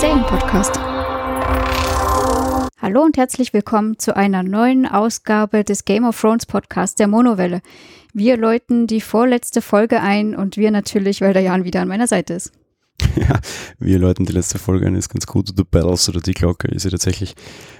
Serienpodcast. 0.00 0.78
Hallo 2.82 3.02
und 3.02 3.16
herzlich 3.16 3.52
willkommen 3.54 3.98
zu 3.98 4.16
einer 4.16 4.42
neuen 4.42 4.86
Ausgabe 4.86 5.62
des 5.62 5.84
Game 5.84 6.04
of 6.04 6.20
Thrones 6.20 6.46
Podcasts 6.46 6.96
der 6.96 7.06
Monowelle. 7.06 7.62
Wir 8.12 8.36
läuten 8.36 8.88
die 8.88 9.00
vorletzte 9.00 9.62
Folge 9.62 10.00
ein 10.00 10.34
und 10.34 10.56
wir 10.56 10.72
natürlich, 10.72 11.20
weil 11.20 11.32
der 11.32 11.42
Jan 11.42 11.64
wieder 11.64 11.80
an 11.80 11.88
meiner 11.88 12.08
Seite 12.08 12.34
ist. 12.34 12.52
Ja, 13.28 13.38
wir 13.78 13.98
läuten 13.98 14.26
die 14.26 14.32
letzte 14.32 14.58
Folge 14.58 14.86
ein, 14.86 14.96
ist 14.96 15.08
ganz 15.08 15.26
gut. 15.26 15.52
The 15.56 15.64
Bells 15.64 16.08
oder 16.08 16.20
die 16.20 16.34
Glocke 16.34 16.68
ist 16.68 16.84
ja 16.84 16.90
tatsächlich 16.90 17.34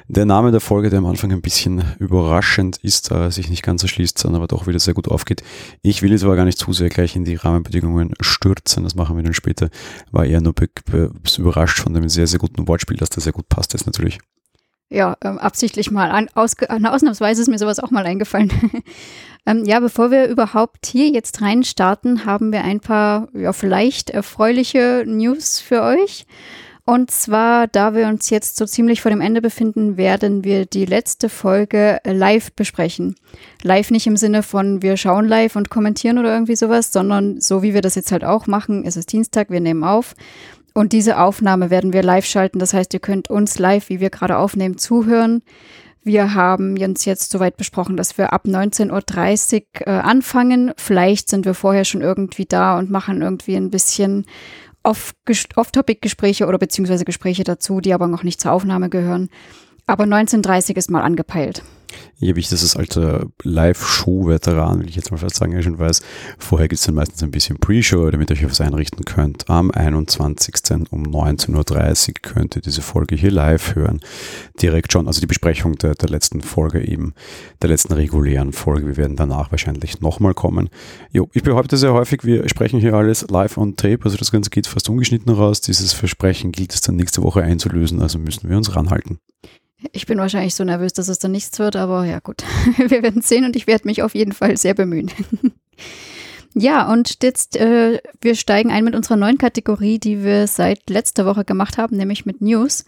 der 0.07 0.27
Name 0.27 0.53
der 0.53 0.61
Folge, 0.61 0.91
der 0.91 1.01
am 1.01 1.07
Anfang 1.07 1.33
ein 1.33 1.43
bisschen 1.43 1.83
überraschend 1.99 2.77
ist, 2.79 3.11
er 3.11 3.31
sich 3.31 3.49
nicht 3.49 3.63
ganz 3.63 3.83
erschließt, 3.83 4.19
sondern 4.19 4.43
aber 4.43 4.49
doch 4.49 4.67
wieder 4.67 4.79
sehr 4.79 4.95
gut 4.95 5.09
aufgeht. 5.09 5.43
Ich 5.83 6.03
will 6.03 6.13
jetzt 6.13 6.25
aber 6.25 6.37
gar 6.37 6.45
nicht 6.45 6.59
zu 6.59 6.73
sehr 6.73 6.89
gleich 6.89 7.17
in 7.17 7.25
die 7.25 7.37
Rahmenbedingungen 7.37 8.15
stürzen, 8.21 8.85
das 8.85 8.95
machen 8.95 9.17
wir 9.17 9.23
dann 9.23 9.35
später. 9.35 9.71
War 10.13 10.25
eher 10.25 10.41
nur 10.41 10.55
überrascht 11.39 11.81
von 11.81 11.95
dem 11.95 12.09
sehr, 12.09 12.27
sehr 12.27 12.39
guten 12.39 12.69
Wortspiel, 12.69 12.97
dass 12.97 13.11
das 13.11 13.25
sehr 13.25 13.33
gut 13.33 13.49
passt 13.49 13.73
jetzt 13.73 13.87
natürlich. 13.87 14.19
Ja, 14.91 15.17
ähm, 15.23 15.39
absichtlich 15.39 15.91
mal. 15.91 16.11
An, 16.11 16.29
aus, 16.35 16.55
ausnahmsweise 16.69 17.43
ist 17.43 17.49
mir 17.49 17.59
sowas 17.59 17.81
auch 17.81 17.91
mal 17.91 18.05
eingefallen. 18.05 18.53
Ähm, 19.47 19.65
ja, 19.65 19.81
bevor 19.81 20.11
wir 20.11 20.27
überhaupt 20.29 20.87
hier 20.87 21.09
jetzt 21.09 21.43
reinstarten, 21.43 22.25
haben 22.25 22.53
wir 22.53 22.65
ein 22.65 22.81
paar, 22.81 23.29
ja, 23.35 23.53
vielleicht 23.53 24.11
erfreuliche 24.11 25.05
News 25.07 25.61
für 25.61 25.83
euch. 25.83 26.27
Und 26.87 27.11
zwar, 27.11 27.67
da 27.67 27.95
wir 27.95 28.09
uns 28.09 28.29
jetzt 28.29 28.57
so 28.59 28.67
ziemlich 28.67 29.01
vor 29.01 29.11
dem 29.11 29.23
Ende 29.23 29.41
befinden, 29.41 29.97
werden 29.97 30.45
wir 30.45 30.67
die 30.67 30.85
letzte 30.85 31.31
Folge 31.31 31.99
live 32.05 32.53
besprechen. 32.53 33.17
Live 33.63 33.91
nicht 33.91 34.07
im 34.07 34.19
Sinne 34.19 34.43
von 34.43 34.83
wir 34.83 34.99
schauen 34.99 35.27
live 35.27 35.57
und 35.57 35.71
kommentieren 35.71 36.19
oder 36.19 36.35
irgendwie 36.35 36.57
sowas, 36.57 36.93
sondern 36.93 37.41
so 37.41 37.63
wie 37.63 37.73
wir 37.73 37.81
das 37.81 37.95
jetzt 37.95 38.13
halt 38.13 38.23
auch 38.23 38.47
machen. 38.47 38.85
Es 38.85 38.99
ist 38.99 39.13
Dienstag, 39.13 39.49
wir 39.49 39.61
nehmen 39.61 39.83
auf. 39.83 40.15
Und 40.75 40.93
diese 40.93 41.19
Aufnahme 41.21 41.71
werden 41.71 41.95
wir 41.95 42.03
live 42.03 42.27
schalten. 42.27 42.59
Das 42.59 42.75
heißt, 42.75 42.93
ihr 42.93 43.01
könnt 43.01 43.31
uns 43.31 43.59
live, 43.59 43.89
wie 43.89 44.01
wir 44.01 44.11
gerade 44.11 44.37
aufnehmen, 44.37 44.77
zuhören. 44.77 45.43
Wir 46.07 46.35
haben 46.35 46.77
uns 46.77 47.07
jetzt 47.07 47.31
soweit 47.31 47.57
besprochen, 47.57 47.97
dass 47.97 48.19
wir 48.19 48.35
ab 48.35 48.45
19.30 48.45 49.63
Uhr 49.81 49.87
äh, 49.87 49.91
anfangen. 49.91 50.73
Vielleicht 50.77 51.31
sind 51.31 51.47
wir 51.47 51.55
vorher 51.55 51.87
schon 51.87 52.03
irgendwie 52.03 52.45
da 52.45 52.79
und 52.79 52.91
machen 52.91 53.23
irgendwie 53.23 53.57
ein 53.57 53.71
bisschen 53.71 54.27
Off-Topic-Gespräche 54.83 56.47
oder 56.47 56.59
beziehungsweise 56.59 57.07
Gespräche 57.07 57.43
dazu, 57.43 57.81
die 57.81 57.95
aber 57.95 58.07
noch 58.07 58.23
nicht 58.23 58.39
zur 58.39 58.53
Aufnahme 58.53 58.91
gehören. 58.91 59.31
Aber 59.87 60.05
1930 60.05 60.77
ist 60.77 60.91
mal 60.91 61.01
angepeilt. 61.01 61.63
Ich 62.21 62.49
das 62.49 62.63
als 62.63 62.77
alter 62.77 63.27
Live-Show-Veteran, 63.43 64.81
will 64.81 64.89
ich 64.89 64.97
jetzt 64.97 65.11
mal 65.11 65.19
fast 65.19 65.37
sagen, 65.37 65.53
ja 65.53 65.63
schon 65.63 65.79
weiß. 65.79 66.01
Vorher 66.39 66.69
gibt 66.69 66.79
es 66.79 66.87
dann 66.87 66.95
meistens 66.95 67.23
ein 67.23 67.31
bisschen 67.31 67.59
Pre-Show, 67.59 68.11
damit 68.11 68.31
ihr 68.31 68.37
euch 68.37 68.45
was 68.49 68.61
einrichten 68.61 69.05
könnt. 69.05 69.51
Am 69.51 69.71
21. 69.71 70.55
um 70.91 71.03
19.30 71.03 72.09
Uhr 72.09 72.15
könnt 72.23 72.57
ihr 72.57 72.63
diese 72.63 72.81
Folge 72.83 73.15
hier 73.15 73.31
live 73.31 73.75
hören. 73.75 74.01
Direkt 74.63 74.93
schon, 74.93 75.07
also 75.07 75.21
die 75.21 75.27
Besprechung 75.27 75.77
der, 75.77 75.95
der 75.95 76.09
letzten 76.09 76.41
Folge 76.41 76.87
eben, 76.87 77.15
der 77.61 77.69
letzten 77.69 77.93
regulären 77.93 78.53
Folge. 78.53 78.87
Wir 78.87 78.97
werden 78.97 79.17
danach 79.17 79.51
wahrscheinlich 79.51 80.01
nochmal 80.01 80.35
kommen. 80.35 80.71
Jo, 81.11 81.29
ich 81.33 81.43
behaupte 81.43 81.77
sehr 81.77 81.93
häufig, 81.93 82.25
wir 82.25 82.49
sprechen 82.49 82.81
hier 82.81 82.95
alles 82.95 83.27
live 83.29 83.59
on 83.59 83.77
tape, 83.77 84.01
also 84.05 84.17
das 84.17 84.33
Ganze 84.33 84.51
geht 84.51 84.67
fast 84.67 84.89
ungeschnitten 84.89 85.33
raus. 85.33 85.61
Dieses 85.61 85.93
Versprechen 85.93 86.53
gilt 86.53 86.73
es 86.73 86.81
dann 86.81 86.97
nächste 86.97 87.23
Woche 87.23 87.43
einzulösen, 87.43 88.01
also 88.01 88.19
müssen 88.19 88.49
wir 88.49 88.57
uns 88.57 88.75
ranhalten. 88.75 89.19
Ich 89.93 90.07
bin 90.07 90.19
wahrscheinlich 90.19 90.55
so 90.55 90.65
nervös, 90.65 90.93
dass 90.93 91.09
es 91.09 91.19
dann 91.19 91.33
nichts 91.33 91.59
wird, 91.59 91.77
aber 91.77 92.05
ja 92.05 92.21
gut, 92.21 92.45
wir 92.77 93.03
werden 93.03 93.23
sehen 93.23 93.45
und 93.45 93.57
ich 93.57 93.67
werde 93.67 93.87
mich 93.87 94.03
auf 94.03 94.15
jeden 94.15 94.33
Fall 94.33 94.57
sehr 94.57 94.75
bemühen. 94.75 95.11
ja, 96.55 96.91
und 96.91 97.23
jetzt, 97.23 97.57
äh, 97.57 98.01
wir 98.21 98.35
steigen 98.35 98.71
ein 98.71 98.85
mit 98.85 98.95
unserer 98.95 99.17
neuen 99.17 99.39
Kategorie, 99.39 99.99
die 99.99 100.25
wir 100.25 100.47
seit 100.47 100.89
letzter 100.89 101.27
Woche 101.27 101.45
gemacht 101.45 101.79
haben, 101.79 101.97
nämlich 101.97 102.27
mit 102.27 102.41
News. 102.41 102.85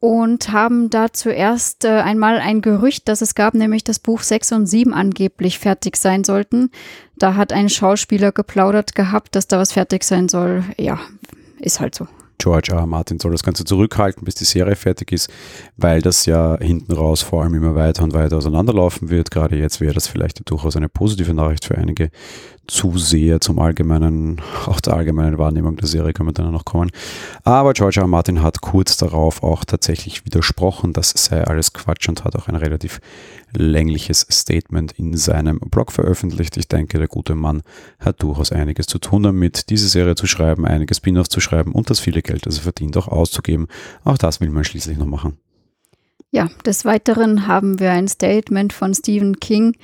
Und 0.00 0.52
haben 0.52 0.90
da 0.90 1.12
zuerst 1.12 1.84
äh, 1.84 1.88
einmal 1.88 2.38
ein 2.38 2.62
Gerücht, 2.62 3.08
das 3.08 3.20
es 3.20 3.34
gab, 3.34 3.54
nämlich 3.54 3.82
das 3.82 3.98
Buch 3.98 4.22
6 4.22 4.52
und 4.52 4.66
7 4.66 4.94
angeblich 4.94 5.58
fertig 5.58 5.96
sein 5.96 6.22
sollten. 6.22 6.70
Da 7.16 7.34
hat 7.34 7.52
ein 7.52 7.68
Schauspieler 7.68 8.30
geplaudert 8.30 8.94
gehabt, 8.94 9.34
dass 9.34 9.48
da 9.48 9.58
was 9.58 9.72
fertig 9.72 10.04
sein 10.04 10.28
soll. 10.28 10.62
Ja, 10.78 11.00
ist 11.58 11.80
halt 11.80 11.96
so. 11.96 12.06
George 12.38 12.72
R. 12.72 12.78
R. 12.78 12.86
Martin 12.86 13.18
soll 13.18 13.32
das 13.32 13.42
Ganze 13.42 13.64
zurückhalten, 13.64 14.24
bis 14.24 14.36
die 14.36 14.44
Serie 14.44 14.76
fertig 14.76 15.12
ist, 15.12 15.28
weil 15.76 16.00
das 16.00 16.24
ja 16.26 16.56
hinten 16.60 16.92
raus 16.92 17.20
vor 17.22 17.42
allem 17.42 17.54
immer 17.54 17.74
weiter 17.74 18.04
und 18.04 18.14
weiter 18.14 18.36
auseinanderlaufen 18.36 19.10
wird. 19.10 19.30
Gerade 19.30 19.56
jetzt 19.56 19.80
wäre 19.80 19.94
das 19.94 20.06
vielleicht 20.06 20.48
durchaus 20.48 20.76
eine 20.76 20.88
positive 20.88 21.34
Nachricht 21.34 21.64
für 21.64 21.76
einige 21.76 22.10
Zuseher 22.68 23.40
zum 23.40 23.58
allgemeinen, 23.58 24.40
auch 24.66 24.80
der 24.80 24.94
allgemeinen 24.94 25.38
Wahrnehmung 25.38 25.76
der 25.76 25.88
Serie 25.88 26.12
können 26.12 26.28
wir 26.28 26.34
dann 26.34 26.52
noch 26.52 26.66
kommen. 26.66 26.90
Aber 27.42 27.72
George 27.72 27.96
R. 27.96 28.02
R. 28.02 28.08
Martin 28.08 28.42
hat 28.42 28.60
kurz 28.60 28.98
darauf 28.98 29.42
auch 29.42 29.64
tatsächlich 29.64 30.26
widersprochen, 30.26 30.92
das 30.92 31.10
sei 31.16 31.42
alles 31.44 31.72
Quatsch 31.72 32.08
und 32.08 32.24
hat 32.24 32.36
auch 32.36 32.46
ein 32.46 32.56
relativ 32.56 33.00
längliches 33.52 34.26
Statement 34.30 34.92
in 34.92 35.16
seinem 35.16 35.58
Blog 35.58 35.92
veröffentlicht. 35.92 36.56
Ich 36.58 36.68
denke, 36.68 36.98
der 36.98 37.08
gute 37.08 37.34
Mann 37.34 37.62
hat 37.98 38.22
durchaus 38.22 38.52
einiges 38.52 38.86
zu 38.86 38.98
tun 38.98 39.22
damit, 39.22 39.70
diese 39.70 39.88
Serie 39.88 40.14
zu 40.14 40.26
schreiben, 40.26 40.66
einige 40.66 40.94
Spin-offs 40.94 41.30
zu 41.30 41.40
schreiben 41.40 41.72
und 41.72 41.88
das 41.88 42.00
viele 42.00 42.20
Geld, 42.20 42.44
das 42.44 42.58
er 42.58 42.62
verdient, 42.64 42.96
auch 42.98 43.08
auszugeben. 43.08 43.66
Auch 44.04 44.18
das 44.18 44.40
will 44.40 44.50
man 44.50 44.64
schließlich 44.64 44.98
noch 44.98 45.06
machen. 45.06 45.38
Ja, 46.30 46.48
des 46.66 46.84
Weiteren 46.84 47.46
haben 47.46 47.80
wir 47.80 47.92
ein 47.92 48.06
Statement 48.06 48.74
von 48.74 48.92
Stephen 48.94 49.40
King, 49.40 49.74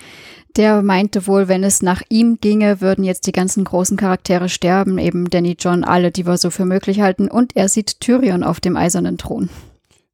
der 0.56 0.82
meinte 0.82 1.26
wohl, 1.26 1.48
wenn 1.48 1.64
es 1.64 1.82
nach 1.82 2.02
ihm 2.10 2.38
ginge, 2.40 2.80
würden 2.80 3.02
jetzt 3.02 3.26
die 3.26 3.32
ganzen 3.32 3.64
großen 3.64 3.96
Charaktere 3.96 4.48
sterben, 4.48 4.98
eben 4.98 5.28
Danny 5.30 5.56
John, 5.58 5.84
alle, 5.84 6.10
die 6.10 6.26
wir 6.26 6.36
so 6.36 6.50
für 6.50 6.66
möglich 6.66 7.00
halten, 7.00 7.28
und 7.28 7.56
er 7.56 7.68
sieht 7.68 8.00
Tyrion 8.00 8.44
auf 8.44 8.60
dem 8.60 8.76
eisernen 8.76 9.16
Thron. 9.16 9.48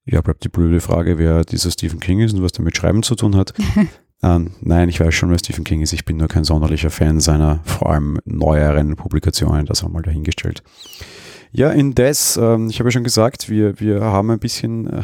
Ja, 0.06 0.20
bleibt 0.22 0.44
die 0.44 0.48
blöde 0.48 0.80
Frage, 0.80 1.18
wer 1.18 1.44
dieser 1.44 1.70
Stephen 1.70 2.00
King 2.00 2.20
ist 2.20 2.32
und 2.32 2.42
was 2.42 2.52
damit 2.52 2.76
Schreiben 2.76 3.02
zu 3.02 3.16
tun 3.16 3.36
hat. 3.36 3.52
ähm, 4.22 4.52
nein, 4.60 4.88
ich 4.88 5.00
weiß 5.00 5.12
schon, 5.12 5.30
wer 5.30 5.38
Stephen 5.38 5.64
King 5.64 5.82
ist. 5.82 5.92
Ich 5.92 6.04
bin 6.04 6.16
nur 6.16 6.28
kein 6.28 6.44
sonderlicher 6.44 6.90
Fan 6.90 7.20
seiner 7.20 7.60
vor 7.64 7.90
allem 7.90 8.18
neueren 8.24 8.96
Publikationen, 8.96 9.66
das 9.66 9.82
haben 9.82 9.90
wir 9.90 9.94
mal 9.94 10.02
dahingestellt. 10.02 10.62
Ja, 11.52 11.70
indes, 11.70 12.36
ähm, 12.36 12.70
ich 12.70 12.78
habe 12.78 12.88
ja 12.88 12.92
schon 12.92 13.04
gesagt, 13.04 13.50
wir, 13.50 13.80
wir 13.80 14.00
haben 14.00 14.30
ein 14.30 14.38
bisschen 14.38 14.86
äh, 14.86 15.02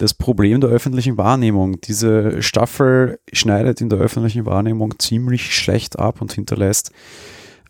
das 0.00 0.14
Problem 0.14 0.60
der 0.60 0.70
öffentlichen 0.70 1.18
Wahrnehmung. 1.18 1.80
Diese 1.80 2.42
Staffel 2.42 3.20
schneidet 3.32 3.80
in 3.80 3.90
der 3.90 3.98
öffentlichen 3.98 4.46
Wahrnehmung 4.46 4.98
ziemlich 4.98 5.54
schlecht 5.54 5.98
ab 5.98 6.20
und 6.22 6.32
hinterlässt 6.32 6.90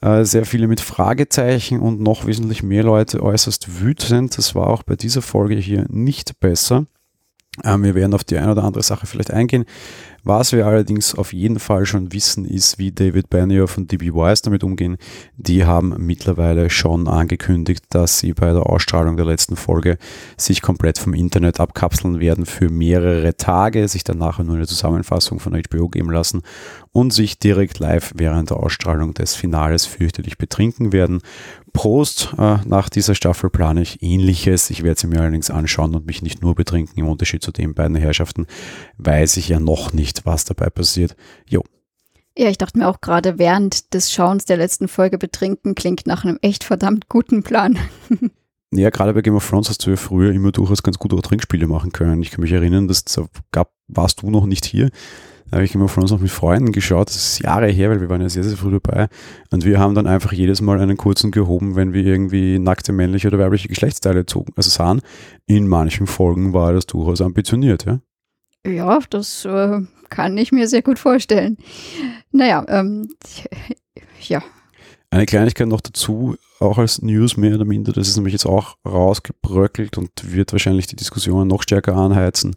äh, 0.00 0.24
sehr 0.24 0.46
viele 0.46 0.68
mit 0.68 0.80
Fragezeichen 0.80 1.80
und 1.80 2.00
noch 2.00 2.26
wesentlich 2.26 2.62
mehr 2.62 2.84
Leute 2.84 3.22
äußerst 3.22 3.80
wütend. 3.80 4.38
Das 4.38 4.54
war 4.54 4.68
auch 4.68 4.82
bei 4.84 4.96
dieser 4.96 5.22
Folge 5.22 5.56
hier 5.56 5.86
nicht 5.88 6.38
besser. 6.40 6.86
Ähm, 7.64 7.82
wir 7.82 7.94
werden 7.96 8.14
auf 8.14 8.24
die 8.24 8.38
eine 8.38 8.52
oder 8.52 8.64
andere 8.64 8.84
Sache 8.84 9.06
vielleicht 9.06 9.32
eingehen. 9.32 9.64
Was 10.22 10.52
wir 10.52 10.66
allerdings 10.66 11.14
auf 11.14 11.32
jeden 11.32 11.58
Fall 11.58 11.86
schon 11.86 12.12
wissen, 12.12 12.44
ist, 12.44 12.78
wie 12.78 12.92
David 12.92 13.30
Benioff 13.30 13.78
und 13.78 13.90
DB 13.90 14.12
Wise 14.12 14.42
damit 14.42 14.62
umgehen. 14.62 14.96
Die 15.36 15.64
haben 15.64 15.94
mittlerweile 15.98 16.68
schon 16.68 17.08
angekündigt, 17.08 17.84
dass 17.90 18.18
sie 18.18 18.32
bei 18.32 18.52
der 18.52 18.66
Ausstrahlung 18.66 19.16
der 19.16 19.26
letzten 19.26 19.56
Folge 19.56 19.96
sich 20.36 20.62
komplett 20.62 20.98
vom 20.98 21.14
Internet 21.14 21.60
abkapseln 21.60 22.20
werden 22.20 22.44
für 22.44 22.68
mehrere 22.68 23.36
Tage, 23.36 23.88
sich 23.88 24.04
dann 24.04 24.18
nachher 24.18 24.44
nur 24.44 24.56
eine 24.56 24.66
Zusammenfassung 24.66 25.40
von 25.40 25.54
HBO 25.54 25.88
geben 25.88 26.10
lassen 26.10 26.42
und 26.92 27.12
sich 27.12 27.38
direkt 27.38 27.78
live 27.78 28.12
während 28.14 28.50
der 28.50 28.58
Ausstrahlung 28.58 29.14
des 29.14 29.34
Finales 29.34 29.86
fürchterlich 29.86 30.38
betrinken 30.38 30.92
werden. 30.92 31.22
Prost, 31.72 32.34
äh, 32.36 32.58
nach 32.66 32.88
dieser 32.88 33.14
Staffel 33.14 33.48
plane 33.48 33.82
ich 33.82 34.02
ähnliches. 34.02 34.70
Ich 34.70 34.82
werde 34.82 35.00
sie 35.00 35.06
mir 35.06 35.20
allerdings 35.20 35.50
anschauen 35.50 35.94
und 35.94 36.06
mich 36.06 36.20
nicht 36.20 36.42
nur 36.42 36.56
betrinken. 36.56 36.98
Im 36.98 37.08
Unterschied 37.08 37.42
zu 37.42 37.52
den 37.52 37.74
beiden 37.74 37.94
Herrschaften 37.94 38.46
weiß 38.98 39.36
ich 39.36 39.48
ja 39.48 39.60
noch 39.60 39.92
nicht, 39.92 40.09
was 40.24 40.44
dabei 40.44 40.70
passiert. 40.70 41.16
Jo. 41.48 41.62
Ja, 42.36 42.48
ich 42.48 42.58
dachte 42.58 42.78
mir 42.78 42.88
auch 42.88 43.00
gerade 43.00 43.38
während 43.38 43.92
des 43.92 44.12
Schauens 44.12 44.44
der 44.44 44.56
letzten 44.56 44.88
Folge 44.88 45.18
betrinken 45.18 45.74
klingt 45.74 46.06
nach 46.06 46.24
einem 46.24 46.38
echt 46.42 46.64
verdammt 46.64 47.08
guten 47.08 47.42
Plan. 47.42 47.78
Ja, 48.72 48.90
gerade 48.90 49.12
bei 49.14 49.20
Game 49.20 49.34
of 49.34 49.48
Thrones 49.48 49.68
hast 49.68 49.84
du 49.84 49.90
ja 49.90 49.96
früher 49.96 50.30
immer 50.30 50.52
durchaus 50.52 50.84
ganz 50.84 50.96
gut 50.96 51.12
auch 51.12 51.22
Trinkspiele 51.22 51.66
machen 51.66 51.90
können. 51.90 52.22
Ich 52.22 52.30
kann 52.30 52.40
mich 52.40 52.52
erinnern, 52.52 52.86
dass 52.86 53.04
gab, 53.50 53.72
warst 53.88 54.22
du 54.22 54.30
noch 54.30 54.46
nicht 54.46 54.64
hier. 54.64 54.90
Da 55.50 55.56
habe 55.56 55.64
ich 55.64 55.74
immer 55.74 55.88
von 55.88 56.04
uns 56.04 56.12
noch 56.12 56.20
mit 56.20 56.30
Freunden 56.30 56.70
geschaut, 56.70 57.08
das 57.08 57.16
ist 57.16 57.40
Jahre 57.40 57.66
her, 57.66 57.90
weil 57.90 58.00
wir 58.00 58.08
waren 58.08 58.20
ja 58.20 58.28
sehr, 58.28 58.44
sehr 58.44 58.56
früh 58.56 58.70
dabei. 58.70 59.08
Und 59.50 59.64
wir 59.64 59.80
haben 59.80 59.96
dann 59.96 60.06
einfach 60.06 60.32
jedes 60.32 60.60
Mal 60.60 60.78
einen 60.78 60.96
kurzen 60.96 61.32
gehoben, 61.32 61.74
wenn 61.74 61.92
wir 61.92 62.04
irgendwie 62.04 62.60
nackte 62.60 62.92
männliche 62.92 63.26
oder 63.26 63.40
weibliche 63.40 63.66
Geschlechtsteile 63.66 64.26
zogen, 64.26 64.52
also 64.54 64.70
sahen. 64.70 65.00
In 65.46 65.66
manchen 65.66 66.06
Folgen 66.06 66.52
war 66.52 66.72
das 66.72 66.86
durchaus 66.86 67.20
ambitioniert, 67.20 67.86
ja. 67.86 68.00
Ja, 68.66 68.98
das 69.10 69.44
äh, 69.44 69.80
kann 70.10 70.36
ich 70.36 70.52
mir 70.52 70.68
sehr 70.68 70.82
gut 70.82 70.98
vorstellen. 70.98 71.56
Naja, 72.30 72.64
ähm, 72.68 73.08
ja. 74.20 74.42
Eine 75.10 75.26
Kleinigkeit 75.26 75.66
noch 75.66 75.80
dazu, 75.80 76.36
auch 76.60 76.78
als 76.78 77.02
News 77.02 77.36
mehr 77.36 77.56
oder 77.56 77.64
minder, 77.64 77.92
das 77.92 78.06
ist 78.06 78.16
nämlich 78.16 78.32
jetzt 78.32 78.46
auch 78.46 78.76
rausgebröckelt 78.86 79.98
und 79.98 80.10
wird 80.22 80.52
wahrscheinlich 80.52 80.86
die 80.86 80.96
Diskussionen 80.96 81.48
noch 81.48 81.62
stärker 81.62 81.96
anheizen 81.96 82.54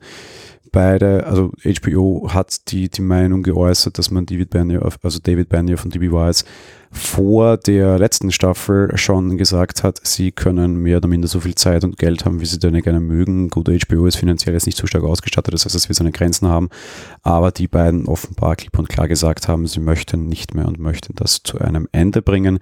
beide, 0.73 1.25
also 1.25 1.51
HBO 1.63 2.27
hat 2.33 2.71
die, 2.71 2.89
die 2.89 3.01
Meinung 3.01 3.43
geäußert, 3.43 3.97
dass 3.97 4.11
man 4.11 4.25
David 4.25 4.49
Benioff, 4.49 4.99
also 5.01 5.19
David 5.23 5.47
Benioff 5.47 5.85
und 5.85 5.95
DB 5.95 6.11
Wise 6.11 6.43
vor 6.91 7.57
der 7.57 7.97
letzten 7.97 8.31
Staffel 8.31 8.95
schon 8.97 9.37
gesagt 9.37 9.83
hat, 9.83 9.99
sie 10.03 10.31
können 10.31 10.75
mehr 10.75 10.97
oder 10.97 11.07
minder 11.07 11.27
so 11.27 11.39
viel 11.39 11.55
Zeit 11.55 11.83
und 11.83 11.97
Geld 11.97 12.25
haben, 12.25 12.39
wie 12.39 12.45
sie 12.45 12.59
denn 12.59 12.79
gerne 12.81 12.99
mögen. 12.99 13.49
Gut, 13.49 13.67
HBO 13.67 14.05
ist 14.05 14.17
finanziell 14.17 14.53
jetzt 14.53 14.67
nicht 14.67 14.77
so 14.77 14.85
stark 14.85 15.03
ausgestattet, 15.03 15.53
das 15.53 15.65
heißt, 15.65 15.73
dass 15.73 15.89
wir 15.89 15.95
seine 15.95 16.11
Grenzen 16.11 16.47
haben. 16.47 16.69
Aber 17.23 17.51
die 17.51 17.67
beiden 17.67 18.05
offenbar 18.05 18.55
klipp 18.55 18.77
und 18.77 18.89
klar 18.89 19.07
gesagt 19.07 19.47
haben, 19.47 19.65
sie 19.65 19.79
möchten 19.79 20.27
nicht 20.27 20.53
mehr 20.53 20.67
und 20.67 20.79
möchten 20.79 21.15
das 21.15 21.41
zu 21.43 21.57
einem 21.59 21.87
Ende 21.91 22.21
bringen. 22.21 22.59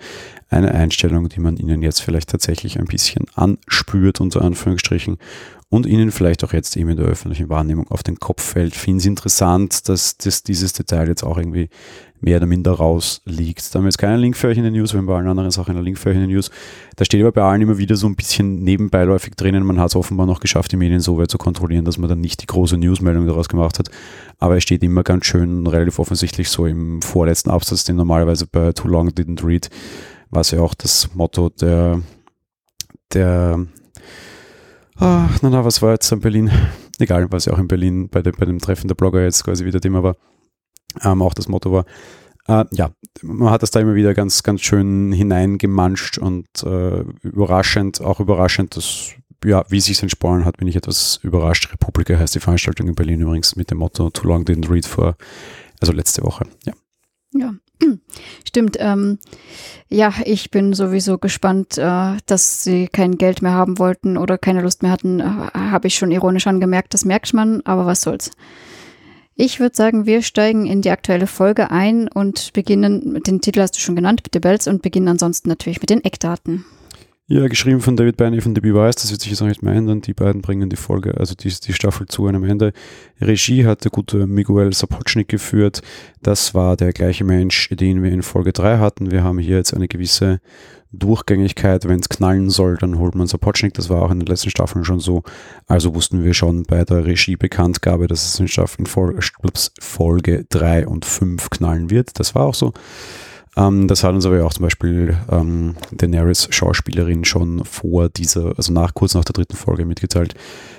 Eine 0.50 0.74
Einstellung, 0.74 1.28
die 1.28 1.40
man 1.42 1.58
ihnen 1.58 1.82
jetzt 1.82 2.02
vielleicht 2.02 2.30
tatsächlich 2.30 2.80
ein 2.80 2.86
bisschen 2.86 3.26
anspürt, 3.36 4.22
unter 4.22 4.42
Anführungsstrichen 4.42 5.18
und 5.72 5.86
Ihnen 5.86 6.12
vielleicht 6.12 6.44
auch 6.44 6.52
jetzt 6.52 6.76
eben 6.76 6.90
in 6.90 6.98
der 6.98 7.06
öffentlichen 7.06 7.48
Wahrnehmung 7.48 7.88
auf 7.90 8.04
den 8.04 8.20
Kopf 8.20 8.44
fällt. 8.44 8.76
Finde 8.76 9.00
es 9.00 9.06
interessant, 9.06 9.88
dass, 9.88 10.18
dass 10.18 10.44
dieses 10.44 10.74
Detail 10.74 11.08
jetzt 11.08 11.24
auch 11.24 11.38
irgendwie 11.38 11.70
mehr 12.20 12.38
oder 12.38 12.46
minder 12.46 12.74
rausliegt. 12.74 13.74
Da 13.74 13.78
haben 13.78 13.86
wir 13.86 13.88
jetzt 13.88 13.98
keinen 13.98 14.20
Link 14.20 14.36
für 14.36 14.50
euch 14.50 14.58
in 14.58 14.66
den 14.66 14.74
News, 14.74 14.92
wir 14.94 14.98
haben 14.98 15.06
bei 15.06 15.16
allen 15.16 15.30
anderen 15.30 15.50
Sachen 15.50 15.74
einen 15.74 15.86
Link 15.86 15.98
für 15.98 16.10
euch 16.10 16.16
in 16.16 16.24
den 16.24 16.30
News. 16.30 16.52
Da 16.98 17.06
steht 17.06 17.22
aber 17.22 17.32
bei 17.32 17.42
allen 17.42 17.62
immer 17.62 17.78
wieder 17.78 17.96
so 17.96 18.06
ein 18.06 18.18
bisschen 18.18 18.64
nebenbeiläufig 18.64 19.36
drinnen. 19.36 19.66
Man 19.66 19.80
hat 19.80 19.92
es 19.92 19.96
offenbar 19.96 20.26
noch 20.26 20.42
geschafft, 20.42 20.74
die 20.74 20.76
Medien 20.76 21.00
so 21.00 21.18
weit 21.18 21.32
zu 21.32 21.38
kontrollieren, 21.38 21.86
dass 21.86 21.98
man 21.98 22.10
dann 22.10 22.20
nicht 22.20 22.42
die 22.42 22.48
große 22.48 22.78
Newsmeldung 22.78 23.26
daraus 23.26 23.48
gemacht 23.48 23.80
hat. 23.80 23.90
Aber 24.40 24.58
es 24.58 24.64
steht 24.64 24.84
immer 24.84 25.04
ganz 25.04 25.26
schön 25.26 25.66
relativ 25.68 26.00
offensichtlich 26.00 26.50
so 26.50 26.66
im 26.66 27.02
vorletzten 27.02 27.50
Absatz, 27.50 27.86
den 27.86 27.96
normalerweise 27.96 28.46
bei 28.46 28.74
Too 28.74 28.90
Long 28.90 29.08
Didn't 29.12 29.46
Read, 29.46 29.70
was 30.32 30.52
ja 30.52 30.60
auch 30.60 30.74
das 30.74 31.16
Motto 31.16 31.48
der, 31.48 32.02
der 33.14 33.68
Ach, 35.04 35.42
na, 35.42 35.50
na, 35.50 35.66
was 35.66 35.82
war 35.82 35.94
jetzt 35.94 36.12
in 36.12 36.20
Berlin? 36.20 36.52
Egal, 37.00 37.32
was 37.32 37.46
ja 37.46 37.54
auch 37.54 37.58
in 37.58 37.68
Berlin 37.68 38.08
bei, 38.08 38.22
de, 38.22 38.34
bei 38.38 38.46
dem 38.46 38.60
Treffen 38.60 38.88
der 38.88 38.94
Blogger 38.94 39.24
jetzt 39.24 39.44
quasi 39.44 39.66
wieder 39.66 39.82
Thema 39.82 40.04
war, 40.04 40.16
ähm, 41.04 41.24
auch 41.24 41.34
das 41.34 41.48
Motto 41.48 41.72
war. 41.72 41.86
Äh, 42.48 42.66
ja, 42.72 42.92
man 43.24 43.50
hat 43.50 43.64
das 43.64 43.72
da 43.72 43.80
immer 43.80 43.96
wieder 43.96 44.14
ganz, 44.14 44.44
ganz 44.44 44.62
schön 44.62 45.12
hineingemanscht 45.12 46.20
und 46.20 46.46
äh, 46.64 47.04
überraschend, 47.24 48.00
auch 48.02 48.20
überraschend, 48.20 48.78
dass, 48.78 49.14
ja, 49.44 49.66
wie 49.70 49.82
sich 49.82 50.00
entsponnen 50.04 50.46
hat, 50.46 50.58
bin 50.58 50.68
ich 50.68 50.76
etwas 50.76 51.20
überrascht. 51.24 51.74
Republika 51.74 52.16
heißt 52.16 52.36
die 52.36 52.40
Veranstaltung 52.40 52.88
in 52.88 52.94
Berlin 52.94 53.22
übrigens 53.22 53.56
mit 53.56 53.72
dem 53.72 53.80
Motto 53.80 54.12
Too 54.12 54.28
Long 54.28 54.44
Didn't 54.44 54.70
Read 54.70 54.86
vor, 54.86 55.16
also 55.80 55.94
letzte 55.94 56.22
Woche, 56.22 56.46
ja. 56.64 56.74
Ja, 57.34 57.56
stimmt. 58.48 58.78
Ähm, 58.80 59.20
ja, 59.90 60.14
ich 60.26 60.52
bin 60.52 60.74
sowieso 60.74 61.18
gespannt, 61.18 61.78
äh, 61.78 62.18
dass 62.26 62.64
sie 62.64 62.88
kein 62.88 63.18
Geld 63.18 63.42
mehr 63.42 63.54
haben 63.54 63.80
wollten 63.80 64.18
oder 64.18 64.38
keine 64.38 64.62
Lust 64.62 64.84
mehr 64.84 64.92
hatten. 64.92 65.20
Äh, 65.20 65.24
Habe 65.24 65.88
ich 65.88 65.96
schon 65.96 66.12
ironisch 66.12 66.48
angemerkt, 66.48 66.94
das 66.94 67.06
merkt 67.06 67.34
man, 67.34 67.62
aber 67.66 67.86
was 67.86 68.02
soll's. 68.02 68.32
Ich 69.36 69.60
würde 69.60 69.76
sagen, 69.76 70.06
wir 70.06 70.22
steigen 70.22 70.66
in 70.68 70.82
die 70.82 70.92
aktuelle 70.92 71.26
Folge 71.26 71.72
ein 71.72 72.08
und 72.08 72.54
beginnen, 72.54 73.22
den 73.26 73.42
Titel 73.42 73.62
hast 73.62 73.76
du 73.76 73.80
schon 73.80 73.96
genannt, 73.96 74.24
bitte 74.24 74.40
Bells, 74.40 74.68
und 74.68 74.82
beginnen 74.82 75.08
ansonsten 75.08 75.50
natürlich 75.50 75.82
mit 75.82 75.90
den 75.90 76.04
Eckdaten. 76.04 76.66
Ja, 77.32 77.48
geschrieben 77.48 77.80
von 77.80 77.96
David 77.96 78.18
Byrne 78.18 78.42
von 78.42 78.54
The 78.54 78.60
Beweis, 78.60 78.98
das 78.98 79.10
wird 79.10 79.22
sich 79.22 79.32
jetzt 79.32 79.42
auch 79.42 79.48
nicht 79.48 79.64
mehr 79.64 79.74
ändern. 79.74 80.02
Die 80.02 80.14
beiden 80.14 80.42
bringen 80.42 80.70
die 80.70 80.76
Folge, 80.76 81.16
also 81.16 81.34
die, 81.34 81.48
die 81.48 81.72
Staffel 81.72 82.06
zu 82.06 82.28
einem 82.28 82.44
Ende. 82.44 82.74
Regie 83.22 83.66
hat 83.66 83.86
der 83.86 83.92
gute 83.92 84.28
Miguel 84.28 84.74
Sapochnik 84.74 85.30
geführt. 85.30 85.82
Das 86.22 86.54
war 86.54 86.76
der 86.76 86.92
gleiche 86.92 87.24
Mensch, 87.24 87.70
den 87.70 88.04
wir 88.04 88.12
in 88.12 88.22
Folge 88.22 88.52
3 88.52 88.80
hatten. 88.80 89.12
Wir 89.12 89.24
haben 89.24 89.40
hier 89.40 89.56
jetzt 89.56 89.74
eine 89.74 89.88
gewisse 89.88 90.42
Durchgängigkeit. 90.92 91.88
Wenn 91.88 92.02
es 92.02 92.10
knallen 92.10 92.50
soll, 92.50 92.76
dann 92.76 93.00
holt 93.00 93.16
man 93.16 93.28
Sapochnik. 93.28 93.76
Das 93.76 93.90
war 93.90 94.02
auch 94.02 94.12
in 94.12 94.20
den 94.20 94.28
letzten 94.28 94.50
Staffeln 94.50 94.84
schon 94.84 95.00
so. 95.00 95.24
Also 95.68 95.96
wussten 95.96 96.26
wir 96.26 96.34
schon 96.34 96.64
bei 96.64 96.84
der 96.84 97.06
Regiebekanntgabe, 97.06 98.08
dass 98.08 98.26
es 98.26 98.42
in 98.42 98.50
Staffeln 98.50 98.88
Folge 98.88 100.46
3 100.50 100.86
und 100.86 101.06
5 101.06 101.50
knallen 101.50 101.90
wird. 101.90 102.20
Das 102.20 102.36
war 102.36 102.46
auch 102.48 102.56
so. 102.56 102.74
Ähm, 103.58 103.88
das 103.88 104.04
hat 104.04 104.14
uns 104.14 104.26
aber 104.26 104.46
auch 104.46 104.54
zum 104.54 104.64
Beispiel 104.64 105.18
ähm, 105.30 105.76
Daenerys 105.92 106.48
Schauspielerin 106.52 107.26
schon 107.26 107.66
vor 107.66 108.10
dieser, 108.10 108.58
also 108.58 108.72
nach 108.72 108.94
kurz 108.94 109.14
nach 109.14 109.26
der 109.26 109.34
dritten 109.34 109.58
Folge 109.58 109.86
mitgeteilt. 109.86 110.36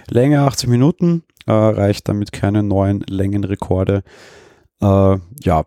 Länge 0.09 0.41
80 0.41 0.69
Minuten, 0.69 1.23
äh, 1.47 1.53
reicht 1.53 2.09
damit 2.09 2.33
keine 2.33 2.63
neuen 2.63 3.01
Längenrekorde. 3.01 4.03
Äh, 4.81 5.19
ja, 5.43 5.67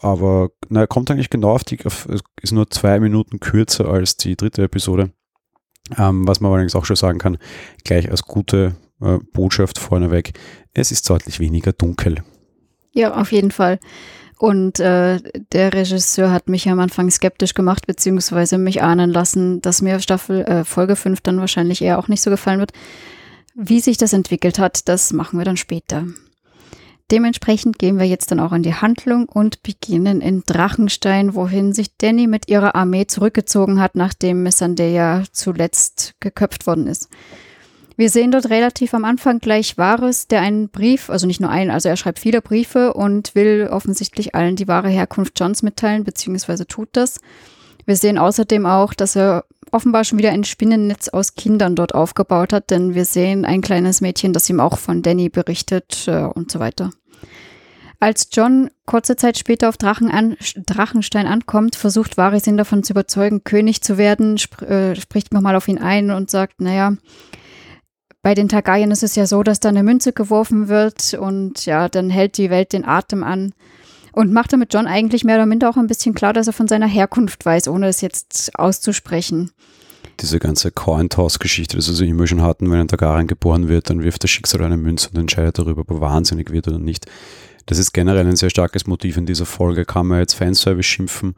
aber 0.00 0.50
na, 0.68 0.86
kommt 0.86 1.10
eigentlich 1.10 1.30
genau 1.30 1.50
auf 1.50 1.64
die, 1.64 1.84
auf, 1.84 2.08
ist 2.40 2.52
nur 2.52 2.70
zwei 2.70 3.00
Minuten 3.00 3.40
kürzer 3.40 3.88
als 3.88 4.16
die 4.16 4.36
dritte 4.36 4.62
Episode. 4.62 5.10
Ähm, 5.98 6.26
was 6.26 6.40
man 6.40 6.50
allerdings 6.52 6.74
auch 6.74 6.84
schon 6.84 6.96
sagen 6.96 7.18
kann, 7.18 7.38
gleich 7.84 8.10
als 8.10 8.22
gute 8.22 8.76
äh, 9.00 9.18
Botschaft 9.32 9.78
vorneweg, 9.78 10.32
es 10.72 10.92
ist 10.92 11.08
deutlich 11.08 11.40
weniger 11.40 11.72
dunkel. 11.72 12.22
Ja, 12.92 13.20
auf 13.20 13.32
jeden 13.32 13.50
Fall. 13.50 13.80
Und 14.38 14.80
äh, 14.80 15.20
der 15.52 15.72
Regisseur 15.72 16.30
hat 16.30 16.48
mich 16.48 16.68
am 16.68 16.80
Anfang 16.80 17.10
skeptisch 17.10 17.54
gemacht, 17.54 17.86
beziehungsweise 17.86 18.58
mich 18.58 18.82
ahnen 18.82 19.10
lassen, 19.10 19.62
dass 19.62 19.82
mir 19.82 20.00
Staffel 20.00 20.42
äh, 20.42 20.64
Folge 20.64 20.96
5 20.96 21.20
dann 21.20 21.40
wahrscheinlich 21.40 21.82
eher 21.82 21.98
auch 21.98 22.08
nicht 22.08 22.22
so 22.22 22.30
gefallen 22.30 22.60
wird. 22.60 22.72
Wie 23.54 23.80
sich 23.80 23.96
das 23.96 24.12
entwickelt 24.12 24.58
hat, 24.58 24.88
das 24.88 25.12
machen 25.12 25.38
wir 25.38 25.44
dann 25.44 25.56
später. 25.56 26.04
Dementsprechend 27.10 27.78
gehen 27.78 27.98
wir 27.98 28.06
jetzt 28.06 28.30
dann 28.30 28.40
auch 28.40 28.52
in 28.52 28.62
die 28.62 28.74
Handlung 28.74 29.28
und 29.28 29.62
beginnen 29.62 30.20
in 30.20 30.42
Drachenstein, 30.46 31.34
wohin 31.34 31.72
sich 31.72 31.96
Danny 31.98 32.26
mit 32.26 32.48
ihrer 32.48 32.74
Armee 32.74 33.06
zurückgezogen 33.06 33.78
hat, 33.78 33.94
nachdem 33.94 34.42
Missandei 34.42 35.22
zuletzt 35.30 36.14
geköpft 36.20 36.66
worden 36.66 36.86
ist. 36.86 37.08
Wir 37.96 38.10
sehen 38.10 38.32
dort 38.32 38.50
relativ 38.50 38.92
am 38.92 39.04
Anfang 39.04 39.38
gleich 39.38 39.78
Wahres, 39.78 40.26
der 40.26 40.40
einen 40.40 40.68
Brief, 40.68 41.10
also 41.10 41.26
nicht 41.26 41.40
nur 41.40 41.50
einen, 41.50 41.70
also 41.70 41.88
er 41.88 41.96
schreibt 41.96 42.18
viele 42.18 42.42
Briefe 42.42 42.92
und 42.94 43.34
will 43.36 43.68
offensichtlich 43.70 44.34
allen 44.34 44.56
die 44.56 44.66
wahre 44.66 44.88
Herkunft 44.88 45.38
Johns 45.38 45.62
mitteilen, 45.62 46.02
beziehungsweise 46.02 46.66
tut 46.66 46.88
das. 46.92 47.20
Wir 47.86 47.96
sehen 47.96 48.18
außerdem 48.18 48.66
auch, 48.66 48.94
dass 48.94 49.14
er 49.14 49.44
offenbar 49.70 50.04
schon 50.04 50.18
wieder 50.18 50.30
ein 50.30 50.44
Spinnennetz 50.44 51.08
aus 51.08 51.34
Kindern 51.34 51.76
dort 51.76 51.94
aufgebaut 51.94 52.52
hat, 52.52 52.70
denn 52.70 52.94
wir 52.94 53.04
sehen 53.04 53.44
ein 53.44 53.60
kleines 53.60 54.00
Mädchen, 54.00 54.32
das 54.32 54.50
ihm 54.50 54.60
auch 54.60 54.78
von 54.78 55.02
Danny 55.02 55.28
berichtet 55.28 56.08
äh, 56.08 56.22
und 56.22 56.50
so 56.50 56.58
weiter. 56.58 56.90
Als 58.00 58.28
John 58.32 58.70
kurze 58.86 59.16
Zeit 59.16 59.38
später 59.38 59.68
auf 59.68 59.76
Drachen 59.76 60.10
an, 60.10 60.36
Drachenstein 60.66 61.26
ankommt, 61.26 61.76
versucht 61.76 62.16
Varys 62.16 62.46
ihn 62.46 62.56
davon 62.56 62.82
zu 62.82 62.92
überzeugen, 62.92 63.44
König 63.44 63.82
zu 63.82 63.98
werden, 63.98 64.36
sp 64.36 64.64
äh, 64.66 64.96
spricht 64.96 65.32
nochmal 65.32 65.56
auf 65.56 65.68
ihn 65.68 65.78
ein 65.78 66.10
und 66.10 66.28
sagt, 66.28 66.60
naja, 66.60 66.92
bei 68.24 68.34
den 68.34 68.48
Targaryen 68.48 68.90
ist 68.90 69.02
es 69.02 69.16
ja 69.16 69.26
so, 69.26 69.42
dass 69.42 69.60
da 69.60 69.68
eine 69.68 69.82
Münze 69.82 70.14
geworfen 70.14 70.68
wird 70.68 71.12
und 71.12 71.66
ja, 71.66 71.90
dann 71.90 72.08
hält 72.08 72.38
die 72.38 72.48
Welt 72.48 72.72
den 72.72 72.86
Atem 72.86 73.22
an 73.22 73.52
und 74.12 74.32
macht 74.32 74.54
damit 74.54 74.72
John 74.72 74.86
eigentlich 74.86 75.24
mehr 75.24 75.36
oder 75.36 75.44
minder 75.44 75.68
auch 75.68 75.76
ein 75.76 75.88
bisschen 75.88 76.14
klar, 76.14 76.32
dass 76.32 76.46
er 76.46 76.54
von 76.54 76.66
seiner 76.66 76.86
Herkunft 76.86 77.44
weiß, 77.44 77.68
ohne 77.68 77.86
es 77.86 78.00
jetzt 78.00 78.58
auszusprechen. 78.58 79.52
Diese 80.20 80.38
ganze 80.38 80.70
Coin-Toss-Geschichte, 80.70 81.76
das 81.76 82.00
wir 82.00 82.08
immer 82.08 82.26
schon 82.26 82.40
hatten, 82.40 82.70
wenn 82.70 82.80
ein 82.80 82.88
Targaryen 82.88 83.26
geboren 83.26 83.68
wird, 83.68 83.90
dann 83.90 84.02
wirft 84.02 84.24
das 84.24 84.30
Schicksal 84.30 84.62
eine 84.62 84.78
Münze 84.78 85.10
und 85.10 85.18
entscheidet 85.18 85.58
darüber, 85.58 85.82
ob 85.82 85.90
er 85.90 86.00
wahnsinnig 86.00 86.50
wird 86.50 86.66
oder 86.66 86.78
nicht. 86.78 87.04
Das 87.66 87.76
ist 87.76 87.92
generell 87.92 88.26
ein 88.26 88.36
sehr 88.36 88.50
starkes 88.50 88.86
Motiv 88.86 89.18
in 89.18 89.26
dieser 89.26 89.44
Folge. 89.44 89.84
Kann 89.84 90.06
man 90.06 90.20
jetzt 90.20 90.32
Fanservice 90.32 90.86
schimpfen? 90.86 91.34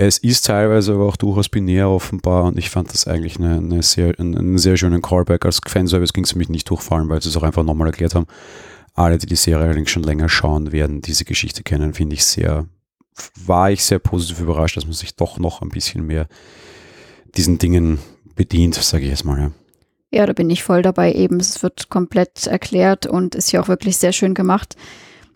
Es 0.00 0.18
ist 0.18 0.46
teilweise 0.46 0.94
aber 0.94 1.06
auch 1.06 1.16
durchaus 1.16 1.48
binär 1.48 1.88
offenbar 1.88 2.44
und 2.44 2.56
ich 2.56 2.70
fand 2.70 2.94
das 2.94 3.08
eigentlich 3.08 3.40
eine, 3.40 3.56
eine 3.56 3.82
sehr, 3.82 4.14
einen, 4.20 4.56
sehr 4.56 4.76
schönen 4.76 5.02
Callback. 5.02 5.44
Als 5.44 5.58
Fanservice 5.66 6.12
ging 6.12 6.22
es 6.22 6.36
mich 6.36 6.48
nicht 6.48 6.70
durchfallen, 6.70 7.08
weil 7.08 7.20
sie 7.20 7.28
es 7.28 7.36
auch 7.36 7.42
einfach 7.42 7.64
nochmal 7.64 7.88
erklärt 7.88 8.14
haben. 8.14 8.28
Alle, 8.94 9.18
die 9.18 9.26
die 9.26 9.34
Serie 9.34 9.64
allerdings 9.64 9.90
schon 9.90 10.04
länger 10.04 10.28
schauen, 10.28 10.70
werden 10.70 11.02
diese 11.02 11.24
Geschichte 11.24 11.64
kennen, 11.64 11.94
finde 11.94 12.14
ich 12.14 12.24
sehr, 12.24 12.66
war 13.44 13.72
ich 13.72 13.82
sehr 13.82 13.98
positiv 13.98 14.38
überrascht, 14.38 14.76
dass 14.76 14.84
man 14.84 14.92
sich 14.92 15.16
doch 15.16 15.36
noch 15.38 15.62
ein 15.62 15.68
bisschen 15.68 16.06
mehr 16.06 16.28
diesen 17.34 17.58
Dingen 17.58 17.98
bedient, 18.36 18.76
sage 18.76 19.02
ich 19.02 19.10
jetzt 19.10 19.24
mal. 19.24 19.40
Ja. 19.40 19.50
ja, 20.12 20.26
da 20.26 20.32
bin 20.32 20.48
ich 20.48 20.62
voll 20.62 20.82
dabei 20.82 21.12
eben. 21.12 21.40
Es 21.40 21.64
wird 21.64 21.88
komplett 21.88 22.46
erklärt 22.46 23.06
und 23.06 23.34
ist 23.34 23.50
ja 23.50 23.60
auch 23.60 23.66
wirklich 23.66 23.96
sehr 23.96 24.12
schön 24.12 24.34
gemacht 24.34 24.76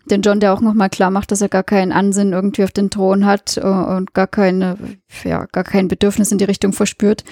den 0.05 0.21
John, 0.21 0.39
der 0.39 0.53
auch 0.53 0.61
nochmal 0.61 0.89
klar 0.89 1.11
macht, 1.11 1.31
dass 1.31 1.41
er 1.41 1.49
gar 1.49 1.63
keinen 1.63 1.91
Ansinn 1.91 2.33
irgendwie 2.33 2.63
auf 2.63 2.71
den 2.71 2.89
Thron 2.89 3.25
hat 3.25 3.57
äh, 3.57 3.61
und 3.61 4.13
gar 4.13 4.27
keine, 4.27 4.77
ja, 5.23 5.45
gar 5.51 5.63
kein 5.63 5.87
Bedürfnis 5.87 6.31
in 6.31 6.37
die 6.37 6.43
Richtung 6.43 6.73
verspürt, 6.73 7.23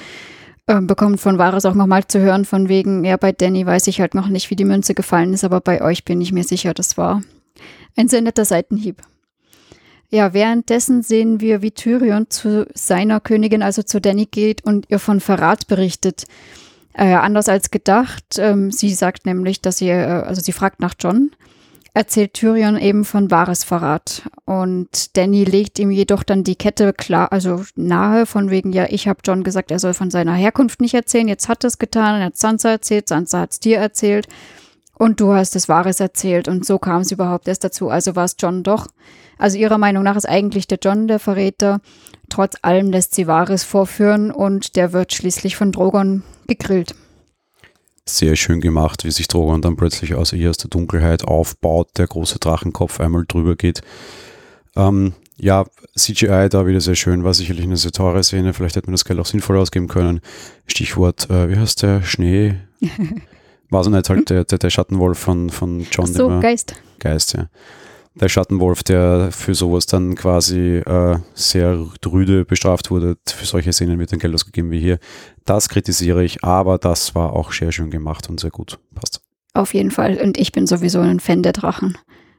äh, 0.67 0.79
bekommt 0.81 1.19
von 1.19 1.37
Varys 1.37 1.65
auch 1.65 1.75
nochmal 1.75 2.07
zu 2.07 2.19
hören, 2.19 2.45
von 2.45 2.69
wegen, 2.69 3.03
ja, 3.03 3.17
bei 3.17 3.31
Danny 3.31 3.65
weiß 3.65 3.87
ich 3.87 3.99
halt 3.99 4.15
noch 4.15 4.27
nicht, 4.27 4.49
wie 4.49 4.55
die 4.55 4.65
Münze 4.65 4.93
gefallen 4.93 5.33
ist, 5.33 5.43
aber 5.43 5.59
bei 5.59 5.81
euch 5.81 6.05
bin 6.05 6.21
ich 6.21 6.31
mir 6.31 6.43
sicher, 6.43 6.73
das 6.73 6.97
war 6.97 7.21
ein 7.97 8.07
sehr 8.07 8.21
netter 8.21 8.45
Seitenhieb. 8.45 9.01
Ja, 10.09 10.33
währenddessen 10.33 11.03
sehen 11.03 11.39
wir, 11.39 11.61
wie 11.61 11.71
Tyrion 11.71 12.29
zu 12.29 12.67
seiner 12.73 13.21
Königin, 13.21 13.63
also 13.63 13.81
zu 13.81 14.01
Danny 14.01 14.25
geht 14.25 14.63
und 14.65 14.89
ihr 14.89 14.99
von 14.99 15.21
Verrat 15.21 15.67
berichtet. 15.67 16.25
Äh, 16.93 17.13
anders 17.13 17.47
als 17.47 17.71
gedacht. 17.71 18.37
Ähm, 18.37 18.71
sie 18.71 18.93
sagt 18.93 19.25
nämlich, 19.25 19.61
dass 19.61 19.77
sie, 19.77 19.87
äh, 19.87 20.03
also 20.03 20.41
sie 20.41 20.51
fragt 20.51 20.81
nach 20.81 20.95
John 20.99 21.31
erzählt 21.93 22.33
Tyrion 22.33 22.77
eben 22.77 23.03
von 23.03 23.31
wahres 23.31 23.63
Verrat. 23.63 24.23
Und 24.45 25.17
Danny 25.17 25.43
legt 25.43 25.79
ihm 25.79 25.91
jedoch 25.91 26.23
dann 26.23 26.43
die 26.43 26.55
Kette 26.55 26.93
klar, 26.93 27.31
also 27.31 27.63
nahe, 27.75 28.25
von 28.25 28.49
wegen, 28.49 28.71
ja, 28.71 28.85
ich 28.89 29.07
habe 29.07 29.19
John 29.25 29.43
gesagt, 29.43 29.71
er 29.71 29.79
soll 29.79 29.93
von 29.93 30.09
seiner 30.09 30.33
Herkunft 30.33 30.81
nicht 30.81 30.93
erzählen, 30.93 31.27
jetzt 31.27 31.49
hat 31.49 31.63
es 31.63 31.79
getan, 31.79 32.19
er 32.19 32.27
hat 32.27 32.37
Sansa 32.37 32.69
erzählt, 32.69 33.07
Sansa 33.07 33.41
hat 33.41 33.51
es 33.51 33.59
dir 33.59 33.77
erzählt 33.77 34.27
und 35.01 35.19
du 35.19 35.33
hast 35.33 35.55
es 35.55 35.67
Wahres 35.67 35.99
erzählt 35.99 36.47
und 36.47 36.65
so 36.65 36.77
kam 36.77 37.01
es 37.01 37.11
überhaupt 37.11 37.47
erst 37.47 37.63
dazu. 37.63 37.89
Also 37.89 38.15
war 38.15 38.25
es 38.25 38.35
John 38.39 38.63
doch. 38.63 38.87
Also 39.37 39.57
ihrer 39.57 39.79
Meinung 39.79 40.03
nach 40.03 40.15
ist 40.15 40.29
eigentlich 40.29 40.67
der 40.67 40.77
John 40.81 41.07
der 41.07 41.17
Verräter. 41.19 41.81
trotz 42.29 42.55
allem 42.61 42.91
lässt 42.91 43.15
sie 43.15 43.27
Varys 43.27 43.63
vorführen 43.63 44.31
und 44.31 44.75
der 44.75 44.93
wird 44.93 45.11
schließlich 45.11 45.55
von 45.55 45.71
Drogon 45.71 46.23
gegrillt. 46.47 46.93
Sehr 48.05 48.35
schön 48.35 48.61
gemacht, 48.61 49.03
wie 49.03 49.11
sich 49.11 49.27
Drogon 49.27 49.61
dann 49.61 49.75
plötzlich 49.75 50.15
aus 50.15 50.33
ihr 50.33 50.49
aus 50.49 50.57
der 50.57 50.69
Dunkelheit 50.69 51.23
aufbaut, 51.23 51.89
der 51.97 52.07
große 52.07 52.39
Drachenkopf 52.39 52.99
einmal 52.99 53.25
drüber 53.27 53.55
geht. 53.55 53.81
Ähm, 54.75 55.13
ja, 55.37 55.65
CGI 55.95 56.49
da 56.49 56.65
wieder 56.67 56.81
sehr 56.81 56.95
schön, 56.95 57.23
war 57.23 57.33
sicherlich 57.33 57.65
eine 57.65 57.77
sehr 57.77 57.91
teure 57.91 58.23
Szene, 58.23 58.53
vielleicht 58.53 58.75
hätte 58.75 58.87
man 58.87 58.93
das 58.93 59.05
Geld 59.05 59.19
auch 59.19 59.25
sinnvoll 59.25 59.57
ausgeben 59.57 59.87
können. 59.87 60.21
Stichwort, 60.67 61.29
äh, 61.29 61.49
wie 61.49 61.57
heißt 61.57 61.83
der, 61.83 62.03
Schnee? 62.03 62.55
War 63.69 63.85
so 63.85 63.89
nicht 63.89 64.09
halt 64.09 64.29
der, 64.29 64.43
der, 64.43 64.57
der 64.57 64.69
Schattenwolf 64.69 65.17
von, 65.17 65.49
von 65.49 65.87
John 65.89 66.05
Ach 66.09 66.13
so, 66.13 66.39
Geist. 66.41 66.75
Geist, 66.99 67.33
ja. 67.33 67.47
Der 68.13 68.27
Schattenwolf, 68.27 68.83
der 68.83 69.29
für 69.31 69.55
sowas 69.55 69.85
dann 69.85 70.15
quasi 70.15 70.77
äh, 70.77 71.17
sehr 71.33 71.87
rüde 72.05 72.43
bestraft 72.43 72.91
wurde, 72.91 73.15
für 73.25 73.45
solche 73.45 73.71
Szenen 73.71 73.99
wird 73.99 74.11
dann 74.11 74.19
Geld 74.19 74.35
ausgegeben 74.35 74.69
wie 74.69 74.79
hier. 74.79 74.99
Das 75.45 75.69
kritisiere 75.69 76.23
ich, 76.23 76.43
aber 76.43 76.77
das 76.77 77.15
war 77.15 77.33
auch 77.33 77.53
sehr 77.53 77.71
schön 77.71 77.89
gemacht 77.89 78.29
und 78.29 78.39
sehr 78.39 78.51
gut. 78.51 78.79
Passt. 78.93 79.21
Auf 79.53 79.73
jeden 79.73 79.91
Fall. 79.91 80.19
Und 80.21 80.37
ich 80.37 80.51
bin 80.51 80.67
sowieso 80.67 80.99
ein 80.99 81.21
Fan 81.21 81.41
der 81.41 81.53
Drachen. 81.53 81.97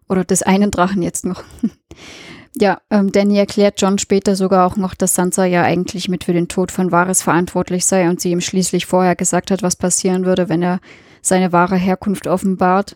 Oder 0.09 0.25
des 0.25 0.43
einen 0.43 0.71
Drachen 0.71 1.01
jetzt 1.01 1.25
noch. 1.25 1.43
ja, 2.57 2.81
ähm, 2.91 3.11
Danny 3.11 3.39
erklärt 3.39 3.81
John 3.81 3.99
später 3.99 4.37
sogar 4.37 4.67
auch 4.67 4.77
noch, 4.77 4.95
dass 4.95 5.15
Sansa 5.15 5.47
ja 5.47 5.63
eigentlich 5.63 6.09
mit 6.09 6.25
für 6.25 6.35
den 6.35 6.49
Tod 6.49 6.71
von 6.71 6.93
Varys 6.93 7.23
verantwortlich 7.23 7.87
sei 7.87 8.11
und 8.11 8.21
sie 8.21 8.31
ihm 8.31 8.43
schließlich 8.43 8.85
vorher 8.85 9.17
gesagt 9.17 9.51
hat, 9.51 9.63
was 9.63 9.77
passieren 9.77 10.27
würde, 10.27 10.51
wenn 10.51 10.63
er 10.63 10.81
seine 11.23 11.53
wahre 11.53 11.77
Herkunft 11.77 12.27
offenbart. 12.27 12.95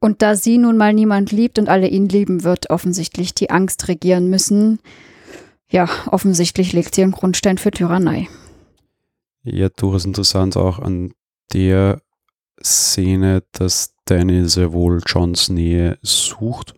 Und 0.00 0.22
da 0.22 0.34
sie 0.34 0.56
nun 0.56 0.78
mal 0.78 0.94
niemand 0.94 1.30
liebt 1.30 1.58
und 1.58 1.68
alle 1.68 1.86
ihn 1.86 2.08
lieben, 2.08 2.42
wird 2.42 2.70
offensichtlich 2.70 3.34
die 3.34 3.50
Angst 3.50 3.86
regieren 3.86 4.30
müssen. 4.30 4.80
Ja, 5.68 5.88
offensichtlich 6.06 6.72
legt 6.72 6.94
sie 6.94 7.02
einen 7.02 7.12
Grundstein 7.12 7.58
für 7.58 7.70
Tyrannei. 7.70 8.28
Ja, 9.42 9.68
durchaus 9.68 10.06
interessant 10.06 10.56
auch 10.56 10.78
an 10.78 11.12
der 11.52 12.00
Szene, 12.62 13.42
dass 13.52 13.94
Danny 14.06 14.48
sehr 14.48 14.72
wohl 14.72 15.00
Johns 15.06 15.48
Nähe 15.48 15.98
sucht 16.02 16.74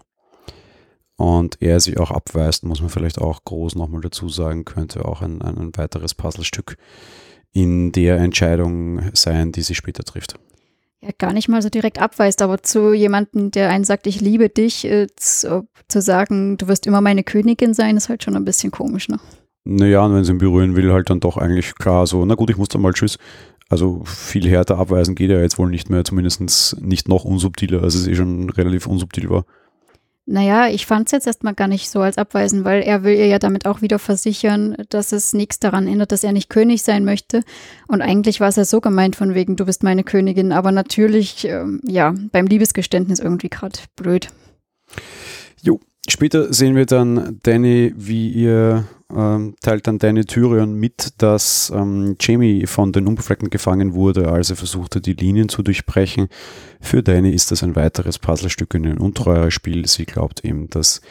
und 1.16 1.62
er 1.62 1.80
sie 1.80 1.98
auch 1.98 2.10
abweist, 2.10 2.64
muss 2.64 2.80
man 2.80 2.90
vielleicht 2.90 3.18
auch 3.18 3.44
groß 3.44 3.76
nochmal 3.76 4.00
dazu 4.00 4.28
sagen, 4.28 4.64
könnte 4.64 5.04
auch 5.04 5.22
ein, 5.22 5.40
ein 5.42 5.70
weiteres 5.76 6.14
Puzzlestück 6.14 6.76
in 7.52 7.92
der 7.92 8.18
Entscheidung 8.18 9.00
sein, 9.14 9.52
die 9.52 9.62
sie 9.62 9.74
später 9.74 10.04
trifft 10.04 10.38
ja, 11.02 11.10
gar 11.18 11.32
nicht 11.32 11.48
mal 11.48 11.62
so 11.62 11.68
direkt 11.68 12.00
abweist, 12.00 12.42
aber 12.42 12.62
zu 12.62 12.92
jemandem, 12.92 13.50
der 13.50 13.70
einen 13.70 13.84
sagt, 13.84 14.06
ich 14.06 14.20
liebe 14.20 14.48
dich, 14.48 14.84
äh, 14.84 15.08
zu, 15.16 15.66
zu, 15.88 16.00
sagen, 16.00 16.56
du 16.58 16.68
wirst 16.68 16.86
immer 16.86 17.00
meine 17.00 17.24
Königin 17.24 17.74
sein, 17.74 17.96
ist 17.96 18.08
halt 18.08 18.22
schon 18.22 18.36
ein 18.36 18.44
bisschen 18.44 18.70
komisch, 18.70 19.08
ne? 19.08 19.18
Naja, 19.64 20.04
und 20.04 20.14
wenn 20.14 20.24
sie 20.24 20.32
ihn 20.32 20.38
berühren 20.38 20.76
will, 20.76 20.92
halt 20.92 21.10
dann 21.10 21.20
doch 21.20 21.36
eigentlich 21.36 21.74
klar 21.74 22.06
so, 22.06 22.24
na 22.24 22.34
gut, 22.34 22.50
ich 22.50 22.56
muss 22.56 22.68
dann 22.68 22.82
mal 22.82 22.92
tschüss. 22.92 23.18
Also 23.68 24.02
viel 24.04 24.48
härter 24.48 24.78
abweisen 24.78 25.14
geht 25.14 25.30
ja 25.30 25.40
jetzt 25.40 25.58
wohl 25.58 25.70
nicht 25.70 25.88
mehr, 25.88 26.04
zumindest 26.04 26.80
nicht 26.80 27.08
noch 27.08 27.24
unsubtiler, 27.24 27.82
als 27.82 27.94
es 27.94 28.06
eh 28.06 28.14
schon 28.14 28.50
relativ 28.50 28.86
unsubtil 28.86 29.30
war. 29.30 29.44
Naja, 30.32 30.66
ich 30.66 30.86
fand 30.86 31.08
es 31.08 31.12
jetzt 31.12 31.26
erstmal 31.26 31.52
gar 31.52 31.68
nicht 31.68 31.90
so 31.90 32.00
als 32.00 32.16
abweisen, 32.16 32.64
weil 32.64 32.80
er 32.80 33.04
will 33.04 33.14
ihr 33.14 33.26
ja 33.26 33.38
damit 33.38 33.66
auch 33.66 33.82
wieder 33.82 33.98
versichern, 33.98 34.74
dass 34.88 35.12
es 35.12 35.34
nichts 35.34 35.58
daran 35.58 35.86
ändert, 35.86 36.10
dass 36.10 36.24
er 36.24 36.32
nicht 36.32 36.48
König 36.48 36.82
sein 36.82 37.04
möchte. 37.04 37.42
Und 37.86 38.00
eigentlich 38.00 38.40
war 38.40 38.48
es 38.48 38.56
ja 38.56 38.64
so 38.64 38.80
gemeint 38.80 39.14
von 39.14 39.34
wegen, 39.34 39.56
du 39.56 39.66
bist 39.66 39.82
meine 39.82 40.04
Königin, 40.04 40.52
aber 40.52 40.72
natürlich, 40.72 41.44
ähm, 41.44 41.82
ja, 41.84 42.14
beim 42.32 42.46
Liebesgeständnis 42.46 43.18
irgendwie 43.18 43.50
gerade 43.50 43.78
blöd. 43.94 44.30
Jo, 45.60 45.80
später 46.08 46.52
sehen 46.52 46.76
wir 46.76 46.86
dann 46.86 47.38
Danny, 47.42 47.92
wie 47.96 48.30
ihr 48.30 48.84
ähm, 49.14 49.54
teilt 49.60 49.86
dann 49.86 49.98
Danny 49.98 50.24
Tyrion 50.24 50.74
mit, 50.74 51.14
dass 51.18 51.72
ähm, 51.74 52.16
Jamie 52.20 52.66
von 52.66 52.92
den 52.92 53.06
Unbefleckten 53.06 53.50
gefangen 53.50 53.94
wurde, 53.94 54.30
als 54.30 54.50
er 54.50 54.56
versuchte, 54.56 55.00
die 55.00 55.12
Linien 55.12 55.48
zu 55.48 55.62
durchbrechen. 55.62 56.28
Für 56.80 57.02
Danny 57.02 57.30
ist 57.30 57.50
das 57.50 57.62
ein 57.62 57.76
weiteres 57.76 58.18
Puzzlestück 58.18 58.74
in 58.74 58.86
ein 58.86 58.98
untreueres 58.98 59.54
Spiel. 59.54 59.86
Sie 59.86 60.06
glaubt 60.06 60.44
eben, 60.44 60.68
dass 60.70 61.02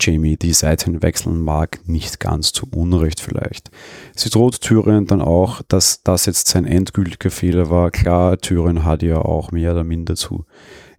Jamie 0.00 0.36
die 0.36 0.52
Seiten 0.52 1.02
wechseln 1.02 1.40
mag, 1.40 1.80
nicht 1.86 2.18
ganz 2.18 2.52
zu 2.52 2.66
Unrecht 2.74 3.20
vielleicht. 3.20 3.70
Sie 4.16 4.30
droht 4.30 4.60
Tyrion 4.60 5.06
dann 5.06 5.22
auch, 5.22 5.62
dass 5.68 6.02
das 6.02 6.26
jetzt 6.26 6.48
sein 6.48 6.64
endgültiger 6.64 7.30
Fehler 7.30 7.70
war. 7.70 7.90
Klar, 7.90 8.38
Tyrion 8.38 8.84
hat 8.84 9.02
ja 9.02 9.18
auch 9.18 9.52
mehr 9.52 9.72
oder 9.72 9.84
minder 9.84 10.16
zu 10.16 10.44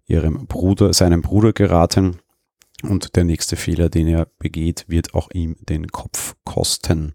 ihrem 0.06 0.46
Bruder, 0.48 0.94
seinem 0.94 1.22
Bruder 1.22 1.54
geraten 1.54 2.20
und 2.84 3.16
der 3.16 3.24
nächste 3.24 3.56
Fehler, 3.56 3.90
den 3.90 4.08
er 4.08 4.28
begeht, 4.40 4.86
wird 4.88 5.14
auch 5.14 5.30
ihm 5.34 5.56
den 5.60 5.88
Kopf 5.88 6.36
kosten. 6.44 7.14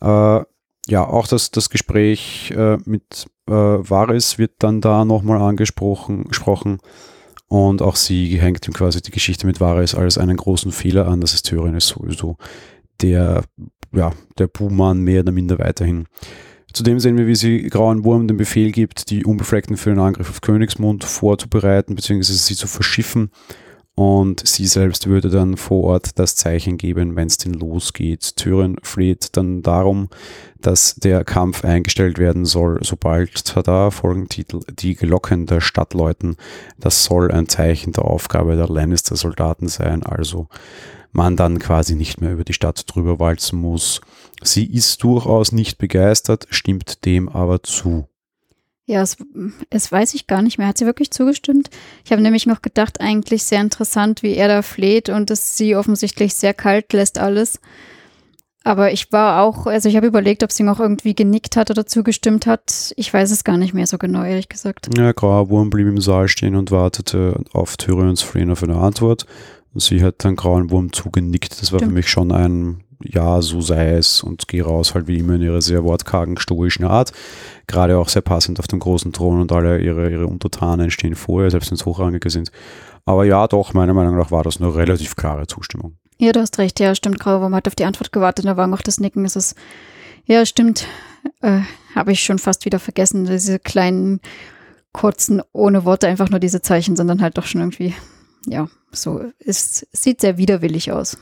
Äh, 0.00 0.40
ja, 0.88 1.04
auch 1.04 1.26
das, 1.26 1.50
das 1.50 1.70
Gespräch 1.70 2.52
äh, 2.56 2.78
mit 2.84 3.26
äh, 3.48 3.52
Varys 3.52 4.38
wird 4.38 4.52
dann 4.58 4.80
da 4.80 5.04
nochmal 5.04 5.40
angesprochen. 5.40 6.24
Gesprochen. 6.24 6.78
Und 7.48 7.82
auch 7.82 7.96
sie 7.96 8.40
hängt 8.40 8.66
ihm 8.66 8.74
quasi 8.74 9.00
die 9.02 9.10
Geschichte 9.10 9.46
mit 9.46 9.60
Varys 9.60 9.94
als 9.94 10.18
einen 10.18 10.36
großen 10.36 10.72
Fehler 10.72 11.06
an. 11.08 11.20
Das 11.20 11.34
ist 11.34 11.42
Tyrion 11.42 11.74
ist 11.74 11.88
sowieso 11.88 12.36
der, 13.00 13.44
ja, 13.92 14.12
der 14.38 14.46
Buhmann 14.46 15.00
mehr 15.00 15.20
oder 15.20 15.32
minder 15.32 15.58
weiterhin. 15.58 16.06
Zudem 16.72 17.00
sehen 17.00 17.16
wir, 17.16 17.26
wie 17.26 17.36
sie 17.36 17.62
Grauen 17.64 18.04
Wurm 18.04 18.28
den 18.28 18.36
Befehl 18.36 18.70
gibt, 18.70 19.10
die 19.10 19.24
Unbefleckten 19.24 19.76
für 19.76 19.90
den 19.90 19.98
Angriff 19.98 20.28
auf 20.28 20.40
Königsmund 20.40 21.04
vorzubereiten, 21.04 21.94
beziehungsweise 21.94 22.38
sie 22.38 22.56
zu 22.56 22.66
verschiffen 22.66 23.30
und 23.96 24.46
sie 24.46 24.66
selbst 24.66 25.06
würde 25.06 25.30
dann 25.30 25.56
vor 25.56 25.84
Ort 25.84 26.18
das 26.18 26.36
Zeichen 26.36 26.76
geben, 26.76 27.16
wenn 27.16 27.28
es 27.28 27.38
denn 27.38 27.54
losgeht. 27.54 28.36
Tyrion 28.36 28.76
fleht 28.82 29.36
dann 29.38 29.62
darum, 29.62 30.10
dass 30.60 30.96
der 30.96 31.24
Kampf 31.24 31.64
eingestellt 31.64 32.18
werden 32.18 32.44
soll, 32.44 32.78
sobald, 32.82 33.46
tada, 33.46 33.90
Folgentitel, 33.90 34.60
die 34.68 34.94
Glocken 34.94 35.46
der 35.46 35.62
Stadt 35.62 35.94
läuten. 35.94 36.36
Das 36.78 37.04
soll 37.04 37.32
ein 37.32 37.48
Zeichen 37.48 37.94
der 37.94 38.04
Aufgabe 38.04 38.54
der 38.56 38.68
Lannister-Soldaten 38.68 39.68
sein, 39.68 40.02
also 40.02 40.48
man 41.12 41.38
dann 41.38 41.58
quasi 41.58 41.94
nicht 41.94 42.20
mehr 42.20 42.32
über 42.32 42.44
die 42.44 42.52
Stadt 42.52 42.84
drüber 42.86 43.18
walzen 43.18 43.58
muss. 43.58 44.02
Sie 44.42 44.66
ist 44.66 45.02
durchaus 45.02 45.52
nicht 45.52 45.78
begeistert, 45.78 46.46
stimmt 46.50 47.06
dem 47.06 47.30
aber 47.30 47.62
zu. 47.62 48.06
Ja, 48.86 49.02
es, 49.02 49.16
es 49.68 49.90
weiß 49.90 50.14
ich 50.14 50.28
gar 50.28 50.42
nicht 50.42 50.58
mehr. 50.58 50.68
Hat 50.68 50.78
sie 50.78 50.86
wirklich 50.86 51.10
zugestimmt? 51.10 51.70
Ich 52.04 52.12
habe 52.12 52.22
nämlich 52.22 52.46
noch 52.46 52.62
gedacht, 52.62 53.00
eigentlich 53.00 53.42
sehr 53.42 53.60
interessant, 53.60 54.22
wie 54.22 54.34
er 54.34 54.46
da 54.46 54.62
fleht 54.62 55.08
und 55.08 55.28
dass 55.28 55.56
sie 55.56 55.74
offensichtlich 55.74 56.34
sehr 56.34 56.54
kalt 56.54 56.92
lässt 56.92 57.18
alles. 57.18 57.60
Aber 58.62 58.92
ich 58.92 59.12
war 59.12 59.42
auch, 59.42 59.66
also 59.66 59.88
ich 59.88 59.96
habe 59.96 60.06
überlegt, 60.08 60.42
ob 60.42 60.50
sie 60.50 60.64
noch 60.64 60.80
irgendwie 60.80 61.14
genickt 61.14 61.56
hat 61.56 61.70
oder 61.70 61.86
zugestimmt 61.86 62.46
hat. 62.46 62.92
Ich 62.96 63.12
weiß 63.12 63.30
es 63.30 63.44
gar 63.44 63.58
nicht 63.58 63.74
mehr 63.74 63.86
so 63.86 63.98
genau, 63.98 64.24
ehrlich 64.24 64.48
gesagt. 64.48 64.88
Ja, 64.96 65.12
Grauer 65.12 65.50
Wurm 65.50 65.70
blieb 65.70 65.86
im 65.86 66.00
Saal 66.00 66.26
stehen 66.28 66.56
und 66.56 66.70
wartete 66.70 67.40
auf 67.52 67.76
Tyrions 67.76 68.22
Flehen 68.22 68.50
auf 68.50 68.62
eine 68.62 68.76
Antwort. 68.76 69.26
Und 69.72 69.80
sie 69.80 70.02
hat 70.02 70.24
dann 70.24 70.36
Grauen 70.36 70.70
Wurm 70.70 70.92
zugenickt. 70.92 71.60
Das 71.60 71.70
war 71.70 71.80
Stimmt. 71.80 71.90
für 71.90 71.94
mich 71.94 72.08
schon 72.08 72.32
ein 72.32 72.82
ja, 73.02 73.40
so 73.42 73.60
sei 73.60 73.92
es 73.92 74.22
und 74.22 74.48
geh 74.48 74.60
raus, 74.60 74.94
halt 74.94 75.06
wie 75.06 75.18
immer 75.18 75.34
in 75.34 75.42
ihrer 75.42 75.62
sehr 75.62 75.84
wortkargen, 75.84 76.38
stoischen 76.38 76.84
Art. 76.84 77.12
Gerade 77.66 77.98
auch 77.98 78.08
sehr 78.08 78.22
passend 78.22 78.58
auf 78.58 78.66
dem 78.66 78.78
großen 78.78 79.12
Thron 79.12 79.40
und 79.40 79.52
alle 79.52 79.80
ihre, 79.80 80.10
ihre 80.10 80.26
Untertanen 80.26 80.90
stehen 80.90 81.14
vor 81.14 81.42
ihr, 81.42 81.50
selbst 81.50 81.70
wenn 81.70 81.76
es 81.76 81.86
Hochrangige 81.86 82.30
sind. 82.30 82.50
Aber 83.04 83.24
ja, 83.24 83.46
doch, 83.46 83.74
meiner 83.74 83.94
Meinung 83.94 84.16
nach 84.16 84.30
war 84.30 84.42
das 84.42 84.60
eine 84.60 84.74
relativ 84.74 85.16
klare 85.16 85.46
Zustimmung. 85.46 85.96
Ja, 86.18 86.32
du 86.32 86.40
hast 86.40 86.58
recht, 86.58 86.80
ja, 86.80 86.94
stimmt. 86.94 87.20
Grauwurm 87.20 87.54
hat 87.54 87.68
auf 87.68 87.74
die 87.74 87.84
Antwort 87.84 88.12
gewartet, 88.12 88.46
da 88.46 88.56
war 88.56 88.66
noch 88.66 88.82
das 88.82 89.00
Nicken. 89.00 89.24
Es 89.24 89.36
ist, 89.36 89.54
ja, 90.24 90.44
stimmt, 90.46 90.86
äh, 91.42 91.60
habe 91.94 92.12
ich 92.12 92.24
schon 92.24 92.38
fast 92.38 92.64
wieder 92.64 92.78
vergessen, 92.78 93.26
diese 93.26 93.58
kleinen, 93.58 94.20
kurzen, 94.92 95.42
ohne 95.52 95.84
Worte, 95.84 96.08
einfach 96.08 96.30
nur 96.30 96.40
diese 96.40 96.62
Zeichen, 96.62 96.96
sondern 96.96 97.20
halt 97.20 97.36
doch 97.36 97.44
schon 97.44 97.60
irgendwie, 97.60 97.94
ja, 98.46 98.68
so, 98.92 99.22
es 99.38 99.86
sieht 99.92 100.22
sehr 100.22 100.38
widerwillig 100.38 100.90
aus. 100.90 101.18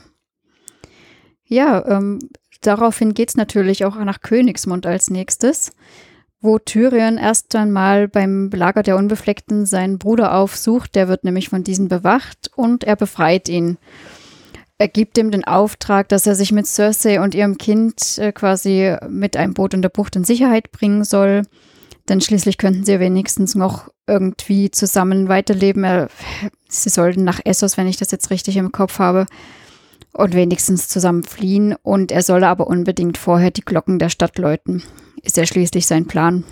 Ja, 1.47 1.85
ähm, 1.87 2.19
daraufhin 2.61 3.13
geht 3.13 3.29
es 3.29 3.37
natürlich 3.37 3.85
auch 3.85 3.95
nach 3.97 4.21
Königsmund 4.21 4.85
als 4.85 5.09
nächstes, 5.09 5.71
wo 6.41 6.59
Tyrion 6.59 7.17
erst 7.17 7.55
einmal 7.55 8.07
beim 8.07 8.49
Lager 8.51 8.83
der 8.83 8.97
Unbefleckten 8.97 9.65
seinen 9.65 9.99
Bruder 9.99 10.35
aufsucht. 10.35 10.95
Der 10.95 11.07
wird 11.07 11.23
nämlich 11.23 11.49
von 11.49 11.63
diesen 11.63 11.87
bewacht 11.87 12.51
und 12.55 12.83
er 12.83 12.95
befreit 12.95 13.47
ihn. 13.49 13.77
Er 14.77 14.87
gibt 14.89 15.17
ihm 15.17 15.31
den 15.31 15.45
Auftrag, 15.45 16.09
dass 16.09 16.27
er 16.27 16.35
sich 16.35 16.51
mit 16.51 16.67
Cersei 16.67 17.21
und 17.21 17.33
ihrem 17.33 17.57
Kind 17.57 18.17
äh, 18.17 18.33
quasi 18.33 18.95
mit 19.07 19.37
einem 19.37 19.53
Boot 19.53 19.73
in 19.73 19.81
der 19.81 19.89
Bucht 19.89 20.15
in 20.15 20.25
Sicherheit 20.25 20.71
bringen 20.71 21.05
soll. 21.05 21.43
Denn 22.09 22.21
schließlich 22.21 22.57
könnten 22.57 22.83
sie 22.83 22.99
wenigstens 22.99 23.55
noch 23.55 23.89
irgendwie 24.05 24.69
zusammen 24.69 25.29
weiterleben. 25.29 25.83
Er, 25.83 26.09
sie 26.67 26.89
sollten 26.89 27.23
nach 27.23 27.39
Essos, 27.45 27.77
wenn 27.77 27.87
ich 27.87 27.97
das 27.97 28.11
jetzt 28.11 28.29
richtig 28.31 28.57
im 28.57 28.71
Kopf 28.71 28.99
habe 28.99 29.27
und 30.15 30.33
wenigstens 30.33 30.87
zusammen 30.87 31.23
fliehen 31.23 31.75
und 31.83 32.11
er 32.11 32.21
solle 32.21 32.47
aber 32.47 32.67
unbedingt 32.67 33.17
vorher 33.17 33.51
die 33.51 33.65
Glocken 33.65 33.99
der 33.99 34.09
Stadt 34.09 34.37
läuten. 34.37 34.83
Ist 35.21 35.37
ja 35.37 35.45
schließlich 35.45 35.87
sein 35.87 36.07
Plan, 36.07 36.43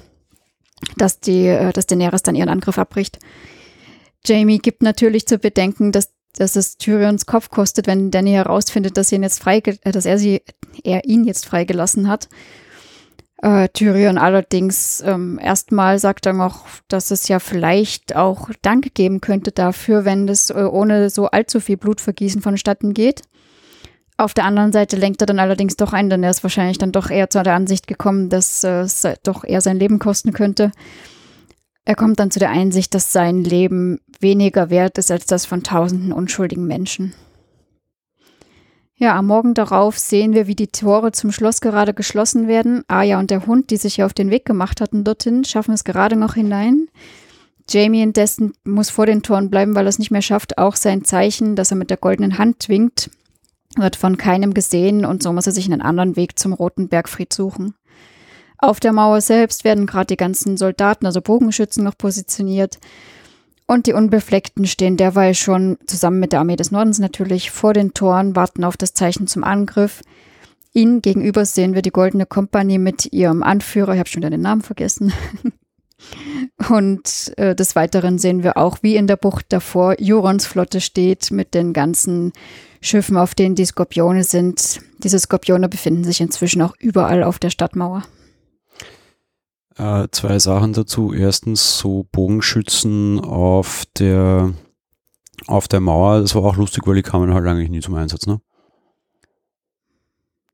dass, 0.98 1.20
die, 1.20 1.48
äh, 1.48 1.72
dass 1.72 1.88
Daenerys 1.88 2.24
dann 2.24 2.36
ihren 2.36 2.50
Angriff 2.50 2.78
abbricht. 2.78 3.20
Jamie 4.26 4.60
gibt 4.60 4.84
natürlich 4.84 5.28
zu 5.28 5.38
bedenken, 5.38 5.92
dass 5.92 6.14
dass 6.36 6.56
es 6.56 6.78
Tyrions 6.78 7.28
Kopf 7.28 7.50
kostet, 7.50 7.86
wenn 7.86 8.10
Danny 8.10 8.32
herausfindet, 8.32 8.98
dass, 8.98 9.12
ihn 9.12 9.22
jetzt 9.22 9.46
äh, 9.46 9.62
dass 9.84 10.06
er, 10.06 10.18
sie, 10.18 10.42
er 10.84 11.06
ihn 11.06 11.26
jetzt 11.26 11.46
freigelassen 11.46 12.08
hat. 12.08 12.28
Äh, 13.42 13.70
Tyrion 13.70 14.18
allerdings 14.18 15.04
ähm, 15.06 15.40
erstmal 15.42 16.00
sagt 16.00 16.26
dann 16.26 16.42
auch, 16.42 16.66
dass 16.88 17.12
es 17.12 17.28
ja 17.28 17.40
vielleicht 17.40 18.16
auch 18.16 18.50
Dank 18.62 18.96
geben 18.96 19.22
könnte 19.22 19.52
dafür, 19.52 20.06
wenn 20.06 20.28
das 20.28 20.50
äh, 20.50 20.64
ohne 20.64 21.10
so 21.10 21.28
allzu 21.28 21.60
viel 21.60 21.78
Blutvergießen 21.78 22.42
vonstatten 22.42 22.94
geht. 22.94 23.22
Auf 24.18 24.34
der 24.34 24.46
anderen 24.46 24.72
Seite 24.72 24.96
lenkt 24.96 25.22
er 25.22 25.26
dann 25.26 25.40
allerdings 25.40 25.76
doch 25.76 25.92
ein, 25.92 26.10
denn 26.10 26.24
er 26.24 26.30
ist 26.30 26.44
wahrscheinlich 26.44 26.78
dann 26.78 26.92
doch 26.92 27.10
eher 27.10 27.30
zu 27.30 27.42
der 27.42 27.56
Ansicht 27.56 27.88
gekommen, 27.88 28.30
dass 28.30 28.64
es 28.64 29.08
doch 29.24 29.44
eher 29.44 29.62
sein 29.62 29.80
Leben 29.80 30.00
kosten 30.00 30.34
könnte. 30.34 30.72
Er 31.86 31.96
kommt 31.96 32.20
dann 32.20 32.32
zu 32.32 32.40
der 32.40 32.52
Einsicht, 32.52 32.94
dass 32.94 33.12
sein 33.12 33.44
Leben 33.44 34.00
weniger 34.20 34.70
wert 34.70 34.98
ist 34.98 35.12
als 35.12 35.26
das 35.26 35.46
von 35.46 35.64
tausenden 35.64 36.14
unschuldigen 36.14 36.66
Menschen. 36.66 37.14
Ja, 38.96 39.18
am 39.18 39.28
Morgen 39.28 39.54
darauf 39.54 39.98
sehen 39.98 40.34
wir, 40.34 40.48
wie 40.48 40.56
die 40.56 40.68
Tore 40.68 41.12
zum 41.12 41.32
Schloss 41.32 41.60
gerade 41.60 41.94
geschlossen 41.94 42.48
werden. 42.48 42.84
Aya 42.88 43.20
und 43.20 43.32
der 43.32 43.46
Hund, 43.48 43.70
die 43.72 43.78
sich 43.78 43.98
ja 43.98 44.06
auf 44.06 44.14
den 44.14 44.30
Weg 44.30 44.46
gemacht 44.46 44.80
hatten 44.80 45.04
dorthin, 45.04 45.44
schaffen 45.44 45.74
es 45.74 45.84
gerade 45.84 46.16
noch 46.16 46.36
hinein. 46.36 46.88
Jamie 47.68 48.04
indessen 48.04 48.54
muss 48.64 48.90
vor 48.90 49.06
den 49.06 49.24
Toren 49.24 49.50
bleiben, 49.50 49.76
weil 49.76 49.86
er 49.86 49.90
es 49.90 50.00
nicht 50.00 50.12
mehr 50.12 50.22
schafft. 50.22 50.58
Auch 50.58 50.76
sein 50.76 51.04
Zeichen, 51.04 51.56
das 51.56 51.72
er 51.72 51.78
mit 51.78 51.90
der 51.90 51.98
goldenen 51.98 52.38
Hand 52.38 52.70
winkt, 52.70 53.10
wird 53.78 53.96
von 53.96 54.18
keinem 54.18 54.54
gesehen 54.54 55.06
und 55.06 55.24
so 55.24 55.34
muss 55.34 55.48
er 55.48 55.54
sich 55.54 55.66
einen 55.66 55.82
anderen 55.82 56.16
Weg 56.16 56.38
zum 56.38 56.54
Roten 56.54 56.88
Bergfried 56.88 57.34
suchen. 57.34 57.76
Auf 58.58 58.80
der 58.80 58.94
Mauer 58.94 59.20
selbst 59.20 59.64
werden 59.64 59.86
gerade 59.86 60.08
die 60.08 60.18
ganzen 60.18 60.56
Soldaten, 60.56 61.06
also 61.06 61.22
Bogenschützen, 61.22 61.84
noch 61.84 61.98
positioniert. 61.98 62.80
Und 63.66 63.88
die 63.88 63.94
Unbefleckten 63.94 64.66
stehen 64.68 64.98
derweil 64.98 65.36
schon 65.36 65.78
zusammen 65.86 66.20
mit 66.20 66.32
der 66.32 66.40
Armee 66.40 66.56
des 66.56 66.72
Nordens 66.72 67.00
natürlich 67.00 67.52
vor 67.52 67.74
den 67.74 67.94
Toren, 67.94 68.36
warten 68.36 68.64
auf 68.64 68.78
das 68.78 68.94
Zeichen 68.94 69.28
zum 69.28 69.44
Angriff. 69.44 70.02
Ihnen 70.74 71.02
gegenüber 71.02 71.46
sehen 71.46 71.74
wir 71.74 71.82
die 71.82 71.92
Goldene 71.92 72.26
Kompanie 72.26 72.78
mit 72.78 73.12
ihrem 73.12 73.44
Anführer, 73.44 73.94
ich 73.94 74.00
habe 74.00 74.10
schon 74.10 74.22
wieder 74.22 74.30
den 74.30 74.42
Namen 74.42 74.62
vergessen. 74.62 75.14
Und 76.70 77.34
äh, 77.38 77.56
des 77.56 77.76
Weiteren 77.76 78.18
sehen 78.18 78.44
wir 78.44 78.58
auch, 78.58 78.78
wie 78.82 78.96
in 78.96 79.08
der 79.08 79.16
Bucht 79.16 79.46
davor 79.50 80.00
Jurons 80.00 80.46
Flotte 80.46 80.82
steht 80.82 81.32
mit 81.32 81.54
den 81.54 81.74
ganzen 81.74 82.34
Schiffen, 82.84 83.18
auf 83.18 83.34
denen 83.34 83.56
die 83.56 83.66
Skorpione 83.66 84.24
sind. 84.24 84.82
Diese 85.00 85.18
Skorpione 85.18 85.70
befinden 85.70 86.04
sich 86.04 86.22
inzwischen 86.22 86.62
auch 86.62 86.76
überall 86.80 87.24
auf 87.24 87.40
der 87.40 87.50
Stadtmauer. 87.50 88.04
Äh, 89.78 90.08
zwei 90.12 90.38
Sachen 90.40 90.74
dazu. 90.74 91.14
Erstens 91.14 91.78
so 91.78 92.06
Bogenschützen 92.12 93.20
auf 93.20 93.84
der 93.98 94.54
auf 95.48 95.68
der 95.68 95.80
Mauer. 95.80 96.22
Das 96.22 96.36
war 96.36 96.44
auch 96.44 96.58
lustig, 96.58 96.86
weil 96.86 96.96
die 96.96 97.02
kamen 97.02 97.34
halt 97.34 97.46
eigentlich 97.48 97.70
nie 97.70 97.80
zum 97.80 97.96
Einsatz, 97.96 98.28
ne? 98.28 98.40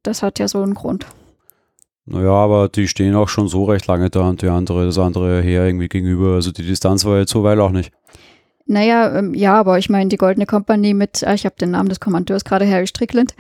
Das 0.04 0.24
hat 0.24 0.40
ja 0.40 0.48
so 0.48 0.62
einen 0.62 0.76
Grund. 0.76 1.06
Naja, 2.06 2.32
aber 2.32 2.70
die 2.70 2.88
stehen 2.88 3.16
auch 3.16 3.30
schon 3.30 3.48
so 3.48 3.66
recht 3.66 3.86
lange 3.88 4.10
da 4.10 4.30
und 4.30 4.42
die 4.42 4.48
andere, 4.48 4.86
das 4.86 4.98
andere 4.98 5.42
her 5.42 5.66
irgendwie 5.66 5.90
gegenüber. 5.90 6.36
Also 6.36 6.52
die 6.52 6.66
Distanz 6.66 7.06
war 7.06 7.20
jetzt 7.20 7.32
so 7.32 7.44
weit 7.44 7.60
auch 7.60 7.72
nicht. 7.72 7.92
Naja, 8.70 9.18
ähm, 9.18 9.34
ja, 9.34 9.56
aber 9.56 9.80
ich 9.80 9.90
meine, 9.90 10.10
die 10.10 10.18
Goldene 10.18 10.46
Kompanie 10.46 10.94
mit, 10.94 11.24
ah, 11.24 11.34
ich 11.34 11.46
habe 11.46 11.56
den 11.60 11.72
Namen 11.72 11.90
des 11.90 12.00
Kommandeurs 12.00 12.46
gerade, 12.46 12.70
Harry 12.70 12.86
Strickland, 12.86 13.34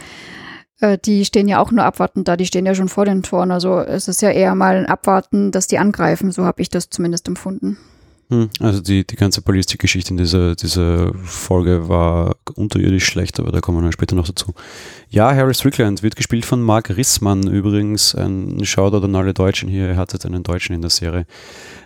äh, 0.79 0.97
die 0.97 1.23
stehen 1.23 1.47
ja 1.47 1.59
auch 1.59 1.69
nur 1.69 1.85
abwartend 1.85 2.27
da, 2.27 2.35
die 2.35 2.47
stehen 2.47 2.65
ja 2.65 2.73
schon 2.73 2.89
vor 2.89 3.05
den 3.05 3.21
Toren. 3.21 3.51
Also 3.51 3.77
es 3.77 4.07
ist 4.07 4.23
ja 4.23 4.31
eher 4.31 4.55
mal 4.55 4.75
ein 4.75 4.87
Abwarten, 4.87 5.51
dass 5.51 5.67
die 5.67 5.77
angreifen, 5.77 6.31
so 6.31 6.45
habe 6.45 6.63
ich 6.63 6.69
das 6.69 6.89
zumindest 6.89 7.27
empfunden. 7.27 7.77
Hm, 8.31 8.49
also 8.59 8.79
die, 8.79 9.05
die 9.05 9.15
ganze 9.15 9.41
Ballistikgeschichte 9.41 10.11
in 10.11 10.17
dieser, 10.17 10.55
dieser 10.55 11.13
Folge 11.15 11.89
war 11.89 12.35
unterirdisch 12.55 13.05
schlecht, 13.05 13.39
aber 13.39 13.51
da 13.51 13.59
kommen 13.59 13.83
wir 13.83 13.91
später 13.91 14.15
noch 14.15 14.27
dazu. 14.27 14.53
Ja, 15.09 15.33
Harry 15.33 15.53
Strickland 15.55 16.03
wird 16.03 16.15
gespielt 16.15 16.45
von 16.45 16.61
Mark 16.61 16.95
Rissmann, 16.95 17.47
übrigens 17.47 18.13
ein 18.13 18.63
Shoutout 18.65 19.05
an 19.05 19.15
alle 19.15 19.33
Deutschen 19.33 19.67
hier, 19.67 19.87
er 19.87 19.97
hatte 19.97 20.19
einen 20.27 20.43
Deutschen 20.43 20.75
in 20.75 20.81
der 20.81 20.91
Serie. 20.91 21.25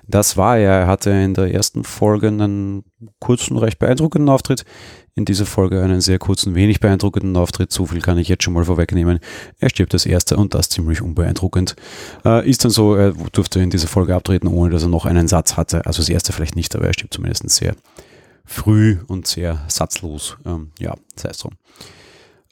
Das 0.07 0.37
war 0.37 0.57
er, 0.57 0.71
er 0.71 0.87
hatte 0.87 1.11
in 1.11 1.33
der 1.33 1.53
ersten 1.53 1.83
Folge 1.83 2.27
einen 2.27 2.83
kurzen, 3.19 3.57
recht 3.57 3.79
beeindruckenden 3.79 4.29
Auftritt 4.29 4.65
in 5.15 5.25
dieser 5.25 5.45
Folge 5.45 5.81
einen 5.81 6.01
sehr 6.01 6.17
kurzen, 6.17 6.55
wenig 6.55 6.79
beeindruckenden 6.79 7.37
Auftritt. 7.37 7.71
So 7.71 7.85
viel 7.85 8.01
kann 8.01 8.17
ich 8.17 8.27
jetzt 8.27 8.43
schon 8.43 8.53
mal 8.53 8.65
vorwegnehmen. 8.65 9.19
Er 9.59 9.69
stirbt 9.69 9.93
als 9.93 10.05
erster 10.05 10.37
und 10.37 10.55
das 10.55 10.69
ziemlich 10.69 11.01
unbeeindruckend. 11.01 11.75
Äh, 12.25 12.49
ist 12.49 12.65
dann 12.65 12.71
so, 12.71 12.95
er 12.95 13.13
durfte 13.31 13.59
in 13.59 13.69
dieser 13.69 13.87
Folge 13.87 14.15
abtreten, 14.15 14.47
ohne 14.47 14.71
dass 14.71 14.83
er 14.83 14.89
noch 14.89 15.05
einen 15.05 15.27
Satz 15.27 15.55
hatte. 15.55 15.85
Also 15.85 16.01
das 16.01 16.09
erste 16.09 16.33
vielleicht 16.33 16.55
nicht, 16.55 16.75
aber 16.75 16.87
er 16.87 16.93
stirbt 16.93 17.13
zumindest 17.13 17.47
sehr 17.49 17.75
früh 18.43 18.97
und 19.07 19.27
sehr 19.27 19.63
satzlos. 19.67 20.37
Ähm, 20.45 20.71
ja, 20.79 20.95
sei 21.15 21.29
es 21.29 21.37
so. 21.37 21.49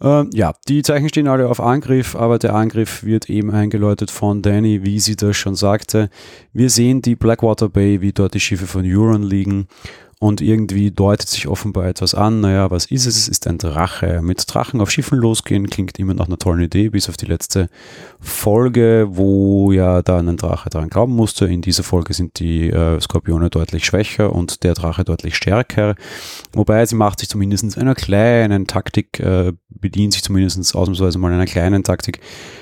Äh, 0.02 0.26
ja, 0.34 0.54
die 0.68 0.82
Zeichen 0.82 1.10
stehen 1.10 1.28
alle 1.28 1.48
auf 1.48 1.60
Angriff, 1.60 2.16
aber 2.16 2.40
der 2.40 2.56
Angriff 2.56 3.04
wird 3.04 3.30
eben 3.30 3.52
eingeläutet 3.52 4.10
von 4.10 4.42
Danny, 4.42 4.84
wie 4.84 5.00
sie 5.00 5.16
das 5.16 5.38
schon 5.38 5.56
sagte. 5.56 6.10
Wir 6.54 6.70
sehen 6.70 7.02
die 7.02 7.16
Blackwater 7.16 7.70
Bay, 7.70 8.02
wie 8.02 8.12
dort 8.12 8.34
die 8.34 8.40
Schiffe 8.40 8.68
von 8.68 8.84
Euron 8.86 9.24
liegen 9.24 9.68
und 10.22 10.40
irgendwie 10.40 10.92
deutet 10.92 11.28
sich 11.30 11.48
offenbar 11.48 11.88
etwas 11.88 12.14
an. 12.14 12.42
Naja, 12.42 12.70
was 12.70 12.86
ist 12.86 13.08
es? 13.08 13.18
Es 13.18 13.28
ist 13.28 13.48
ein 13.48 13.58
Drache. 13.58 14.22
Mit 14.22 14.44
Drachen 14.48 14.80
auf 14.80 14.92
Schiffen 14.92 15.18
losgehen 15.18 15.68
klingt 15.68 15.98
immer 15.98 16.14
nach 16.14 16.28
einer 16.28 16.38
tollen 16.38 16.62
Idee, 16.62 16.90
bis 16.90 17.10
auf 17.10 17.18
die 17.18 17.26
letzte 17.26 17.70
Folge, 18.20 19.08
wo 19.10 19.72
ja 19.72 20.04
da 20.04 20.20
ein 20.20 20.38
Drache 20.38 20.70
daran 20.70 20.92
glauben 20.92 21.16
musste. 21.16 21.48
In 21.48 21.64
dieser 21.64 21.82
Folge 21.82 22.14
sind 22.14 22.38
die 22.38 22.70
äh, 22.70 23.02
Skorpione 23.02 23.50
deutlich 23.50 23.84
schwächer 23.84 24.32
und 24.32 24.62
der 24.62 24.76
Drache 24.76 25.04
deutlich 25.04 25.36
stärker. 25.36 25.96
Wobei 26.54 26.86
sie 26.86 26.96
macht 26.96 27.22
sich 27.22 27.30
zumindest 27.30 27.76
einer 27.76 27.96
kleinen 27.96 28.68
Taktik, 28.68 29.20
äh, 29.20 29.54
bedient 29.70 30.14
sich 30.14 30.22
zumindest 30.22 30.76
ausnahmsweise 30.76 31.18
mal 31.18 31.34
einer 31.34 31.48
kleinen 31.48 31.84
Taktik. 31.84 32.20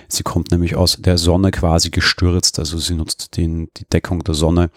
Sie 0.07 0.23
kommt 0.23 0.51
nämlich 0.51 0.77
aus 0.77 0.95
der 0.97 1.17
Sonne 1.17 1.51
quasi 1.51 1.89
gestürzt, 1.89 2.57
also 2.57 2.77
sie 2.77 2.95
nutzt 2.95 3.35
den, 3.35 3.67
die 3.75 3.83
Deckung 3.83 4.23
der 4.23 4.33
Sonne 4.33 4.69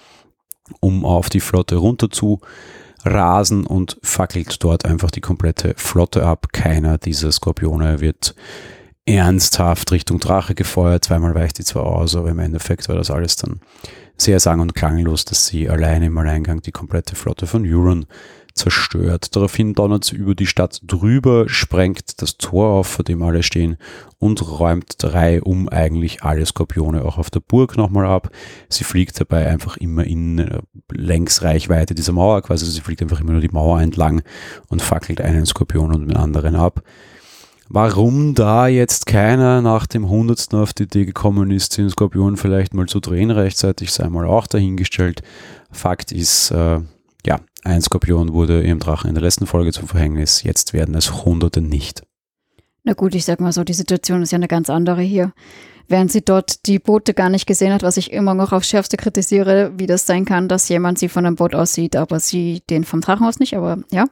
um 0.80 1.04
auf 1.04 1.28
die 1.28 1.40
Flotte 1.40 1.76
runter 1.76 2.10
zu 2.10 2.40
rasen 3.04 3.66
und 3.66 3.98
fackelt 4.02 4.62
dort 4.62 4.84
einfach 4.84 5.10
die 5.10 5.20
komplette 5.20 5.74
Flotte 5.76 6.24
ab. 6.24 6.48
Keiner 6.52 6.98
dieser 6.98 7.32
Skorpione 7.32 8.00
wird 8.00 8.34
ernsthaft 9.04 9.90
Richtung 9.90 10.20
Drache 10.20 10.54
gefeuert. 10.54 11.04
Zweimal 11.04 11.34
weicht 11.34 11.58
die 11.58 11.64
zwar 11.64 11.86
aus, 11.86 12.14
aber 12.14 12.30
im 12.30 12.38
Endeffekt 12.38 12.88
war 12.88 12.96
das 12.96 13.10
alles 13.10 13.36
dann 13.36 13.60
sehr 14.16 14.38
sang- 14.38 14.60
und 14.60 14.74
klanglos, 14.74 15.24
dass 15.24 15.46
sie 15.46 15.68
alleine 15.68 16.06
im 16.06 16.18
Alleingang 16.18 16.62
die 16.62 16.70
komplette 16.70 17.16
Flotte 17.16 17.46
von 17.46 17.64
Euron 17.66 18.06
zerstört. 18.54 19.34
Daraufhin 19.34 19.74
donnert 19.74 20.04
sie 20.04 20.16
über 20.16 20.34
die 20.34 20.46
Stadt 20.46 20.80
drüber, 20.84 21.48
sprengt 21.48 22.20
das 22.22 22.36
Tor 22.38 22.68
auf, 22.68 22.86
vor 22.86 23.04
dem 23.04 23.22
alle 23.22 23.42
stehen 23.42 23.76
und 24.18 24.40
räumt 24.58 24.94
drei 24.98 25.42
um 25.42 25.68
eigentlich 25.68 26.22
alle 26.22 26.46
Skorpione 26.46 27.04
auch 27.04 27.18
auf 27.18 27.30
der 27.30 27.40
Burg 27.40 27.76
nochmal 27.76 28.06
ab. 28.06 28.30
Sie 28.68 28.84
fliegt 28.84 29.20
dabei 29.20 29.46
einfach 29.48 29.76
immer 29.76 30.04
in 30.04 30.38
äh, 30.38 30.60
Längsreichweite 30.92 31.94
dieser 31.94 32.12
Mauer, 32.12 32.42
quasi 32.42 32.66
sie 32.66 32.80
fliegt 32.80 33.02
einfach 33.02 33.20
immer 33.20 33.32
nur 33.32 33.40
die 33.40 33.48
Mauer 33.48 33.80
entlang 33.80 34.22
und 34.68 34.82
fackelt 34.82 35.20
einen 35.20 35.46
Skorpion 35.46 35.94
und 35.94 36.08
den 36.08 36.16
anderen 36.16 36.56
ab. 36.56 36.82
Warum 37.74 38.34
da 38.34 38.66
jetzt 38.66 39.06
keiner 39.06 39.62
nach 39.62 39.86
dem 39.86 40.06
Hundertsten 40.10 40.58
auf 40.58 40.74
die 40.74 40.82
Idee 40.82 41.06
gekommen 41.06 41.50
ist, 41.50 41.78
den 41.78 41.88
Skorpion 41.88 42.36
vielleicht 42.36 42.74
mal 42.74 42.84
zu 42.84 43.00
drehen 43.00 43.30
rechtzeitig, 43.30 43.92
sei 43.92 44.10
mal 44.10 44.26
auch 44.26 44.46
dahingestellt. 44.46 45.22
Fakt 45.70 46.12
ist, 46.12 46.50
äh, 46.50 46.80
ja, 47.24 47.40
ein 47.64 47.80
Skorpion 47.80 48.32
wurde 48.32 48.62
ihrem 48.62 48.80
Drachen 48.80 49.08
in 49.08 49.14
der 49.14 49.22
letzten 49.22 49.46
Folge 49.46 49.72
zum 49.72 49.88
Verhängnis, 49.88 50.42
jetzt 50.42 50.72
werden 50.72 50.94
es 50.94 51.24
Hunderte 51.24 51.60
nicht. 51.60 52.02
Na 52.84 52.94
gut, 52.94 53.14
ich 53.14 53.24
sag 53.24 53.40
mal 53.40 53.52
so, 53.52 53.62
die 53.62 53.72
Situation 53.72 54.22
ist 54.22 54.32
ja 54.32 54.36
eine 54.36 54.48
ganz 54.48 54.68
andere 54.68 55.02
hier. 55.02 55.32
Während 55.88 56.10
sie 56.10 56.22
dort 56.22 56.66
die 56.66 56.78
Boote 56.78 57.14
gar 57.14 57.28
nicht 57.28 57.46
gesehen 57.46 57.72
hat, 57.72 57.82
was 57.82 57.96
ich 57.96 58.12
immer 58.12 58.34
noch 58.34 58.52
aufs 58.52 58.68
Schärfste 58.68 58.96
kritisiere, 58.96 59.72
wie 59.76 59.86
das 59.86 60.06
sein 60.06 60.24
kann, 60.24 60.48
dass 60.48 60.68
jemand 60.68 60.98
sie 60.98 61.08
von 61.08 61.26
einem 61.26 61.36
Boot 61.36 61.54
aus 61.54 61.74
sieht, 61.74 61.96
aber 61.96 62.18
sie 62.18 62.62
den 62.70 62.84
vom 62.84 63.00
Drachen 63.00 63.26
aus 63.26 63.38
nicht, 63.38 63.56
aber 63.56 63.78
ja. 63.90 64.06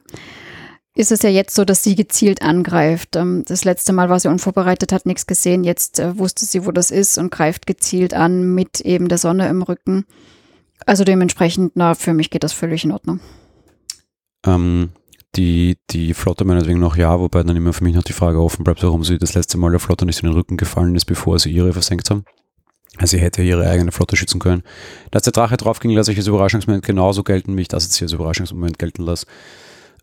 Ist 0.93 1.11
es 1.11 1.21
ja 1.21 1.29
jetzt 1.29 1.55
so, 1.55 1.63
dass 1.63 1.83
sie 1.83 1.95
gezielt 1.95 2.41
angreift. 2.41 3.15
Ähm, 3.15 3.43
das 3.47 3.63
letzte 3.63 3.93
Mal 3.93 4.09
war 4.09 4.19
sie 4.19 4.27
unvorbereitet, 4.27 4.91
hat 4.91 5.05
nichts 5.05 5.25
gesehen. 5.25 5.63
Jetzt 5.63 5.99
äh, 5.99 6.17
wusste 6.17 6.45
sie, 6.45 6.65
wo 6.65 6.71
das 6.71 6.91
ist 6.91 7.17
und 7.17 7.31
greift 7.31 7.65
gezielt 7.65 8.13
an 8.13 8.53
mit 8.53 8.81
eben 8.81 9.07
der 9.07 9.17
Sonne 9.17 9.47
im 9.47 9.61
Rücken. 9.61 10.05
Also 10.85 11.05
dementsprechend, 11.05 11.73
na, 11.75 11.95
für 11.95 12.13
mich 12.13 12.29
geht 12.29 12.43
das 12.43 12.51
völlig 12.51 12.83
in 12.83 12.91
Ordnung. 12.91 13.21
Ähm, 14.45 14.89
die, 15.35 15.77
die 15.91 16.13
Flotte 16.13 16.43
meinetwegen 16.43 16.79
noch 16.79 16.97
ja, 16.97 17.19
wobei 17.19 17.43
dann 17.43 17.55
immer 17.55 17.73
für 17.73 17.83
mich 17.83 17.95
noch 17.95 18.03
die 18.03 18.13
Frage 18.13 18.41
offen 18.41 18.63
bleibt, 18.63 18.83
warum 18.83 19.03
sie 19.03 19.17
das 19.17 19.33
letzte 19.33 19.57
Mal 19.57 19.71
der 19.71 19.79
Flotte 19.79 20.05
nicht 20.05 20.21
in 20.21 20.29
den 20.29 20.35
Rücken 20.35 20.57
gefallen 20.57 20.95
ist, 20.95 21.05
bevor 21.05 21.39
sie 21.39 21.51
ihre 21.51 21.71
versenkt 21.71 22.09
haben. 22.09 22.25
Also 22.97 23.15
sie 23.15 23.23
hätte 23.23 23.41
ihre 23.41 23.67
eigene 23.69 23.93
Flotte 23.93 24.17
schützen 24.17 24.39
können. 24.39 24.63
Dass 25.11 25.23
der 25.23 25.31
Drache 25.31 25.55
draufging, 25.55 25.91
lasse 25.91 26.11
ich 26.11 26.17
als 26.17 26.27
Überraschungsmoment 26.27 26.85
genauso 26.85 27.23
gelten, 27.23 27.55
wie 27.55 27.61
ich 27.61 27.69
das 27.69 27.85
jetzt 27.85 27.95
hier 27.95 28.05
als 28.05 28.13
Überraschungsmoment 28.13 28.77
gelten 28.77 29.03
lasse. 29.03 29.25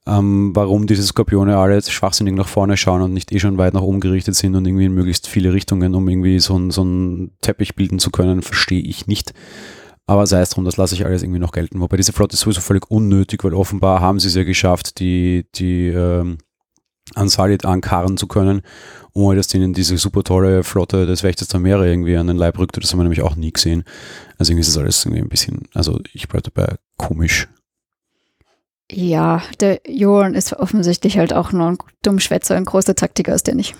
Ähm, 0.07 0.53
warum 0.57 0.87
diese 0.87 1.03
Skorpione 1.03 1.59
alle 1.59 1.83
schwachsinnig 1.83 2.35
nach 2.35 2.49
vorne 2.49 2.79
schauen 2.79 3.03
und 3.03 3.13
nicht 3.13 3.31
eh 3.31 3.39
schon 3.39 3.59
weit 3.59 3.75
nach 3.75 3.83
oben 3.83 4.01
gerichtet 4.01 4.37
sind 4.37 4.55
und 4.57 4.67
irgendwie 4.67 4.87
in 4.87 4.95
möglichst 4.95 5.29
viele 5.29 5.53
Richtungen, 5.53 5.95
um 5.95 6.09
irgendwie 6.09 6.39
so, 6.39 6.71
so 6.71 6.81
einen 6.81 7.33
Teppich 7.43 7.75
bilden 7.77 7.99
zu 7.99 8.11
können, 8.11 8.41
verstehe 8.41 8.81
ich 8.81 9.07
nicht. 9.07 9.35
Aber 10.09 10.27
sei 10.27 10.41
es 10.41 10.49
drum, 10.49 10.65
das 10.65 10.79
lasse 10.79 10.95
ich 10.95 11.05
alles 11.05 11.23
irgendwie 11.23 11.39
noch 11.39 11.53
gelten. 11.53 11.81
Wobei 11.81 11.99
diese 11.99 12.15
Flotte 12.15 12.33
ist 12.33 12.41
sowieso 12.41 12.63
völlig 12.63 12.91
unnötig, 12.91 13.45
weil 13.45 13.53
offenbar 13.53 14.01
haben 14.01 14.19
sie 14.19 14.29
es 14.29 14.35
ja 14.35 14.43
geschafft, 14.43 15.01
die, 15.01 15.45
die 15.55 15.89
ähm, 15.89 16.39
Ansalit 17.15 17.67
ankarren 17.67 18.17
zu 18.17 18.27
können, 18.27 18.63
ohne 19.13 19.37
dass 19.37 19.49
denen 19.49 19.75
diese 19.75 19.99
super 19.99 20.25
tolle 20.25 20.65
Flotte 20.65 21.05
des 21.05 21.23
Wächters 21.23 21.49
der 21.49 21.61
Meere 21.61 21.87
irgendwie 21.87 22.17
an 22.17 22.27
den 22.27 22.39
Leib 22.39 22.59
rückte. 22.59 22.81
Das 22.81 22.91
haben 22.91 23.01
wir 23.01 23.03
nämlich 23.03 23.21
auch 23.21 23.37
nie 23.37 23.53
gesehen. 23.53 23.85
Also 24.39 24.53
irgendwie 24.53 24.63
ist 24.63 24.75
das 24.75 24.79
alles 24.79 25.05
irgendwie 25.05 25.21
ein 25.21 25.29
bisschen, 25.29 25.69
also 25.75 26.01
ich 26.15 26.27
bleibe 26.27 26.51
dabei 26.51 26.77
komisch. 26.97 27.47
Ja, 28.91 29.43
der 29.61 29.83
Joran 29.87 30.33
ist 30.33 30.55
offensichtlich 30.55 31.19
halt 31.19 31.35
auch 31.35 31.53
nur 31.53 31.67
ein 31.67 31.79
Dummschwätzer, 32.03 32.57
ein 32.57 32.65
großer 32.65 32.95
Taktiker 32.95 33.35
ist 33.35 33.47
der 33.47 33.57
nicht 33.57 33.75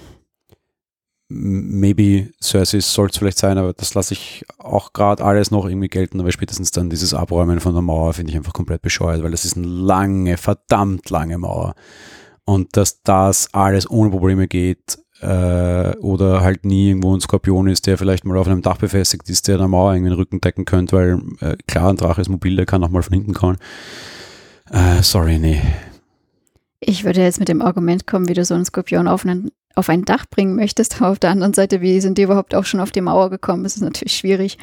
maybe 1.29 2.31
Cersei 2.41 2.81
soll 2.81 3.09
es 3.11 3.19
vielleicht 3.19 3.39
sein, 3.39 3.59
aber 3.59 3.75
das 3.75 3.95
lasse 3.95 4.15
ich 4.15 4.45
auch 4.59 4.93
gerade 4.93 5.25
alles 5.25 5.51
noch 5.51 5.67
irgendwie 5.67 5.89
gelten, 5.89 6.21
aber 6.21 6.33
spätestens 6.33 6.71
dann 6.71 6.91
dieses 6.91 7.13
Abräumen 7.13 7.61
von 7.61 7.75
der 7.75 7.83
Mauer 7.83 8.15
finde 8.15 8.31
ich 8.31 8.37
einfach 8.37 8.55
komplett 8.55 8.83
bescheuert, 8.83 9.23
weil 9.23 9.31
das 9.31 9.45
ist 9.45 9.57
eine 9.57 9.67
lange, 9.67 10.37
verdammt 10.39 11.11
lange 11.11 11.39
Mauer. 11.39 11.75
Und 12.45 12.77
dass 12.79 13.03
das 13.03 13.53
alles 13.53 13.91
ohne 13.91 14.11
Probleme 14.11 14.49
geht 14.49 14.99
äh, 15.21 15.95
oder 15.99 16.41
halt 16.41 16.65
nie 16.65 16.89
irgendwo 16.89 17.15
ein 17.15 17.21
Skorpion 17.21 17.69
ist, 17.69 17.87
der 17.87 17.99
vielleicht 17.99 18.25
mal 18.25 18.39
auf 18.39 18.49
einem 18.49 18.63
Dach 18.63 18.79
befestigt 18.79 19.29
ist, 19.29 19.49
der 19.49 19.59
der 19.59 19.69
Mauer 19.69 19.93
irgendwie 19.93 20.11
den 20.11 20.19
Rücken 20.19 20.41
decken 20.41 20.65
könnte, 20.65 20.97
weil 20.97 21.21
äh, 21.41 21.57
klar, 21.67 21.91
ein 21.91 21.97
Drache 21.97 22.23
ist 22.23 22.31
mobil, 22.31 22.57
der 22.57 22.65
kann 22.65 22.83
auch 22.83 22.89
mal 22.89 23.03
von 23.03 23.13
hinten 23.13 23.35
kommen. 23.35 23.59
Äh, 24.71 25.03
sorry, 25.03 25.39
nee. 25.39 25.61
Ich 26.81 27.05
würde 27.05 27.21
jetzt 27.21 27.41
mit 27.41 27.49
dem 27.49 27.61
Argument 27.61 28.07
kommen, 28.07 28.29
wie 28.29 28.35
du 28.35 28.45
so 28.45 28.55
einen 28.55 28.65
Skorpion 28.65 29.09
auf 29.09 29.27
einen 29.27 29.51
auf 29.79 29.89
ein 29.89 30.05
Dach 30.05 30.27
bringen 30.29 30.57
möchtest. 30.57 30.97
Aber 30.97 31.11
auf 31.11 31.19
der 31.19 31.31
anderen 31.31 31.55
Seite, 31.55 31.81
wie 31.81 32.01
sind 32.01 32.19
die 32.19 32.23
überhaupt 32.23 32.55
auch 32.55 32.65
schon 32.65 32.81
auf 32.81 32.91
die 32.91 33.01
Mauer 33.01 33.31
gekommen? 33.31 33.63
Das 33.63 33.77
ist 33.77 33.83
natürlich 33.83 34.17
schwierig. 34.17 34.59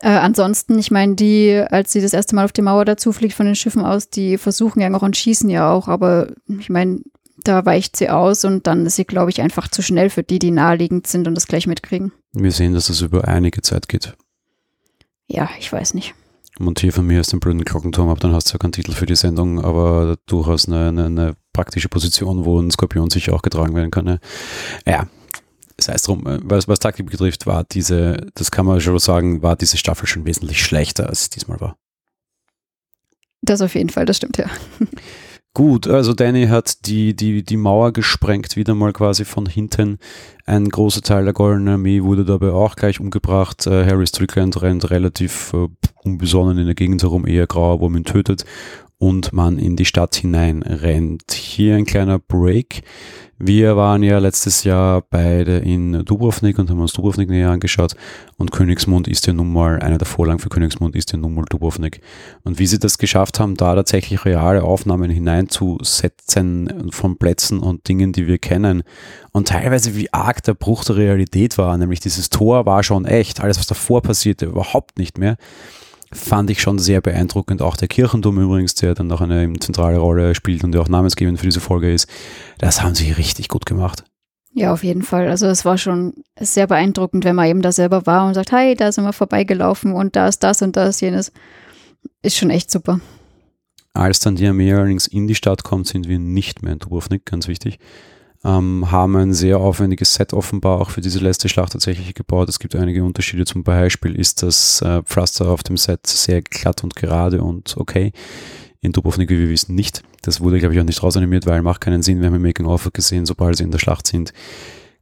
Äh, 0.00 0.08
ansonsten, 0.08 0.78
ich 0.78 0.90
meine, 0.90 1.14
die, 1.14 1.62
als 1.70 1.92
sie 1.92 2.00
das 2.00 2.12
erste 2.12 2.34
Mal 2.34 2.44
auf 2.44 2.52
die 2.52 2.62
Mauer 2.62 2.84
dazu 2.84 3.12
fliegt 3.12 3.34
von 3.34 3.46
den 3.46 3.54
Schiffen 3.54 3.84
aus, 3.84 4.10
die 4.10 4.36
versuchen 4.36 4.80
ja 4.80 4.90
noch 4.90 5.02
und 5.02 5.16
schießen 5.16 5.48
ja 5.48 5.70
auch, 5.70 5.86
aber 5.86 6.32
ich 6.48 6.70
meine, 6.70 7.00
da 7.44 7.64
weicht 7.64 7.96
sie 7.96 8.10
aus 8.10 8.44
und 8.44 8.66
dann 8.66 8.84
ist 8.84 8.96
sie, 8.96 9.04
glaube 9.04 9.30
ich, 9.30 9.40
einfach 9.40 9.68
zu 9.68 9.80
schnell 9.80 10.10
für 10.10 10.24
die, 10.24 10.40
die 10.40 10.50
naheliegend 10.50 11.06
sind 11.06 11.28
und 11.28 11.36
das 11.36 11.46
gleich 11.46 11.68
mitkriegen. 11.68 12.12
Wir 12.32 12.50
sehen, 12.50 12.74
dass 12.74 12.88
es 12.88 13.00
über 13.00 13.28
einige 13.28 13.62
Zeit 13.62 13.88
geht. 13.88 14.14
Ja, 15.28 15.48
ich 15.58 15.72
weiß 15.72 15.94
nicht. 15.94 16.14
Montier 16.58 16.92
von 16.92 17.06
mir 17.06 17.20
aus 17.20 17.28
dem 17.28 17.40
blöden 17.40 17.64
Glockenturm 17.64 18.08
ab, 18.08 18.20
dann 18.20 18.32
hast 18.32 18.48
du 18.48 18.54
ja 18.54 18.58
keinen 18.58 18.72
Titel 18.72 18.92
für 18.92 19.06
die 19.06 19.16
Sendung, 19.16 19.64
aber 19.64 20.16
durchaus 20.26 20.66
eine, 20.66 20.88
eine, 20.88 21.06
eine 21.06 21.36
praktische 21.52 21.88
Position, 21.88 22.44
wo 22.44 22.60
ein 22.60 22.70
Skorpion 22.70 23.10
sicher 23.10 23.34
auch 23.34 23.42
getragen 23.42 23.74
werden 23.74 23.90
kann. 23.90 24.04
Ne? 24.04 24.20
Ja, 24.86 25.06
das 25.76 25.88
heißt 25.88 26.08
drum, 26.08 26.26
äh, 26.26 26.38
was, 26.42 26.68
was 26.68 26.78
Taktik 26.78 27.10
betrifft, 27.10 27.46
war 27.46 27.64
diese, 27.64 28.26
das 28.34 28.50
kann 28.50 28.66
man 28.66 28.80
schon 28.80 28.98
sagen, 28.98 29.42
war 29.42 29.56
diese 29.56 29.76
Staffel 29.76 30.06
schon 30.06 30.24
wesentlich 30.24 30.62
schlechter, 30.62 31.08
als 31.08 31.22
es 31.22 31.30
diesmal 31.30 31.60
war. 31.60 31.76
Das 33.42 33.60
auf 33.60 33.74
jeden 33.74 33.90
Fall, 33.90 34.06
das 34.06 34.18
stimmt 34.18 34.38
ja. 34.38 34.46
Gut, 35.54 35.86
also 35.86 36.14
Danny 36.14 36.46
hat 36.46 36.86
die, 36.86 37.14
die, 37.14 37.42
die 37.42 37.58
Mauer 37.58 37.92
gesprengt, 37.92 38.56
wieder 38.56 38.74
mal 38.74 38.94
quasi 38.94 39.26
von 39.26 39.44
hinten. 39.44 39.98
Ein 40.46 40.70
großer 40.70 41.02
Teil 41.02 41.24
der 41.24 41.34
Golden 41.34 41.68
Armee 41.68 42.02
wurde 42.02 42.24
dabei 42.24 42.52
auch 42.52 42.74
gleich 42.74 43.00
umgebracht. 43.00 43.66
Äh, 43.66 43.84
Harry 43.84 44.06
Strickland 44.06 44.62
rennt 44.62 44.90
relativ 44.90 45.52
äh, 45.52 45.68
unbesonnen 46.04 46.56
in 46.56 46.64
der 46.64 46.74
Gegend 46.74 47.02
herum, 47.02 47.26
eher 47.26 47.46
grauer 47.46 47.80
Wurm 47.80 48.02
tötet 48.04 48.46
und 49.02 49.32
man 49.32 49.58
in 49.58 49.74
die 49.74 49.84
Stadt 49.84 50.14
hinein 50.14 50.62
rennt. 50.62 51.32
Hier 51.32 51.74
ein 51.74 51.86
kleiner 51.86 52.20
Break. 52.20 52.82
Wir 53.36 53.76
waren 53.76 54.04
ja 54.04 54.18
letztes 54.18 54.62
Jahr 54.62 55.02
beide 55.10 55.58
in 55.58 56.04
Dubrovnik 56.04 56.56
und 56.60 56.70
haben 56.70 56.78
uns 56.78 56.92
Dubrovnik 56.92 57.28
näher 57.28 57.50
angeschaut 57.50 57.96
und 58.36 58.52
Königsmund 58.52 59.08
ist 59.08 59.26
ja 59.26 59.32
nun 59.32 59.52
mal, 59.52 59.80
einer 59.80 59.98
der 59.98 60.06
Vorlagen 60.06 60.38
für 60.38 60.50
Königsmund 60.50 60.94
ist 60.94 61.10
ja 61.10 61.18
nun 61.18 61.34
mal 61.34 61.44
Dubrovnik. 61.50 62.00
Und 62.44 62.60
wie 62.60 62.66
sie 62.68 62.78
das 62.78 62.96
geschafft 62.96 63.40
haben, 63.40 63.56
da 63.56 63.74
tatsächlich 63.74 64.24
reale 64.24 64.62
Aufnahmen 64.62 65.10
hineinzusetzen 65.10 66.92
von 66.92 67.16
Plätzen 67.18 67.58
und 67.58 67.88
Dingen, 67.88 68.12
die 68.12 68.28
wir 68.28 68.38
kennen 68.38 68.84
und 69.32 69.48
teilweise 69.48 69.96
wie 69.96 70.12
arg 70.12 70.44
der 70.44 70.54
Bruch 70.54 70.84
der 70.84 70.94
Realität 70.94 71.58
war, 71.58 71.76
nämlich 71.76 71.98
dieses 71.98 72.30
Tor 72.30 72.66
war 72.66 72.84
schon 72.84 73.04
echt, 73.04 73.40
alles 73.40 73.58
was 73.58 73.66
davor 73.66 74.00
passierte 74.00 74.46
überhaupt 74.46 74.96
nicht 74.96 75.18
mehr 75.18 75.38
fand 76.12 76.50
ich 76.50 76.60
schon 76.60 76.78
sehr 76.78 77.00
beeindruckend. 77.00 77.62
Auch 77.62 77.76
der 77.76 77.88
Kirchenturm 77.88 78.38
übrigens, 78.38 78.74
der 78.74 78.94
dann 78.94 79.06
noch 79.06 79.20
eine 79.20 79.52
zentrale 79.58 79.98
Rolle 79.98 80.34
spielt 80.34 80.64
und 80.64 80.72
der 80.72 80.80
auch 80.80 80.88
namensgebend 80.88 81.38
für 81.38 81.46
diese 81.46 81.60
Folge 81.60 81.92
ist. 81.92 82.08
Das 82.58 82.82
haben 82.82 82.94
sie 82.94 83.12
richtig 83.12 83.48
gut 83.48 83.66
gemacht. 83.66 84.04
Ja, 84.54 84.72
auf 84.72 84.84
jeden 84.84 85.02
Fall. 85.02 85.28
Also 85.28 85.46
es 85.46 85.64
war 85.64 85.78
schon 85.78 86.12
sehr 86.38 86.66
beeindruckend, 86.66 87.24
wenn 87.24 87.36
man 87.36 87.46
eben 87.46 87.62
da 87.62 87.72
selber 87.72 88.06
war 88.06 88.26
und 88.26 88.34
sagt, 88.34 88.52
hey, 88.52 88.74
da 88.74 88.92
sind 88.92 89.04
wir 89.04 89.14
vorbeigelaufen 89.14 89.94
und 89.94 90.14
da 90.14 90.28
ist 90.28 90.42
das 90.42 90.60
und 90.60 90.76
das, 90.76 91.00
jenes. 91.00 91.32
Ist 92.22 92.36
schon 92.36 92.50
echt 92.50 92.70
super. 92.70 93.00
Als 93.94 94.20
dann 94.20 94.36
die 94.36 94.46
Armee 94.46 94.72
allerdings 94.72 95.06
in 95.06 95.26
die 95.26 95.34
Stadt 95.34 95.64
kommt, 95.64 95.86
sind 95.86 96.08
wir 96.08 96.18
nicht 96.18 96.62
mehr 96.62 96.74
in 96.74 96.78
Dubrovnik, 96.78 97.24
ganz 97.24 97.48
wichtig 97.48 97.78
ähm, 98.44 98.90
haben 98.90 99.16
ein 99.16 99.32
sehr 99.34 99.58
aufwendiges 99.58 100.14
Set 100.14 100.32
offenbar 100.32 100.80
auch 100.80 100.90
für 100.90 101.00
diese 101.00 101.20
letzte 101.20 101.48
Schlacht 101.48 101.72
tatsächlich 101.72 102.14
gebaut. 102.14 102.48
Es 102.48 102.58
gibt 102.58 102.74
einige 102.74 103.04
Unterschiede. 103.04 103.44
Zum 103.44 103.62
Beispiel 103.62 104.16
ist 104.16 104.42
das 104.42 104.82
äh, 104.82 105.02
Pflaster 105.02 105.48
auf 105.48 105.62
dem 105.62 105.76
Set 105.76 106.06
sehr 106.06 106.42
glatt 106.42 106.82
und 106.82 106.96
gerade 106.96 107.42
und 107.42 107.76
okay. 107.76 108.12
In 108.80 108.90
Dubrovnik, 108.90 109.30
wie 109.30 109.38
wir 109.38 109.48
wissen, 109.48 109.76
nicht. 109.76 110.02
Das 110.22 110.40
wurde, 110.40 110.58
glaube 110.58 110.74
ich, 110.74 110.80
auch 110.80 110.84
nicht 110.84 111.04
rausanimiert, 111.04 111.46
weil 111.46 111.62
macht 111.62 111.80
keinen 111.80 112.02
Sinn. 112.02 112.18
Wir 112.18 112.26
haben 112.26 112.34
im 112.34 112.42
Making-of 112.42 112.90
gesehen, 112.92 113.26
sobald 113.26 113.56
sie 113.56 113.62
in 113.62 113.70
der 113.70 113.78
Schlacht 113.78 114.08
sind, 114.08 114.32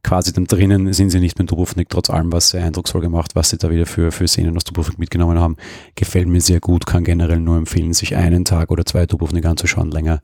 quasi 0.03 0.33
dann 0.33 0.45
drinnen 0.45 0.93
sind 0.93 1.09
sie 1.09 1.19
nicht 1.19 1.39
in 1.39 1.47
Dubrovnik, 1.47 1.89
trotz 1.89 2.11
allem, 2.11 2.31
was 2.31 2.49
sehr 2.49 2.63
eindrucksvoll 2.63 3.01
gemacht, 3.01 3.31
was 3.33 3.49
sie 3.49 3.57
da 3.57 3.71
wieder 3.71 3.87
für, 3.87 4.11
für 4.11 4.27
Szenen 4.27 4.55
aus 4.55 4.65
Dubrovnik 4.65 4.99
mitgenommen 4.99 5.39
haben. 5.39 5.57
Gefällt 5.95 6.27
mir 6.27 6.41
sehr 6.41 6.59
gut, 6.59 6.85
kann 6.85 7.03
generell 7.03 7.39
nur 7.39 7.57
empfehlen, 7.57 7.93
sich 7.93 8.15
einen 8.15 8.45
Tag 8.45 8.69
oder 8.69 8.85
zwei 8.85 9.07
Dubrovnik 9.07 9.45
anzuschauen. 9.45 9.89
Länger 9.89 10.21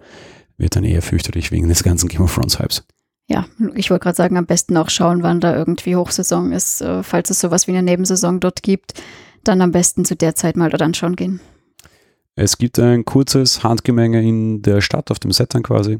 wird 0.57 0.75
dann 0.75 0.83
eher 0.83 1.01
fürchterlich 1.01 1.51
wegen 1.51 1.67
des 1.67 1.81
ganzen 1.81 2.09
Game 2.09 2.21
of 2.21 2.35
Thrones 2.35 2.59
Hypes 2.59 2.85
ja, 3.27 3.45
ich 3.75 3.89
wollte 3.89 4.03
gerade 4.03 4.15
sagen, 4.15 4.37
am 4.37 4.45
besten 4.45 4.77
auch 4.77 4.89
schauen, 4.89 5.21
wann 5.21 5.41
da 5.41 5.55
irgendwie 5.55 5.95
Hochsaison 5.95 6.53
ist. 6.53 6.81
Äh, 6.81 7.03
falls 7.03 7.29
es 7.29 7.41
sowas 7.41 7.67
wie 7.67 7.71
eine 7.71 7.83
Nebensaison 7.83 8.39
dort 8.39 8.63
gibt, 8.63 8.93
dann 9.43 9.61
am 9.61 9.71
besten 9.71 10.05
zu 10.05 10.15
der 10.15 10.35
Zeit 10.35 10.55
mal 10.55 10.69
dort 10.69 10.81
anschauen 10.81 11.15
gehen. 11.15 11.41
Es 12.35 12.57
gibt 12.57 12.79
ein 12.79 13.03
kurzes 13.03 13.63
Handgemenge 13.63 14.21
in 14.21 14.61
der 14.61 14.79
Stadt, 14.79 15.11
auf 15.11 15.19
dem 15.19 15.31
Set 15.31 15.53
dann 15.55 15.63
quasi. 15.63 15.99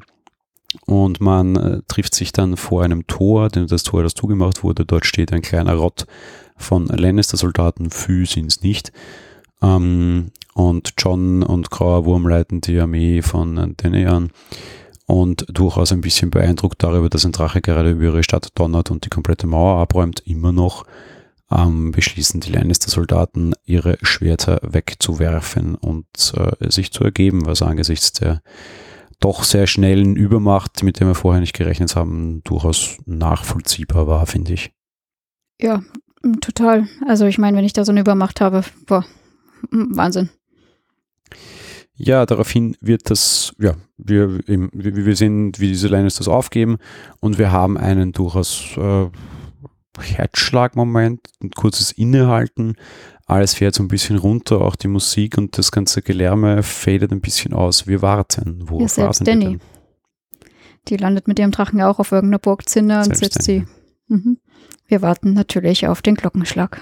Und 0.86 1.20
man 1.20 1.56
äh, 1.56 1.82
trifft 1.88 2.16
sich 2.16 2.32
dann 2.32 2.56
vor 2.56 2.84
einem 2.84 3.08
Tor, 3.08 3.50
denn 3.50 3.68
das 3.68 3.84
Tor, 3.84 4.04
das 4.04 4.14
zugemacht 4.14 4.64
wurde, 4.64 4.86
dort 4.86 5.06
steht 5.06 5.34
ein 5.34 5.42
kleiner 5.42 5.74
Rott 5.74 6.06
von 6.56 6.88
Lannister-Soldaten, 6.88 7.90
Fü 7.90 8.26
sind 8.26 8.48
es 8.48 8.62
nicht. 8.62 8.92
Ähm, 9.62 10.32
und 10.54 10.94
John 10.98 11.44
und 11.44 11.72
Grauer 11.72 12.06
Wurm 12.06 12.28
leiten 12.28 12.62
die 12.62 12.80
Armee 12.80 13.22
von 13.22 13.74
Danny 13.78 14.06
an 14.06 14.32
und 15.08 15.46
durchaus 15.50 15.92
ein 15.92 16.02
bisschen 16.02 16.30
beeindruckt 16.30 16.84
darüber, 16.84 17.10
dass 17.10 17.26
ein 17.26 17.32
Drache 17.32 17.62
gerade 17.62 17.92
über 17.92 18.04
ihre 18.04 18.24
Stadt 18.24 18.50
donnert 18.56 18.92
und 18.92 19.06
die 19.06 19.10
komplette 19.10 19.48
Mauer 19.48 19.80
abräumt, 19.80 20.20
immer 20.26 20.52
noch 20.52 20.86
ähm, 21.50 21.92
beschließen 21.92 22.42
die 22.42 22.52
Lannister-Soldaten, 22.52 23.54
ihre 23.64 23.98
Schwerter 24.02 24.60
wegzuwerfen 24.62 25.76
und 25.76 26.06
äh, 26.36 26.70
sich 26.70 26.92
zu 26.92 27.06
ergeben, 27.06 27.46
was 27.46 27.62
angesichts 27.62 28.12
der 28.12 28.42
doch 29.20 29.44
sehr 29.44 29.66
schnellen 29.66 30.16
Übermacht, 30.16 30.84
mit 30.84 31.00
der 31.00 31.08
wir 31.08 31.16
vorher 31.16 31.40
nicht 31.40 31.56
gerechnet 31.56 31.96
haben, 31.96 32.44
durchaus 32.44 32.98
nachvollziehbar 33.06 34.08
war, 34.08 34.28
finde 34.28 34.54
ich. 34.54 34.72
Ja, 35.60 35.82
total. 36.42 36.88
Also 37.08 37.26
ich 37.26 37.38
meine, 37.38 37.58
wenn 37.58 37.66
ich 37.66 37.74
da 37.74 37.84
so 37.84 37.92
eine 37.92 38.02
Übermacht 38.02 38.42
habe, 38.42 38.64
boah, 38.86 39.06
Wahnsinn. 39.72 40.30
Ja, 41.98 42.26
daraufhin 42.28 42.78
wird 42.80 43.10
das, 43.10 43.54
ja, 43.60 43.76
wir, 43.98 44.40
eben, 44.48 44.70
wir 44.72 45.16
sehen, 45.16 45.52
wie 45.58 45.68
diese 45.68 45.88
Lines 45.88 46.16
das 46.16 46.28
aufgeben 46.28 46.78
und 47.20 47.40
wir 47.40 47.52
haben 47.52 47.76
einen 47.76 48.12
durchaus 48.12 48.78
äh, 48.78 49.08
Herzschlagmoment, 50.00 51.28
ein 51.42 51.50
kurzes 51.52 51.92
Innehalten. 51.92 52.76
Alles 53.26 53.56
fährt 53.56 53.74
so 53.74 53.84
ein 53.84 53.88
bisschen 53.88 54.18
runter, 54.18 54.62
auch 54.62 54.76
die 54.76 54.88
Musik 54.88 55.38
und 55.38 55.58
das 55.58 55.72
ganze 55.72 56.04
Gelärme 56.04 56.62
fadet 56.62 57.12
ein 57.12 57.20
bisschen 57.20 57.54
aus. 57.54 57.88
Wir 57.88 58.02
warten. 58.04 58.70
Wo 58.70 58.80
ja, 58.80 58.88
selbst 58.88 59.28
Danny. 59.28 59.58
Die 60.88 60.98
landet 60.98 61.28
mit 61.28 61.40
ihrem 61.40 61.52
Drachen 61.52 61.82
auch 61.82 62.00
auf 62.00 62.12
irgendeiner 62.12 62.40
Burgzinne 62.40 63.04
und 63.04 63.18
setzt 63.18 63.42
sie. 63.42 63.66
Mhm. 64.08 64.38
Wir 64.88 65.02
warten 65.02 65.34
natürlich 65.34 65.88
auf 65.88 66.02
den 66.02 66.16
Glockenschlag. 66.16 66.80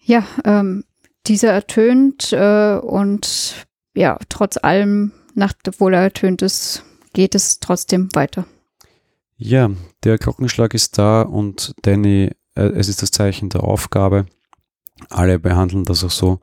Ja, 0.00 0.24
ähm, 0.44 0.84
dieser 1.28 1.52
ertönt 1.52 2.32
äh, 2.32 2.76
und 2.76 3.66
ja, 3.94 4.18
trotz 4.28 4.56
allem, 4.56 5.12
nach, 5.34 5.52
obwohl 5.66 5.94
er 5.94 6.02
ertönt 6.02 6.42
ist, 6.42 6.84
geht 7.12 7.34
es 7.34 7.60
trotzdem 7.60 8.08
weiter. 8.14 8.46
Ja, 9.36 9.70
der 10.04 10.18
Glockenschlag 10.18 10.74
ist 10.74 10.98
da 10.98 11.22
und 11.22 11.74
Danny, 11.82 12.30
äh, 12.54 12.62
es 12.62 12.88
ist 12.88 13.02
das 13.02 13.10
Zeichen 13.10 13.50
der 13.50 13.64
Aufgabe. 13.64 14.26
Alle 15.10 15.38
behandeln 15.38 15.84
das 15.84 16.02
auch 16.02 16.10
so. 16.10 16.40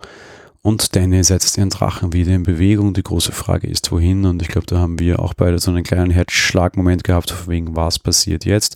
Und 0.61 0.95
Danny 0.95 1.23
setzt 1.23 1.57
ihren 1.57 1.69
Drachen 1.69 2.13
wieder 2.13 2.33
in 2.33 2.43
Bewegung. 2.43 2.93
Die 2.93 3.03
große 3.03 3.31
Frage 3.31 3.67
ist, 3.67 3.91
wohin? 3.91 4.25
Und 4.25 4.41
ich 4.41 4.47
glaube, 4.47 4.65
da 4.65 4.77
haben 4.79 4.97
wir 4.97 5.19
auch 5.19 5.33
beide 5.33 5.59
so 5.59 5.69
einen 5.69 5.83
kleinen 5.83 6.09
Herzschlagmoment 6.09 7.03
gehabt, 7.03 7.47
wegen 7.47 7.75
was 7.75 7.99
passiert 7.99 8.45
jetzt. 8.45 8.75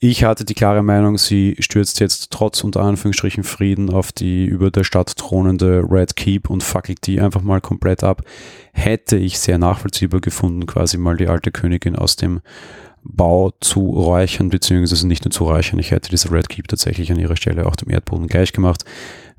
Ich 0.00 0.22
hatte 0.22 0.44
die 0.44 0.54
klare 0.54 0.84
Meinung, 0.84 1.18
sie 1.18 1.56
stürzt 1.58 1.98
jetzt 1.98 2.30
trotz 2.30 2.62
unter 2.62 2.82
Anführungsstrichen 2.82 3.42
Frieden 3.42 3.90
auf 3.90 4.12
die 4.12 4.44
über 4.44 4.70
der 4.70 4.84
Stadt 4.84 5.16
thronende 5.16 5.82
Red 5.90 6.14
Keep 6.14 6.50
und 6.50 6.62
fackelt 6.62 7.04
die 7.08 7.20
einfach 7.20 7.42
mal 7.42 7.60
komplett 7.60 8.04
ab. 8.04 8.22
Hätte 8.72 9.16
ich 9.16 9.40
sehr 9.40 9.58
nachvollziehbar 9.58 10.20
gefunden, 10.20 10.66
quasi 10.66 10.98
mal 10.98 11.16
die 11.16 11.26
alte 11.26 11.50
Königin 11.50 11.96
aus 11.96 12.14
dem 12.14 12.42
Bau 13.02 13.50
zu 13.60 13.90
räuchern, 13.90 14.50
beziehungsweise 14.50 15.08
nicht 15.08 15.24
nur 15.24 15.32
zu 15.32 15.46
räuchern. 15.46 15.80
Ich 15.80 15.90
hätte 15.90 16.10
diese 16.10 16.30
Red 16.30 16.48
Keep 16.48 16.68
tatsächlich 16.68 17.10
an 17.10 17.18
ihrer 17.18 17.36
Stelle 17.36 17.66
auch 17.66 17.74
dem 17.74 17.90
Erdboden 17.90 18.28
gleich 18.28 18.52
gemacht. 18.52 18.84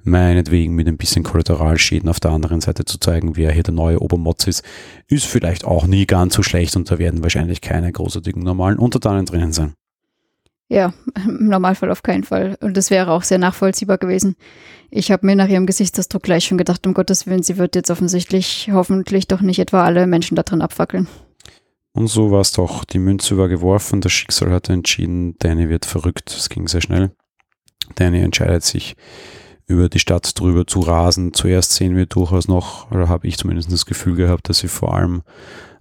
Meinetwegen 0.04 0.76
mit 0.76 0.90
ein 0.90 0.98
bisschen 0.98 1.24
Kollateralschäden 1.24 2.10
auf 2.10 2.20
der 2.20 2.32
anderen 2.32 2.60
Seite 2.60 2.84
zu 2.84 2.98
zeigen, 3.00 3.38
wer 3.38 3.54
hier 3.54 3.64
der 3.64 3.74
neue 3.74 4.02
Obermotz 4.02 4.46
ist, 4.46 4.66
ist 5.08 5.26
vielleicht 5.26 5.64
auch 5.64 5.88
nie 5.88 6.06
ganz 6.06 6.34
so 6.34 6.44
schlecht 6.44 6.76
und 6.76 6.92
da 6.92 7.00
werden 7.00 7.24
wahrscheinlich 7.24 7.62
keine 7.62 7.94
großartigen 7.94 8.44
normalen 8.44 8.78
Untertanen 8.78 9.26
drinnen 9.26 9.54
sein. 9.54 9.79
Ja, 10.70 10.94
im 11.26 11.48
Normalfall 11.48 11.92
auf 11.92 12.04
keinen 12.04 12.24
Fall. 12.24 12.56
Und 12.62 12.78
das 12.78 12.92
wäre 12.92 13.12
auch 13.12 13.24
sehr 13.24 13.40
nachvollziehbar 13.40 13.98
gewesen. 13.98 14.36
Ich 14.92 15.12
habe 15.12 15.26
mir 15.26 15.36
nach 15.36 15.48
ihrem 15.48 15.66
Gesichtsausdruck 15.66 16.24
gleich 16.24 16.46
schon 16.46 16.60
gedacht, 16.60 16.86
um 16.86 16.94
Gottes 16.94 17.26
Willen, 17.26 17.44
sie 17.44 17.58
wird 17.58 17.76
jetzt 17.76 17.90
offensichtlich 17.90 18.70
hoffentlich 18.72 19.28
doch 19.28 19.42
nicht 19.42 19.60
etwa 19.60 19.84
alle 19.84 20.06
Menschen 20.06 20.36
da 20.36 20.44
drin 20.44 20.62
abfackeln. 20.62 21.08
Und 21.94 22.08
so 22.08 22.30
war 22.32 22.42
es 22.42 22.52
doch. 22.52 22.86
Die 22.86 23.00
Münze 23.00 23.38
war 23.38 23.50
geworfen, 23.50 24.00
das 24.02 24.12
Schicksal 24.12 24.52
hatte 24.52 24.74
entschieden, 24.74 25.36
Danny 25.40 25.70
wird 25.70 25.86
verrückt. 25.86 26.32
Es 26.32 26.50
ging 26.50 26.68
sehr 26.68 26.82
schnell. 26.82 27.12
Danny 27.96 28.20
entscheidet 28.20 28.64
sich, 28.64 28.96
über 29.70 29.88
die 29.88 30.00
Stadt 30.00 30.38
drüber 30.40 30.66
zu 30.66 30.80
rasen. 30.82 31.34
Zuerst 31.34 31.74
sehen 31.74 31.96
wir 31.96 32.08
durchaus 32.08 32.48
noch, 32.48 32.92
oder 32.92 33.08
habe 33.08 33.28
ich 33.28 33.38
zumindest 33.38 33.72
das 33.72 33.86
Gefühl 33.86 34.16
gehabt, 34.16 34.50
dass 34.50 34.60
sie 34.60 34.68
vor 34.68 34.96
allem 34.96 35.22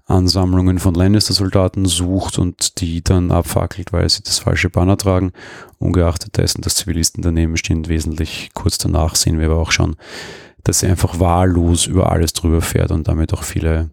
Ansammlungen 0.08 0.78
von 0.78 0.94
Lannister-Soldaten 0.94 1.84
sucht 1.84 2.38
und 2.38 2.80
die 2.80 3.04
dann 3.04 3.30
abfackelt, 3.30 3.92
weil 3.92 4.08
sie 4.08 4.22
das 4.22 4.38
falsche 4.38 4.70
Banner 4.70 4.96
tragen. 4.96 5.32
Ungeachtet 5.78 6.38
dessen, 6.38 6.62
dass 6.62 6.76
Zivilisten 6.76 7.22
daneben 7.22 7.56
stehen, 7.56 7.88
wesentlich 7.88 8.50
kurz 8.54 8.78
danach 8.78 9.14
sehen 9.14 9.38
wir 9.38 9.46
aber 9.46 9.58
auch 9.58 9.70
schon, 9.70 9.96
dass 10.64 10.80
sie 10.80 10.86
einfach 10.86 11.20
wahllos 11.20 11.86
über 11.86 12.10
alles 12.10 12.32
drüber 12.32 12.62
fährt 12.62 12.90
und 12.90 13.06
damit 13.06 13.34
auch 13.34 13.42
viele 13.42 13.90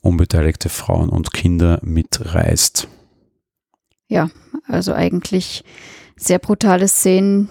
unbeteiligte 0.00 0.68
Frauen 0.68 1.08
und 1.08 1.32
Kinder 1.32 1.80
mitreißt. 1.82 2.88
Ja, 4.08 4.30
also 4.66 4.92
eigentlich 4.92 5.64
sehr 6.16 6.38
brutale 6.38 6.88
Szenen, 6.88 7.48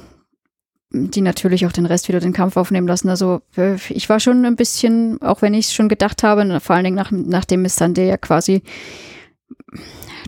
die 0.92 1.22
natürlich 1.22 1.66
auch 1.66 1.72
den 1.72 1.86
Rest 1.86 2.08
wieder 2.08 2.20
den 2.20 2.34
Kampf 2.34 2.58
aufnehmen 2.58 2.88
lassen. 2.88 3.10
Also 3.10 3.42
äh, 3.56 3.76
ich 3.90 4.10
war 4.10 4.20
schon 4.20 4.46
ein 4.46 4.56
bisschen, 4.56 5.22
auch 5.22 5.42
wenn 5.42 5.54
ich 5.54 5.68
es 5.68 5.74
schon 5.74 5.90
gedacht 5.90 6.24
habe, 6.24 6.60
vor 6.60 6.76
allen 6.76 6.86
Dingen 6.86 6.96
nach, 6.96 7.12
nachdem 7.12 7.62
Miss 7.62 7.76
Sunday 7.76 8.08
ja 8.08 8.18
quasi 8.18 8.64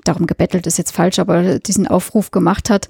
darum 0.04 0.28
gebettelt 0.28 0.68
ist 0.68 0.78
jetzt 0.78 0.92
falsch, 0.92 1.20
aber 1.20 1.60
diesen 1.60 1.88
Aufruf 1.88 2.32
gemacht 2.32 2.70
hat, 2.70 2.90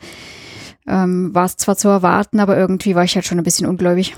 ähm, 0.87 1.33
war 1.33 1.45
es 1.45 1.57
zwar 1.57 1.77
zu 1.77 1.87
erwarten, 1.87 2.39
aber 2.39 2.57
irgendwie 2.57 2.95
war 2.95 3.03
ich 3.03 3.15
halt 3.15 3.25
schon 3.25 3.37
ein 3.37 3.43
bisschen 3.43 3.67
ungläubig. 3.67 4.15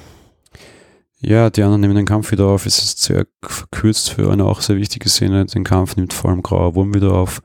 Ja, 1.19 1.49
die 1.49 1.63
anderen 1.63 1.81
nehmen 1.81 1.95
den 1.95 2.05
Kampf 2.05 2.31
wieder 2.31 2.47
auf. 2.47 2.65
Es 2.65 2.79
ist 2.79 3.01
sehr 3.01 3.25
verkürzt 3.41 4.09
für 4.09 4.31
eine 4.31 4.45
auch 4.45 4.61
sehr 4.61 4.75
wichtige 4.75 5.07
Szene. 5.07 5.45
Den 5.45 5.63
Kampf 5.63 5.95
nimmt 5.95 6.11
vor 6.11 6.29
allem 6.29 6.43
Grauer 6.43 6.75
Wurm 6.75 6.93
wieder 6.93 7.13
auf. 7.13 7.41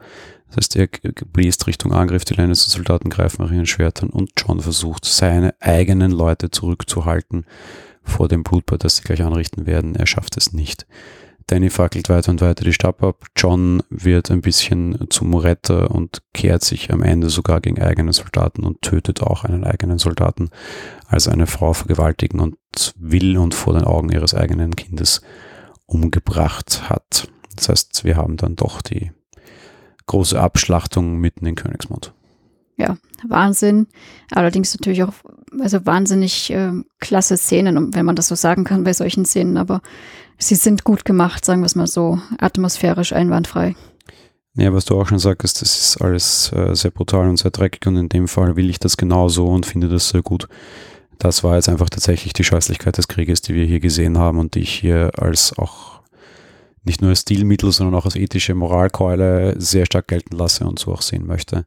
Das 0.49 0.57
heißt, 0.57 0.77
er 0.77 0.89
bläst 1.33 1.67
Richtung 1.67 1.93
Angriff, 1.93 2.25
die 2.25 2.35
Lannister-Soldaten 2.35 3.11
greifen 3.11 3.45
nach 3.45 3.53
ihren 3.53 3.67
Schwertern 3.67 4.11
und 4.11 4.31
John 4.37 4.61
versucht, 4.61 5.05
seine 5.05 5.55
eigenen 5.61 6.11
Leute 6.11 6.51
zurückzuhalten 6.51 7.45
vor 8.03 8.29
dem 8.29 8.43
Blutbad, 8.43 8.85
das 8.85 8.97
sie 8.97 9.03
gleich 9.03 9.23
anrichten 9.23 9.67
werden. 9.67 9.95
Er 9.95 10.07
schafft 10.07 10.37
es 10.37 10.53
nicht. 10.53 10.87
Danny 11.49 11.71
fackelt 11.71 12.11
weiter 12.11 12.31
und 12.31 12.43
weiter 12.43 12.65
die 12.65 12.75
Stab 12.75 13.03
ab. 13.03 13.25
John 13.35 13.83
wird 13.89 14.31
ein 14.31 14.43
bisschen 14.43 15.07
zum 15.09 15.35
Retter 15.35 15.91
und 15.91 16.23
kehrt 16.35 16.63
sich 16.63 16.93
am 16.93 17.03
Ende 17.03 17.31
sogar 17.31 17.61
gegen 17.63 17.81
eigene 17.81 18.13
Soldaten 18.13 18.65
und 18.65 18.83
tötet 18.83 19.23
auch 19.23 19.45
einen 19.45 19.65
eigenen 19.65 19.99
Soldaten, 19.99 20.51
als 21.07 21.27
eine 21.27 21.47
Frau 21.47 21.73
vergewaltigen 21.73 22.41
und 22.41 22.59
will 22.99 23.39
und 23.39 23.55
vor 23.55 23.73
den 23.73 23.85
Augen 23.85 24.11
ihres 24.11 24.35
eigenen 24.35 24.77
Kindes 24.77 25.23
umgebracht 25.87 26.91
hat. 26.91 27.29
Das 27.57 27.71
heißt, 27.71 28.05
wir 28.05 28.17
haben 28.17 28.37
dann 28.37 28.55
doch 28.55 28.83
die 28.83 29.11
große 30.09 30.41
Abschlachtung 30.41 31.19
mitten 31.19 31.47
in 31.47 31.55
Königsmund. 31.55 32.13
Ja, 32.77 32.97
Wahnsinn. 33.27 33.87
Allerdings 34.31 34.75
natürlich 34.75 35.03
auch, 35.03 35.13
also 35.61 35.85
wahnsinnig 35.85 36.51
äh, 36.51 36.73
klasse 37.01 37.37
Szenen, 37.37 37.95
wenn 37.95 38.05
man 38.05 38.17
das 38.17 38.29
so 38.29 38.35
sagen 38.35 38.65
kann 38.65 38.85
bei 38.85 38.93
solchen 38.93 39.25
Szenen, 39.25 39.57
aber 39.57 39.81
sie 40.39 40.55
sind 40.55 40.85
gut 40.85 41.05
gemacht, 41.05 41.45
sagen 41.45 41.61
wir 41.61 41.67
es 41.67 41.75
mal 41.75 41.87
so, 41.87 42.21
atmosphärisch 42.39 43.13
einwandfrei. 43.13 43.75
Ja, 44.55 44.73
was 44.73 44.85
du 44.85 45.01
auch 45.01 45.07
schon 45.07 45.19
sagst, 45.19 45.63
das 45.63 45.79
ist 45.79 46.03
alles 46.03 46.53
äh, 46.53 46.75
sehr 46.75 46.91
brutal 46.91 47.29
und 47.29 47.37
sehr 47.37 47.51
dreckig 47.51 47.87
und 47.87 47.97
in 47.97 48.09
dem 48.09 48.27
Fall 48.27 48.57
will 48.57 48.71
ich 48.71 48.81
das 48.81 48.97
genauso 48.97 49.47
und 49.47 49.67
finde 49.67 49.89
das 49.89 50.09
sehr 50.09 50.23
gut. 50.23 50.49
Das 51.19 51.43
war 51.43 51.57
jetzt 51.57 51.69
einfach 51.69 51.91
tatsächlich 51.91 52.33
die 52.33 52.45
Scheußlichkeit 52.45 52.97
des 52.97 53.09
Krieges, 53.09 53.41
die 53.43 53.55
wir 53.55 53.65
hier 53.65 53.81
gesehen 53.81 54.19
haben 54.19 54.39
und 54.39 54.55
die 54.55 54.61
ich 54.61 54.73
hier 54.73 55.11
als 55.17 55.57
auch 55.59 55.98
nicht 56.89 57.01
nur 57.01 57.11
als 57.11 57.21
Stilmittel, 57.21 57.71
sondern 57.71 57.95
auch 57.95 58.05
als 58.05 58.17
ethische 58.17 58.55
Moralkeule 58.55 59.55
sehr 59.59 59.87
stark 59.87 60.09
gelten 60.09 60.37
lasse 60.37 60.67
und 60.67 60.79
so 60.79 60.93
auch 60.93 61.03
sehen 61.03 61.27
möchte. 61.27 61.65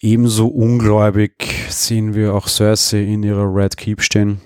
Ebenso 0.00 0.48
ungläubig 0.48 1.32
sehen 1.70 2.14
wir 2.14 2.34
auch 2.34 2.48
Cersei 2.48 3.02
in 3.02 3.22
ihrer 3.22 3.54
Red 3.54 3.76
Keep 3.76 4.02
stehen. 4.02 4.40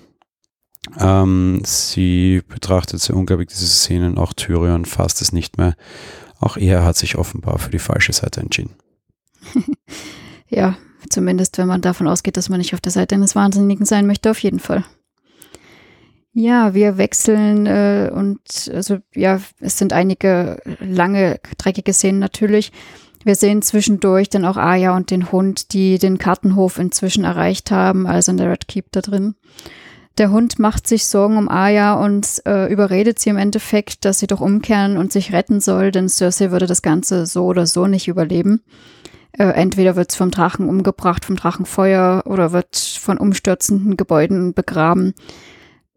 Ähm, 0.99 1.61
sie 1.65 2.41
betrachtet 2.47 3.01
sehr 3.01 3.15
ungläubig 3.15 3.49
diese 3.49 3.67
Szenen, 3.67 4.17
auch 4.17 4.33
Tyrion 4.33 4.85
fasst 4.85 5.21
es 5.21 5.31
nicht 5.31 5.57
mehr. 5.57 5.75
Auch 6.39 6.57
er 6.57 6.83
hat 6.83 6.97
sich 6.97 7.17
offenbar 7.17 7.59
für 7.59 7.69
die 7.69 7.79
falsche 7.79 8.13
Seite 8.13 8.41
entschieden. 8.41 8.75
ja, 10.47 10.77
zumindest 11.09 11.57
wenn 11.57 11.67
man 11.67 11.81
davon 11.81 12.07
ausgeht, 12.07 12.37
dass 12.37 12.49
man 12.49 12.59
nicht 12.59 12.73
auf 12.73 12.81
der 12.81 12.91
Seite 12.91 13.15
eines 13.15 13.35
Wahnsinnigen 13.35 13.85
sein 13.85 14.07
möchte, 14.07 14.31
auf 14.31 14.39
jeden 14.39 14.59
Fall. 14.59 14.83
Ja, 16.33 16.73
wir 16.73 16.97
wechseln 16.97 17.65
äh, 17.65 18.09
und 18.13 18.39
also 18.73 18.99
ja, 19.13 19.41
es 19.59 19.77
sind 19.77 19.91
einige 19.91 20.61
lange 20.79 21.39
dreckige 21.57 21.93
Szenen 21.93 22.19
natürlich. 22.19 22.71
Wir 23.23 23.35
sehen 23.35 23.61
zwischendurch 23.61 24.29
dann 24.29 24.45
auch 24.45 24.57
Aya 24.57 24.95
und 24.95 25.11
den 25.11 25.31
Hund, 25.31 25.73
die 25.73 25.99
den 25.99 26.17
Kartenhof 26.17 26.79
inzwischen 26.79 27.25
erreicht 27.25 27.69
haben, 27.69 28.07
also 28.07 28.31
in 28.31 28.37
der 28.37 28.49
Red 28.49 28.67
Keep 28.67 28.91
da 28.91 29.01
drin. 29.01 29.35
Der 30.17 30.31
Hund 30.31 30.57
macht 30.57 30.87
sich 30.87 31.05
Sorgen 31.05 31.37
um 31.37 31.49
Aya 31.49 31.93
und 31.93 32.41
äh, 32.45 32.71
überredet 32.71 33.19
sie 33.19 33.29
im 33.29 33.37
Endeffekt, 33.37 34.05
dass 34.05 34.19
sie 34.19 34.27
doch 34.27 34.41
umkehren 34.41 34.97
und 34.97 35.11
sich 35.11 35.33
retten 35.33 35.59
soll, 35.59 35.91
denn 35.91 36.09
Cersei 36.09 36.51
würde 36.51 36.65
das 36.65 36.81
Ganze 36.81 37.25
so 37.25 37.45
oder 37.45 37.65
so 37.65 37.87
nicht 37.87 38.07
überleben. 38.07 38.61
Äh, 39.33 39.45
entweder 39.45 39.95
wird 39.95 40.11
es 40.11 40.17
vom 40.17 40.31
Drachen 40.31 40.67
umgebracht, 40.67 41.25
vom 41.25 41.35
Drachenfeuer 41.37 42.23
oder 42.25 42.51
wird 42.51 42.75
von 42.75 43.17
umstürzenden 43.17 43.95
Gebäuden 43.97 44.53
begraben. 44.53 45.13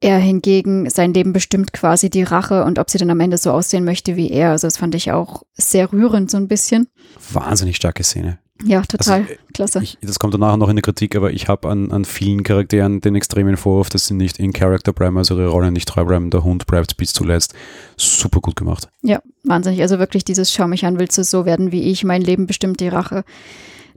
Er 0.04 0.18
hingegen, 0.18 0.90
sein 0.90 1.14
Leben 1.14 1.32
bestimmt 1.32 1.72
quasi 1.72 2.10
die 2.10 2.24
Rache 2.24 2.64
und 2.64 2.78
ob 2.78 2.90
sie 2.90 2.98
dann 2.98 3.08
am 3.08 3.20
Ende 3.20 3.38
so 3.38 3.50
aussehen 3.50 3.86
möchte 3.86 4.16
wie 4.16 4.30
er. 4.30 4.50
Also 4.50 4.66
das 4.66 4.76
fand 4.76 4.94
ich 4.94 5.12
auch 5.12 5.44
sehr 5.54 5.90
rührend 5.94 6.30
so 6.30 6.36
ein 6.36 6.46
bisschen. 6.46 6.88
Wahnsinnig 7.32 7.76
starke 7.76 8.04
Szene. 8.04 8.38
Ja, 8.62 8.82
total. 8.82 9.22
Also, 9.22 9.32
Klasse. 9.54 9.82
Ich, 9.82 9.96
das 10.02 10.18
kommt 10.18 10.34
danach 10.34 10.58
noch 10.58 10.68
in 10.68 10.76
der 10.76 10.82
Kritik, 10.82 11.16
aber 11.16 11.32
ich 11.32 11.48
habe 11.48 11.70
an, 11.70 11.90
an 11.90 12.04
vielen 12.04 12.42
Charakteren 12.42 13.00
den 13.00 13.14
extremen 13.14 13.56
Vorwurf, 13.56 13.88
dass 13.88 14.06
sie 14.06 14.12
nicht 14.12 14.38
in 14.38 14.52
Character 14.52 14.92
bleiben, 14.92 15.16
also 15.16 15.38
ihre 15.38 15.48
Rolle 15.48 15.72
nicht 15.72 15.88
treu 15.88 16.04
bleiben. 16.04 16.28
Der 16.28 16.44
Hund 16.44 16.66
bleibt 16.66 16.98
bis 16.98 17.14
zuletzt. 17.14 17.54
Super 17.96 18.40
gut 18.40 18.56
gemacht. 18.56 18.90
Ja, 19.00 19.22
wahnsinnig. 19.42 19.80
Also 19.80 19.98
wirklich 19.98 20.22
dieses 20.22 20.52
Schau 20.52 20.68
mich 20.68 20.84
an, 20.84 20.98
willst 20.98 21.16
du 21.16 21.24
so 21.24 21.46
werden 21.46 21.72
wie 21.72 21.90
ich? 21.90 22.04
Mein 22.04 22.20
Leben 22.20 22.46
bestimmt 22.46 22.80
die 22.80 22.88
Rache. 22.88 23.24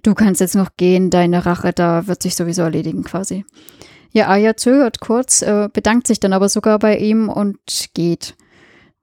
Du 0.04 0.14
kannst 0.14 0.40
jetzt 0.40 0.56
noch 0.56 0.70
gehen, 0.78 1.10
deine 1.10 1.46
Rache, 1.46 1.74
da 1.74 2.08
wird 2.08 2.24
sich 2.24 2.38
sowieso 2.38 2.62
erledigen 2.62 3.04
quasi. 3.04 3.44
Ja, 4.18 4.30
Aya 4.30 4.58
zögert 4.58 5.00
kurz, 5.00 5.44
äh, 5.44 5.70
bedankt 5.72 6.08
sich 6.08 6.20
dann 6.20 6.34
aber 6.34 6.50
sogar 6.50 6.80
bei 6.80 6.98
ihm 6.98 7.30
und 7.30 7.60
geht. 7.94 8.36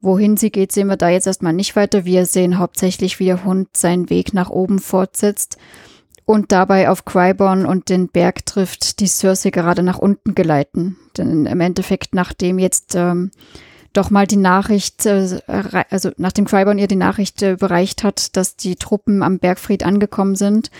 Wohin 0.00 0.36
sie 0.36 0.50
geht, 0.50 0.72
sehen 0.72 0.88
wir 0.88 0.96
da 0.96 1.08
jetzt 1.08 1.28
erstmal 1.28 1.52
nicht 1.52 1.76
weiter. 1.76 2.04
Wir 2.04 2.26
sehen 2.26 2.58
hauptsächlich, 2.58 3.20
wie 3.20 3.26
der 3.26 3.44
Hund 3.44 3.68
seinen 3.76 4.10
Weg 4.10 4.34
nach 4.34 4.50
oben 4.50 4.80
fortsetzt 4.80 5.56
und 6.24 6.50
dabei 6.50 6.90
auf 6.90 7.04
Qyborn 7.04 7.64
und 7.64 7.90
den 7.90 8.08
Berg 8.08 8.44
trifft, 8.44 8.98
die 8.98 9.06
Cersei 9.06 9.50
gerade 9.50 9.84
nach 9.84 10.00
unten 10.00 10.34
geleiten. 10.34 10.96
Denn 11.16 11.46
im 11.46 11.60
Endeffekt, 11.60 12.16
nachdem 12.16 12.58
jetzt 12.58 12.96
ähm, 12.96 13.30
doch 13.92 14.10
mal 14.10 14.26
die 14.26 14.34
Nachricht, 14.34 15.06
äh, 15.06 15.38
also 15.90 16.10
nachdem 16.16 16.46
Qyborn 16.46 16.80
ihr 16.80 16.88
die 16.88 16.96
Nachricht 16.96 17.40
äh, 17.40 17.54
bereicht 17.54 18.02
hat, 18.02 18.36
dass 18.36 18.56
die 18.56 18.74
Truppen 18.74 19.22
am 19.22 19.38
Bergfried 19.38 19.84
angekommen 19.84 20.34
sind, 20.34 20.72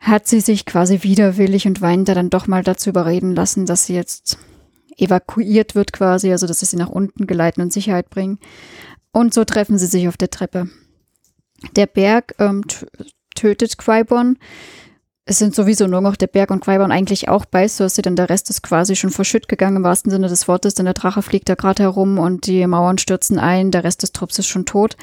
hat 0.00 0.26
sie 0.26 0.40
sich 0.40 0.64
quasi 0.64 1.02
widerwillig 1.02 1.66
und 1.66 1.80
weinend 1.80 2.08
dann 2.08 2.30
doch 2.30 2.46
mal 2.46 2.62
dazu 2.62 2.90
überreden 2.90 3.34
lassen, 3.34 3.66
dass 3.66 3.86
sie 3.86 3.94
jetzt 3.94 4.38
evakuiert 4.96 5.74
wird 5.74 5.92
quasi, 5.92 6.30
also 6.32 6.46
dass 6.46 6.60
sie 6.60 6.66
sie 6.66 6.76
nach 6.76 6.88
unten 6.88 7.26
geleiten 7.26 7.60
und 7.60 7.72
Sicherheit 7.72 8.10
bringen. 8.10 8.38
Und 9.12 9.34
so 9.34 9.44
treffen 9.44 9.78
sie 9.78 9.86
sich 9.86 10.08
auf 10.08 10.16
der 10.16 10.30
Treppe. 10.30 10.68
Der 11.76 11.86
Berg 11.86 12.34
ähm, 12.38 12.62
tötet 13.34 13.78
Quibon. 13.78 14.38
Es 15.24 15.38
sind 15.38 15.54
sowieso 15.54 15.86
nur 15.86 16.00
noch 16.00 16.16
der 16.16 16.26
Berg 16.26 16.50
und 16.50 16.60
Quibon 16.60 16.92
eigentlich 16.92 17.28
auch 17.28 17.44
bei 17.44 17.68
Cersei, 17.68 18.02
denn 18.02 18.16
der 18.16 18.30
Rest 18.30 18.48
ist 18.50 18.62
quasi 18.62 18.96
schon 18.96 19.10
verschütt 19.10 19.48
gegangen 19.48 19.76
im 19.76 19.84
wahrsten 19.84 20.10
Sinne 20.10 20.28
des 20.28 20.48
Wortes, 20.48 20.74
denn 20.74 20.86
der 20.86 20.94
Drache 20.94 21.22
fliegt 21.22 21.48
da 21.48 21.54
gerade 21.54 21.82
herum 21.82 22.18
und 22.18 22.46
die 22.46 22.66
Mauern 22.66 22.98
stürzen 22.98 23.38
ein, 23.38 23.70
der 23.70 23.84
Rest 23.84 24.02
des 24.02 24.12
Trupps 24.12 24.38
ist 24.38 24.46
schon 24.46 24.64
tot. 24.64 24.96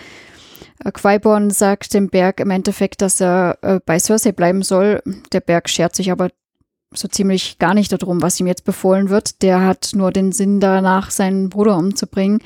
Äh, 0.83 0.91
Qui-Gon 0.91 1.51
sagt 1.51 1.93
dem 1.93 2.09
Berg 2.09 2.39
im 2.39 2.51
Endeffekt, 2.51 3.01
dass 3.01 3.21
er 3.21 3.57
äh, 3.61 3.79
bei 3.85 3.99
Cersei 3.99 4.31
bleiben 4.31 4.63
soll. 4.63 5.01
Der 5.31 5.41
Berg 5.41 5.69
schert 5.69 5.95
sich 5.95 6.11
aber 6.11 6.29
so 6.93 7.07
ziemlich 7.07 7.59
gar 7.59 7.73
nicht 7.73 7.91
darum, 7.91 8.21
was 8.21 8.39
ihm 8.39 8.47
jetzt 8.47 8.63
befohlen 8.63 9.09
wird. 9.09 9.41
Der 9.41 9.61
hat 9.61 9.91
nur 9.93 10.11
den 10.11 10.31
Sinn 10.31 10.59
danach, 10.59 11.11
seinen 11.11 11.49
Bruder 11.49 11.77
umzubringen. 11.77 12.39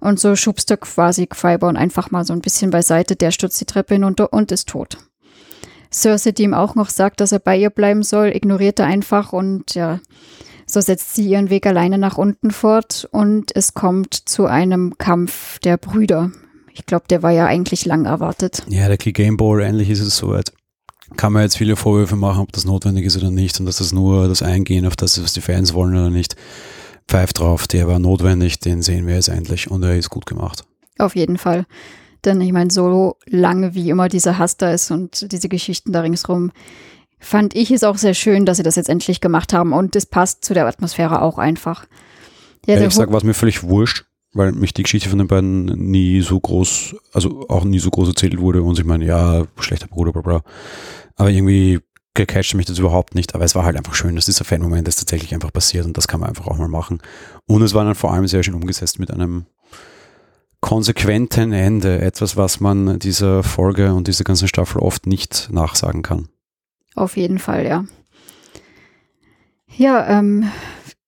Und 0.00 0.18
so 0.18 0.36
schubst 0.36 0.70
er 0.70 0.78
quasi 0.78 1.26
Qui-Gon 1.26 1.76
einfach 1.76 2.10
mal 2.10 2.24
so 2.24 2.32
ein 2.32 2.40
bisschen 2.40 2.70
beiseite. 2.70 3.16
Der 3.16 3.30
stürzt 3.30 3.60
die 3.60 3.66
Treppe 3.66 3.94
hinunter 3.94 4.32
und 4.32 4.52
ist 4.52 4.68
tot. 4.68 4.98
Cersei, 5.92 6.32
die 6.32 6.44
ihm 6.44 6.54
auch 6.54 6.76
noch 6.76 6.88
sagt, 6.88 7.20
dass 7.20 7.32
er 7.32 7.40
bei 7.40 7.56
ihr 7.56 7.70
bleiben 7.70 8.02
soll, 8.02 8.28
ignoriert 8.28 8.78
er 8.78 8.86
einfach 8.86 9.32
und 9.32 9.74
ja, 9.74 9.98
so 10.64 10.80
setzt 10.80 11.16
sie 11.16 11.28
ihren 11.28 11.50
Weg 11.50 11.66
alleine 11.66 11.98
nach 11.98 12.16
unten 12.16 12.52
fort 12.52 13.08
und 13.10 13.54
es 13.56 13.74
kommt 13.74 14.14
zu 14.14 14.46
einem 14.46 14.98
Kampf 14.98 15.58
der 15.58 15.76
Brüder. 15.76 16.30
Ich 16.72 16.86
glaube, 16.86 17.04
der 17.10 17.22
war 17.22 17.30
ja 17.30 17.46
eigentlich 17.46 17.84
lang 17.84 18.04
erwartet. 18.04 18.64
Ja, 18.68 18.88
der 18.88 18.96
Key 18.96 19.12
Game 19.12 19.36
Ball, 19.36 19.60
ähnlich 19.60 19.90
ist 19.90 20.00
es 20.00 20.16
soweit. 20.16 20.52
Kann 21.16 21.32
man 21.32 21.42
jetzt 21.42 21.56
viele 21.56 21.76
Vorwürfe 21.76 22.16
machen, 22.16 22.42
ob 22.42 22.52
das 22.52 22.64
notwendig 22.64 23.04
ist 23.04 23.16
oder 23.16 23.30
nicht 23.30 23.58
und 23.58 23.66
dass 23.66 23.78
das 23.78 23.92
nur 23.92 24.28
das 24.28 24.42
Eingehen 24.42 24.86
auf 24.86 24.96
das, 24.96 25.22
was 25.22 25.32
die 25.32 25.40
Fans 25.40 25.74
wollen 25.74 25.94
oder 25.94 26.10
nicht. 26.10 26.36
Pfeift 27.08 27.40
drauf, 27.40 27.66
der 27.66 27.88
war 27.88 27.98
notwendig, 27.98 28.60
den 28.60 28.82
sehen 28.82 29.06
wir 29.08 29.16
jetzt 29.16 29.28
endlich 29.28 29.70
und 29.70 29.82
er 29.82 29.96
ist 29.96 30.10
gut 30.10 30.26
gemacht. 30.26 30.64
Auf 30.98 31.16
jeden 31.16 31.38
Fall. 31.38 31.66
Denn 32.24 32.40
ich 32.40 32.52
meine, 32.52 32.70
so 32.70 33.16
lange 33.26 33.74
wie 33.74 33.90
immer 33.90 34.08
dieser 34.08 34.38
Hass 34.38 34.56
da 34.56 34.70
ist 34.70 34.90
und 34.90 35.32
diese 35.32 35.48
Geschichten 35.48 35.92
da 35.92 36.02
ringsrum, 36.02 36.52
fand 37.18 37.54
ich 37.54 37.70
es 37.70 37.84
auch 37.84 37.96
sehr 37.96 38.14
schön, 38.14 38.46
dass 38.46 38.58
sie 38.58 38.62
das 38.62 38.76
jetzt 38.76 38.88
endlich 38.88 39.20
gemacht 39.20 39.52
haben 39.52 39.72
und 39.72 39.96
es 39.96 40.06
passt 40.06 40.44
zu 40.44 40.54
der 40.54 40.66
Atmosphäre 40.66 41.22
auch 41.22 41.38
einfach. 41.38 41.86
Ja, 42.66 42.74
Ehrlich 42.74 42.90
gesagt 42.90 43.10
war 43.10 43.18
es 43.18 43.24
mir 43.24 43.34
völlig 43.34 43.62
wurscht, 43.62 44.04
weil 44.32 44.52
mich 44.52 44.74
die 44.74 44.84
Geschichte 44.84 45.08
von 45.08 45.18
den 45.18 45.28
beiden 45.28 45.64
nie 45.64 46.20
so 46.20 46.38
groß, 46.38 46.96
also 47.12 47.48
auch 47.48 47.64
nie 47.64 47.78
so 47.78 47.90
groß 47.90 48.08
erzählt 48.08 48.38
wurde 48.38 48.62
und 48.62 48.78
ich 48.78 48.84
meine, 48.84 49.04
ja, 49.04 49.44
schlechter 49.58 49.88
Bruder, 49.88 50.12
bla 50.12 50.22
bla. 50.22 50.42
Aber 51.16 51.30
irgendwie 51.30 51.80
gecatcht 52.14 52.54
mich 52.54 52.66
das 52.66 52.78
überhaupt 52.78 53.14
nicht, 53.14 53.34
aber 53.34 53.44
es 53.44 53.54
war 53.54 53.64
halt 53.64 53.76
einfach 53.76 53.94
schön, 53.94 54.16
dass 54.16 54.26
dieser 54.26 54.44
Fan-Moment 54.44 54.88
ist 54.88 54.96
tatsächlich 54.96 55.34
einfach 55.34 55.52
passiert 55.52 55.86
und 55.86 55.96
das 55.96 56.08
kann 56.08 56.20
man 56.20 56.28
einfach 56.28 56.46
auch 56.46 56.58
mal 56.58 56.68
machen. 56.68 57.00
Und 57.46 57.62
es 57.62 57.74
war 57.74 57.84
dann 57.84 57.94
vor 57.94 58.12
allem 58.12 58.26
sehr 58.26 58.42
schön 58.42 58.54
umgesetzt 58.54 58.98
mit 58.98 59.10
einem 59.10 59.46
konsequenten 60.60 61.52
Ende, 61.52 62.00
etwas, 62.00 62.36
was 62.36 62.60
man 62.60 62.98
dieser 62.98 63.42
Folge 63.42 63.94
und 63.94 64.08
dieser 64.08 64.24
ganzen 64.24 64.48
Staffel 64.48 64.80
oft 64.80 65.06
nicht 65.06 65.48
nachsagen 65.50 66.02
kann. 66.02 66.28
Auf 66.94 67.16
jeden 67.16 67.38
Fall, 67.38 67.66
ja. 67.66 67.84
Ja, 69.76 70.18
ähm, 70.18 70.50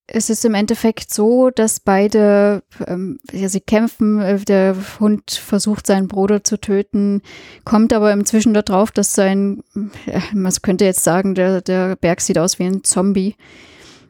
es 0.06 0.30
ist 0.30 0.44
im 0.44 0.54
Endeffekt 0.54 1.12
so, 1.12 1.50
dass 1.50 1.80
beide, 1.80 2.62
ähm, 2.86 3.18
ja, 3.30 3.48
sie 3.48 3.60
kämpfen, 3.60 4.20
äh, 4.20 4.38
der 4.38 4.76
Hund 5.00 5.30
versucht 5.30 5.86
seinen 5.86 6.08
Bruder 6.08 6.44
zu 6.44 6.60
töten, 6.60 7.22
kommt 7.64 7.92
aber 7.92 8.12
inzwischen 8.12 8.52
darauf, 8.54 8.90
dass 8.90 9.14
sein, 9.14 9.62
man 10.32 10.52
könnte 10.62 10.84
jetzt 10.84 11.04
sagen, 11.04 11.34
der, 11.34 11.60
der 11.60 11.96
Berg 11.96 12.20
sieht 12.20 12.38
aus 12.38 12.58
wie 12.58 12.64
ein 12.64 12.84
Zombie, 12.84 13.36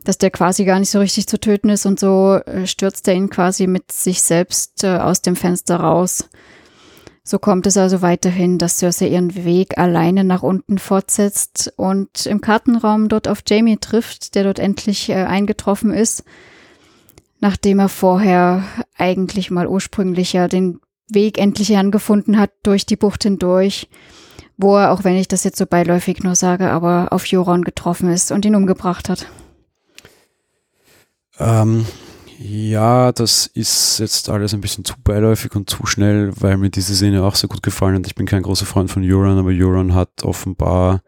dass 0.05 0.18
der 0.18 0.31
quasi 0.31 0.64
gar 0.64 0.78
nicht 0.78 0.90
so 0.90 0.98
richtig 0.98 1.28
zu 1.28 1.38
töten 1.38 1.68
ist 1.68 1.87
und 1.87 2.00
so 2.00 2.40
äh, 2.46 2.66
stürzt 2.66 3.07
er 3.07 3.14
ihn 3.14 3.31
quasi 3.31 3.66
mit 3.66 3.92
sich 3.92 4.22
selbst 4.22 4.83
äh, 4.85 4.96
aus 4.96 5.22
dem 5.22 5.37
Fenster 5.37 5.76
raus. 5.76 6.28
So 7.24 7.38
kommt 7.38 7.66
es 7.68 7.76
also 7.76 8.02
weiterhin, 8.02 8.58
dass 8.58 8.78
Cersei 8.78 9.08
ihren 9.08 9.44
Weg 9.44 9.78
alleine 9.78 10.24
nach 10.24 10.42
unten 10.42 10.78
fortsetzt 10.78 11.72
und 11.76 12.26
im 12.26 12.40
Kartenraum 12.40 13.08
dort 13.08 13.28
auf 13.28 13.42
Jamie 13.46 13.76
trifft, 13.76 14.35
der 14.35 14.44
dort 14.44 14.58
endlich 14.58 15.08
äh, 15.08 15.14
eingetroffen 15.14 15.92
ist, 15.92 16.24
nachdem 17.40 17.78
er 17.78 17.88
vorher 17.88 18.64
eigentlich 18.98 19.52
mal 19.52 19.68
ursprünglich 19.68 20.32
ja 20.32 20.48
den 20.48 20.80
Weg 21.08 21.38
endlich 21.38 21.76
angefunden 21.76 22.38
hat 22.38 22.50
durch 22.64 22.87
die 22.87 22.96
Bucht 22.96 23.22
hindurch, 23.22 23.88
wo 24.56 24.76
er, 24.76 24.90
auch 24.90 25.04
wenn 25.04 25.16
ich 25.16 25.28
das 25.28 25.44
jetzt 25.44 25.58
so 25.58 25.66
beiläufig 25.66 26.24
nur 26.24 26.35
sage, 26.35 26.70
aber 26.70 27.08
auf 27.11 27.26
Joron 27.26 27.62
getroffen 27.62 28.11
ist 28.11 28.32
und 28.32 28.44
ihn 28.44 28.56
umgebracht 28.56 29.08
hat. 29.08 29.26
Ähm, 31.38 31.87
ja, 32.44 33.12
das 33.12 33.46
ist 33.46 34.00
jetzt 34.00 34.28
alles 34.28 34.52
ein 34.52 34.61
bisschen 34.61 34.85
zu 34.85 34.94
beiläufig 35.02 35.55
und 35.55 35.70
zu 35.70 35.87
schnell, 35.87 36.33
weil 36.40 36.57
mir 36.57 36.70
diese 36.70 36.94
Szene 36.94 37.22
auch 37.22 37.37
sehr 37.37 37.48
gut 37.48 37.62
gefallen 37.62 37.96
hat. 37.96 38.07
Ich 38.07 38.16
bin 38.16 38.26
kein 38.26 38.42
großer 38.42 38.66
Freund 38.66 38.90
von 38.90 39.05
Euron, 39.05 39.38
aber 39.38 39.50
Euron 39.50 39.94
hat 39.94 40.24
offenbar 40.24 41.02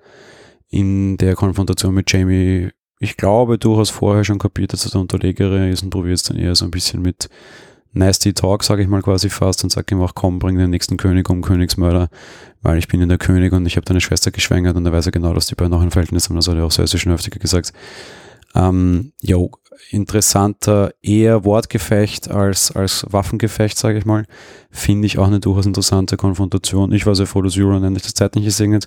in 0.71 1.17
der 1.17 1.35
Konfrontation 1.35 1.95
mit 1.95 2.13
Jamie, 2.13 2.71
ich 3.01 3.17
glaube, 3.17 3.59
durchaus 3.59 3.91
vorher 3.91 4.23
schon 4.23 4.39
kapiert, 4.39 4.73
dass 4.73 4.85
er 4.85 4.93
der 4.93 5.01
Unterlegere 5.01 5.69
ist 5.69 5.83
und 5.83 5.91
probiert 5.91 6.17
es 6.17 6.23
dann 6.23 6.37
eher 6.37 6.55
so 6.55 6.65
ein 6.65 6.71
bisschen 6.71 7.03
mit 7.03 7.29
Nasty 7.93 8.33
Talk, 8.33 8.63
sage 8.63 8.83
ich 8.83 8.89
mal 8.89 9.03
quasi 9.03 9.29
fast, 9.29 9.65
und 9.65 9.71
sagt 9.71 9.91
ihm 9.91 10.01
auch, 10.01 10.15
komm, 10.15 10.39
bring 10.39 10.57
den 10.57 10.71
nächsten 10.71 10.97
König 10.97 11.29
um, 11.31 11.43
Königsmörder, 11.43 12.11
weil 12.63 12.79
ich 12.79 12.89
bin 12.89 13.01
in 13.01 13.09
der 13.09 13.19
König 13.19 13.53
und 13.53 13.67
ich 13.67 13.77
habe 13.77 13.85
deine 13.85 14.01
Schwester 14.01 14.31
geschwängert 14.31 14.77
und 14.77 14.87
er 14.87 14.93
weiß 14.93 15.07
ja 15.07 15.11
genau, 15.11 15.35
dass 15.35 15.47
die 15.47 15.55
beiden 15.57 15.73
noch 15.73 15.83
ein 15.83 15.91
Verhältnis 15.91 16.29
haben, 16.29 16.37
das 16.37 16.49
hat 16.49 16.57
er 16.57 16.65
auch 16.65 16.71
sehr, 16.71 16.87
sehr 16.87 17.01
schön 17.01 17.13
öfter 17.13 17.31
gesagt. 17.31 17.73
Ähm, 18.55 19.13
jo, 19.21 19.51
interessanter, 19.91 20.95
eher 21.03 21.45
Wortgefecht 21.45 22.31
als, 22.31 22.73
als 22.73 23.07
Waffengefecht, 23.11 23.77
sage 23.77 23.99
ich 23.99 24.05
mal. 24.05 24.27
Finde 24.71 25.07
ich 25.07 25.19
auch 25.19 25.27
eine 25.27 25.41
durchaus 25.41 25.67
interessante 25.67 26.17
Konfrontation. 26.17 26.93
Ich 26.93 27.07
war 27.07 27.15
sehr 27.15 27.27
froh, 27.27 27.43
dass 27.43 27.57
Euron 27.57 27.83
endlich 27.83 28.05
das 28.05 28.15
Zeit 28.15 28.37
nicht 28.37 28.45
gesegnet. 28.45 28.87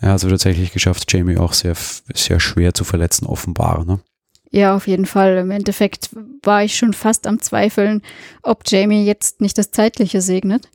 Er 0.00 0.10
hat 0.10 0.22
es 0.22 0.28
tatsächlich 0.28 0.72
geschafft, 0.72 1.12
Jamie 1.12 1.36
auch 1.36 1.52
sehr, 1.52 1.74
sehr 2.14 2.40
schwer 2.40 2.74
zu 2.74 2.84
verletzen, 2.84 3.26
offenbar. 3.26 3.84
Ne? 3.84 4.00
Ja, 4.50 4.74
auf 4.74 4.86
jeden 4.86 5.06
Fall. 5.06 5.36
Im 5.38 5.50
Endeffekt 5.50 6.10
war 6.42 6.64
ich 6.64 6.76
schon 6.76 6.92
fast 6.92 7.26
am 7.26 7.40
Zweifeln, 7.40 8.02
ob 8.42 8.62
Jamie 8.66 9.04
jetzt 9.04 9.40
nicht 9.40 9.58
das 9.58 9.70
Zeitliche 9.70 10.22
segnet. 10.22 10.68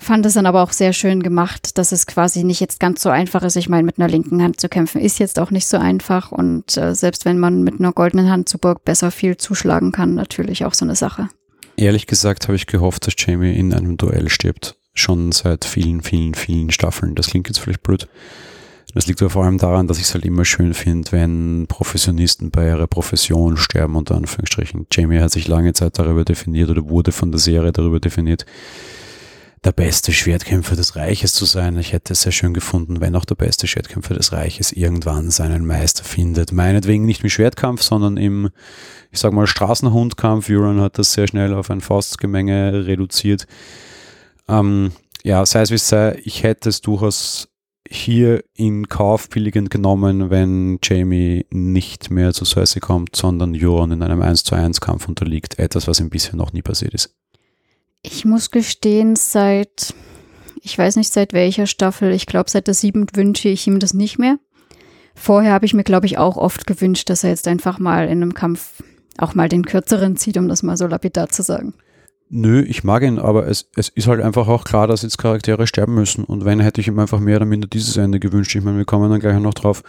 Fand 0.00 0.24
es 0.26 0.34
dann 0.34 0.46
aber 0.46 0.62
auch 0.62 0.72
sehr 0.72 0.92
schön 0.92 1.22
gemacht, 1.22 1.76
dass 1.76 1.90
es 1.90 2.06
quasi 2.06 2.44
nicht 2.44 2.60
jetzt 2.60 2.78
ganz 2.78 3.02
so 3.02 3.10
einfach 3.10 3.42
ist. 3.42 3.56
Ich 3.56 3.68
meine, 3.68 3.82
mit 3.82 3.98
einer 3.98 4.08
linken 4.08 4.42
Hand 4.42 4.60
zu 4.60 4.68
kämpfen 4.68 5.00
ist 5.00 5.18
jetzt 5.18 5.40
auch 5.40 5.50
nicht 5.50 5.66
so 5.66 5.76
einfach. 5.76 6.30
Und 6.30 6.76
äh, 6.76 6.94
selbst 6.94 7.24
wenn 7.24 7.38
man 7.38 7.64
mit 7.64 7.80
einer 7.80 7.92
goldenen 7.92 8.30
Hand 8.30 8.48
zu 8.48 8.58
Burg 8.58 8.84
besser 8.84 9.10
viel 9.10 9.36
zuschlagen 9.36 9.90
kann, 9.90 10.14
natürlich 10.14 10.64
auch 10.64 10.74
so 10.74 10.84
eine 10.84 10.94
Sache. 10.94 11.28
Ehrlich 11.76 12.06
gesagt 12.06 12.48
habe 12.48 12.56
ich 12.56 12.66
gehofft, 12.66 13.06
dass 13.06 13.14
Jamie 13.18 13.54
in 13.54 13.74
einem 13.74 13.96
Duell 13.96 14.28
stirbt. 14.28 14.76
Schon 14.94 15.32
seit 15.32 15.64
vielen, 15.64 16.02
vielen, 16.02 16.34
vielen 16.34 16.70
Staffeln. 16.70 17.14
Das 17.14 17.28
klingt 17.28 17.48
jetzt 17.48 17.58
vielleicht 17.58 17.82
blöd. 17.82 18.08
Das 18.94 19.06
liegt 19.06 19.20
aber 19.20 19.30
vor 19.30 19.44
allem 19.44 19.58
daran, 19.58 19.86
dass 19.86 19.98
ich 19.98 20.04
es 20.04 20.14
halt 20.14 20.24
immer 20.24 20.44
schön 20.44 20.74
finde, 20.74 21.12
wenn 21.12 21.66
Professionisten 21.68 22.50
bei 22.50 22.68
ihrer 22.68 22.86
Profession 22.86 23.56
sterben, 23.56 23.96
unter 23.96 24.14
Anführungsstrichen. 24.14 24.86
Jamie 24.90 25.20
hat 25.20 25.30
sich 25.30 25.46
lange 25.46 25.72
Zeit 25.72 25.98
darüber 25.98 26.24
definiert 26.24 26.70
oder 26.70 26.88
wurde 26.88 27.12
von 27.12 27.30
der 27.30 27.38
Serie 27.38 27.70
darüber 27.70 28.00
definiert, 28.00 28.46
der 29.64 29.72
beste 29.72 30.12
Schwertkämpfer 30.12 30.76
des 30.76 30.96
Reiches 30.96 31.32
zu 31.32 31.44
sein. 31.44 31.76
Ich 31.78 31.92
hätte 31.92 32.12
es 32.12 32.22
sehr 32.22 32.32
schön 32.32 32.54
gefunden, 32.54 33.00
wenn 33.00 33.16
auch 33.16 33.24
der 33.24 33.34
beste 33.34 33.66
Schwertkämpfer 33.66 34.14
des 34.14 34.32
Reiches 34.32 34.72
irgendwann 34.72 35.30
seinen 35.30 35.66
Meister 35.66 36.04
findet. 36.04 36.52
Meinetwegen 36.52 37.04
nicht 37.04 37.22
im 37.22 37.30
Schwertkampf, 37.30 37.82
sondern 37.82 38.16
im, 38.16 38.50
ich 39.10 39.18
sag 39.18 39.32
mal, 39.32 39.46
Straßenhundkampf. 39.46 40.48
Euron 40.48 40.80
hat 40.80 40.98
das 40.98 41.12
sehr 41.12 41.26
schnell 41.26 41.54
auf 41.54 41.70
ein 41.70 41.80
Faustgemenge 41.80 42.86
reduziert. 42.86 43.46
Ähm, 44.48 44.92
ja, 45.24 45.44
sei 45.44 45.62
es 45.62 45.70
wie 45.70 45.74
es 45.74 45.88
sei, 45.88 46.20
ich 46.24 46.42
hätte 46.42 46.68
es 46.68 46.80
durchaus 46.80 47.48
hier 47.90 48.44
in 48.54 48.88
Kauf 48.88 49.28
billigend 49.28 49.70
genommen, 49.70 50.30
wenn 50.30 50.78
Jamie 50.82 51.46
nicht 51.50 52.10
mehr 52.10 52.34
zu 52.34 52.44
Cersei 52.44 52.80
kommt, 52.80 53.16
sondern 53.16 53.54
Euron 53.54 53.92
in 53.92 54.02
einem 54.02 54.20
1 54.20 54.44
zu 54.44 54.54
1 54.54 54.80
Kampf 54.80 55.08
unterliegt. 55.08 55.58
Etwas, 55.58 55.88
was 55.88 56.00
ihm 56.00 56.10
bisher 56.10 56.36
noch 56.36 56.52
nie 56.52 56.62
passiert 56.62 56.94
ist. 56.94 57.14
Ich 58.02 58.24
muss 58.24 58.50
gestehen, 58.50 59.16
seit, 59.16 59.94
ich 60.62 60.78
weiß 60.78 60.96
nicht 60.96 61.12
seit 61.12 61.32
welcher 61.32 61.66
Staffel, 61.66 62.12
ich 62.12 62.26
glaube 62.26 62.50
seit 62.50 62.66
der 62.66 62.74
siebten 62.74 63.06
wünsche 63.14 63.48
ich 63.48 63.66
ihm 63.66 63.80
das 63.80 63.94
nicht 63.94 64.18
mehr. 64.18 64.38
Vorher 65.14 65.52
habe 65.52 65.66
ich 65.66 65.74
mir, 65.74 65.84
glaube 65.84 66.06
ich, 66.06 66.16
auch 66.16 66.36
oft 66.36 66.66
gewünscht, 66.66 67.10
dass 67.10 67.24
er 67.24 67.30
jetzt 67.30 67.48
einfach 67.48 67.78
mal 67.80 68.04
in 68.04 68.22
einem 68.22 68.34
Kampf 68.34 68.82
auch 69.18 69.34
mal 69.34 69.48
den 69.48 69.64
kürzeren 69.64 70.16
zieht, 70.16 70.36
um 70.38 70.48
das 70.48 70.62
mal 70.62 70.76
so 70.76 70.86
lapidar 70.86 71.28
zu 71.28 71.42
sagen. 71.42 71.74
Nö, 72.30 72.62
ich 72.62 72.84
mag 72.84 73.02
ihn, 73.02 73.18
aber 73.18 73.48
es, 73.48 73.68
es 73.74 73.88
ist 73.88 74.06
halt 74.06 74.20
einfach 74.20 74.48
auch 74.48 74.64
klar, 74.64 74.86
dass 74.86 75.02
jetzt 75.02 75.18
Charaktere 75.18 75.66
sterben 75.66 75.94
müssen. 75.94 76.24
Und 76.24 76.44
wenn, 76.44 76.60
hätte 76.60 76.80
ich 76.80 76.86
ihm 76.86 76.98
einfach 76.98 77.20
mehr 77.20 77.36
oder 77.36 77.46
minder 77.46 77.66
dieses 77.66 77.96
Ende 77.96 78.20
gewünscht. 78.20 78.54
Ich 78.54 78.62
meine, 78.62 78.76
wir 78.76 78.84
kommen 78.84 79.10
dann 79.10 79.18
gleich 79.18 79.40
noch 79.40 79.54
drauf. 79.54 79.82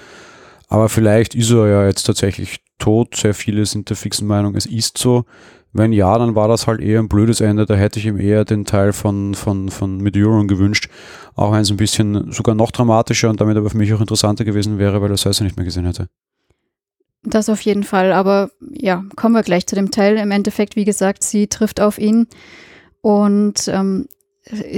Aber 0.70 0.88
vielleicht 0.88 1.36
ist 1.36 1.52
er 1.52 1.68
ja 1.68 1.86
jetzt 1.88 2.04
tatsächlich 2.04 2.62
tot. 2.78 3.16
Sehr 3.16 3.34
viele 3.34 3.66
sind 3.66 3.90
der 3.90 3.98
fixen 3.98 4.28
Meinung, 4.28 4.56
es 4.56 4.66
ist 4.66 4.98
so. 4.98 5.26
Wenn 5.72 5.94
ja, 5.94 6.18
dann 6.18 6.34
war 6.34 6.48
das 6.48 6.66
halt 6.66 6.82
eher 6.82 7.00
ein 7.00 7.10
blödes 7.10 7.42
Ende. 7.42 7.66
Da 7.66 7.76
hätte 7.76 8.00
ich 8.00 8.06
ihm 8.06 8.20
eher 8.20 8.44
den 8.44 8.66
Teil 8.66 8.92
von, 8.92 9.36
von, 9.36 9.70
von 9.70 9.98
mit 9.98 10.18
Euron 10.18 10.48
gewünscht. 10.48 10.90
Auch 11.36 11.52
wenn 11.52 11.62
es 11.62 11.70
ein 11.70 11.78
bisschen 11.78 12.32
sogar 12.32 12.56
noch 12.56 12.72
dramatischer 12.72 13.30
und 13.30 13.40
damit 13.40 13.56
aber 13.56 13.70
für 13.70 13.78
mich 13.78 13.94
auch 13.94 14.02
interessanter 14.02 14.46
gewesen 14.46 14.80
wäre, 14.80 15.02
weil 15.02 15.12
er 15.12 15.18
Cersei 15.18 15.44
nicht 15.44 15.58
mehr 15.58 15.66
gesehen 15.66 15.86
hätte. 15.86 16.08
Das 17.24 17.50
auf 17.50 17.62
jeden 17.62 17.84
Fall. 17.84 18.14
Aber 18.14 18.50
ja, 18.72 19.04
kommen 19.16 19.36
wir 19.36 19.44
gleich 19.44 19.68
zu 19.68 19.76
dem 19.76 19.92
Teil. 19.92 20.18
Im 20.18 20.32
Endeffekt, 20.32 20.76
wie 20.76 20.86
gesagt, 20.86 21.24
sie 21.24 21.48
trifft 21.48 21.82
auf 21.82 22.00
ihn 22.00 22.28
und 23.02 23.68
ähm, 23.68 24.08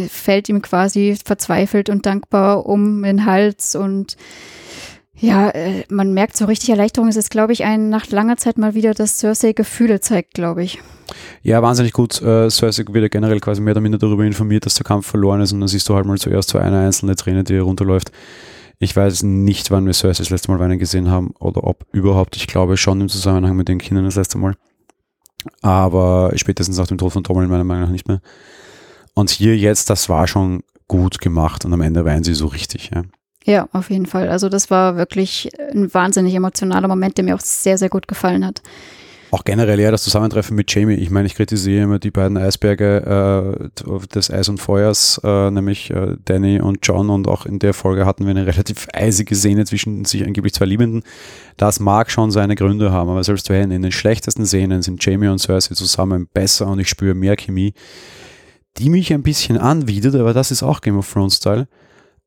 fällt 0.09 0.49
ihm 0.49 0.61
quasi 0.61 1.17
verzweifelt 1.23 1.89
und 1.89 2.05
dankbar 2.05 2.65
um 2.65 3.03
den 3.03 3.25
Hals 3.25 3.75
und 3.75 4.17
Ja, 5.21 5.49
äh, 5.49 5.83
man 5.87 6.13
merkt 6.13 6.35
so 6.35 6.45
richtig 6.45 6.69
Erleichterung. 6.69 7.07
Es 7.07 7.15
ist, 7.15 7.29
glaube 7.29 7.53
ich, 7.53 7.63
ein 7.63 7.89
nach 7.89 8.09
langer 8.09 8.37
Zeit 8.37 8.57
mal 8.57 8.73
wieder, 8.73 8.95
dass 8.95 9.19
Cersei 9.19 9.53
Gefühle 9.53 9.99
zeigt, 9.99 10.33
glaube 10.33 10.63
ich. 10.63 10.79
Ja, 11.43 11.61
wahnsinnig 11.61 11.93
gut. 11.93 12.19
Äh, 12.23 12.49
Cersei 12.49 12.85
wird 12.87 13.03
ja 13.03 13.07
generell 13.07 13.39
quasi 13.39 13.61
mehr 13.61 13.73
oder 13.73 13.81
minder 13.81 13.99
darüber 13.99 14.25
informiert, 14.25 14.65
dass 14.65 14.73
der 14.73 14.83
Kampf 14.83 15.05
verloren 15.05 15.41
ist 15.41 15.51
und 15.51 15.59
dann 15.59 15.67
siehst 15.67 15.87
du 15.87 15.95
halt 15.95 16.07
mal 16.07 16.17
zuerst 16.17 16.49
so 16.49 16.57
eine 16.57 16.79
einzelne 16.79 17.15
Träne, 17.15 17.43
die 17.43 17.57
runterläuft. 17.57 18.11
Ich 18.79 18.95
weiß 18.95 19.21
nicht, 19.21 19.69
wann 19.69 19.85
wir 19.85 19.93
Cersei 19.93 20.23
das 20.23 20.31
letzte 20.31 20.51
Mal 20.51 20.59
weinen 20.59 20.79
gesehen 20.79 21.11
haben 21.11 21.35
oder 21.39 21.65
ob 21.65 21.85
überhaupt. 21.91 22.35
Ich 22.35 22.47
glaube 22.47 22.75
schon 22.75 22.99
im 22.99 23.07
Zusammenhang 23.07 23.55
mit 23.55 23.67
den 23.67 23.77
Kindern 23.77 24.05
das 24.05 24.15
letzte 24.15 24.39
Mal. 24.39 24.55
Aber 25.61 26.31
spätestens 26.35 26.79
nach 26.79 26.87
dem 26.87 26.97
Tod 26.97 27.13
von 27.13 27.23
Tommen 27.23 27.47
meiner 27.47 27.63
Meinung 27.63 27.83
nach 27.83 27.91
nicht 27.91 28.07
mehr. 28.07 28.21
Und 29.13 29.29
hier 29.29 29.55
jetzt, 29.55 29.91
das 29.91 30.09
war 30.09 30.27
schon 30.27 30.63
gut 30.87 31.19
gemacht 31.19 31.63
und 31.63 31.73
am 31.73 31.81
Ende 31.81 32.05
weinen 32.05 32.23
sie 32.23 32.33
so 32.33 32.47
richtig. 32.47 32.89
Ja. 32.91 33.03
Ja, 33.45 33.67
auf 33.71 33.89
jeden 33.89 34.05
Fall. 34.05 34.29
Also 34.29 34.49
das 34.49 34.69
war 34.69 34.97
wirklich 34.97 35.49
ein 35.71 35.93
wahnsinnig 35.93 36.35
emotionaler 36.35 36.87
Moment, 36.87 37.17
der 37.17 37.25
mir 37.25 37.35
auch 37.35 37.41
sehr, 37.41 37.77
sehr 37.77 37.89
gut 37.89 38.07
gefallen 38.07 38.45
hat. 38.45 38.61
Auch 39.33 39.45
generell 39.45 39.79
ja 39.79 39.91
das 39.91 40.03
Zusammentreffen 40.03 40.57
mit 40.57 40.75
Jamie. 40.75 40.95
Ich 40.95 41.09
meine, 41.09 41.25
ich 41.25 41.35
kritisiere 41.35 41.83
immer 41.83 41.99
die 41.99 42.11
beiden 42.11 42.37
Eisberge 42.37 43.69
äh, 43.79 44.07
des 44.13 44.29
Eis 44.29 44.49
und 44.49 44.57
Feuers, 44.57 45.21
äh, 45.23 45.49
nämlich 45.49 45.89
äh, 45.89 46.17
Danny 46.25 46.59
und 46.59 46.79
John. 46.83 47.09
Und 47.09 47.29
auch 47.29 47.45
in 47.45 47.57
der 47.57 47.73
Folge 47.73 48.05
hatten 48.05 48.25
wir 48.25 48.31
eine 48.31 48.45
relativ 48.45 48.89
eisige 48.91 49.33
Szene 49.33 49.63
zwischen 49.63 50.03
sich 50.03 50.25
angeblich 50.25 50.53
zwei 50.53 50.65
Liebenden. 50.65 51.03
Das 51.55 51.79
mag 51.79 52.11
schon 52.11 52.29
seine 52.29 52.55
Gründe 52.55 52.91
haben, 52.91 53.09
aber 53.09 53.23
selbst 53.23 53.49
wenn 53.49 53.71
in 53.71 53.81
den 53.81 53.93
schlechtesten 53.93 54.45
Szenen 54.45 54.81
sind 54.81 55.03
Jamie 55.03 55.29
und 55.29 55.39
Cersei 55.39 55.75
zusammen 55.75 56.27
besser 56.33 56.67
und 56.67 56.79
ich 56.79 56.89
spüre 56.89 57.15
mehr 57.15 57.37
Chemie, 57.37 57.73
die 58.77 58.89
mich 58.89 59.13
ein 59.13 59.23
bisschen 59.23 59.57
anwidert, 59.57 60.15
aber 60.15 60.33
das 60.33 60.51
ist 60.51 60.61
auch 60.61 60.81
Game 60.81 60.97
of 60.97 61.11
Thrones 61.11 61.37
Style 61.37 61.69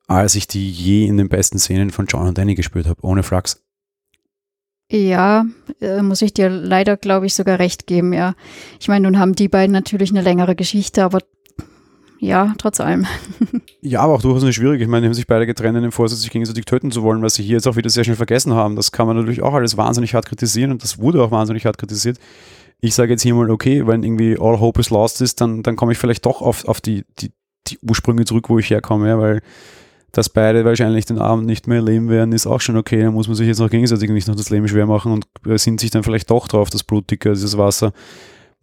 als 0.07 0.35
ich 0.35 0.47
die 0.47 0.71
je 0.71 1.07
in 1.07 1.17
den 1.17 1.29
besten 1.29 1.59
Szenen 1.59 1.91
von 1.91 2.07
John 2.07 2.29
und 2.29 2.39
Danny 2.39 2.55
gespürt 2.55 2.87
habe, 2.87 3.05
ohne 3.05 3.23
Flachs. 3.23 3.63
Ja, 4.91 5.47
äh, 5.81 6.03
muss 6.03 6.23
ich 6.23 6.35
dir 6.35 6.51
leider, 6.51 6.97
glaube 6.97 7.27
ich, 7.27 7.35
sogar 7.35 7.59
recht 7.59 7.87
geben, 7.87 8.13
ja. 8.13 8.35
Ich 8.79 8.89
meine, 8.89 9.05
nun 9.05 9.19
haben 9.19 9.35
die 9.35 9.49
beiden 9.49 9.73
natürlich 9.73 10.11
eine 10.11 10.21
längere 10.21 10.55
Geschichte, 10.55 11.05
aber 11.05 11.21
ja, 12.21 12.55
trotz 12.59 12.81
allem. 12.81 13.07
ja, 13.81 14.01
aber 14.01 14.15
auch 14.15 14.23
durchaus 14.23 14.43
eine 14.43 14.53
schwierige. 14.53 14.83
Ich 14.85 14.89
meine, 14.89 15.03
die 15.03 15.07
haben 15.09 15.15
sich 15.15 15.27
beide 15.27 15.47
getrennt 15.47 15.77
in 15.77 15.83
dem 15.83 15.93
Vorsatz, 15.93 16.21
sich 16.21 16.31
gegenseitig 16.31 16.65
töten 16.65 16.91
zu 16.91 17.03
wollen, 17.03 17.23
was 17.23 17.35
sie 17.35 17.43
hier 17.43 17.55
jetzt 17.55 17.67
auch 17.67 17.77
wieder 17.77 17.91
sehr 17.91 18.05
schnell 18.05 18.17
vergessen 18.17 18.55
haben. 18.55 18.77
Das 18.77 18.93
kann 18.93 19.07
man 19.07 19.17
natürlich 19.17 19.43
auch 19.43 19.55
alles 19.55 19.77
wahnsinnig 19.77 20.15
hart 20.15 20.27
kritisieren 20.27 20.71
und 20.71 20.83
das 20.83 20.99
wurde 20.99 21.23
auch 21.23 21.31
wahnsinnig 21.31 21.67
hart 21.67 21.77
kritisiert. 21.77 22.19
Ich 22.81 22.95
sage 22.95 23.13
jetzt 23.13 23.23
hier 23.23 23.35
mal, 23.35 23.51
okay, 23.51 23.87
wenn 23.87 24.03
irgendwie 24.03 24.39
all 24.39 24.61
hope 24.61 24.81
is 24.81 24.91
lost 24.91 25.21
ist, 25.23 25.41
dann, 25.41 25.63
dann 25.63 25.77
komme 25.77 25.93
ich 25.93 25.99
vielleicht 25.99 26.25
doch 26.25 26.41
auf, 26.41 26.67
auf 26.67 26.81
die, 26.81 27.05
die, 27.19 27.31
die 27.67 27.79
Ursprünge 27.83 28.25
zurück, 28.25 28.49
wo 28.49 28.59
ich 28.59 28.71
herkomme, 28.71 29.09
ja, 29.09 29.19
weil 29.19 29.43
dass 30.15 30.29
beide 30.29 30.65
wahrscheinlich 30.65 31.05
den 31.05 31.19
Abend 31.19 31.47
nicht 31.47 31.67
mehr 31.67 31.83
leben 31.83 32.09
werden, 32.09 32.33
ist 32.33 32.47
auch 32.47 32.61
schon 32.61 32.77
okay. 32.77 33.03
Da 33.03 33.11
muss 33.11 33.29
man 33.29 33.37
sich 33.37 33.47
jetzt 33.47 33.61
auch 33.61 33.71
gegenseitig 33.71 34.09
nicht 34.11 34.29
noch 34.29 34.37
das 34.37 34.51
Leben 34.51 34.67
schwer 34.69 34.87
machen 34.87 35.13
und 35.13 35.27
sind 35.61 35.81
sich 35.81 35.91
dann 35.91 36.03
vielleicht 36.03 36.31
doch 36.31 36.49
drauf, 36.49 36.71
das 36.71 36.85
Blutdicker, 36.85 37.31
dieses 37.31 37.59
Wasser 37.59 37.93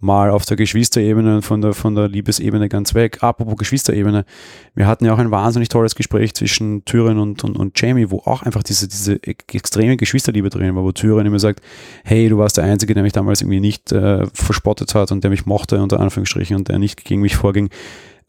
mal 0.01 0.31
auf 0.31 0.45
der 0.45 0.57
Geschwisterebene 0.57 1.35
und 1.35 1.41
von 1.43 1.61
der, 1.61 1.73
von 1.73 1.95
der 1.95 2.07
Liebesebene 2.07 2.69
ganz 2.69 2.93
weg. 2.95 3.19
Apropos 3.21 3.55
Geschwisterebene, 3.57 4.25
wir 4.73 4.87
hatten 4.87 5.05
ja 5.05 5.13
auch 5.13 5.19
ein 5.19 5.29
wahnsinnig 5.29 5.69
tolles 5.69 5.95
Gespräch 5.95 6.33
zwischen 6.33 6.83
Tyrion 6.85 7.19
und, 7.19 7.43
und, 7.43 7.55
und 7.55 7.79
Jamie, 7.79 8.09
wo 8.09 8.17
auch 8.25 8.41
einfach 8.41 8.63
diese, 8.63 8.87
diese 8.87 9.21
extreme 9.23 9.97
Geschwisterliebe 9.97 10.49
drin 10.49 10.75
war, 10.75 10.83
wo 10.83 10.91
Tyrion 10.91 11.25
immer 11.25 11.39
sagt, 11.39 11.61
hey, 12.03 12.27
du 12.29 12.37
warst 12.39 12.57
der 12.57 12.63
Einzige, 12.63 12.95
der 12.95 13.03
mich 13.03 13.13
damals 13.13 13.41
irgendwie 13.41 13.59
nicht 13.59 13.91
äh, 13.91 14.25
verspottet 14.33 14.95
hat 14.95 15.11
und 15.11 15.23
der 15.23 15.29
mich 15.29 15.45
mochte, 15.45 15.81
unter 15.81 15.99
Anführungsstrichen, 15.99 16.55
und 16.55 16.67
der 16.67 16.79
nicht 16.79 17.05
gegen 17.05 17.21
mich 17.21 17.35
vorging. 17.35 17.69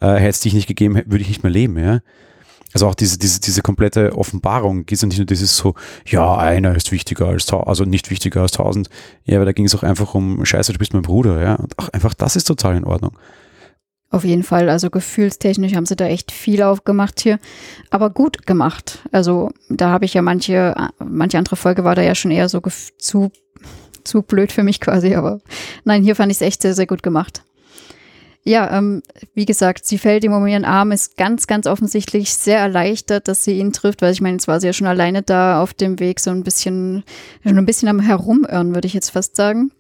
Äh, 0.01 0.15
hätte 0.15 0.29
es 0.29 0.41
dich 0.41 0.53
nicht 0.53 0.67
gegeben, 0.67 0.95
würde 0.95 1.23
ich 1.23 1.29
nicht 1.29 1.43
mehr 1.43 1.53
leben, 1.53 1.79
ja. 1.79 2.01
Also 2.75 2.87
auch 2.87 2.95
diese, 2.95 3.19
diese, 3.19 3.41
diese 3.41 3.63
komplette 3.63 4.17
Offenbarung 4.17 4.87
geht 4.87 4.97
es 4.97 5.05
nicht 5.05 5.19
nur 5.19 5.27
dieses 5.27 5.57
so, 5.57 5.75
ja, 6.07 6.37
einer 6.37 6.75
ist 6.75 6.93
wichtiger 6.93 7.27
als 7.27 7.47
tausend, 7.47 7.69
also 7.69 7.85
nicht 7.85 8.11
wichtiger 8.11 8.43
als 8.43 8.53
tausend. 8.53 8.89
Ja, 9.25 9.37
aber 9.37 9.45
da 9.45 9.53
ging 9.53 9.67
es 9.67 9.75
auch 9.75 9.83
einfach 9.83 10.15
um, 10.15 10.45
scheiße, 10.45 10.73
du 10.73 10.79
bist 10.79 10.95
mein 10.95 11.03
Bruder, 11.03 11.43
ja. 11.43 11.55
Und 11.57 11.79
auch 11.79 11.89
einfach 11.91 12.15
das 12.15 12.37
ist 12.37 12.45
total 12.45 12.77
in 12.77 12.85
Ordnung. 12.85 13.13
Auf 14.11 14.25
jeden 14.25 14.43
Fall, 14.43 14.69
also 14.69 14.91
gefühlstechnisch 14.91 15.75
haben 15.75 15.87
sie 15.87 15.97
da 15.97 16.05
echt 16.05 16.33
viel 16.33 16.63
aufgemacht 16.63 17.21
hier, 17.21 17.39
aber 17.89 18.11
gut 18.11 18.47
gemacht. 18.47 18.99
Also 19.11 19.51
da 19.71 19.89
habe 19.89 20.05
ich 20.05 20.13
ja 20.13 20.21
manche, 20.21 20.75
manche 20.99 21.39
andere 21.39 21.57
Folge 21.57 21.83
war 21.85 21.95
da 21.95 22.03
ja 22.03 22.15
schon 22.15 22.31
eher 22.31 22.51
so 22.51 22.61
zu, 22.99 23.33
zu 24.05 24.21
blöd 24.21 24.53
für 24.53 24.65
mich 24.65 24.81
quasi, 24.81 25.15
aber 25.15 25.41
nein, 25.85 26.03
hier 26.03 26.15
fand 26.15 26.31
ich 26.31 26.37
es 26.37 26.43
echt 26.43 26.61
sehr, 26.61 26.75
sehr 26.75 26.87
gut 26.87 27.03
gemacht. 27.03 27.43
Ja, 28.45 28.77
ähm, 28.77 29.03
wie 29.35 29.45
gesagt, 29.45 29.85
sie 29.87 29.99
fällt 29.99 30.25
ihm 30.25 30.33
um 30.33 30.47
ihren 30.47 30.65
Arm, 30.65 30.91
ist 30.91 31.17
ganz, 31.17 31.47
ganz 31.47 31.69
offensichtlich 31.69 32.35
sehr 32.35 32.59
erleichtert, 32.59 33.29
dass 33.29 33.45
sie 33.45 33.59
ihn 33.59 33.73
trifft, 33.73 34.03
weil 34.03 34.13
ich 34.13 34.21
meine, 34.21 34.35
jetzt 34.35 34.49
war 34.49 34.61
sie 34.61 34.67
ja 34.67 34.73
schon 34.73 34.89
alleine 34.89 35.23
da 35.23 35.63
auf 35.63 35.75
dem 35.75 36.01
Weg, 36.01 36.19
so 36.19 36.31
ein 36.31 36.43
bisschen, 36.43 37.05
schon 37.45 37.57
ein 37.57 37.67
bisschen 37.67 37.89
am 37.89 38.01
Herumirren, 38.01 38.75
würde 38.75 38.89
ich 38.89 38.95
jetzt 38.95 39.11
fast 39.11 39.37
sagen. 39.37 39.71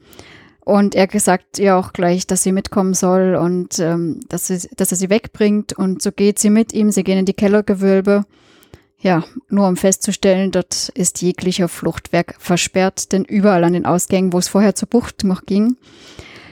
Und 0.60 0.94
er 0.94 1.08
gesagt 1.08 1.58
ihr 1.58 1.76
auch 1.76 1.92
gleich, 1.92 2.28
dass 2.28 2.44
sie 2.44 2.52
mitkommen 2.52 2.94
soll 2.94 3.34
und 3.34 3.80
ähm, 3.80 4.20
dass, 4.28 4.46
sie, 4.46 4.68
dass 4.76 4.92
er 4.92 4.96
sie 4.96 5.10
wegbringt. 5.10 5.72
Und 5.72 6.00
so 6.00 6.12
geht 6.12 6.38
sie 6.38 6.50
mit 6.50 6.72
ihm. 6.72 6.92
Sie 6.92 7.02
gehen 7.02 7.18
in 7.18 7.26
die 7.26 7.34
Kellergewölbe. 7.34 8.24
Ja, 9.00 9.24
nur 9.48 9.66
um 9.66 9.76
festzustellen, 9.76 10.52
dort 10.52 10.90
ist 10.90 11.20
jeglicher 11.20 11.66
Fluchtwerk 11.66 12.36
versperrt, 12.38 13.10
denn 13.10 13.24
überall 13.24 13.64
an 13.64 13.72
den 13.72 13.86
Ausgängen, 13.86 14.32
wo 14.32 14.38
es 14.38 14.46
vorher 14.46 14.76
zur 14.76 14.88
Bucht 14.88 15.24
noch 15.24 15.46
ging, 15.46 15.74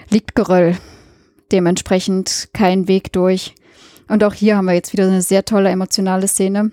liegt 0.08 0.34
Geröll 0.34 0.76
dementsprechend 1.53 2.48
kein 2.53 2.88
Weg 2.88 3.12
durch. 3.12 3.55
Und 4.09 4.24
auch 4.24 4.34
hier 4.34 4.57
haben 4.57 4.64
wir 4.64 4.74
jetzt 4.74 4.92
wieder 4.92 5.07
eine 5.07 5.22
sehr 5.22 5.44
tolle 5.44 5.70
emotionale 5.70 6.26
Szene, 6.26 6.72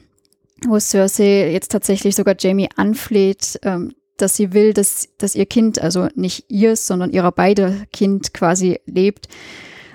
wo 0.66 0.80
Cersei 0.80 1.52
jetzt 1.52 1.72
tatsächlich 1.72 2.16
sogar 2.16 2.36
Jamie 2.38 2.70
anfleht, 2.76 3.60
ähm, 3.64 3.94
dass 4.18 4.36
sie 4.36 4.54
will, 4.54 4.74
dass, 4.74 5.10
dass 5.18 5.36
ihr 5.36 5.46
Kind, 5.46 5.80
also 5.80 6.08
nicht 6.16 6.46
ihrs, 6.50 6.88
sondern 6.88 7.12
ihrer 7.12 7.32
beide 7.32 7.86
Kind 7.94 8.34
quasi 8.34 8.80
lebt 8.86 9.28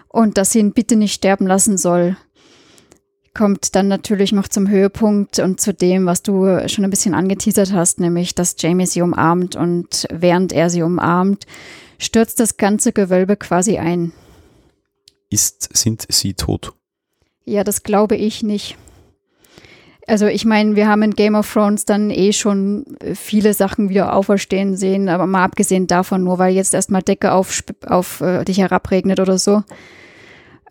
und 0.08 0.38
dass 0.38 0.52
sie 0.52 0.60
ihn 0.60 0.72
bitte 0.72 0.96
nicht 0.96 1.14
sterben 1.14 1.46
lassen 1.46 1.76
soll. 1.76 2.16
Kommt 3.34 3.74
dann 3.74 3.88
natürlich 3.88 4.30
noch 4.32 4.46
zum 4.46 4.68
Höhepunkt 4.68 5.38
und 5.38 5.60
zu 5.60 5.72
dem, 5.72 6.06
was 6.06 6.22
du 6.22 6.68
schon 6.68 6.84
ein 6.84 6.90
bisschen 6.90 7.14
angeteasert 7.14 7.72
hast, 7.72 7.98
nämlich, 7.98 8.34
dass 8.34 8.56
Jamie 8.58 8.86
sie 8.86 9.02
umarmt 9.02 9.56
und 9.56 10.06
während 10.12 10.52
er 10.52 10.70
sie 10.70 10.82
umarmt, 10.82 11.46
stürzt 11.98 12.40
das 12.40 12.56
ganze 12.56 12.92
Gewölbe 12.92 13.36
quasi 13.36 13.78
ein 13.78 14.12
ist, 15.32 15.68
sind 15.76 16.06
sie 16.08 16.34
tot? 16.34 16.74
Ja, 17.44 17.64
das 17.64 17.82
glaube 17.82 18.16
ich 18.16 18.42
nicht. 18.42 18.76
Also 20.06 20.26
ich 20.26 20.44
meine, 20.44 20.74
wir 20.74 20.88
haben 20.88 21.02
in 21.02 21.14
Game 21.14 21.34
of 21.34 21.52
Thrones 21.52 21.84
dann 21.84 22.10
eh 22.10 22.32
schon 22.32 22.84
viele 23.14 23.54
Sachen 23.54 23.88
wieder 23.88 24.14
auferstehen 24.14 24.76
sehen, 24.76 25.08
aber 25.08 25.26
mal 25.26 25.44
abgesehen 25.44 25.86
davon, 25.86 26.24
nur 26.24 26.38
weil 26.38 26.54
jetzt 26.54 26.74
erstmal 26.74 27.02
Decke 27.02 27.32
auf, 27.32 27.62
auf 27.86 28.20
äh, 28.20 28.44
dich 28.44 28.58
herabregnet 28.58 29.20
oder 29.20 29.38
so, 29.38 29.62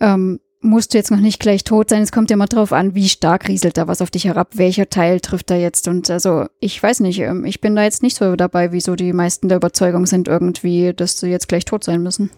ähm, 0.02 0.40
musst 0.60 0.94
du 0.94 0.98
jetzt 0.98 1.12
noch 1.12 1.20
nicht 1.20 1.40
gleich 1.40 1.64
tot 1.64 1.90
sein. 1.90 2.04
Es 2.04 2.12
kommt 2.12 2.30
ja 2.30 2.38
mal 2.38 2.46
drauf 2.46 2.74
an, 2.74 2.94
wie 2.94 3.10
stark 3.10 3.48
rieselt 3.48 3.78
da 3.78 3.88
was 3.88 4.02
auf 4.02 4.12
dich 4.12 4.26
herab, 4.26 4.50
welcher 4.54 4.90
Teil 4.90 5.20
trifft 5.20 5.50
da 5.50 5.56
jetzt. 5.56 5.88
Und 5.88 6.10
also 6.10 6.46
ich 6.60 6.82
weiß 6.82 7.00
nicht, 7.00 7.20
ähm, 7.20 7.46
ich 7.46 7.62
bin 7.62 7.76
da 7.76 7.84
jetzt 7.84 8.04
nicht 8.04 8.18
so 8.18 8.36
dabei, 8.36 8.72
wieso 8.72 8.96
die 8.96 9.14
meisten 9.14 9.48
der 9.48 9.58
Überzeugung 9.58 10.06
sind 10.06 10.28
irgendwie, 10.28 10.94
dass 10.94 11.20
sie 11.20 11.30
jetzt 11.30 11.48
gleich 11.48 11.66
tot 11.66 11.84
sein 11.84 12.04
müssen. 12.04 12.32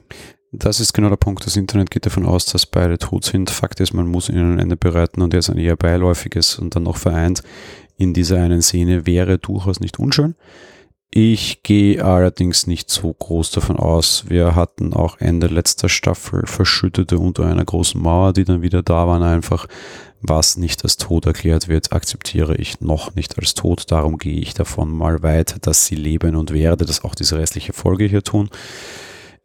Das 0.55 0.79
ist 0.79 0.93
genau 0.93 1.09
der 1.09 1.17
Punkt. 1.17 1.45
Das 1.45 1.57
Internet 1.57 1.89
geht 1.89 2.05
davon 2.05 2.27
aus, 2.27 2.45
dass 2.45 2.67
beide 2.67 2.99
tot 2.99 3.25
sind. 3.25 3.49
Fakt 3.49 3.79
ist, 3.79 3.93
man 3.93 4.07
muss 4.07 4.29
ihnen 4.29 4.53
ein 4.53 4.59
Ende 4.59 4.77
bereiten 4.77 5.23
und 5.23 5.33
jetzt 5.33 5.49
ein 5.49 5.57
eher 5.57 5.75
beiläufiges 5.75 6.59
und 6.59 6.75
dann 6.75 6.83
noch 6.83 6.97
vereint 6.97 7.41
in 7.97 8.13
dieser 8.13 8.41
einen 8.41 8.61
Szene 8.61 9.05
wäre 9.05 9.37
durchaus 9.37 9.79
nicht 9.79 9.99
unschön. 9.99 10.35
Ich 11.15 11.61
gehe 11.61 12.03
allerdings 12.03 12.65
nicht 12.65 12.89
so 12.89 13.13
groß 13.13 13.51
davon 13.51 13.77
aus. 13.77 14.25
Wir 14.29 14.55
hatten 14.55 14.93
auch 14.93 15.19
Ende 15.19 15.45
letzter 15.45 15.87
Staffel 15.87 16.47
Verschüttete 16.47 17.19
unter 17.19 17.45
einer 17.45 17.63
großen 17.63 18.01
Mauer, 18.01 18.33
die 18.33 18.45
dann 18.45 18.63
wieder 18.63 18.81
da 18.81 19.07
waren 19.07 19.21
einfach. 19.21 19.67
Was 20.21 20.57
nicht 20.57 20.83
als 20.83 20.97
tot 20.97 21.25
erklärt 21.27 21.67
wird, 21.67 21.93
akzeptiere 21.93 22.55
ich 22.55 22.81
noch 22.81 23.13
nicht 23.13 23.37
als 23.37 23.53
tot. 23.53 23.91
Darum 23.91 24.17
gehe 24.17 24.39
ich 24.39 24.55
davon 24.55 24.89
mal 24.89 25.21
weiter, 25.21 25.59
dass 25.59 25.85
sie 25.85 25.95
leben 25.95 26.35
und 26.35 26.51
werde 26.51 26.85
das 26.85 27.03
auch 27.03 27.13
diese 27.13 27.37
restliche 27.37 27.73
Folge 27.73 28.05
hier 28.05 28.23
tun. 28.23 28.49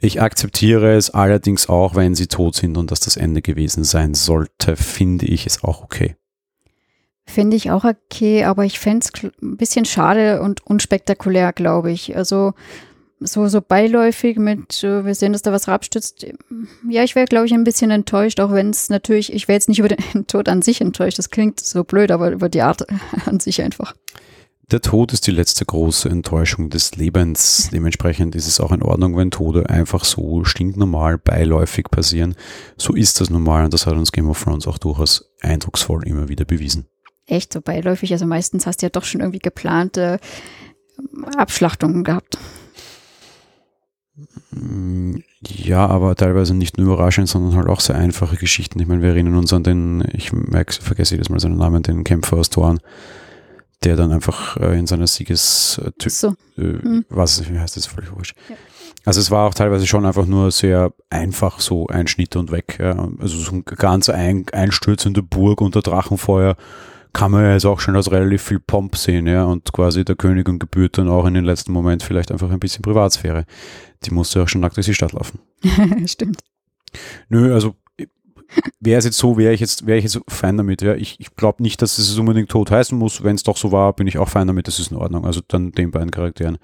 Ich 0.01 0.23
akzeptiere 0.23 0.95
es 0.95 1.11
allerdings 1.11 1.69
auch, 1.69 1.97
wenn 1.97 2.15
sie 2.15 2.29
tot 2.29 2.55
sind 2.55 2.77
und 2.77 2.91
dass 2.91 3.01
das 3.01 3.17
Ende 3.17 3.43
gewesen 3.43 3.83
sein 3.83 4.15
sollte, 4.15 4.77
finde 4.77 5.27
ich 5.27 5.45
es 5.45 5.65
auch 5.65 5.83
okay. 5.83 6.17
Finde 7.27 7.57
ich 7.57 7.71
auch 7.71 7.85
okay, 7.85 8.45
aber 8.45 8.65
ich 8.65 8.79
fände 8.79 9.05
es 9.05 9.23
ein 9.23 9.57
bisschen 9.57 9.85
schade 9.85 10.41
und 10.41 10.65
unspektakulär, 10.65 11.53
glaube 11.53 11.91
ich. 11.91 12.17
Also 12.17 12.55
so, 13.21 13.49
so 13.49 13.61
beiläufig 13.61 14.39
mit, 14.39 14.83
äh, 14.85 15.05
wir 15.05 15.15
sehen, 15.15 15.33
dass 15.33 15.43
da 15.43 15.53
was 15.53 15.69
abstützt. 15.69 16.25
Ja, 16.89 17.03
ich 17.03 17.15
wäre, 17.15 17.27
glaube 17.27 17.47
ich, 17.47 17.53
ein 17.53 17.65
bisschen 17.65 17.91
enttäuscht, 17.91 18.41
auch 18.41 18.53
wenn 18.53 18.71
es 18.71 18.91
natürlich, 18.91 19.33
ich 19.33 19.49
wäre 19.49 19.57
jetzt 19.57 19.69
nicht 19.69 19.81
über 19.81 19.89
den 19.89 19.99
Tod 20.27 20.49
an 20.49 20.63
sich 20.63 20.81
enttäuscht, 20.81 21.19
das 21.19 21.31
klingt 21.31 21.61
so 21.61 21.85
blöd, 21.85 22.11
aber 22.11 22.31
über 22.31 22.49
die 22.49 22.63
Art 22.63 22.87
an 23.27 23.41
sich 23.41 23.61
einfach. 23.63 23.95
Der 24.71 24.83
Tod 24.83 25.15
ist 25.15 25.27
die 25.27 25.31
letzte 25.31 25.65
große 25.65 26.11
Enttäuschung 26.11 26.69
des 26.69 26.95
Lebens. 26.95 27.71
Dementsprechend 27.73 28.35
ist 28.35 28.47
es 28.47 28.61
auch 28.61 28.71
in 28.71 28.83
Ordnung, 28.83 29.17
wenn 29.17 29.31
Tode 29.31 29.71
einfach 29.71 30.05
so 30.05 30.45
stinknormal 30.45 31.17
beiläufig 31.17 31.87
passieren. 31.91 32.35
So 32.77 32.95
ist 32.95 33.19
das 33.23 33.31
normal 33.31 33.65
und 33.65 33.73
das 33.73 33.87
hat 33.87 33.95
uns 33.95 34.13
Game 34.13 34.29
of 34.29 34.43
Thrones 34.43 34.67
auch 34.67 34.77
durchaus 34.77 35.31
eindrucksvoll 35.41 36.07
immer 36.07 36.29
wieder 36.29 36.45
bewiesen. 36.45 36.87
echt 37.27 37.53
so 37.53 37.61
beiläufig. 37.61 38.13
Also 38.13 38.27
meistens 38.27 38.67
hast 38.67 38.83
du 38.83 38.87
ja 38.87 38.91
doch 38.91 39.05
schon 39.05 39.21
irgendwie 39.21 39.39
geplante 39.39 40.19
Abschlachtungen 41.37 42.05
gehabt. 42.05 42.39
Ja, 45.47 45.87
aber 45.87 46.17
teilweise 46.17 46.55
nicht 46.55 46.77
nur 46.77 46.95
überraschend, 46.95 47.29
sondern 47.29 47.55
halt 47.55 47.69
auch 47.69 47.81
sehr 47.81 47.97
einfache 47.97 48.37
Geschichten. 48.37 48.81
Ich 48.81 48.89
meine, 48.89 49.03
wir 49.03 49.11
erinnern 49.11 49.37
uns 49.37 49.53
an 49.53 49.63
den, 49.63 50.05
ich 50.13 50.33
merke, 50.33 50.75
vergesse 50.75 51.15
jedes 51.15 51.29
Mal 51.29 51.39
seinen 51.39 51.57
Namen, 51.57 51.83
den 51.83 52.03
Kämpfer 52.03 52.39
aus 52.39 52.51
Toren, 52.51 52.81
der 53.85 53.97
dann 53.97 54.13
einfach 54.13 54.57
äh, 54.57 54.79
in 54.79 54.87
seiner 54.87 55.07
Sieges, 55.07 55.81
äh, 55.85 56.09
so. 56.09 56.35
äh, 56.57 56.63
hm. 56.63 57.05
was, 57.09 57.49
wie 57.51 57.59
heißt 57.59 57.77
das, 57.77 57.87
völlig 57.87 58.13
wurscht. 58.15 58.37
Ja. 58.49 58.57
Also 59.05 59.21
es 59.21 59.31
war 59.31 59.47
auch 59.47 59.55
teilweise 59.55 59.87
schon 59.87 60.05
einfach 60.05 60.27
nur 60.27 60.51
sehr 60.51 60.93
einfach 61.09 61.61
so 61.61 61.87
ein 61.87 62.09
Schnitt 62.09 62.37
und 62.37 62.51
weg. 62.51 62.79
Ja. 62.81 63.09
Also 63.19 63.39
so 63.39 63.53
eine 63.53 63.63
ganz 63.63 64.09
ein, 64.09 64.47
einstürzende 64.53 65.23
Burg 65.23 65.61
unter 65.61 65.81
Drachenfeuer 65.81 66.57
kann 67.13 67.31
man 67.31 67.45
ja 67.45 67.53
jetzt 67.53 67.65
auch 67.65 67.81
schon 67.81 67.97
als 67.97 68.11
relativ 68.11 68.43
viel 68.43 68.61
Pomp 68.61 68.97
sehen, 68.97 69.27
ja, 69.27 69.45
und 69.45 69.73
quasi 69.73 70.05
der 70.05 70.15
Königin 70.15 70.59
gebührt 70.59 70.99
dann 70.99 71.09
auch 71.09 71.25
in 71.25 71.35
den 71.35 71.45
letzten 71.45 71.73
Moment 71.73 72.03
vielleicht 72.03 72.31
einfach 72.31 72.51
ein 72.51 72.61
bisschen 72.61 72.83
Privatsphäre. 72.83 73.45
Die 74.05 74.11
musste 74.13 74.43
auch 74.43 74.49
schon 74.49 74.61
nackt 74.61 74.77
durch 74.77 74.87
die 74.87 74.95
Stadt 74.95 75.13
laufen. 75.13 75.41
Stimmt. 76.07 76.41
Nö, 77.29 77.55
also 77.55 77.75
wäre 78.81 78.99
es 78.99 79.05
jetzt 79.05 79.19
so, 79.19 79.37
wäre 79.37 79.53
ich 79.53 79.61
jetzt, 79.61 79.87
wäre 79.87 79.99
ich 79.99 80.05
jetzt 80.05 80.21
fein 80.29 80.57
damit. 80.57 80.83
Ja. 80.83 80.95
Ich, 80.95 81.21
ich 81.21 81.35
glaube 81.37 81.63
nicht, 81.63 81.83
dass 81.83 81.99
es 81.99 82.19
unbedingt 82.19 82.51
tot 82.51 82.71
heißen 82.71 82.97
muss. 82.97 83.23
Wenn 83.23 83.37
es 83.37 83.43
doch 83.43 83.57
so 83.57 83.73
war, 83.73 83.93
bin 83.93 84.07
ich 84.07 84.19
auch 84.19 84.29
fein 84.29 84.47
damit, 84.47 84.69
das 84.69 84.79
ist 84.79 84.91
in 84.91 84.97
Ordnung. 84.97 85.25
Also 85.25 85.41
dann 85.47 85.73
den 85.73 85.91
beiden 85.91 86.11
Charakteren. 86.11 86.59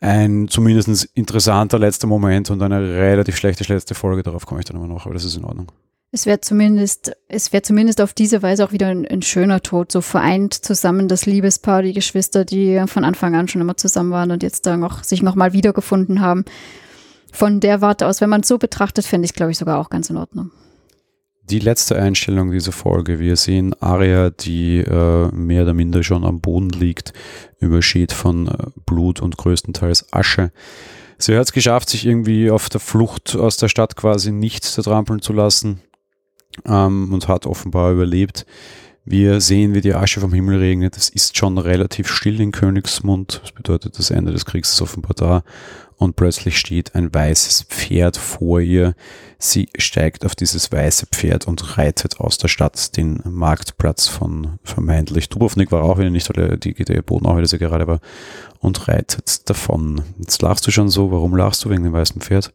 Ein 0.00 0.48
zumindest 0.48 1.04
interessanter 1.14 1.78
letzter 1.78 2.08
Moment 2.08 2.50
und 2.50 2.60
eine 2.60 2.80
relativ 2.80 3.36
schlechte 3.36 3.72
letzte 3.72 3.94
Folge, 3.94 4.24
darauf 4.24 4.46
komme 4.46 4.60
ich 4.60 4.64
dann 4.64 4.76
immer 4.76 4.88
noch, 4.88 5.06
aber 5.06 5.14
das 5.14 5.24
ist 5.24 5.36
in 5.36 5.44
Ordnung. 5.44 5.70
Es 6.14 6.26
wäre 6.26 6.40
zumindest, 6.40 7.12
es 7.28 7.54
wäre 7.54 7.62
zumindest 7.62 8.00
auf 8.02 8.12
diese 8.12 8.42
Weise 8.42 8.64
auch 8.64 8.72
wieder 8.72 8.88
ein, 8.88 9.06
ein, 9.06 9.22
schöner 9.22 9.62
Tod, 9.62 9.90
so 9.90 10.02
vereint 10.02 10.52
zusammen 10.52 11.08
das 11.08 11.24
Liebespaar, 11.24 11.82
die 11.82 11.94
Geschwister, 11.94 12.44
die 12.44 12.82
von 12.86 13.04
Anfang 13.04 13.34
an 13.34 13.48
schon 13.48 13.62
immer 13.62 13.78
zusammen 13.78 14.10
waren 14.10 14.30
und 14.30 14.42
jetzt 14.42 14.66
da 14.66 14.76
noch, 14.76 15.04
sich 15.04 15.22
nochmal 15.22 15.54
wiedergefunden 15.54 16.20
haben. 16.20 16.44
Von 17.32 17.60
der 17.60 17.80
Warte 17.80 18.06
aus, 18.06 18.20
wenn 18.20 18.30
man 18.30 18.42
es 18.42 18.48
so 18.48 18.58
betrachtet, 18.58 19.06
fände 19.06 19.24
ich, 19.24 19.32
glaube 19.32 19.50
ich, 19.50 19.58
sogar 19.58 19.78
auch 19.78 19.90
ganz 19.90 20.10
in 20.10 20.18
Ordnung. 20.18 20.50
Die 21.44 21.58
letzte 21.58 21.96
Einstellung 21.96 22.52
dieser 22.52 22.72
Folge, 22.72 23.18
wir 23.18 23.36
sehen 23.36 23.74
Aria, 23.80 24.30
die 24.30 24.78
äh, 24.78 25.28
mehr 25.32 25.62
oder 25.64 25.74
minder 25.74 26.02
schon 26.04 26.24
am 26.24 26.40
Boden 26.40 26.70
liegt, 26.70 27.12
überschäht 27.58 28.12
von 28.12 28.46
äh, 28.46 28.52
Blut 28.86 29.20
und 29.20 29.38
größtenteils 29.38 30.12
Asche. 30.12 30.52
Sie 31.18 31.34
hat 31.36 31.46
es 31.46 31.52
geschafft, 31.52 31.88
sich 31.88 32.06
irgendwie 32.06 32.50
auf 32.50 32.68
der 32.68 32.80
Flucht 32.80 33.34
aus 33.34 33.56
der 33.56 33.68
Stadt 33.68 33.96
quasi 33.96 34.30
nicht 34.30 34.64
zertrampeln 34.64 35.20
zu 35.20 35.32
lassen 35.32 35.80
ähm, 36.66 37.12
und 37.12 37.28
hat 37.28 37.46
offenbar 37.46 37.92
überlebt. 37.92 38.46
Wir 39.04 39.40
sehen, 39.40 39.74
wie 39.74 39.80
die 39.80 39.94
Asche 39.94 40.20
vom 40.20 40.32
Himmel 40.32 40.58
regnet. 40.58 40.96
Es 40.96 41.08
ist 41.08 41.36
schon 41.36 41.58
relativ 41.58 42.08
still 42.08 42.40
in 42.40 42.52
Königsmund. 42.52 43.40
Das 43.42 43.50
bedeutet, 43.50 43.98
das 43.98 44.10
Ende 44.12 44.30
des 44.30 44.44
Kriegs 44.44 44.72
ist 44.72 44.80
offenbar 44.80 45.14
da. 45.16 45.42
Und 45.96 46.14
plötzlich 46.14 46.58
steht 46.58 46.94
ein 46.94 47.12
weißes 47.12 47.64
Pferd 47.68 48.16
vor 48.16 48.60
ihr. 48.60 48.94
Sie 49.38 49.68
steigt 49.76 50.24
auf 50.24 50.36
dieses 50.36 50.70
weiße 50.70 51.06
Pferd 51.06 51.48
und 51.48 51.76
reitet 51.78 52.20
aus 52.20 52.38
der 52.38 52.48
Stadt 52.48 52.96
den 52.96 53.20
Marktplatz 53.24 54.06
von 54.06 54.58
vermeintlich 54.62 55.28
Dubrovnik 55.28 55.72
war 55.72 55.82
auch 55.82 55.98
wieder 55.98 56.10
nicht, 56.10 56.28
weil 56.36 56.56
die, 56.58 56.74
der 56.74 57.02
Boden 57.02 57.26
auch 57.26 57.36
wieder 57.36 57.46
sehr 57.46 57.58
gerade 57.58 57.86
war 57.86 58.00
und 58.60 58.86
reitet 58.86 59.48
davon. 59.50 60.02
Jetzt 60.18 60.42
lachst 60.42 60.66
du 60.66 60.70
schon 60.70 60.88
so. 60.88 61.10
Warum 61.10 61.36
lachst 61.36 61.64
du 61.64 61.70
wegen 61.70 61.82
dem 61.82 61.92
weißen 61.92 62.20
Pferd? 62.20 62.52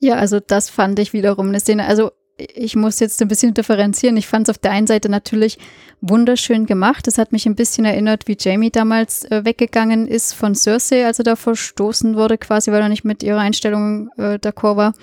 Ja, 0.00 0.16
also 0.16 0.38
das 0.38 0.68
fand 0.68 0.98
ich 0.98 1.12
wiederum 1.12 1.48
eine 1.48 1.60
Szene. 1.60 1.86
Also 1.86 2.12
ich 2.38 2.76
muss 2.76 3.00
jetzt 3.00 3.20
ein 3.20 3.28
bisschen 3.28 3.52
differenzieren. 3.52 4.16
Ich 4.16 4.28
fand 4.28 4.48
es 4.48 4.54
auf 4.54 4.58
der 4.58 4.70
einen 4.70 4.86
Seite 4.86 5.08
natürlich 5.08 5.58
wunderschön 6.00 6.66
gemacht. 6.66 7.08
Es 7.08 7.18
hat 7.18 7.32
mich 7.32 7.46
ein 7.46 7.56
bisschen 7.56 7.84
erinnert, 7.84 8.28
wie 8.28 8.36
Jamie 8.38 8.70
damals 8.70 9.24
äh, 9.24 9.44
weggegangen 9.44 10.06
ist 10.06 10.34
von 10.34 10.54
Cersei, 10.54 11.04
als 11.04 11.18
er 11.18 11.24
da 11.24 11.36
verstoßen 11.36 12.16
wurde, 12.16 12.38
quasi, 12.38 12.70
weil 12.70 12.82
er 12.82 12.88
nicht 12.88 13.04
mit 13.04 13.22
ihrer 13.22 13.40
Einstellung 13.40 14.10
äh, 14.16 14.38
d'accord 14.38 14.76
war. 14.76 14.94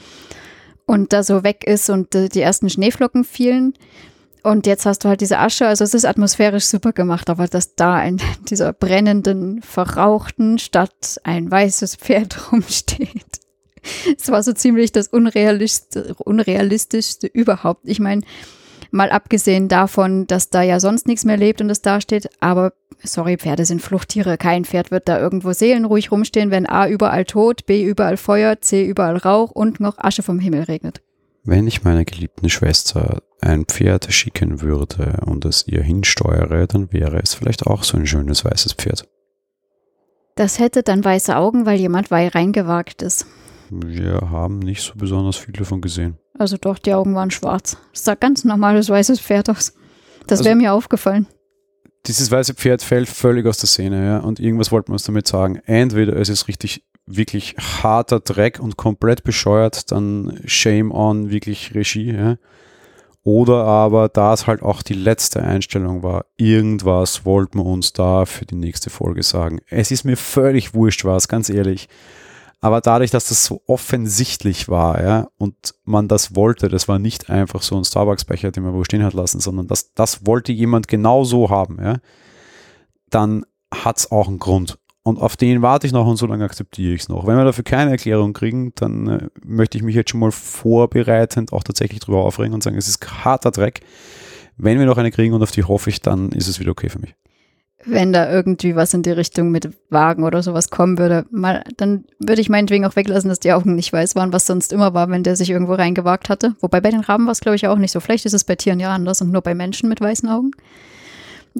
Und 0.85 1.13
da 1.13 1.23
so 1.23 1.43
weg 1.43 1.65
ist 1.65 1.89
und 1.89 2.15
äh, 2.15 2.29
die 2.29 2.41
ersten 2.41 2.69
Schneeflocken 2.69 3.25
fielen. 3.25 3.73
Und 4.43 4.67
jetzt 4.67 4.85
hast 4.85 5.03
du 5.03 5.09
halt 5.09 5.21
diese 5.21 5.39
Asche, 5.39 5.67
also 5.67 5.83
es 5.83 5.95
ist 5.95 6.05
atmosphärisch 6.05 6.65
super 6.65 6.93
gemacht, 6.93 7.29
aber 7.29 7.47
dass 7.47 7.75
da 7.75 8.01
in 8.03 8.21
dieser 8.49 8.71
brennenden, 8.71 9.61
verrauchten 9.61 10.59
Stadt 10.59 11.19
ein 11.23 11.51
weißes 11.51 11.97
Pferd 11.97 12.37
rumsteht 12.51 13.44
es 14.17 14.29
war 14.29 14.43
so 14.43 14.53
ziemlich 14.53 14.91
das 14.91 15.07
Unrealist 15.07 15.97
Unrealistischste 16.23 17.27
überhaupt. 17.27 17.81
Ich 17.85 17.99
meine, 17.99 18.21
mal 18.91 19.11
abgesehen 19.11 19.67
davon, 19.67 20.27
dass 20.27 20.49
da 20.49 20.61
ja 20.61 20.79
sonst 20.79 21.07
nichts 21.07 21.25
mehr 21.25 21.37
lebt 21.37 21.61
und 21.61 21.69
es 21.69 21.81
da 21.81 22.01
steht, 22.01 22.29
aber 22.39 22.73
sorry, 23.03 23.37
Pferde 23.37 23.65
sind 23.65 23.81
Fluchttiere. 23.81 24.37
Kein 24.37 24.65
Pferd 24.65 24.91
wird 24.91 25.07
da 25.07 25.19
irgendwo 25.19 25.53
seelenruhig 25.53 26.11
rumstehen, 26.11 26.51
wenn 26.51 26.67
A 26.67 26.87
überall 26.87 27.25
tot, 27.25 27.65
B 27.65 27.83
überall 27.83 28.17
Feuer, 28.17 28.61
C 28.61 28.85
überall 28.85 29.17
Rauch 29.17 29.51
und 29.51 29.79
noch 29.79 29.97
Asche 29.97 30.23
vom 30.23 30.39
Himmel 30.39 30.63
regnet. 30.63 31.01
Wenn 31.43 31.67
ich 31.67 31.83
meiner 31.83 32.05
geliebten 32.05 32.49
Schwester 32.49 33.21
ein 33.39 33.65
Pferd 33.65 34.11
schicken 34.11 34.61
würde 34.61 35.19
und 35.25 35.45
es 35.45 35.67
ihr 35.67 35.83
hinsteuere, 35.83 36.65
dann 36.65 36.91
wäre 36.91 37.19
es 37.19 37.35
vielleicht 37.35 37.67
auch 37.67 37.83
so 37.83 37.97
ein 37.97 38.07
schönes 38.07 38.43
weißes 38.43 38.73
Pferd. 38.73 39.07
Das 40.35 40.59
hätte 40.59 40.83
dann 40.83 41.05
weiße 41.05 41.37
Augen, 41.37 41.65
weil 41.65 41.79
jemand 41.79 42.11
reingewagt 42.11 43.03
ist. 43.03 43.27
Wir 43.69 44.29
haben 44.29 44.59
nicht 44.59 44.81
so 44.81 44.93
besonders 44.95 45.37
viel 45.37 45.53
davon 45.53 45.81
gesehen. 45.81 46.17
Also 46.37 46.57
doch, 46.57 46.77
die 46.77 46.93
Augen 46.93 47.15
waren 47.15 47.31
schwarz. 47.31 47.77
Das 47.93 48.03
sah 48.03 48.15
ganz 48.15 48.43
normales 48.43 48.89
weißes 48.89 49.19
Pferd 49.19 49.49
aus. 49.49 49.73
Das 50.27 50.39
also, 50.39 50.45
wäre 50.45 50.55
mir 50.55 50.73
aufgefallen. 50.73 51.27
Dieses 52.07 52.29
weiße 52.29 52.53
Pferd 52.53 52.83
fällt 52.83 53.09
völlig 53.09 53.45
aus 53.47 53.57
der 53.57 53.67
Szene, 53.67 54.05
ja. 54.05 54.17
Und 54.19 54.39
irgendwas 54.39 54.71
wollten 54.71 54.89
wir 54.89 54.93
uns 54.93 55.03
damit 55.03 55.27
sagen. 55.27 55.59
Entweder 55.65 56.15
es 56.17 56.29
ist 56.29 56.47
richtig, 56.47 56.83
wirklich 57.05 57.55
harter 57.57 58.19
Dreck 58.19 58.59
und 58.59 58.77
komplett 58.77 59.23
bescheuert, 59.23 59.91
dann 59.91 60.39
shame 60.45 60.91
on 60.91 61.29
wirklich 61.29 61.73
Regie, 61.73 62.13
ja. 62.13 62.37
Oder 63.23 63.63
aber, 63.63 64.07
da 64.07 64.33
es 64.33 64.45
halt 64.45 64.61
auch 64.61 64.83
die 64.83 64.93
letzte 64.93 65.41
Einstellung 65.41 66.03
war, 66.03 66.25
irgendwas 66.37 67.25
wollten 67.25 67.57
wir 67.57 67.65
uns 67.65 67.91
da 67.91 68.25
für 68.25 68.45
die 68.45 68.55
nächste 68.55 68.91
Folge 68.91 69.23
sagen. 69.23 69.61
Es 69.67 69.89
ist 69.89 70.03
mir 70.03 70.15
völlig 70.15 70.75
wurscht 70.75 71.05
was, 71.05 71.27
ganz 71.27 71.49
ehrlich. 71.49 71.89
Aber 72.65 72.81
dadurch, 72.81 73.11
dass 73.11 73.27
das 73.29 73.45
so 73.45 73.61
offensichtlich 73.67 74.67
war, 74.67 74.99
ja, 74.99 75.27
und 75.37 75.75
man 75.83 76.07
das 76.07 76.35
wollte, 76.35 76.67
das 76.67 76.87
war 76.87 76.97
nicht 76.97 77.29
einfach 77.29 77.61
so 77.61 77.77
ein 77.77 77.85
Starbucks-Becher, 77.85 78.49
den 78.49 78.63
man 78.63 78.73
wo 78.73 78.83
stehen 78.83 79.03
hat 79.03 79.13
lassen, 79.13 79.39
sondern 79.39 79.67
das, 79.67 79.93
das 79.93 80.25
wollte 80.25 80.51
jemand 80.51 80.87
genau 80.87 81.25
so 81.25 81.51
haben, 81.51 81.77
ja, 81.79 81.97
dann 83.11 83.45
hat 83.71 83.99
es 83.99 84.11
auch 84.11 84.27
einen 84.27 84.39
Grund. 84.39 84.79
Und 85.03 85.21
auf 85.21 85.37
den 85.37 85.61
warte 85.61 85.85
ich 85.85 85.93
noch 85.93 86.07
und 86.07 86.17
so 86.17 86.25
lange 86.25 86.43
akzeptiere 86.43 86.95
ich 86.95 87.01
es 87.01 87.07
noch. 87.07 87.27
Wenn 87.27 87.37
wir 87.37 87.45
dafür 87.45 87.63
keine 87.63 87.91
Erklärung 87.91 88.33
kriegen, 88.33 88.73
dann 88.73 89.07
äh, 89.07 89.27
möchte 89.45 89.77
ich 89.77 89.83
mich 89.83 89.93
jetzt 89.93 90.09
schon 90.09 90.21
mal 90.21 90.31
vorbereitend 90.31 91.53
auch 91.53 91.63
tatsächlich 91.63 91.99
drüber 91.99 92.25
aufregen 92.25 92.55
und 92.55 92.63
sagen, 92.63 92.77
es 92.77 92.87
ist 92.87 93.23
harter 93.23 93.51
Dreck. 93.51 93.81
Wenn 94.57 94.79
wir 94.79 94.87
noch 94.87 94.97
eine 94.97 95.11
kriegen 95.11 95.35
und 95.35 95.43
auf 95.43 95.51
die 95.51 95.65
hoffe 95.65 95.91
ich, 95.91 96.01
dann 96.01 96.31
ist 96.31 96.47
es 96.47 96.59
wieder 96.59 96.71
okay 96.71 96.89
für 96.89 96.97
mich 96.97 97.13
wenn 97.85 98.13
da 98.13 98.31
irgendwie 98.31 98.75
was 98.75 98.93
in 98.93 99.03
die 99.03 99.11
Richtung 99.11 99.51
mit 99.51 99.69
Wagen 99.89 100.23
oder 100.23 100.41
sowas 100.41 100.69
kommen 100.69 100.97
würde, 100.97 101.25
mal, 101.29 101.63
dann 101.77 102.05
würde 102.19 102.41
ich 102.41 102.49
meinetwegen 102.49 102.85
auch 102.85 102.95
weglassen, 102.95 103.29
dass 103.29 103.39
die 103.39 103.53
Augen 103.53 103.75
nicht 103.75 103.93
weiß 103.93 104.15
waren, 104.15 104.33
was 104.33 104.47
sonst 104.47 104.73
immer 104.73 104.93
war, 104.93 105.09
wenn 105.09 105.23
der 105.23 105.35
sich 105.35 105.49
irgendwo 105.49 105.73
reingewagt 105.73 106.29
hatte. 106.29 106.55
Wobei 106.59 106.81
bei 106.81 106.89
den 106.89 107.01
Raben 107.01 107.25
war 107.25 107.31
es, 107.31 107.41
glaube 107.41 107.55
ich, 107.55 107.67
auch 107.67 107.77
nicht 107.77 107.91
so. 107.91 107.99
Vielleicht 107.99 108.25
ist 108.25 108.33
es 108.33 108.43
bei 108.43 108.55
Tieren 108.55 108.79
ja 108.79 108.93
anders 108.93 109.21
und 109.21 109.31
nur 109.31 109.41
bei 109.41 109.55
Menschen 109.55 109.89
mit 109.89 110.01
weißen 110.01 110.27
Augen. 110.29 110.51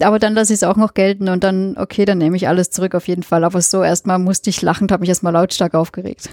Aber 0.02 0.20
dann 0.20 0.34
lasse 0.34 0.54
ich 0.54 0.58
es 0.58 0.64
auch 0.64 0.76
noch 0.76 0.94
gelten 0.94 1.30
und 1.30 1.44
dann, 1.44 1.78
okay, 1.78 2.06
dann 2.06 2.18
nehme 2.18 2.36
ich 2.36 2.48
alles 2.48 2.70
zurück 2.70 2.96
auf 2.96 3.08
jeden 3.08 3.24
Fall. 3.24 3.44
Aber 3.44 3.62
so 3.62 3.84
erstmal 3.84 4.20
musste 4.20 4.50
ich 4.50 4.62
lachend, 4.62 4.92
habe 4.92 5.02
mich 5.02 5.10
erstmal 5.10 5.34
lautstark 5.34 5.74
aufgeregt. 5.74 6.30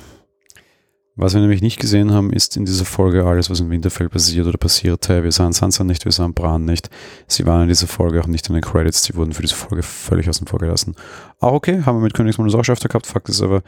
Was 1.14 1.34
wir 1.34 1.42
nämlich 1.42 1.60
nicht 1.60 1.78
gesehen 1.78 2.12
haben, 2.12 2.32
ist 2.32 2.56
in 2.56 2.64
dieser 2.64 2.86
Folge 2.86 3.26
alles, 3.26 3.50
was 3.50 3.60
in 3.60 3.70
Winterfell 3.70 4.08
passiert 4.08 4.46
oder 4.46 4.56
passierte. 4.56 5.22
Wir 5.22 5.30
sahen 5.30 5.52
Sansa 5.52 5.84
nicht, 5.84 6.06
wir 6.06 6.12
sahen 6.12 6.32
Bran 6.32 6.64
nicht. 6.64 6.88
Sie 7.26 7.44
waren 7.44 7.62
in 7.62 7.68
dieser 7.68 7.86
Folge 7.86 8.20
auch 8.22 8.26
nicht 8.26 8.48
in 8.48 8.54
den 8.54 8.62
Credits, 8.62 9.02
die 9.02 9.14
wurden 9.14 9.32
für 9.32 9.42
diese 9.42 9.54
Folge 9.54 9.82
völlig 9.82 10.26
außen 10.30 10.46
vor 10.46 10.58
gelassen. 10.58 10.94
Auch 11.38 11.52
okay, 11.52 11.82
haben 11.84 11.98
wir 11.98 12.02
mit 12.02 12.14
Königsmund 12.14 12.54
auch 12.54 12.64
schon 12.64 12.72
öfter 12.72 12.88
gehabt. 12.88 13.06
Fakt 13.06 13.28
ist 13.28 13.42
aber, 13.42 13.62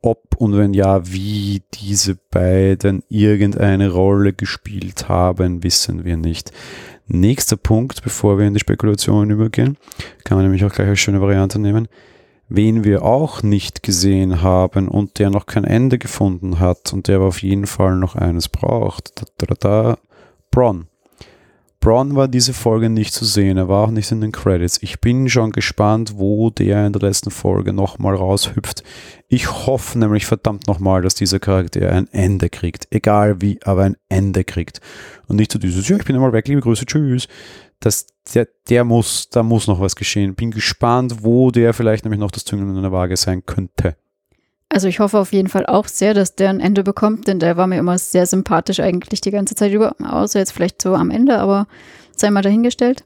ob 0.00 0.34
und 0.36 0.56
wenn 0.58 0.74
ja, 0.74 1.06
wie 1.06 1.62
diese 1.74 2.16
beiden 2.16 3.04
irgendeine 3.08 3.90
Rolle 3.90 4.32
gespielt 4.32 5.08
haben, 5.08 5.62
wissen 5.62 6.04
wir 6.04 6.16
nicht. 6.16 6.50
Nächster 7.06 7.56
Punkt, 7.56 8.02
bevor 8.02 8.38
wir 8.38 8.46
in 8.48 8.54
die 8.54 8.60
Spekulationen 8.60 9.30
übergehen, 9.30 9.76
kann 10.24 10.38
man 10.38 10.44
nämlich 10.44 10.64
auch 10.64 10.72
gleich 10.72 10.88
als 10.88 10.98
schöne 10.98 11.20
Variante 11.20 11.60
nehmen 11.60 11.86
wen 12.54 12.84
wir 12.84 13.02
auch 13.02 13.42
nicht 13.42 13.82
gesehen 13.82 14.42
haben 14.42 14.88
und 14.88 15.18
der 15.18 15.30
noch 15.30 15.46
kein 15.46 15.64
Ende 15.64 15.98
gefunden 15.98 16.60
hat 16.60 16.92
und 16.92 17.08
der 17.08 17.16
aber 17.16 17.26
auf 17.26 17.42
jeden 17.42 17.66
Fall 17.66 17.96
noch 17.96 18.14
eines 18.14 18.48
braucht. 18.48 19.12
Da, 19.38 19.46
da, 19.46 19.54
da, 19.58 19.98
Bron. 20.50 20.86
Bron 21.80 22.14
war 22.14 22.28
diese 22.28 22.52
Folge 22.52 22.88
nicht 22.90 23.12
zu 23.12 23.24
sehen, 23.24 23.56
er 23.56 23.68
war 23.68 23.86
auch 23.86 23.90
nicht 23.90 24.12
in 24.12 24.20
den 24.20 24.30
Credits. 24.30 24.78
Ich 24.82 25.00
bin 25.00 25.28
schon 25.28 25.50
gespannt, 25.50 26.12
wo 26.16 26.50
der 26.50 26.86
in 26.86 26.92
der 26.92 27.02
letzten 27.02 27.32
Folge 27.32 27.72
nochmal 27.72 28.14
raushüpft. 28.14 28.84
Ich 29.26 29.50
hoffe 29.66 29.98
nämlich 29.98 30.26
verdammt 30.26 30.68
nochmal, 30.68 31.02
dass 31.02 31.16
dieser 31.16 31.40
Charakter 31.40 31.90
ein 31.90 32.06
Ende 32.12 32.50
kriegt. 32.50 32.86
Egal 32.90 33.40
wie, 33.40 33.58
aber 33.64 33.82
ein 33.82 33.96
Ende 34.08 34.44
kriegt. 34.44 34.80
Und 35.26 35.36
nicht 35.36 35.50
so 35.50 35.58
dieses, 35.58 35.88
ja, 35.88 35.96
ich 35.96 36.04
bin 36.04 36.14
einmal 36.14 36.32
weg, 36.32 36.46
liebe 36.46 36.60
Grüße, 36.60 36.86
tschüss 36.86 37.26
das, 37.84 38.06
der, 38.34 38.48
der 38.68 38.84
muss, 38.84 39.28
da 39.28 39.42
muss 39.42 39.66
noch 39.66 39.80
was 39.80 39.96
geschehen. 39.96 40.34
Bin 40.34 40.50
gespannt, 40.50 41.22
wo 41.22 41.50
der 41.50 41.74
vielleicht 41.74 42.04
nämlich 42.04 42.20
noch 42.20 42.30
das 42.30 42.44
Züngeln 42.44 42.74
in 42.74 42.82
der 42.82 42.92
Waage 42.92 43.16
sein 43.16 43.44
könnte. 43.44 43.96
Also 44.68 44.88
ich 44.88 45.00
hoffe 45.00 45.18
auf 45.18 45.32
jeden 45.32 45.48
Fall 45.48 45.66
auch 45.66 45.86
sehr, 45.86 46.14
dass 46.14 46.34
der 46.34 46.48
ein 46.48 46.60
Ende 46.60 46.82
bekommt, 46.82 47.28
denn 47.28 47.38
der 47.38 47.58
war 47.58 47.66
mir 47.66 47.78
immer 47.78 47.98
sehr 47.98 48.24
sympathisch 48.24 48.80
eigentlich 48.80 49.20
die 49.20 49.30
ganze 49.30 49.54
Zeit 49.54 49.72
über, 49.72 49.94
außer 50.02 50.38
jetzt 50.38 50.52
vielleicht 50.52 50.80
so 50.80 50.94
am 50.94 51.10
Ende, 51.10 51.38
aber 51.38 51.66
sei 52.16 52.30
mal 52.30 52.40
dahingestellt. 52.40 53.04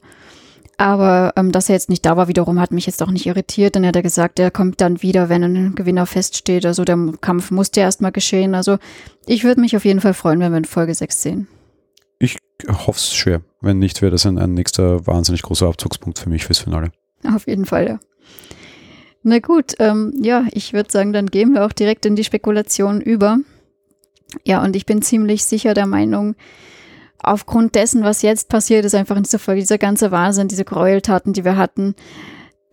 Aber 0.77 1.33
ähm, 1.35 1.51
dass 1.51 1.69
er 1.69 1.75
jetzt 1.75 1.89
nicht 1.89 2.05
da 2.05 2.15
war, 2.15 2.27
wiederum 2.27 2.61
hat 2.61 2.71
mich 2.71 2.85
jetzt 2.85 3.01
auch 3.01 3.09
nicht 3.09 3.25
irritiert, 3.25 3.75
denn 3.75 3.83
er 3.83 3.89
hat 3.89 3.95
ja 3.95 4.01
gesagt, 4.01 4.39
er 4.39 4.51
kommt 4.51 4.79
dann 4.79 5.01
wieder, 5.01 5.27
wenn 5.27 5.43
ein 5.43 5.75
Gewinner 5.75 6.05
feststeht. 6.05 6.67
Also 6.67 6.85
der 6.85 6.97
Kampf 7.19 7.49
musste 7.49 7.79
erstmal 7.79 8.11
geschehen. 8.11 8.53
Also 8.53 8.77
ich 9.25 9.43
würde 9.43 9.59
mich 9.59 9.75
auf 9.75 9.85
jeden 9.85 10.01
Fall 10.01 10.13
freuen, 10.13 10.39
wenn 10.39 10.51
wir 10.51 10.59
in 10.59 10.65
Folge 10.65 10.93
6 10.93 11.21
sehen. 11.21 11.47
Ich 12.19 12.37
hoffe 12.67 12.97
es 12.97 13.13
schwer. 13.13 13.41
Wenn 13.61 13.79
nicht, 13.79 14.01
wäre 14.01 14.11
das 14.11 14.25
ein, 14.25 14.37
ein 14.37 14.53
nächster 14.53 15.05
wahnsinnig 15.05 15.41
großer 15.43 15.67
Abzugspunkt 15.67 16.19
für 16.19 16.29
mich 16.29 16.45
fürs 16.45 16.59
Finale. 16.59 16.91
Auf 17.23 17.47
jeden 17.47 17.65
Fall, 17.65 17.87
ja. 17.87 17.99
Na 19.23 19.39
gut, 19.39 19.73
ähm, 19.79 20.13
ja, 20.21 20.45
ich 20.51 20.73
würde 20.73 20.91
sagen, 20.91 21.11
dann 21.13 21.27
gehen 21.27 21.53
wir 21.53 21.65
auch 21.65 21.73
direkt 21.73 22.05
in 22.05 22.15
die 22.15 22.23
Spekulation 22.23 23.01
über. 23.01 23.39
Ja, 24.45 24.63
und 24.63 24.75
ich 24.75 24.85
bin 24.85 25.01
ziemlich 25.01 25.43
sicher 25.43 25.73
der 25.73 25.85
Meinung, 25.85 26.35
aufgrund 27.19 27.75
dessen, 27.75 28.03
was 28.03 28.21
jetzt 28.21 28.49
passiert 28.49 28.85
ist, 28.85 28.95
einfach 28.95 29.17
in 29.17 29.23
dieser 29.23 29.39
Folge, 29.39 29.61
dieser 29.61 29.77
ganze 29.77 30.11
Wahnsinn, 30.11 30.47
diese 30.47 30.65
Gräueltaten, 30.65 31.33
die 31.33 31.45
wir 31.45 31.57
hatten, 31.57 31.95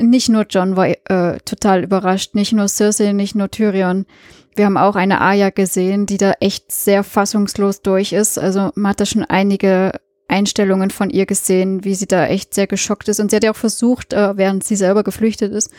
nicht 0.01 0.29
nur 0.29 0.47
John 0.49 0.77
war 0.77 0.89
äh, 0.89 1.39
total 1.45 1.85
überrascht, 1.85 2.35
nicht 2.35 2.53
nur 2.53 2.69
Cersei, 2.69 3.13
nicht 3.13 3.35
nur 3.35 3.51
Tyrion. 3.51 4.07
Wir 4.55 4.67
haben 4.67 4.77
auch 4.77 4.97
eine 4.97 5.21
Aya 5.21 5.51
gesehen, 5.51 6.07
die 6.07 6.17
da 6.17 6.33
echt 6.41 6.71
sehr 6.71 7.03
fassungslos 7.03 7.83
durch 7.83 8.13
ist. 8.13 8.39
Also 8.39 8.71
man 8.75 8.91
hat 8.91 9.01
da 9.01 9.07
schon 9.07 9.25
einige 9.25 9.93
Einstellungen 10.29 10.91
von 10.91 11.11
ihr 11.11 11.27
gesehen, 11.27 11.85
wie 11.85 11.95
sie 11.95 12.07
da 12.07 12.27
echt 12.27 12.55
sehr 12.55 12.67
geschockt 12.67 13.09
ist. 13.09 13.21
Und 13.21 13.31
sie 13.31 13.37
hat 13.37 13.45
ja 13.45 13.51
auch 13.51 13.57
versucht, 13.57 14.13
äh, 14.13 14.37
während 14.37 14.65
sie 14.65 14.77
selber 14.77 15.03
geflüchtet 15.03 15.53
ist, 15.53 15.71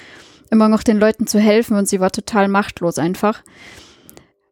immer 0.52 0.70
noch 0.70 0.84
den 0.84 0.98
Leuten 0.98 1.28
zu 1.28 1.40
helfen 1.40 1.78
und 1.78 1.88
sie 1.88 2.00
war 2.00 2.12
total 2.12 2.48
machtlos 2.48 3.00
einfach. 3.00 3.42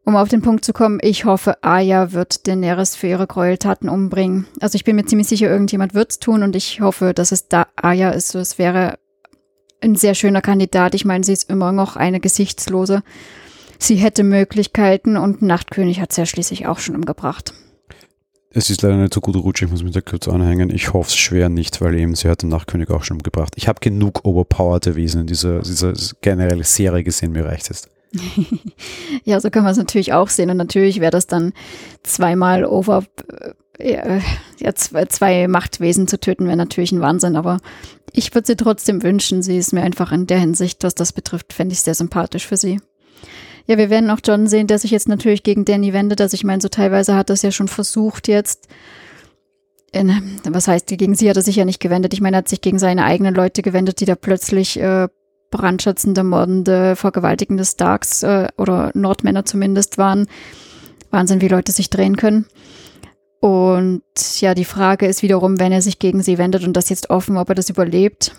Um 0.06 0.16
auf 0.16 0.28
den 0.28 0.42
Punkt 0.42 0.64
zu 0.64 0.74
kommen, 0.74 0.98
ich 1.00 1.24
hoffe, 1.24 1.62
Aya 1.62 2.12
wird 2.12 2.46
Daenerys 2.46 2.94
für 2.94 3.06
ihre 3.06 3.26
Gräueltaten 3.26 3.88
umbringen. 3.88 4.46
Also 4.60 4.76
ich 4.76 4.84
bin 4.84 4.96
mir 4.96 5.06
ziemlich 5.06 5.28
sicher, 5.28 5.48
irgendjemand 5.48 5.94
wird 5.94 6.10
es 6.10 6.18
tun 6.18 6.42
und 6.42 6.54
ich 6.54 6.82
hoffe, 6.82 7.14
dass 7.14 7.32
es 7.32 7.48
da 7.48 7.68
Aya 7.76 8.10
ist. 8.10 8.34
Es 8.34 8.58
wäre 8.58 8.98
ein 9.80 9.96
sehr 9.96 10.14
schöner 10.14 10.42
Kandidat. 10.42 10.94
Ich 10.94 11.06
meine, 11.06 11.24
sie 11.24 11.32
ist 11.32 11.48
immer 11.48 11.72
noch 11.72 11.96
eine 11.96 12.20
Gesichtslose. 12.20 13.02
Sie 13.78 13.96
hätte 13.96 14.24
Möglichkeiten 14.24 15.16
und 15.16 15.42
Nachtkönig 15.42 16.00
hat 16.00 16.12
sie 16.12 16.22
ja 16.22 16.26
schließlich 16.26 16.66
auch 16.66 16.78
schon 16.78 16.94
umgebracht. 16.94 17.54
Es 18.56 18.70
ist 18.70 18.82
leider 18.82 18.96
nicht 18.96 19.12
so 19.12 19.20
gut 19.20 19.34
rutscht, 19.34 19.62
ich 19.62 19.70
muss 19.70 19.82
mich 19.82 19.92
da 19.92 20.00
kurz 20.00 20.28
anhängen. 20.28 20.70
Ich 20.70 20.92
hoffe 20.92 21.08
es 21.08 21.16
schwer 21.16 21.48
nicht, 21.48 21.80
weil 21.80 21.98
eben 21.98 22.14
sie 22.14 22.28
hat 22.28 22.42
den 22.42 22.50
Nachtkönig 22.50 22.88
auch 22.90 23.02
schon 23.02 23.16
umgebracht. 23.16 23.54
Ich 23.56 23.66
habe 23.66 23.80
genug 23.80 24.24
overpowered 24.24 24.94
Wesen 24.94 25.22
in 25.22 25.26
dieser, 25.26 25.60
dieser 25.60 25.92
generelle 26.20 26.62
Serie 26.62 27.02
gesehen, 27.02 27.32
mir 27.32 27.44
reicht 27.44 27.68
es. 27.70 27.88
ja, 29.24 29.40
so 29.40 29.50
kann 29.50 29.64
man 29.64 29.72
es 29.72 29.78
natürlich 29.78 30.12
auch 30.12 30.28
sehen. 30.28 30.50
Und 30.50 30.56
natürlich 30.56 31.00
wäre 31.00 31.10
das 31.10 31.26
dann 31.26 31.52
zweimal 32.04 32.64
over, 32.64 33.04
äh, 33.78 34.20
ja, 34.60 34.74
zwei, 34.76 35.06
zwei 35.06 35.48
Machtwesen 35.48 36.06
zu 36.06 36.20
töten, 36.20 36.46
wäre 36.46 36.56
natürlich 36.56 36.92
ein 36.92 37.00
Wahnsinn. 37.00 37.34
Aber 37.34 37.58
ich 38.12 38.32
würde 38.34 38.46
sie 38.46 38.56
trotzdem 38.56 39.02
wünschen. 39.02 39.42
Sie 39.42 39.58
ist 39.58 39.72
mir 39.72 39.82
einfach 39.82 40.12
in 40.12 40.28
der 40.28 40.38
Hinsicht, 40.38 40.84
was 40.84 40.94
das 40.94 41.12
betrifft, 41.12 41.52
fände 41.52 41.72
ich 41.72 41.80
sehr 41.80 41.94
sympathisch 41.94 42.46
für 42.46 42.56
sie. 42.56 42.78
Ja, 43.66 43.78
wir 43.78 43.88
werden 43.88 44.10
auch 44.10 44.20
John 44.22 44.46
sehen, 44.46 44.66
der 44.66 44.78
sich 44.78 44.90
jetzt 44.90 45.08
natürlich 45.08 45.42
gegen 45.42 45.64
Danny 45.64 45.92
wendet. 45.92 46.20
Also 46.20 46.34
ich 46.34 46.44
meine, 46.44 46.60
so 46.60 46.68
teilweise 46.68 47.14
hat 47.14 47.30
das 47.30 47.42
ja 47.42 47.50
schon 47.50 47.68
versucht 47.68 48.28
jetzt. 48.28 48.68
In, 49.90 50.40
was 50.44 50.68
heißt, 50.68 50.88
gegen 50.88 51.14
sie 51.14 51.30
hat 51.30 51.36
er 51.36 51.42
sich 51.42 51.56
ja 51.56 51.64
nicht 51.64 51.80
gewendet. 51.80 52.12
Ich 52.12 52.20
meine, 52.20 52.36
er 52.36 52.38
hat 52.38 52.48
sich 52.48 52.60
gegen 52.60 52.78
seine 52.78 53.04
eigenen 53.04 53.34
Leute 53.34 53.62
gewendet, 53.62 54.00
die 54.00 54.04
da 54.04 54.16
plötzlich 54.16 54.78
äh, 54.78 55.08
brandschatzende, 55.50 56.24
mordende, 56.24 56.96
vergewaltigende 56.96 57.64
Starks 57.64 58.22
äh, 58.22 58.48
oder 58.58 58.90
Nordmänner 58.94 59.44
zumindest 59.44 59.98
waren. 59.98 60.26
Wahnsinn, 61.10 61.40
wie 61.40 61.48
Leute 61.48 61.72
sich 61.72 61.90
drehen 61.90 62.16
können. 62.16 62.46
Und 63.40 64.02
ja, 64.40 64.54
die 64.54 64.64
Frage 64.64 65.06
ist 65.06 65.22
wiederum, 65.22 65.60
wenn 65.60 65.70
er 65.70 65.80
sich 65.80 65.98
gegen 65.98 66.22
sie 66.22 66.38
wendet 66.38 66.66
und 66.66 66.74
das 66.76 66.88
jetzt 66.88 67.10
offen, 67.10 67.36
ob 67.36 67.50
er 67.50 67.54
das 67.54 67.70
überlebt. 67.70 68.34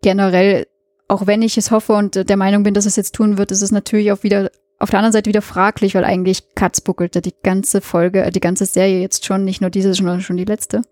Generell, 0.00 0.66
auch 1.06 1.26
wenn 1.26 1.42
ich 1.42 1.58
es 1.58 1.70
hoffe 1.70 1.92
und 1.92 2.28
der 2.28 2.36
Meinung 2.36 2.62
bin, 2.62 2.72
dass 2.72 2.86
es 2.86 2.96
jetzt 2.96 3.14
tun 3.14 3.36
wird, 3.36 3.50
ist 3.50 3.62
es 3.62 3.72
natürlich 3.72 4.10
auch 4.10 4.22
wieder 4.22 4.50
auf 4.78 4.90
der 4.90 4.98
anderen 4.98 5.12
Seite 5.12 5.28
wieder 5.28 5.42
fraglich, 5.42 5.94
weil 5.94 6.04
eigentlich 6.04 6.54
Katz 6.54 6.80
buckelte 6.80 7.20
die 7.20 7.34
ganze 7.42 7.80
Folge, 7.80 8.24
äh, 8.24 8.30
die 8.30 8.40
ganze 8.40 8.66
Serie 8.66 9.00
jetzt 9.00 9.24
schon, 9.24 9.44
nicht 9.44 9.60
nur 9.60 9.70
diese, 9.70 9.94
sondern 9.94 10.20
schon 10.20 10.36
die 10.36 10.44
letzte. 10.44 10.82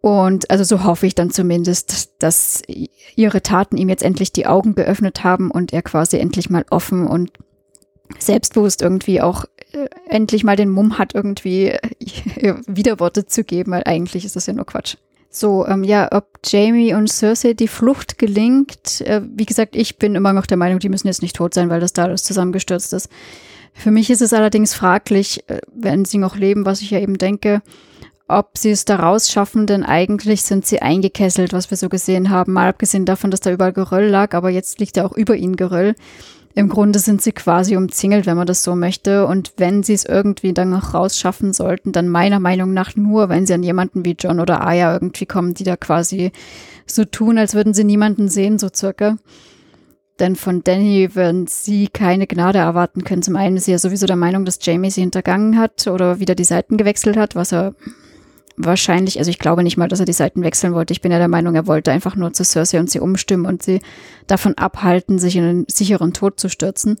Und 0.00 0.50
also 0.50 0.64
so 0.64 0.84
hoffe 0.84 1.06
ich 1.06 1.14
dann 1.14 1.30
zumindest, 1.30 2.22
dass 2.22 2.60
ihre 3.16 3.42
Taten 3.42 3.78
ihm 3.78 3.88
jetzt 3.88 4.02
endlich 4.02 4.32
die 4.32 4.46
Augen 4.46 4.74
geöffnet 4.74 5.24
haben 5.24 5.50
und 5.50 5.72
er 5.72 5.80
quasi 5.80 6.18
endlich 6.18 6.50
mal 6.50 6.66
offen 6.68 7.06
und 7.06 7.30
selbstbewusst 8.18 8.82
irgendwie 8.82 9.22
auch 9.22 9.46
äh, 9.72 9.88
endlich 10.08 10.44
mal 10.44 10.56
den 10.56 10.68
Mumm 10.68 10.98
hat, 10.98 11.14
irgendwie 11.14 11.68
äh, 11.68 12.54
Widerworte 12.66 13.24
zu 13.26 13.44
geben, 13.44 13.72
weil 13.72 13.84
eigentlich 13.86 14.26
ist 14.26 14.36
das 14.36 14.44
ja 14.44 14.52
nur 14.52 14.66
Quatsch. 14.66 14.96
So, 15.36 15.66
ähm, 15.66 15.82
ja, 15.82 16.08
ob 16.12 16.38
Jamie 16.44 16.94
und 16.94 17.10
Cersei 17.10 17.54
die 17.54 17.66
Flucht 17.66 18.18
gelingt, 18.18 19.00
äh, 19.00 19.20
wie 19.34 19.46
gesagt, 19.46 19.74
ich 19.74 19.98
bin 19.98 20.14
immer 20.14 20.32
noch 20.32 20.46
der 20.46 20.56
Meinung, 20.56 20.78
die 20.78 20.88
müssen 20.88 21.08
jetzt 21.08 21.22
nicht 21.22 21.34
tot 21.34 21.54
sein, 21.54 21.70
weil 21.70 21.80
das 21.80 21.92
da 21.92 22.04
alles 22.04 22.22
zusammengestürzt 22.22 22.92
ist. 22.92 23.08
Für 23.72 23.90
mich 23.90 24.10
ist 24.10 24.22
es 24.22 24.32
allerdings 24.32 24.74
fraglich, 24.74 25.42
äh, 25.48 25.58
wenn 25.74 26.04
sie 26.04 26.18
noch 26.18 26.36
leben, 26.36 26.64
was 26.66 26.82
ich 26.82 26.92
ja 26.92 27.00
eben 27.00 27.18
denke, 27.18 27.62
ob 28.28 28.56
sie 28.56 28.70
es 28.70 28.84
da 28.84 28.94
rausschaffen, 28.94 29.66
denn 29.66 29.82
eigentlich 29.82 30.42
sind 30.42 30.66
sie 30.66 30.80
eingekesselt, 30.82 31.52
was 31.52 31.68
wir 31.68 31.78
so 31.78 31.88
gesehen 31.88 32.30
haben. 32.30 32.52
Mal 32.52 32.68
abgesehen 32.68 33.04
davon, 33.04 33.32
dass 33.32 33.40
da 33.40 33.50
überall 33.50 33.72
Geröll 33.72 34.06
lag, 34.06 34.34
aber 34.34 34.50
jetzt 34.50 34.78
liegt 34.78 34.96
ja 34.96 35.04
auch 35.04 35.16
über 35.16 35.34
ihnen 35.34 35.56
Geröll. 35.56 35.96
Im 36.56 36.68
Grunde 36.68 37.00
sind 37.00 37.20
sie 37.20 37.32
quasi 37.32 37.76
umzingelt, 37.76 38.26
wenn 38.26 38.36
man 38.36 38.46
das 38.46 38.62
so 38.62 38.76
möchte. 38.76 39.26
Und 39.26 39.54
wenn 39.56 39.82
sie 39.82 39.94
es 39.94 40.04
irgendwie 40.04 40.52
dann 40.52 40.70
noch 40.70 40.94
rausschaffen 40.94 41.52
sollten, 41.52 41.90
dann 41.90 42.08
meiner 42.08 42.38
Meinung 42.38 42.72
nach 42.72 42.94
nur, 42.94 43.28
wenn 43.28 43.44
sie 43.44 43.54
an 43.54 43.64
jemanden 43.64 44.04
wie 44.04 44.16
John 44.18 44.38
oder 44.38 44.64
Aya 44.64 44.92
irgendwie 44.92 45.26
kommen, 45.26 45.54
die 45.54 45.64
da 45.64 45.76
quasi 45.76 46.30
so 46.86 47.04
tun, 47.04 47.38
als 47.38 47.54
würden 47.54 47.74
sie 47.74 47.82
niemanden 47.82 48.28
sehen, 48.28 48.58
so 48.60 48.68
circa. 48.72 49.16
Denn 50.20 50.36
von 50.36 50.62
Danny 50.62 51.16
werden 51.16 51.48
sie 51.48 51.88
keine 51.88 52.28
Gnade 52.28 52.58
erwarten 52.58 53.02
können. 53.02 53.22
Zum 53.22 53.34
einen 53.34 53.56
ist 53.56 53.64
sie 53.64 53.72
ja 53.72 53.78
sowieso 53.78 54.06
der 54.06 54.14
Meinung, 54.14 54.44
dass 54.44 54.60
Jamie 54.62 54.90
sie 54.90 55.00
hintergangen 55.00 55.58
hat 55.58 55.88
oder 55.88 56.20
wieder 56.20 56.36
die 56.36 56.44
Seiten 56.44 56.76
gewechselt 56.76 57.16
hat, 57.16 57.34
was 57.34 57.52
er 57.52 57.74
wahrscheinlich, 58.56 59.18
also 59.18 59.30
ich 59.30 59.38
glaube 59.38 59.62
nicht 59.62 59.76
mal, 59.76 59.88
dass 59.88 60.00
er 60.00 60.06
die 60.06 60.12
Seiten 60.12 60.42
wechseln 60.42 60.74
wollte. 60.74 60.92
Ich 60.92 61.00
bin 61.00 61.12
ja 61.12 61.18
der 61.18 61.28
Meinung, 61.28 61.54
er 61.54 61.66
wollte 61.66 61.92
einfach 61.92 62.16
nur 62.16 62.32
zu 62.32 62.44
Cersei 62.44 62.78
und 62.78 62.90
sie 62.90 63.00
umstimmen 63.00 63.46
und 63.46 63.62
sie 63.62 63.80
davon 64.26 64.56
abhalten, 64.56 65.18
sich 65.18 65.36
in 65.36 65.44
einen 65.44 65.66
sicheren 65.68 66.12
Tod 66.12 66.38
zu 66.38 66.48
stürzen. 66.48 66.98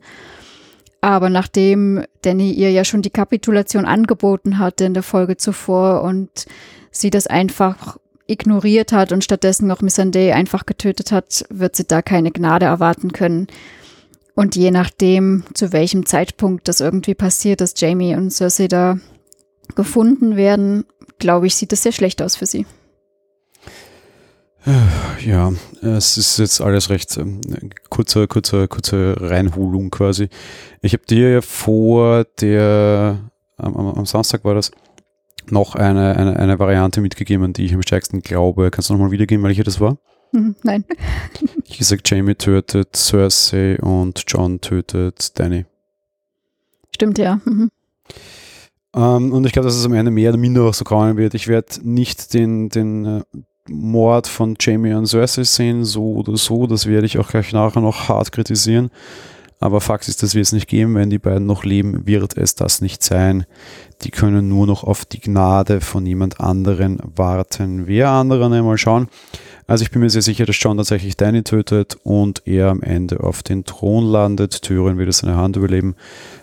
Aber 1.00 1.28
nachdem 1.28 2.04
Danny 2.22 2.52
ihr 2.52 2.70
ja 2.70 2.84
schon 2.84 3.02
die 3.02 3.10
Kapitulation 3.10 3.84
angeboten 3.84 4.58
hatte 4.58 4.84
in 4.84 4.94
der 4.94 5.02
Folge 5.02 5.36
zuvor 5.36 6.02
und 6.02 6.46
sie 6.90 7.10
das 7.10 7.26
einfach 7.26 7.98
ignoriert 8.26 8.92
hat 8.92 9.12
und 9.12 9.22
stattdessen 9.22 9.66
noch 9.66 9.82
Missandei 9.82 10.34
einfach 10.34 10.64
getötet 10.64 11.12
hat, 11.12 11.44
wird 11.50 11.76
sie 11.76 11.84
da 11.84 12.00
keine 12.00 12.30
Gnade 12.30 12.66
erwarten 12.66 13.12
können. 13.12 13.48
Und 14.34 14.56
je 14.56 14.70
nachdem, 14.70 15.44
zu 15.54 15.72
welchem 15.72 16.06
Zeitpunkt 16.06 16.68
das 16.68 16.80
irgendwie 16.80 17.14
passiert, 17.14 17.60
dass 17.60 17.78
Jamie 17.78 18.16
und 18.16 18.30
Cersei 18.32 18.66
da 18.66 18.98
gefunden 19.74 20.36
werden, 20.36 20.84
glaube 21.24 21.46
ich, 21.46 21.54
sieht 21.54 21.72
das 21.72 21.82
sehr 21.82 21.92
schlecht 21.92 22.20
aus 22.20 22.36
für 22.36 22.44
sie. 22.44 22.66
Ja, 25.24 25.52
es 25.80 26.18
ist 26.18 26.38
jetzt 26.38 26.60
alles 26.60 26.90
recht 26.90 27.18
kurze, 27.88 28.28
kurze, 28.28 28.68
kurze 28.68 29.16
Reinholung 29.18 29.90
quasi. 29.90 30.28
Ich 30.82 30.92
habe 30.92 31.06
dir 31.06 31.30
ja 31.30 31.40
vor 31.40 32.24
der, 32.42 33.30
am, 33.56 33.74
am, 33.74 34.04
Samstag 34.04 34.44
war 34.44 34.54
das, 34.54 34.70
noch 35.48 35.74
eine, 35.76 36.14
eine, 36.16 36.38
eine 36.38 36.58
Variante 36.58 37.00
mitgegeben, 37.00 37.46
an 37.46 37.52
die 37.54 37.64
ich 37.64 37.74
am 37.74 37.80
stärksten 37.80 38.20
glaube. 38.20 38.70
Kannst 38.70 38.90
du 38.90 38.92
nochmal 38.92 39.12
wiedergeben, 39.12 39.44
welche 39.44 39.64
das 39.64 39.80
war? 39.80 39.96
Mhm, 40.32 40.56
nein. 40.62 40.84
ich 41.64 41.78
gesagt, 41.78 42.08
Jamie 42.10 42.34
tötet 42.34 42.96
Cersei 42.96 43.78
und 43.80 44.24
John 44.26 44.60
tötet 44.60 45.38
Danny. 45.38 45.64
Stimmt, 46.94 47.18
ja. 47.18 47.40
Mhm. 47.46 47.70
Ähm, 48.94 49.32
und 49.32 49.44
ich 49.46 49.52
glaube, 49.52 49.66
dass 49.66 49.76
es 49.76 49.84
am 49.84 49.94
Ende 49.94 50.10
mehr 50.10 50.30
oder 50.30 50.38
minder 50.38 50.62
auch 50.62 50.74
so 50.74 50.84
kommen 50.84 51.16
wird. 51.16 51.34
Ich 51.34 51.48
werde 51.48 51.80
nicht 51.82 52.32
den, 52.34 52.68
den 52.68 53.04
äh, 53.04 53.22
Mord 53.68 54.26
von 54.26 54.56
Jamie 54.60 54.94
und 54.94 55.06
Cersei 55.06 55.44
sehen, 55.44 55.84
so 55.84 56.14
oder 56.14 56.36
so. 56.36 56.66
Das 56.66 56.86
werde 56.86 57.06
ich 57.06 57.18
auch 57.18 57.28
gleich 57.28 57.52
nachher 57.52 57.80
noch 57.80 58.08
hart 58.08 58.32
kritisieren. 58.32 58.90
Aber 59.60 59.80
Fakt 59.80 60.08
ist, 60.08 60.22
dass 60.22 60.34
wir 60.34 60.42
es 60.42 60.52
nicht 60.52 60.68
geben. 60.68 60.94
Wenn 60.94 61.08
die 61.08 61.18
beiden 61.18 61.46
noch 61.46 61.64
leben, 61.64 62.06
wird 62.06 62.36
es 62.36 62.54
das 62.54 62.80
nicht 62.82 63.02
sein. 63.02 63.46
die 64.02 64.10
können 64.10 64.48
nur 64.48 64.66
noch 64.66 64.84
auf 64.84 65.06
die 65.06 65.20
Gnade 65.20 65.80
von 65.80 66.04
jemand 66.04 66.38
anderen 66.38 66.98
warten. 67.16 67.86
Wer 67.86 68.10
andere, 68.10 68.50
mal 68.62 68.76
schauen. 68.76 69.08
Also 69.66 69.82
ich 69.82 69.90
bin 69.90 70.02
mir 70.02 70.10
sehr 70.10 70.20
sicher, 70.20 70.44
dass 70.44 70.60
John 70.60 70.76
tatsächlich 70.76 71.16
Danny 71.16 71.42
tötet 71.42 71.96
und 72.02 72.42
er 72.44 72.68
am 72.68 72.82
Ende 72.82 73.20
auf 73.20 73.42
den 73.42 73.64
Thron 73.64 74.04
landet. 74.04 74.60
Tyrion 74.60 74.98
wird 74.98 75.14
seine 75.14 75.36
Hand 75.36 75.56
überleben. 75.56 75.94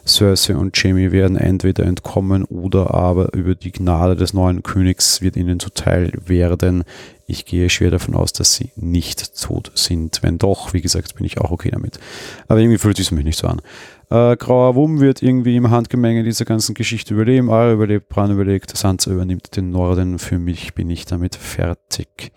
Cersei 0.06 0.56
und 0.56 0.82
Jamie 0.82 1.12
werden 1.12 1.38
entweder 1.38 1.86
entkommen 1.86 2.44
oder 2.44 2.94
aber 2.94 3.34
über 3.34 3.56
die 3.56 3.72
Gnade 3.72 4.16
des 4.16 4.34
neuen 4.34 4.64
Königs 4.64 5.22
wird 5.22 5.36
ihnen 5.36 5.60
zuteil 5.60 6.12
werden. 6.26 6.84
Ich 7.28 7.46
gehe 7.46 7.70
schwer 7.70 7.92
davon 7.92 8.16
aus, 8.16 8.34
dass 8.34 8.56
sie 8.56 8.72
nicht 8.76 9.42
tot 9.42 9.72
sind. 9.76 10.22
Wenn 10.22 10.38
doch, 10.38 10.74
wie 10.74 10.82
gesagt, 10.82 11.16
bin 11.16 11.26
ich 11.26 11.40
auch 11.40 11.52
okay 11.52 11.70
damit. 11.72 12.00
Aber 12.48 12.60
irgendwie 12.60 12.78
fühlt 12.78 13.00
es 13.00 13.12
mich 13.12 13.24
nicht 13.24 13.40
so 13.40 13.48
an. 13.48 13.62
Äh, 14.10 14.36
Grauer 14.36 14.76
Wurm 14.76 15.00
wird 15.00 15.24
irgendwie 15.24 15.56
im 15.56 15.70
Handgemenge 15.70 16.24
dieser 16.24 16.44
ganzen 16.44 16.76
Geschichte 16.76 17.14
überleben. 17.14 17.50
Ara 17.50 17.72
überlebt, 17.72 18.10
Bran 18.10 18.32
überlegt, 18.32 18.76
Sansa 18.76 19.12
übernimmt 19.12 19.56
den 19.56 19.72
Norden. 19.72 20.20
Für 20.20 20.38
mich 20.38 20.74
bin 20.74 20.90
ich 20.90 21.06
damit 21.06 21.36
fertig. 21.36 22.34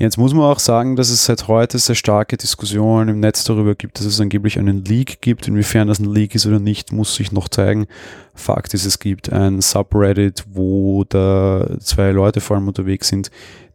Jetzt 0.00 0.16
muss 0.16 0.32
man 0.32 0.44
auch 0.44 0.60
sagen, 0.60 0.94
dass 0.94 1.10
es 1.10 1.24
seit 1.24 1.48
heute 1.48 1.76
sehr 1.76 1.96
starke 1.96 2.36
Diskussionen 2.36 3.08
im 3.08 3.18
Netz 3.18 3.42
darüber 3.42 3.74
gibt, 3.74 3.98
dass 3.98 4.06
es 4.06 4.20
angeblich 4.20 4.56
einen 4.56 4.84
Leak 4.84 5.20
gibt. 5.20 5.48
Inwiefern 5.48 5.88
das 5.88 5.98
ein 5.98 6.04
Leak 6.04 6.36
ist 6.36 6.46
oder 6.46 6.60
nicht, 6.60 6.92
muss 6.92 7.16
sich 7.16 7.32
noch 7.32 7.48
zeigen. 7.48 7.88
Fakt 8.32 8.74
ist, 8.74 8.84
es 8.84 9.00
gibt 9.00 9.32
ein 9.32 9.60
Subreddit, 9.60 10.44
wo 10.52 11.02
da 11.02 11.68
zwei 11.80 12.12
Leute 12.12 12.40
vor 12.40 12.56
allem 12.56 12.68
unterwegs 12.68 13.08
sind, 13.08 13.32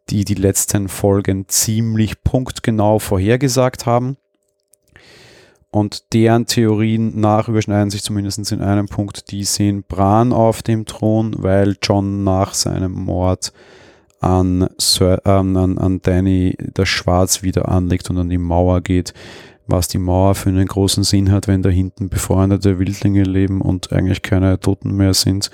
die 0.10 0.24
die 0.24 0.36
letzten 0.36 0.88
Folgen 0.88 1.50
ziemlich 1.50 2.24
punktgenau 2.24 3.00
vorhergesagt 3.00 3.86
haben. 3.86 4.16
Und 5.72 6.14
deren 6.14 6.46
Theorien 6.46 7.20
nach 7.20 7.50
überschneiden 7.50 7.90
sich 7.90 8.02
zumindest 8.02 8.50
in 8.50 8.62
einem 8.62 8.88
Punkt. 8.88 9.30
Die 9.32 9.44
sehen 9.44 9.84
Bran 9.84 10.32
auf 10.32 10.64
dem 10.64 10.86
Thron, 10.86 11.36
weil 11.40 11.76
John 11.82 12.24
nach 12.24 12.54
seinem 12.54 12.94
Mord 12.94 13.52
an, 14.24 14.70
Sir, 14.78 15.22
ähm, 15.26 15.56
an, 15.58 15.78
an 15.78 16.02
Danny 16.02 16.56
das 16.74 16.90
Schwarz 16.90 17.44
wieder 17.44 17.70
anlegt 17.70 18.10
und 18.10 18.18
an 18.18 18.30
die 18.30 18.38
Mauer 18.38 18.82
geht, 18.82 19.14
was 19.68 19.88
die 19.88 19.98
Mauer 19.98 20.36
für 20.36 20.50
einen 20.50 20.68
großen 20.68 21.04
Sinn 21.04 21.32
hat, 21.32 21.48
wenn 21.48 21.62
da 21.62 21.70
hinten 21.70 22.10
befreundete 22.10 22.80
Wildlinge 22.80 23.24
leben 23.24 23.62
und 23.62 23.94
eigentlich 23.94 24.22
keine 24.22 24.60
Toten 24.60 24.96
mehr 24.96 25.14
sind. 25.14 25.52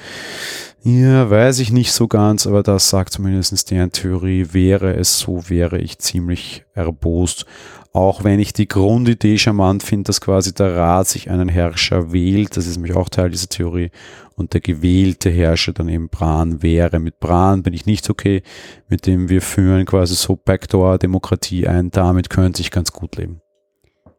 Ja, 0.82 1.30
weiß 1.30 1.60
ich 1.60 1.72
nicht 1.72 1.92
so 1.92 2.08
ganz, 2.08 2.48
aber 2.48 2.64
das 2.64 2.90
sagt 2.90 3.14
zumindest 3.14 3.70
deren 3.70 3.92
Theorie. 3.92 4.48
Wäre 4.52 4.96
es 4.96 5.20
so, 5.20 5.50
wäre 5.50 5.78
ich 5.78 6.00
ziemlich 6.00 6.64
erbost. 6.74 7.46
Auch 7.92 8.24
wenn 8.24 8.40
ich 8.40 8.54
die 8.54 8.68
Grundidee 8.68 9.38
charmant 9.38 9.82
finde, 9.82 10.10
dass 10.10 10.22
quasi 10.22 10.54
der 10.54 10.76
Rat 10.76 11.08
sich 11.08 11.30
einen 11.30 11.50
Herrscher 11.50 12.12
wählt, 12.12 12.56
das 12.56 12.68
ist 12.68 12.78
nämlich 12.78 12.96
auch 12.96 13.10
Teil 13.10 13.32
dieser 13.32 13.50
Theorie, 13.50 13.90
und 14.36 14.54
der 14.54 14.62
gewählte 14.62 15.30
Herrscher 15.30 15.74
dann 15.74 15.90
eben 15.90 16.08
Bran 16.08 16.62
wäre. 16.62 17.00
Mit 17.00 17.20
Bran 17.20 17.64
bin 17.64 17.74
ich 17.74 17.86
nicht 17.86 18.10
okay, 18.10 18.44
mit 18.88 19.08
dem 19.08 19.28
wir 19.30 19.42
führen 19.42 19.86
quasi 19.86 20.16
so 20.16 20.36
Backdoor-Demokratie 20.36 21.68
ein, 21.68 21.90
damit 21.90 22.30
könnte 22.30 22.62
ich 22.62 22.72
ganz 22.72 22.94
gut 22.94 23.18
leben. 23.18 23.42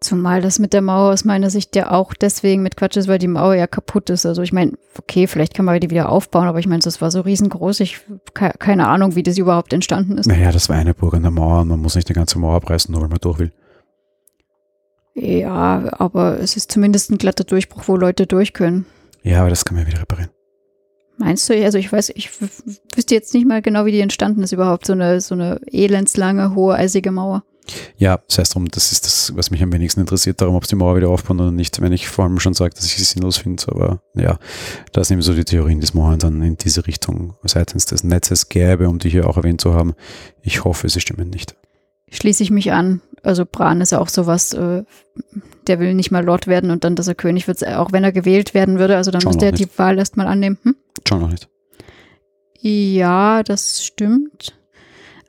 Zumal 0.00 0.40
das 0.40 0.58
mit 0.58 0.72
der 0.72 0.80
Mauer 0.80 1.12
aus 1.12 1.26
meiner 1.26 1.50
Sicht 1.50 1.76
ja 1.76 1.90
auch 1.90 2.14
deswegen 2.14 2.62
mit 2.62 2.74
Quatsch 2.74 2.96
ist, 2.96 3.06
weil 3.06 3.18
die 3.18 3.28
Mauer 3.28 3.54
ja 3.54 3.66
kaputt 3.66 4.08
ist. 4.08 4.24
Also 4.24 4.40
ich 4.40 4.50
meine, 4.50 4.72
okay, 4.98 5.26
vielleicht 5.26 5.52
kann 5.52 5.66
man 5.66 5.78
die 5.78 5.90
wieder 5.90 6.08
aufbauen, 6.08 6.46
aber 6.46 6.58
ich 6.58 6.66
meine, 6.66 6.80
das 6.80 7.02
war 7.02 7.10
so 7.10 7.20
riesengroß. 7.20 7.80
Ich 7.80 8.00
keine 8.32 8.88
Ahnung, 8.88 9.14
wie 9.14 9.22
das 9.22 9.36
überhaupt 9.36 9.74
entstanden 9.74 10.16
ist. 10.16 10.26
Naja, 10.26 10.52
das 10.52 10.70
war 10.70 10.76
eine 10.76 10.94
Burg 10.94 11.12
an 11.12 11.22
der 11.22 11.30
Mauer 11.30 11.60
und 11.60 11.68
man 11.68 11.80
muss 11.80 11.96
nicht 11.96 12.08
die 12.08 12.14
ganze 12.14 12.38
Mauer 12.38 12.60
preisen, 12.60 12.92
nur 12.92 13.02
weil 13.02 13.10
man 13.10 13.18
durch 13.20 13.38
will. 13.38 13.52
Ja, 15.14 15.90
aber 15.98 16.40
es 16.40 16.56
ist 16.56 16.72
zumindest 16.72 17.10
ein 17.10 17.18
glatter 17.18 17.44
Durchbruch, 17.44 17.82
wo 17.86 17.96
Leute 17.96 18.26
durch 18.26 18.54
können. 18.54 18.86
Ja, 19.22 19.40
aber 19.40 19.50
das 19.50 19.66
kann 19.66 19.76
man 19.76 19.86
wieder 19.86 20.00
reparieren. 20.00 20.30
Meinst 21.18 21.50
du? 21.50 21.62
Also 21.62 21.76
ich 21.76 21.92
weiß, 21.92 22.10
ich 22.14 22.30
wüsste 22.40 23.14
jetzt 23.14 23.34
nicht 23.34 23.46
mal 23.46 23.60
genau, 23.60 23.84
wie 23.84 23.92
die 23.92 24.00
entstanden 24.00 24.42
ist 24.42 24.52
überhaupt, 24.52 24.86
so 24.86 24.94
eine, 24.94 25.20
so 25.20 25.34
eine 25.34 25.60
elendslange, 25.70 26.54
hohe, 26.54 26.74
eisige 26.74 27.10
Mauer. 27.10 27.44
Ja, 27.96 28.20
das 28.26 28.38
heißt 28.38 28.54
drum, 28.54 28.68
das 28.68 28.92
ist 28.92 29.04
das, 29.04 29.32
was 29.36 29.50
mich 29.50 29.62
am 29.62 29.72
wenigsten 29.72 30.00
interessiert, 30.00 30.40
darum, 30.40 30.56
ob 30.56 30.64
es 30.64 30.68
die 30.68 30.76
Mauer 30.76 30.96
wieder 30.96 31.08
aufbauen 31.08 31.40
oder 31.40 31.50
nicht, 31.50 31.80
wenn 31.80 31.92
ich 31.92 32.08
vor 32.08 32.24
allem 32.24 32.40
schon 32.40 32.54
sage, 32.54 32.74
dass 32.74 32.84
ich 32.86 32.96
sie 32.96 33.04
sinnlos 33.04 33.38
finde. 33.38 33.62
Aber 33.68 34.02
ja, 34.14 34.38
da 34.92 35.04
sind 35.04 35.16
eben 35.16 35.22
so 35.22 35.34
die 35.34 35.44
Theorien, 35.44 35.80
dass 35.80 35.94
Mauern 35.94 36.18
dann 36.18 36.42
in 36.42 36.56
diese 36.56 36.86
Richtung 36.86 37.34
seitens 37.42 37.86
des 37.86 38.04
Netzes 38.04 38.48
gäbe, 38.48 38.88
um 38.88 38.98
die 38.98 39.10
hier 39.10 39.28
auch 39.28 39.36
erwähnt 39.36 39.60
zu 39.60 39.74
haben. 39.74 39.94
Ich 40.42 40.64
hoffe, 40.64 40.88
sie 40.88 41.00
stimmen 41.00 41.30
nicht. 41.30 41.56
Schließe 42.10 42.42
ich 42.42 42.50
mich 42.50 42.72
an. 42.72 43.00
Also 43.22 43.44
Bran 43.50 43.80
ist 43.80 43.92
ja 43.92 44.00
auch 44.00 44.08
sowas, 44.08 44.52
äh, 44.52 44.82
der 45.66 45.78
will 45.78 45.94
nicht 45.94 46.10
mal 46.10 46.24
Lord 46.24 46.46
werden 46.46 46.70
und 46.70 46.84
dann, 46.84 46.96
dass 46.96 47.06
er 47.06 47.14
König 47.14 47.46
wird, 47.46 47.64
auch 47.66 47.92
wenn 47.92 48.02
er 48.02 48.12
gewählt 48.12 48.54
werden 48.54 48.78
würde, 48.78 48.96
also 48.96 49.10
dann 49.10 49.20
John 49.20 49.32
müsste 49.32 49.46
er 49.46 49.52
die 49.52 49.68
Wahl 49.76 49.98
erstmal 49.98 50.26
annehmen. 50.26 50.58
Hm? 50.62 50.76
Schon 51.06 51.20
noch 51.20 51.30
nicht. 51.30 51.48
Ja, 52.60 53.42
das 53.42 53.84
stimmt. 53.84 54.54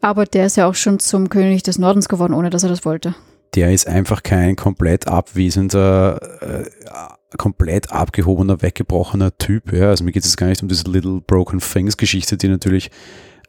Aber 0.01 0.25
der 0.25 0.47
ist 0.47 0.57
ja 0.57 0.67
auch 0.67 0.75
schon 0.75 0.99
zum 0.99 1.29
König 1.29 1.63
des 1.63 1.77
Nordens 1.77 2.09
geworden, 2.09 2.33
ohne 2.33 2.49
dass 2.49 2.63
er 2.63 2.69
das 2.69 2.85
wollte. 2.85 3.15
Der 3.53 3.71
ist 3.71 3.87
einfach 3.87 4.23
kein 4.23 4.55
komplett 4.55 5.07
abwesender, 5.07 6.19
äh, 6.41 7.37
komplett 7.37 7.91
abgehobener, 7.91 8.61
weggebrochener 8.61 9.37
Typ. 9.37 9.71
Ja. 9.71 9.89
Also 9.89 10.03
mir 10.03 10.11
geht 10.11 10.25
es 10.25 10.37
gar 10.37 10.47
nicht 10.47 10.61
um 10.61 10.69
diese 10.69 10.89
Little 10.89 11.21
Broken 11.21 11.59
Things 11.59 11.97
Geschichte, 11.97 12.37
die 12.37 12.47
natürlich 12.47 12.89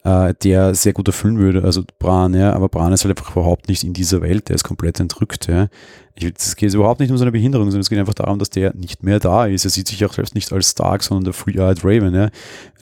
äh, 0.05 0.35
der 0.43 0.75
sehr 0.75 0.93
gut 0.93 1.07
erfüllen 1.07 1.39
würde, 1.39 1.63
also 1.63 1.83
Bran, 1.99 2.35
ja, 2.35 2.53
aber 2.53 2.69
Bran 2.69 2.93
ist 2.93 3.05
halt 3.05 3.17
einfach 3.17 3.33
überhaupt 3.33 3.69
nicht 3.69 3.85
in 3.85 3.93
dieser 3.93 4.21
Welt, 4.21 4.49
der 4.49 4.57
ist 4.57 4.65
komplett 4.65 4.99
entrückt, 5.01 5.47
ja. 5.47 5.69
Es 6.15 6.57
geht 6.57 6.75
überhaupt 6.75 7.01
nicht 7.01 7.11
um 7.11 7.17
seine 7.17 7.33
Behinderung, 7.33 7.69
sondern 7.69 7.81
es 7.81 7.89
geht 7.89 7.99
einfach 7.99 8.15
darum, 8.15 8.39
dass 8.39 8.51
der 8.51 8.75
nicht 8.75 9.03
mehr 9.03 9.19
da 9.19 9.47
ist. 9.47 9.65
Er 9.65 9.71
sieht 9.71 9.89
sich 9.89 10.05
auch 10.05 10.13
selbst 10.13 10.35
nicht 10.35 10.53
als 10.53 10.71
Stark, 10.71 11.03
sondern 11.03 11.25
der 11.25 11.33
Free-Eyed 11.33 11.85
Raven, 11.85 12.15
ja. 12.15 12.29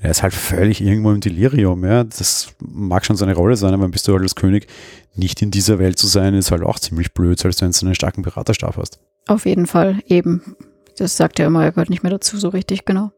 Er 0.02 0.10
ist 0.10 0.22
halt 0.22 0.34
völlig 0.34 0.80
irgendwo 0.80 1.12
im 1.12 1.20
Delirium, 1.20 1.84
ja. 1.84 2.04
Das 2.04 2.48
mag 2.58 3.04
schon 3.04 3.16
seine 3.16 3.34
Rolle 3.34 3.56
sein, 3.56 3.72
aber 3.72 3.88
bist 3.88 4.08
du 4.08 4.12
halt 4.12 4.22
als 4.22 4.34
König 4.34 4.66
nicht 5.14 5.42
in 5.42 5.50
dieser 5.50 5.78
Welt 5.78 5.98
zu 5.98 6.06
sein, 6.06 6.34
ist 6.34 6.50
halt 6.50 6.62
auch 6.62 6.78
ziemlich 6.78 7.12
blöd, 7.12 7.38
selbst 7.38 7.62
wenn 7.62 7.70
du 7.70 7.86
einen 7.86 7.94
starken 7.94 8.22
Beraterstab 8.22 8.76
hast. 8.76 8.98
Auf 9.28 9.46
jeden 9.46 9.66
Fall, 9.66 10.00
eben. 10.06 10.56
Das 10.98 11.16
sagt 11.16 11.38
er 11.38 11.46
immer, 11.46 11.64
er 11.64 11.70
gehört 11.70 11.90
nicht 11.90 12.02
mehr 12.02 12.10
dazu 12.10 12.36
so 12.36 12.48
richtig, 12.48 12.84
genau. 12.84 13.12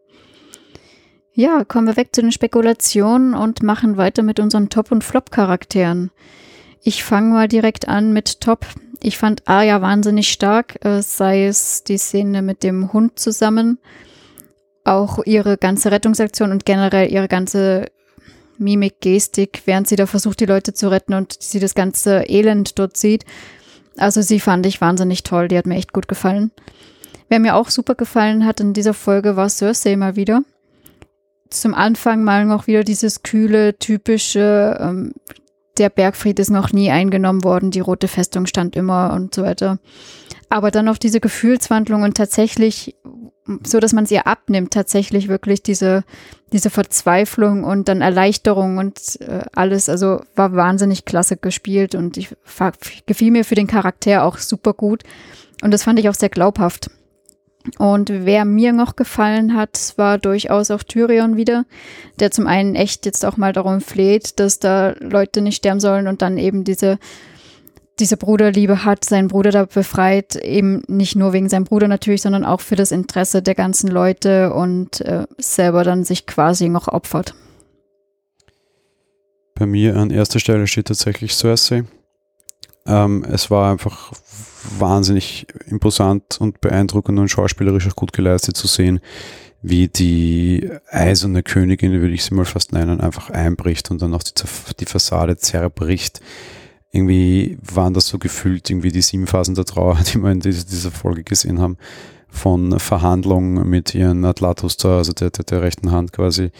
Ja, 1.34 1.64
kommen 1.64 1.86
wir 1.86 1.96
weg 1.96 2.10
zu 2.12 2.20
den 2.20 2.30
Spekulationen 2.30 3.32
und 3.32 3.62
machen 3.62 3.96
weiter 3.96 4.22
mit 4.22 4.38
unseren 4.38 4.68
Top- 4.68 4.92
und 4.92 5.02
Flop-Charakteren. 5.02 6.10
Ich 6.82 7.04
fange 7.04 7.32
mal 7.32 7.48
direkt 7.48 7.88
an 7.88 8.12
mit 8.12 8.42
Top. 8.42 8.66
Ich 9.00 9.16
fand 9.16 9.48
Arya 9.48 9.80
wahnsinnig 9.80 10.30
stark, 10.30 10.84
äh, 10.84 11.00
sei 11.00 11.46
es 11.46 11.84
die 11.84 11.96
Szene 11.96 12.42
mit 12.42 12.62
dem 12.62 12.92
Hund 12.92 13.18
zusammen, 13.18 13.78
auch 14.84 15.20
ihre 15.24 15.56
ganze 15.56 15.90
Rettungsaktion 15.90 16.52
und 16.52 16.66
generell 16.66 17.10
ihre 17.10 17.28
ganze 17.28 17.86
Mimik, 18.58 19.00
Gestik, 19.00 19.62
während 19.64 19.88
sie 19.88 19.96
da 19.96 20.06
versucht, 20.06 20.38
die 20.38 20.46
Leute 20.46 20.74
zu 20.74 20.90
retten 20.90 21.14
und 21.14 21.34
sie 21.40 21.60
das 21.60 21.74
ganze 21.74 22.24
Elend 22.28 22.78
dort 22.78 22.98
sieht. 22.98 23.24
Also 23.96 24.20
sie 24.20 24.38
fand 24.38 24.66
ich 24.66 24.82
wahnsinnig 24.82 25.22
toll, 25.22 25.48
die 25.48 25.56
hat 25.56 25.66
mir 25.66 25.76
echt 25.76 25.94
gut 25.94 26.08
gefallen. 26.08 26.50
Wer 27.30 27.40
mir 27.40 27.56
auch 27.56 27.70
super 27.70 27.94
gefallen 27.94 28.44
hat 28.44 28.60
in 28.60 28.74
dieser 28.74 28.94
Folge 28.94 29.34
war 29.34 29.48
Cersei 29.48 29.96
mal 29.96 30.14
wieder 30.14 30.42
zum 31.52 31.74
Anfang 31.74 32.24
mal 32.24 32.44
noch 32.44 32.66
wieder 32.66 32.84
dieses 32.84 33.22
kühle, 33.22 33.78
typische, 33.78 34.78
ähm, 34.80 35.12
der 35.78 35.88
Bergfried 35.88 36.38
ist 36.38 36.50
noch 36.50 36.72
nie 36.72 36.90
eingenommen 36.90 37.44
worden, 37.44 37.70
die 37.70 37.80
rote 37.80 38.08
Festung 38.08 38.46
stand 38.46 38.76
immer 38.76 39.12
und 39.14 39.34
so 39.34 39.42
weiter. 39.42 39.78
Aber 40.50 40.70
dann 40.70 40.84
noch 40.84 40.98
diese 40.98 41.20
Gefühlswandlung 41.20 42.02
und 42.02 42.14
tatsächlich, 42.14 42.94
so 43.64 43.80
dass 43.80 43.94
man 43.94 44.04
ihr 44.06 44.26
abnimmt, 44.26 44.72
tatsächlich 44.72 45.28
wirklich 45.28 45.62
diese, 45.62 46.04
diese 46.52 46.68
Verzweiflung 46.68 47.64
und 47.64 47.88
dann 47.88 48.02
Erleichterung 48.02 48.76
und 48.76 49.18
äh, 49.22 49.44
alles, 49.54 49.88
also 49.88 50.20
war 50.36 50.54
wahnsinnig 50.54 51.06
klasse 51.06 51.38
gespielt 51.38 51.94
und 51.94 52.18
ich 52.18 52.36
gefiel 53.06 53.30
mir 53.30 53.46
für 53.46 53.54
den 53.54 53.66
Charakter 53.66 54.24
auch 54.24 54.36
super 54.36 54.74
gut. 54.74 55.04
Und 55.62 55.72
das 55.72 55.84
fand 55.84 55.98
ich 55.98 56.10
auch 56.10 56.14
sehr 56.14 56.28
glaubhaft. 56.28 56.90
Und 57.78 58.10
wer 58.10 58.44
mir 58.44 58.72
noch 58.72 58.96
gefallen 58.96 59.54
hat, 59.54 59.94
war 59.96 60.18
durchaus 60.18 60.70
auch 60.70 60.82
Tyrion 60.82 61.36
wieder, 61.36 61.64
der 62.18 62.30
zum 62.30 62.46
einen 62.46 62.74
echt 62.74 63.06
jetzt 63.06 63.24
auch 63.24 63.36
mal 63.36 63.52
darum 63.52 63.80
fleht, 63.80 64.38
dass 64.40 64.58
da 64.58 64.94
Leute 65.00 65.40
nicht 65.42 65.56
sterben 65.56 65.80
sollen 65.80 66.08
und 66.08 66.22
dann 66.22 66.38
eben 66.38 66.64
diese, 66.64 66.98
diese 68.00 68.16
Bruderliebe 68.16 68.84
hat, 68.84 69.04
seinen 69.04 69.28
Bruder 69.28 69.50
da 69.50 69.64
befreit, 69.64 70.36
eben 70.36 70.82
nicht 70.88 71.14
nur 71.14 71.32
wegen 71.32 71.48
seinem 71.48 71.64
Bruder 71.64 71.88
natürlich, 71.88 72.22
sondern 72.22 72.44
auch 72.44 72.60
für 72.60 72.76
das 72.76 72.90
Interesse 72.90 73.42
der 73.42 73.54
ganzen 73.54 73.88
Leute 73.90 74.52
und 74.52 75.00
äh, 75.02 75.26
selber 75.38 75.84
dann 75.84 76.04
sich 76.04 76.26
quasi 76.26 76.68
noch 76.68 76.88
opfert. 76.88 77.34
Bei 79.54 79.66
mir 79.66 79.96
an 79.96 80.10
erster 80.10 80.40
Stelle 80.40 80.66
steht 80.66 80.88
tatsächlich 80.88 81.34
Cersei. 81.34 81.84
Ähm, 82.86 83.24
es 83.30 83.50
war 83.50 83.70
einfach 83.70 84.12
wahnsinnig 84.78 85.46
imposant 85.66 86.40
und 86.40 86.60
beeindruckend 86.60 87.18
und 87.18 87.28
schauspielerisch 87.28 87.88
auch 87.88 87.96
gut 87.96 88.12
geleistet 88.12 88.56
zu 88.56 88.66
sehen, 88.66 89.00
wie 89.62 89.88
die 89.88 90.68
eiserne 90.90 91.42
Königin, 91.42 91.92
würde 91.92 92.14
ich 92.14 92.24
sie 92.24 92.34
mal 92.34 92.44
fast 92.44 92.72
nennen, 92.72 93.00
einfach 93.00 93.30
einbricht 93.30 93.90
und 93.90 94.02
dann 94.02 94.12
auch 94.14 94.22
die, 94.22 94.32
die 94.80 94.86
Fassade 94.86 95.36
zerbricht. 95.36 96.20
Irgendwie 96.90 97.58
waren 97.62 97.94
das 97.94 98.08
so 98.08 98.18
gefühlt 98.18 98.68
irgendwie 98.68 98.90
die 98.90 99.02
sieben 99.02 99.26
Phasen 99.26 99.54
der 99.54 99.64
Trauer, 99.64 99.98
die 100.12 100.18
wir 100.18 100.30
in 100.32 100.40
dieser 100.40 100.90
Folge 100.90 101.22
gesehen 101.22 101.60
haben. 101.60 101.78
von 102.28 102.78
Verhandlungen 102.80 103.68
mit 103.68 103.94
ihren 103.94 104.24
Atlatus 104.24 104.82
also 104.84 105.12
der, 105.12 105.30
der, 105.30 105.44
der 105.44 105.62
rechten 105.62 105.92
Hand 105.92 106.12
quasi. 106.12 106.50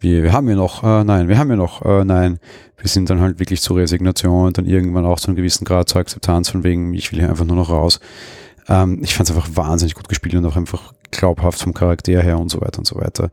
Wir, 0.00 0.22
wir 0.22 0.32
haben 0.32 0.48
ja 0.48 0.54
noch, 0.54 0.84
äh, 0.84 1.04
nein, 1.04 1.28
wir 1.28 1.38
haben 1.38 1.50
ja 1.50 1.56
noch, 1.56 1.84
äh, 1.84 2.04
nein. 2.04 2.38
Wir 2.76 2.88
sind 2.88 3.10
dann 3.10 3.20
halt 3.20 3.40
wirklich 3.40 3.60
zur 3.60 3.78
Resignation 3.78 4.46
und 4.46 4.58
dann 4.58 4.66
irgendwann 4.66 5.04
auch 5.04 5.18
zu 5.18 5.28
einem 5.28 5.36
gewissen 5.36 5.64
Grad 5.64 5.88
zur 5.88 6.00
Akzeptanz 6.00 6.50
von 6.50 6.62
wegen, 6.62 6.94
ich 6.94 7.10
will 7.10 7.18
hier 7.18 7.28
einfach 7.28 7.44
nur 7.44 7.56
noch 7.56 7.70
raus. 7.70 7.98
Ähm, 8.68 9.00
ich 9.02 9.14
fand 9.14 9.28
es 9.28 9.34
einfach 9.34 9.50
wahnsinnig 9.56 9.94
gut 9.94 10.08
gespielt 10.08 10.36
und 10.36 10.46
auch 10.46 10.56
einfach 10.56 10.92
glaubhaft 11.10 11.60
vom 11.60 11.74
Charakter 11.74 12.22
her 12.22 12.38
und 12.38 12.50
so 12.50 12.60
weiter 12.60 12.78
und 12.78 12.86
so 12.86 12.96
weiter. 12.96 13.30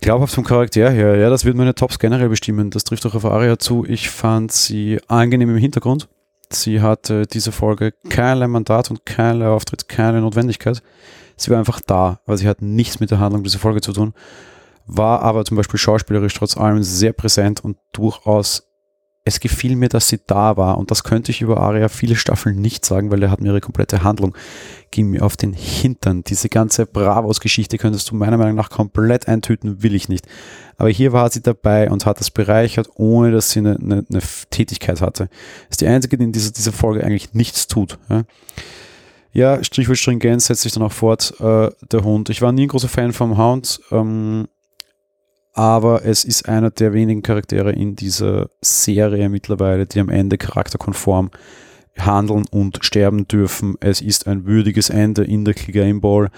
Glaubhaft 0.00 0.34
vom 0.34 0.44
Charakter 0.44 0.90
her, 0.90 1.16
ja, 1.16 1.30
das 1.30 1.44
wird 1.44 1.56
meine 1.56 1.74
Tops 1.74 1.98
generell 1.98 2.28
bestimmen. 2.28 2.70
Das 2.70 2.84
trifft 2.84 3.06
auch 3.06 3.14
auf 3.14 3.24
Aria 3.24 3.58
zu. 3.58 3.84
Ich 3.84 4.10
fand 4.10 4.52
sie 4.52 4.98
angenehm 5.08 5.50
im 5.50 5.56
Hintergrund. 5.56 6.08
Sie 6.50 6.80
hatte 6.80 7.26
diese 7.26 7.52
Folge 7.52 7.92
keinerlei 8.08 8.46
Mandat 8.46 8.90
und 8.90 9.04
keinerlei 9.04 9.48
Auftritt, 9.48 9.88
keine 9.88 10.20
Notwendigkeit. 10.20 10.82
Sie 11.36 11.50
war 11.50 11.58
einfach 11.58 11.80
da, 11.80 12.20
aber 12.26 12.36
sie 12.36 12.48
hat 12.48 12.62
nichts 12.62 13.00
mit 13.00 13.10
der 13.10 13.20
Handlung 13.20 13.44
dieser 13.44 13.58
Folge 13.58 13.80
zu 13.80 13.92
tun. 13.92 14.14
War 14.88 15.22
aber 15.22 15.44
zum 15.44 15.56
Beispiel 15.56 15.78
schauspielerisch 15.78 16.34
trotz 16.34 16.56
allem 16.56 16.82
sehr 16.82 17.12
präsent 17.12 17.62
und 17.62 17.76
durchaus 17.92 18.64
es 19.28 19.40
gefiel 19.40 19.76
mir, 19.76 19.88
dass 19.88 20.08
sie 20.08 20.20
da 20.26 20.56
war. 20.56 20.78
Und 20.78 20.90
das 20.90 21.04
könnte 21.04 21.30
ich 21.30 21.42
über 21.42 21.58
Aria 21.58 21.88
viele 21.88 22.16
Staffeln 22.16 22.60
nicht 22.60 22.84
sagen, 22.84 23.10
weil 23.10 23.22
er 23.22 23.30
hat 23.30 23.40
mir 23.40 23.48
ihre 23.48 23.60
komplette 23.60 24.02
Handlung 24.02 24.34
ging 24.90 25.10
mir 25.10 25.22
auf 25.22 25.36
den 25.36 25.52
Hintern. 25.52 26.24
Diese 26.24 26.48
ganze 26.48 26.86
Bravos-Geschichte 26.86 27.76
könntest 27.76 28.10
du 28.10 28.14
meiner 28.14 28.38
Meinung 28.38 28.54
nach 28.54 28.70
komplett 28.70 29.28
eintüten, 29.28 29.82
will 29.82 29.94
ich 29.94 30.08
nicht. 30.08 30.26
Aber 30.78 30.88
hier 30.88 31.12
war 31.12 31.30
sie 31.30 31.42
dabei 31.42 31.90
und 31.90 32.06
hat 32.06 32.20
das 32.20 32.30
bereichert, 32.30 32.88
ohne 32.94 33.30
dass 33.30 33.50
sie 33.50 33.60
eine, 33.60 33.76
eine, 33.76 34.04
eine 34.08 34.22
Tätigkeit 34.50 35.02
hatte. 35.02 35.28
Ist 35.68 35.82
die 35.82 35.86
einzige, 35.86 36.16
die 36.16 36.24
in 36.24 36.32
dieser, 36.32 36.52
dieser 36.52 36.72
Folge 36.72 37.04
eigentlich 37.04 37.34
nichts 37.34 37.66
tut. 37.66 37.98
Ja. 38.08 38.24
Ja, 39.30 39.62
Strichwort 39.62 39.98
Stringenz 39.98 40.46
setzt 40.46 40.62
sich 40.62 40.72
dann 40.72 40.82
auch 40.82 40.92
fort, 40.92 41.34
äh, 41.38 41.68
der 41.92 42.02
Hund. 42.02 42.30
Ich 42.30 42.40
war 42.40 42.50
nie 42.50 42.62
ein 42.62 42.68
großer 42.68 42.88
Fan 42.88 43.12
vom 43.12 43.36
Hound. 43.36 43.78
Ähm, 43.92 44.48
aber 45.58 46.04
es 46.04 46.24
ist 46.24 46.48
einer 46.48 46.70
der 46.70 46.92
wenigen 46.92 47.20
Charaktere 47.20 47.72
in 47.72 47.96
dieser 47.96 48.48
Serie 48.60 49.28
mittlerweile, 49.28 49.86
die 49.86 49.98
am 49.98 50.08
Ende 50.08 50.38
charakterkonform 50.38 51.32
handeln 51.98 52.44
und 52.52 52.78
sterben 52.82 53.26
dürfen. 53.26 53.74
Es 53.80 54.00
ist 54.00 54.28
ein 54.28 54.46
würdiges 54.46 54.88
Ende 54.88 55.24
in 55.24 55.44
der 55.44 55.54
Game 55.54 56.00
Ball. 56.00 56.28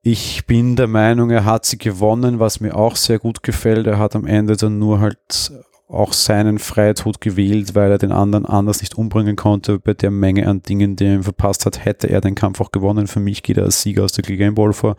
Ich 0.00 0.46
bin 0.46 0.76
der 0.76 0.86
Meinung, 0.86 1.28
er 1.28 1.44
hat 1.44 1.66
sie 1.66 1.76
gewonnen, 1.76 2.38
was 2.38 2.58
mir 2.58 2.74
auch 2.74 2.96
sehr 2.96 3.18
gut 3.18 3.42
gefällt. 3.42 3.86
Er 3.86 3.98
hat 3.98 4.16
am 4.16 4.24
Ende 4.24 4.56
dann 4.56 4.78
nur 4.78 5.00
halt 5.00 5.52
auch 5.86 6.14
seinen 6.14 6.58
Freitod 6.58 7.20
gewählt, 7.20 7.74
weil 7.74 7.90
er 7.90 7.98
den 7.98 8.12
anderen 8.12 8.46
anders 8.46 8.80
nicht 8.80 8.96
umbringen 8.96 9.36
konnte. 9.36 9.78
Bei 9.78 9.92
der 9.92 10.10
Menge 10.10 10.48
an 10.48 10.62
Dingen, 10.62 10.96
die 10.96 11.04
er 11.04 11.16
ihm 11.16 11.22
verpasst 11.22 11.66
hat, 11.66 11.84
hätte 11.84 12.08
er 12.08 12.22
den 12.22 12.34
Kampf 12.34 12.62
auch 12.62 12.72
gewonnen. 12.72 13.08
Für 13.08 13.20
mich 13.20 13.42
geht 13.42 13.58
er 13.58 13.64
als 13.64 13.82
Sieger 13.82 14.04
aus 14.04 14.12
der 14.12 14.24
Game 14.24 14.54
Ball 14.54 14.72
vor. 14.72 14.96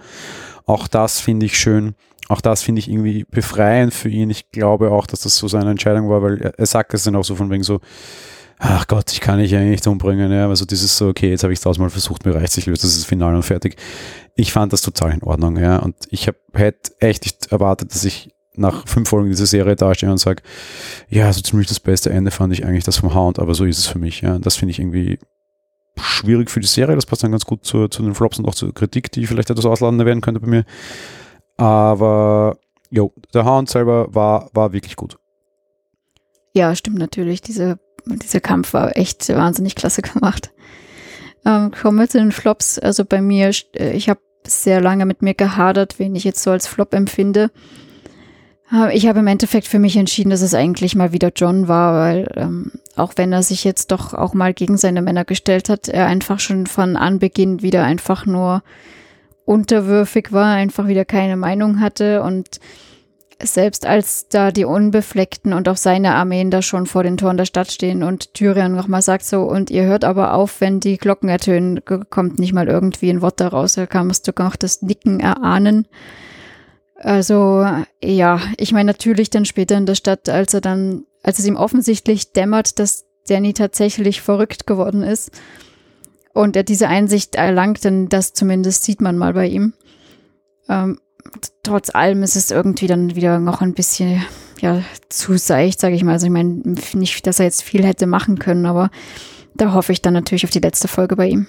Auch 0.68 0.88
das 0.88 1.20
finde 1.20 1.48
ich 1.48 1.58
schön. 1.58 1.96
Auch 2.34 2.42
das 2.42 2.64
finde 2.64 2.80
ich 2.80 2.90
irgendwie 2.90 3.26
befreiend 3.30 3.94
für 3.94 4.10
ihn. 4.10 4.32
Ich 4.32 4.50
glaube 4.50 4.90
auch, 4.90 5.06
dass 5.06 5.22
das 5.22 5.38
so 5.38 5.48
seine 5.48 5.70
Entscheidung 5.70 6.10
war, 6.10 6.24
weil 6.24 6.42
er, 6.58 6.66
sagt 6.66 6.96
es 6.96 7.04
dann 7.04 7.16
auch 7.16 7.24
so 7.24 7.36
von 7.36 7.52
wegen 7.52 7.62
so, 7.62 7.80
ach 8.58 8.88
Gott, 8.88 9.12
ich 9.12 9.22
kann 9.22 9.38
dich 9.38 9.56
eigentlich 9.56 9.70
nicht 9.70 9.86
umbringen. 9.86 10.32
Ja, 10.32 10.50
also 10.50 10.66
dieses 10.66 10.98
so, 10.98 11.10
okay, 11.10 11.30
jetzt 11.30 11.44
habe 11.44 11.54
ich 11.54 11.60
es 11.60 11.64
tausendmal 11.64 11.92
versucht, 11.92 12.26
mir 12.26 12.34
reicht 12.34 12.58
ich 12.58 12.66
löse 12.66 12.88
das 12.88 13.06
Finale 13.06 13.36
und 13.36 13.44
fertig. 13.44 13.76
Ich 14.34 14.52
fand 14.52 14.74
das 14.74 14.82
total 14.82 15.12
in 15.12 15.22
Ordnung, 15.22 15.58
ja. 15.58 15.78
Und 15.78 15.96
ich 16.10 16.28
hätte 16.54 16.94
echt 17.00 17.24
nicht 17.26 17.52
erwartet, 17.52 17.94
dass 17.94 18.04
ich 18.04 18.34
nach 18.56 18.88
fünf 18.88 19.10
Folgen 19.10 19.30
dieser 19.30 19.46
Serie 19.46 19.76
dastehe 19.76 20.10
und 20.10 20.18
sage, 20.18 20.42
ja, 21.10 21.32
so 21.32 21.42
ziemlich 21.42 21.68
das 21.68 21.80
beste 21.80 22.10
Ende 22.10 22.32
fand 22.32 22.52
ich 22.52 22.66
eigentlich 22.66 22.84
das 22.84 22.98
vom 22.98 23.14
Hound, 23.14 23.38
aber 23.38 23.54
so 23.54 23.64
ist 23.66 23.78
es 23.78 23.86
für 23.86 24.00
mich, 24.00 24.22
ja. 24.22 24.40
Das 24.40 24.56
finde 24.56 24.72
ich 24.72 24.80
irgendwie 24.80 25.20
schwierig 25.98 26.50
für 26.50 26.62
die 26.62 26.68
Serie. 26.68 26.96
Das 26.96 27.06
passt 27.06 27.24
dann 27.24 27.32
ganz 27.32 27.46
gut 27.46 27.64
zu, 27.64 27.90
zu 27.90 28.02
den 28.02 28.16
Flops 28.16 28.40
und 28.40 28.48
auch 28.48 28.56
zur 28.56 28.74
Kritik, 28.74 29.12
die 29.12 29.28
vielleicht 29.28 29.52
etwas 29.52 29.66
ausladender 29.68 30.08
werden 30.08 30.22
könnte 30.22 30.40
bei 30.40 30.48
mir. 30.48 30.66
Aber 31.58 32.58
jo, 32.90 33.14
der 33.34 33.46
Hound 33.46 33.70
selber 33.70 34.14
war, 34.14 34.50
war 34.54 34.74
wirklich 34.74 34.96
gut. 34.96 35.18
Ja, 36.54 36.76
stimmt 36.76 37.00
natürlich. 37.00 37.42
Diese, 37.42 37.80
dieser 38.06 38.40
Kampf 38.40 38.74
war 38.74 38.96
echt 38.98 39.30
wahnsinnig 39.30 39.76
klasse 39.76 40.02
gemacht. 40.02 40.52
Ähm, 41.46 41.72
kommen 41.72 42.00
wir 42.00 42.10
zu 42.10 42.20
den 42.20 42.32
Flops. 42.32 42.80
Also 42.80 43.06
bei 43.06 43.22
mir, 43.22 43.52
äh, 43.76 43.92
ich 43.92 44.10
habe 44.10 44.22
sehr 44.46 44.82
lange 44.82 45.06
mit 45.06 45.22
mir 45.22 45.34
gehadert, 45.34 46.00
wen 46.00 46.16
ich 46.16 46.24
jetzt 46.24 46.44
so 46.44 46.52
als 46.52 46.68
Flop 46.68 46.94
empfinde. 46.94 47.52
Äh, 48.72 48.96
ich 48.96 49.08
habe 49.08 49.20
im 49.20 49.28
Endeffekt 49.28 49.68
für 49.68 49.80
mich 49.80 49.98
entschieden, 49.98 50.30
dass 50.30 50.42
es 50.42 50.54
eigentlich 50.54 50.96
mal 50.96 51.12
wieder 51.12 51.32
John 51.36 51.68
war, 51.68 51.94
weil 51.96 52.28
ähm, 52.36 52.72
auch 52.96 53.14
wenn 53.16 53.34
er 53.34 53.44
sich 53.44 53.64
jetzt 53.64 53.92
doch 53.92 54.14
auch 54.14 54.34
mal 54.34 54.54
gegen 54.54 54.78
seine 54.78 55.02
Männer 55.02 55.26
gestellt 55.26 55.70
hat, 55.70 55.90
er 55.90 56.08
einfach 56.08 56.40
schon 56.40 56.68
von 56.68 56.96
Anbeginn 56.96 57.62
wieder 57.62 57.84
einfach 57.84 58.26
nur 58.26 58.64
unterwürfig 59.46 60.32
war, 60.32 60.56
einfach 60.56 60.88
wieder 60.88 61.06
keine 61.06 61.38
Meinung 61.38 61.80
hatte 61.80 62.24
und 62.24 62.60
selbst 63.42 63.86
als 63.86 64.30
da 64.30 64.52
die 64.52 64.66
Unbefleckten 64.66 65.54
und 65.54 65.68
auch 65.68 65.78
seine 65.78 66.16
Armeen 66.16 66.52
da 66.52 66.62
schon 66.62 66.86
vor 66.86 67.04
den 67.04 67.18
Toren 67.18 67.38
der 67.38 67.46
Stadt 67.46 67.72
stehen 67.72 68.04
und 68.04 68.34
Tyrion 68.34 68.76
nochmal 68.76 69.02
sagt 69.02 69.26
so, 69.26 69.42
und 69.42 69.70
ihr 69.70 69.84
hört 69.84 70.06
aber 70.06 70.34
auf, 70.34 70.62
wenn 70.62 70.80
die 70.80 70.98
Glocken 70.98 71.30
ertönen, 71.30 71.82
kommt 72.10 72.40
nicht 72.40 72.54
mal 72.54 72.68
irgendwie 72.68 73.10
ein 73.10 73.22
Wort 73.22 73.40
daraus, 73.40 73.74
da 73.74 73.86
kannst 73.86 74.28
du 74.28 74.32
noch 74.38 74.56
das 74.56 74.82
Nicken 74.82 75.20
erahnen. 75.20 75.88
Also, 76.96 77.68
ja, 78.02 78.40
ich 78.58 78.72
meine 78.72 78.88
natürlich 78.88 79.30
dann 79.30 79.46
später 79.46 79.76
in 79.78 79.86
der 79.86 79.96
Stadt, 79.96 80.30
als 80.30 80.54
er 80.54 80.62
dann, 80.62 81.04
als 81.22 81.40
es 81.40 81.46
ihm 81.46 81.58
offensichtlich 81.58 82.32
dämmert, 82.32 82.80
dass 82.80 83.06
Danny 83.28 83.54
tatsächlich 83.54 84.22
verrückt 84.22 84.68
geworden 84.68 85.04
ist, 85.04 85.32
und 86.34 86.56
er 86.56 86.64
diese 86.64 86.88
Einsicht 86.88 87.36
erlangt, 87.36 87.84
denn 87.84 88.10
das 88.10 88.34
zumindest 88.34 88.84
sieht 88.84 89.02
man 89.02 89.18
mal 89.18 89.34
bei 89.34 89.48
ihm. 89.48 89.74
Ähm, 90.68 91.00
trotz 91.64 91.94
allem 91.94 92.24
ist 92.24 92.36
es 92.36 92.52
irgendwie 92.52 92.88
dann 92.88 93.16
wieder 93.16 93.40
noch 93.40 93.62
ein 93.62 93.74
bisschen 93.74 94.24
ja, 94.60 94.82
zu 95.10 95.38
seicht, 95.38 95.80
sage 95.80 95.96
ich 95.96 96.04
mal. 96.04 96.14
Also 96.14 96.26
ich 96.26 96.32
meine, 96.32 96.62
nicht, 96.94 97.26
dass 97.28 97.40
er 97.40 97.46
jetzt 97.46 97.64
viel 97.64 97.86
hätte 97.86 98.08
machen 98.08 98.40
können, 98.40 98.66
aber 98.66 98.90
da 99.56 99.74
hoffe 99.74 99.92
ich 99.92 100.02
dann 100.02 100.14
natürlich 100.14 100.46
auf 100.46 100.52
die 100.52 100.60
letzte 100.60 100.88
Folge 100.88 101.16
bei 101.16 101.28
ihm. 101.28 101.48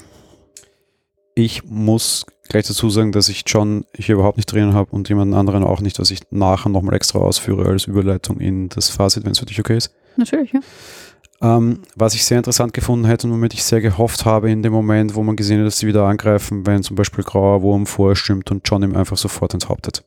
Ich 1.35 1.65
muss 1.65 2.27
gleich 2.49 2.67
dazu 2.67 2.91
sagen, 2.91 3.13
dass 3.13 3.29
ich 3.29 3.43
John 3.47 3.85
hier 3.97 4.17
überhaupt 4.17 4.37
nicht 4.37 4.53
drin 4.53 4.75
habe 4.75 4.91
und 4.93 5.09
jemanden 5.09 5.35
anderen 5.35 5.65
auch 5.65 5.81
nicht, 5.81 5.99
was 5.99 6.11
ich 6.11 6.21
nachher 6.31 6.69
nochmal 6.69 6.95
extra 6.95 7.19
ausführe 7.19 7.67
als 7.67 7.87
Überleitung 7.87 8.39
in 8.39 8.69
das 8.69 8.91
Fazit, 8.91 9.25
wenn 9.25 9.33
es 9.33 9.39
für 9.39 9.47
dich 9.47 9.59
okay 9.59 9.77
ist. 9.77 9.93
Natürlich, 10.17 10.53
ja. 10.53 10.61
Ähm, 11.43 11.83
was 11.97 12.15
ich 12.15 12.25
sehr 12.25 12.39
interessant 12.39 12.73
gefunden 12.73 13.07
hätte 13.07 13.27
und 13.27 13.33
womit 13.33 13.55
ich 13.55 13.65
sehr 13.65 13.81
gehofft 13.81 14.25
habe 14.25 14.51
in 14.51 14.63
dem 14.63 14.73
Moment, 14.73 15.15
wo 15.15 15.23
man 15.23 15.37
gesehen 15.37 15.61
hat, 15.61 15.67
dass 15.67 15.79
sie 15.79 15.87
wieder 15.87 16.05
angreifen, 16.05 16.67
wenn 16.67 16.83
zum 16.83 16.97
Beispiel 16.97 17.25
Grauer 17.25 17.63
Wurm 17.63 17.87
vorstimmt 17.87 18.51
und 18.51 18.69
John 18.69 18.83
ihm 18.83 18.97
einfach 18.97 19.17
sofort 19.17 19.53
enthauptet. 19.53 20.05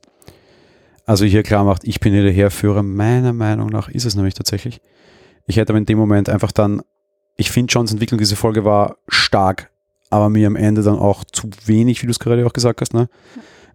Also 1.05 1.25
hier 1.25 1.43
klar 1.43 1.63
macht, 1.63 1.84
ich 1.86 1.99
bin 1.99 2.13
hier 2.13 2.23
der 2.23 2.32
Heerführer. 2.32 2.84
Meiner 2.84 3.34
Meinung 3.34 3.69
nach 3.69 3.88
ist 3.89 4.05
es 4.05 4.15
nämlich 4.15 4.34
tatsächlich. 4.34 4.82
Ich 5.45 5.57
hätte 5.57 5.71
aber 5.71 5.80
in 5.80 5.86
dem 5.86 5.97
Moment 5.97 6.30
einfach 6.30 6.51
dann, 6.51 6.82
ich 7.38 7.51
finde 7.51 7.71
Johns 7.71 7.91
Entwicklung 7.91 8.19
diese 8.19 8.36
Folge 8.36 8.65
war 8.65 8.97
stark, 9.07 9.69
aber 10.09 10.30
mir 10.30 10.47
am 10.47 10.55
Ende 10.55 10.82
dann 10.82 10.97
auch 10.97 11.23
zu 11.23 11.49
wenig, 11.65 12.01
wie 12.01 12.07
du 12.07 12.11
es 12.11 12.19
gerade 12.19 12.45
auch 12.45 12.53
gesagt 12.53 12.82
hast. 12.82 12.93
Ne? 12.93 13.09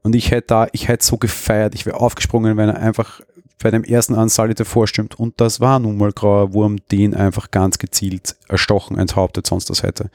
Und 0.02 0.14
ich 0.14 0.30
hätte 0.30 0.48
da, 0.48 0.66
ich 0.72 0.88
hätte 0.88 1.06
so 1.06 1.16
gefeiert, 1.16 1.74
ich 1.74 1.86
wäre 1.86 2.00
aufgesprungen, 2.00 2.56
wenn 2.56 2.68
er 2.68 2.76
einfach 2.76 3.20
bei 3.62 3.70
dem 3.70 3.84
ersten 3.84 4.14
Ansalite 4.14 4.64
vorstimmt. 4.64 5.18
Und 5.18 5.40
das 5.40 5.60
war 5.60 5.78
nun 5.78 5.96
mal 5.96 6.12
Grauer 6.12 6.52
Wurm, 6.52 6.76
den 6.90 7.14
einfach 7.14 7.50
ganz 7.50 7.78
gezielt 7.78 8.36
erstochen, 8.48 8.98
enthauptet, 8.98 9.46
sonst 9.46 9.70
das 9.70 9.82
hätte. 9.82 10.10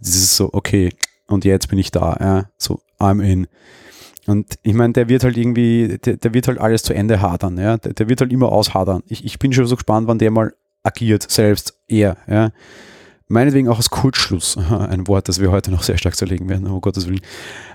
Das 0.00 0.10
ist 0.10 0.36
so, 0.36 0.50
okay, 0.52 0.90
und 1.26 1.44
jetzt 1.44 1.68
bin 1.68 1.78
ich 1.78 1.90
da, 1.90 2.16
ja, 2.20 2.50
so, 2.56 2.80
I'm 2.98 3.22
in. 3.22 3.46
Und 4.26 4.58
ich 4.62 4.74
meine, 4.74 4.92
der 4.92 5.08
wird 5.08 5.24
halt 5.24 5.36
irgendwie, 5.36 5.98
der, 5.98 6.16
der, 6.16 6.34
wird 6.34 6.48
halt 6.48 6.58
alles 6.58 6.82
zu 6.82 6.94
Ende 6.94 7.20
hadern, 7.20 7.58
ja, 7.58 7.76
der, 7.76 7.92
der, 7.92 8.08
wird 8.08 8.20
halt 8.20 8.32
immer 8.32 8.50
aushadern. 8.50 9.02
Ich, 9.06 9.24
ich 9.24 9.38
bin 9.38 9.52
schon 9.52 9.66
so 9.66 9.76
gespannt, 9.76 10.08
wann 10.08 10.18
der 10.18 10.30
mal 10.30 10.54
agiert, 10.82 11.30
selbst, 11.30 11.78
er, 11.88 12.16
ja. 12.26 12.50
Meinetwegen 13.28 13.68
auch 13.68 13.78
als 13.78 13.90
Kurzschluss, 13.90 14.56
ein 14.56 15.08
Wort, 15.08 15.28
das 15.28 15.40
wir 15.40 15.50
heute 15.50 15.70
noch 15.70 15.82
sehr 15.82 15.98
stark 15.98 16.16
zerlegen 16.16 16.48
werden, 16.48 16.68
oh 16.68 16.80
Gottes 16.80 17.06
Willen. 17.06 17.22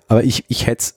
Aber 0.07 0.24
ich, 0.24 0.45
ich 0.47 0.66
hätte, 0.68 0.93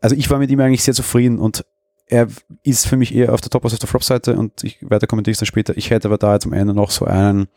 also 0.00 0.16
ich 0.16 0.28
war 0.30 0.38
mit 0.38 0.50
ihm 0.50 0.60
eigentlich 0.60 0.82
sehr 0.82 0.94
zufrieden 0.94 1.38
und 1.38 1.64
er 2.12 2.28
ist 2.62 2.86
für 2.86 2.96
mich 2.96 3.14
eher 3.14 3.32
auf 3.32 3.40
der 3.40 3.50
Top- 3.50 3.64
als 3.64 3.72
auf 3.72 3.78
der 3.78 3.88
Flop-Seite 3.88 4.36
und 4.36 4.62
ich 4.62 4.78
weiter 4.82 5.06
kommentiere 5.06 5.32
es 5.32 5.38
dann 5.38 5.46
später. 5.46 5.76
Ich 5.76 5.90
hätte 5.90 6.08
aber 6.08 6.18
da 6.18 6.34
jetzt 6.34 6.46
am 6.46 6.52
Ende 6.52 6.74
noch 6.74 6.90
so 6.90 7.06
einen 7.06 7.48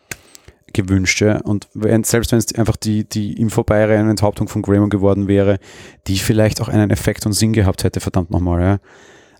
gewünscht, 0.74 1.22
ja. 1.22 1.41
Und 1.41 1.68
wenn, 1.74 2.03
selbst 2.03 2.32
wenn 2.32 2.39
es 2.39 2.56
einfach 2.56 2.78
die, 2.78 3.03
die 3.03 3.34
im 3.34 3.49
Vorbeirennen 3.49 4.10
Enthauptung 4.10 4.47
von 4.47 4.62
Graham 4.62 4.89
geworden 4.89 5.28
wäre, 5.28 5.60
die 6.08 6.18
vielleicht 6.18 6.62
auch 6.62 6.70
einen 6.70 6.89
Effekt 6.89 7.26
und 7.26 7.34
Sinn 7.34 7.53
gehabt 7.53 7.84
hätte, 7.84 7.99
verdammt 7.99 8.32
nochmal, 8.32 8.62
ja. 8.62 8.80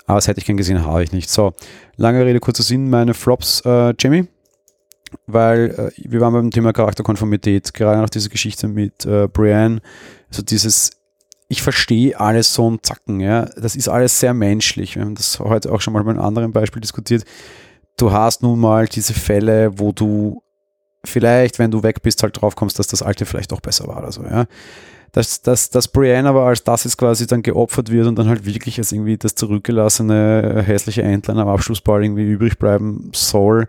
Aber 0.06 0.18
das 0.18 0.28
hätte 0.28 0.40
ich 0.40 0.46
gern 0.46 0.58
gesehen, 0.58 0.86
habe 0.86 1.04
ich 1.04 1.14
nicht. 1.14 1.30
So, 1.30 1.54
lange 1.96 2.26
Rede, 2.26 2.40
kurzer 2.40 2.64
Sinn, 2.64 2.90
meine 2.90 3.14
Flops, 3.14 3.62
äh, 3.66 3.94
Jamie, 3.98 4.28
weil 5.28 5.92
äh, 5.98 6.10
wir 6.10 6.20
waren 6.20 6.34
beim 6.34 6.52
Thema 6.52 6.74
Charakterkonformität, 6.74 7.74
gerade 7.74 8.02
nach 8.02 8.10
dieser 8.10 8.30
Geschichte 8.30 8.68
mit 8.68 9.06
äh, 9.06 9.28
Brienne, 9.28 9.82
so 10.30 10.42
dieses 10.42 10.92
ich 11.48 11.62
verstehe 11.62 12.20
alles 12.20 12.54
so 12.54 12.70
ein 12.70 12.80
Zacken, 12.82 13.20
ja. 13.20 13.46
Das 13.58 13.76
ist 13.76 13.88
alles 13.88 14.20
sehr 14.20 14.34
menschlich. 14.34 14.96
Wir 14.96 15.04
haben 15.04 15.16
das 15.16 15.40
heute 15.40 15.72
auch 15.72 15.82
schon 15.82 15.94
mal 15.94 16.04
bei 16.04 16.12
einem 16.12 16.22
anderen 16.22 16.52
Beispiel 16.52 16.82
diskutiert. 16.82 17.24
Du 17.98 18.12
hast 18.12 18.42
nun 18.42 18.60
mal 18.60 18.88
diese 18.88 19.14
Fälle, 19.14 19.78
wo 19.80 19.92
du 19.92 20.42
vielleicht, 21.06 21.60
wenn 21.60 21.72
du 21.72 21.84
weg 21.84 22.02
bist, 22.02 22.24
halt 22.24 22.42
drauf 22.42 22.56
kommst, 22.56 22.80
dass 22.80 22.88
das 22.88 23.02
alte 23.02 23.26
vielleicht 23.26 23.54
auch 23.54 23.62
besser 23.62 23.88
war 23.88 24.00
oder 24.00 24.12
so, 24.12 24.24
ja. 24.24 24.46
dass, 25.12 25.42
dass, 25.44 25.70
dass 25.70 25.88
Brienne 25.88 26.28
aber 26.28 26.46
als 26.46 26.64
das 26.64 26.86
ist 26.86 26.98
quasi 26.98 27.28
dann 27.28 27.44
geopfert 27.44 27.92
wird 27.92 28.08
und 28.08 28.18
dann 28.18 28.28
halt 28.28 28.46
wirklich 28.46 28.80
als 28.80 28.92
irgendwie 28.92 29.18
das 29.18 29.36
zurückgelassene 29.36 30.64
hässliche 30.66 31.04
Entlein 31.04 31.38
am 31.38 31.48
Abschlussball 31.48 32.04
irgendwie 32.04 32.24
übrig 32.24 32.58
bleiben 32.58 33.12
soll. 33.14 33.68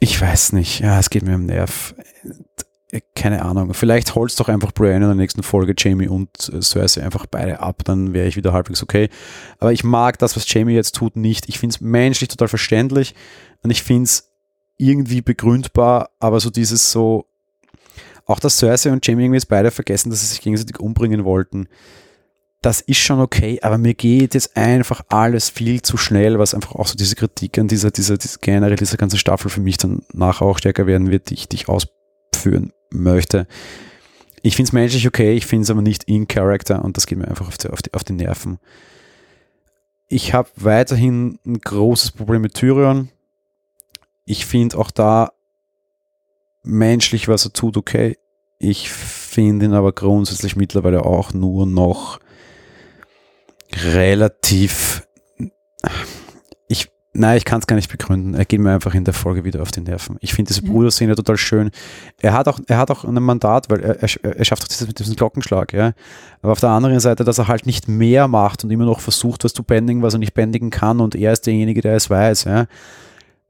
Ich 0.00 0.18
weiß 0.18 0.54
nicht. 0.54 0.80
Ja, 0.80 0.98
es 0.98 1.10
geht 1.10 1.24
mir 1.24 1.34
am 1.34 1.44
Nerv. 1.44 1.94
Keine 3.14 3.42
Ahnung. 3.42 3.72
Vielleicht 3.72 4.16
holst 4.16 4.40
doch 4.40 4.48
einfach 4.48 4.72
Brienne 4.72 4.96
in 4.96 5.02
der 5.02 5.14
nächsten 5.14 5.44
Folge 5.44 5.74
Jamie 5.78 6.08
und 6.08 6.30
Cersei 6.36 7.04
einfach 7.04 7.26
beide 7.26 7.60
ab, 7.60 7.82
dann 7.84 8.14
wäre 8.14 8.26
ich 8.26 8.36
wieder 8.36 8.52
halbwegs 8.52 8.82
okay. 8.82 9.08
Aber 9.60 9.72
ich 9.72 9.84
mag 9.84 10.18
das, 10.18 10.34
was 10.34 10.52
Jamie 10.52 10.74
jetzt 10.74 10.96
tut, 10.96 11.14
nicht. 11.14 11.48
Ich 11.48 11.60
finde 11.60 11.74
es 11.74 11.80
menschlich 11.80 12.28
total 12.28 12.48
verständlich 12.48 13.14
und 13.62 13.70
ich 13.70 13.84
finde 13.84 14.04
es 14.04 14.32
irgendwie 14.76 15.22
begründbar, 15.22 16.10
aber 16.18 16.40
so 16.40 16.50
dieses 16.50 16.90
so, 16.90 17.26
auch 18.26 18.40
dass 18.40 18.58
Cersei 18.58 18.90
und 18.90 19.06
Jamie 19.06 19.24
irgendwie 19.24 19.36
jetzt 19.36 19.48
beide 19.48 19.70
vergessen, 19.70 20.10
dass 20.10 20.22
sie 20.22 20.26
sich 20.26 20.40
gegenseitig 20.40 20.80
umbringen 20.80 21.24
wollten. 21.24 21.68
Das 22.62 22.80
ist 22.80 22.98
schon 22.98 23.20
okay, 23.20 23.60
aber 23.62 23.78
mir 23.78 23.94
geht 23.94 24.34
jetzt 24.34 24.56
einfach 24.56 25.02
alles 25.08 25.48
viel 25.48 25.80
zu 25.80 25.96
schnell, 25.96 26.38
was 26.40 26.54
einfach 26.54 26.74
auch 26.74 26.88
so 26.88 26.96
diese 26.96 27.14
Kritik 27.14 27.56
an 27.58 27.68
dieser, 27.68 27.90
dieser, 27.90 28.18
dieser 28.18 28.38
generell 28.40 28.76
dieser 28.76 28.96
ganzen 28.96 29.18
Staffel 29.18 29.48
für 29.48 29.60
mich 29.60 29.78
dann 29.78 30.02
nachher 30.12 30.46
auch 30.46 30.58
stärker 30.58 30.86
werden 30.86 31.10
wird, 31.10 31.30
die 31.30 31.34
ich, 31.34 31.48
die 31.48 31.56
ich 31.56 31.68
ausführen 31.68 32.72
möchte. 32.90 33.46
Ich 34.42 34.56
finde 34.56 34.68
es 34.68 34.72
menschlich 34.72 35.06
okay, 35.06 35.34
ich 35.34 35.46
finde 35.46 35.64
es 35.64 35.70
aber 35.70 35.82
nicht 35.82 36.04
in 36.04 36.28
Character 36.28 36.84
und 36.84 36.96
das 36.96 37.06
geht 37.06 37.18
mir 37.18 37.28
einfach 37.28 37.48
auf 37.48 37.58
die, 37.58 37.68
auf 37.68 37.82
die, 37.82 37.92
auf 37.94 38.04
die 38.04 38.14
Nerven. 38.14 38.58
Ich 40.08 40.34
habe 40.34 40.48
weiterhin 40.56 41.38
ein 41.46 41.60
großes 41.60 42.12
Problem 42.12 42.42
mit 42.42 42.54
Tyrion. 42.54 43.10
Ich 44.24 44.46
finde 44.46 44.78
auch 44.78 44.90
da 44.90 45.32
menschlich, 46.62 47.28
was 47.28 47.44
er 47.44 47.52
tut, 47.52 47.76
okay. 47.76 48.18
Ich 48.58 48.90
finde 48.90 49.66
ihn 49.66 49.74
aber 49.74 49.92
grundsätzlich 49.92 50.56
mittlerweile 50.56 51.04
auch 51.04 51.32
nur 51.32 51.66
noch 51.66 52.18
relativ. 53.72 55.06
Nein, 57.12 57.38
ich 57.38 57.44
kann 57.44 57.60
es 57.60 57.66
gar 57.66 57.74
nicht 57.74 57.90
begründen. 57.90 58.34
Er 58.34 58.44
geht 58.44 58.60
mir 58.60 58.72
einfach 58.72 58.94
in 58.94 59.04
der 59.04 59.14
Folge 59.14 59.44
wieder 59.44 59.62
auf 59.62 59.72
die 59.72 59.80
Nerven. 59.80 60.16
Ich 60.20 60.32
finde 60.32 60.50
diese 60.50 60.62
Bruderszene 60.62 61.16
total 61.16 61.36
schön. 61.36 61.70
Er 62.20 62.34
hat 62.34 62.46
auch, 62.46 62.60
er 62.68 62.78
hat 62.78 62.90
auch 62.92 63.04
ein 63.04 63.14
Mandat, 63.14 63.68
weil 63.68 63.80
er, 63.80 64.00
er, 64.00 64.36
er 64.36 64.44
schafft 64.44 64.62
auch 64.62 64.68
dieses 64.68 64.86
mit 64.86 64.98
diesem 65.00 65.16
Glockenschlag, 65.16 65.72
ja. 65.72 65.92
Aber 66.40 66.52
auf 66.52 66.60
der 66.60 66.70
anderen 66.70 67.00
Seite, 67.00 67.24
dass 67.24 67.38
er 67.38 67.48
halt 67.48 67.66
nicht 67.66 67.88
mehr 67.88 68.28
macht 68.28 68.62
und 68.62 68.70
immer 68.70 68.84
noch 68.84 69.00
versucht, 69.00 69.42
was 69.42 69.52
zu 69.52 69.64
bändigen, 69.64 70.02
was 70.02 70.14
er 70.14 70.20
nicht 70.20 70.34
bändigen 70.34 70.70
kann 70.70 71.00
und 71.00 71.16
er 71.16 71.32
ist 71.32 71.46
derjenige, 71.46 71.80
der 71.80 71.96
es 71.96 72.10
weiß, 72.10 72.44
ja 72.44 72.66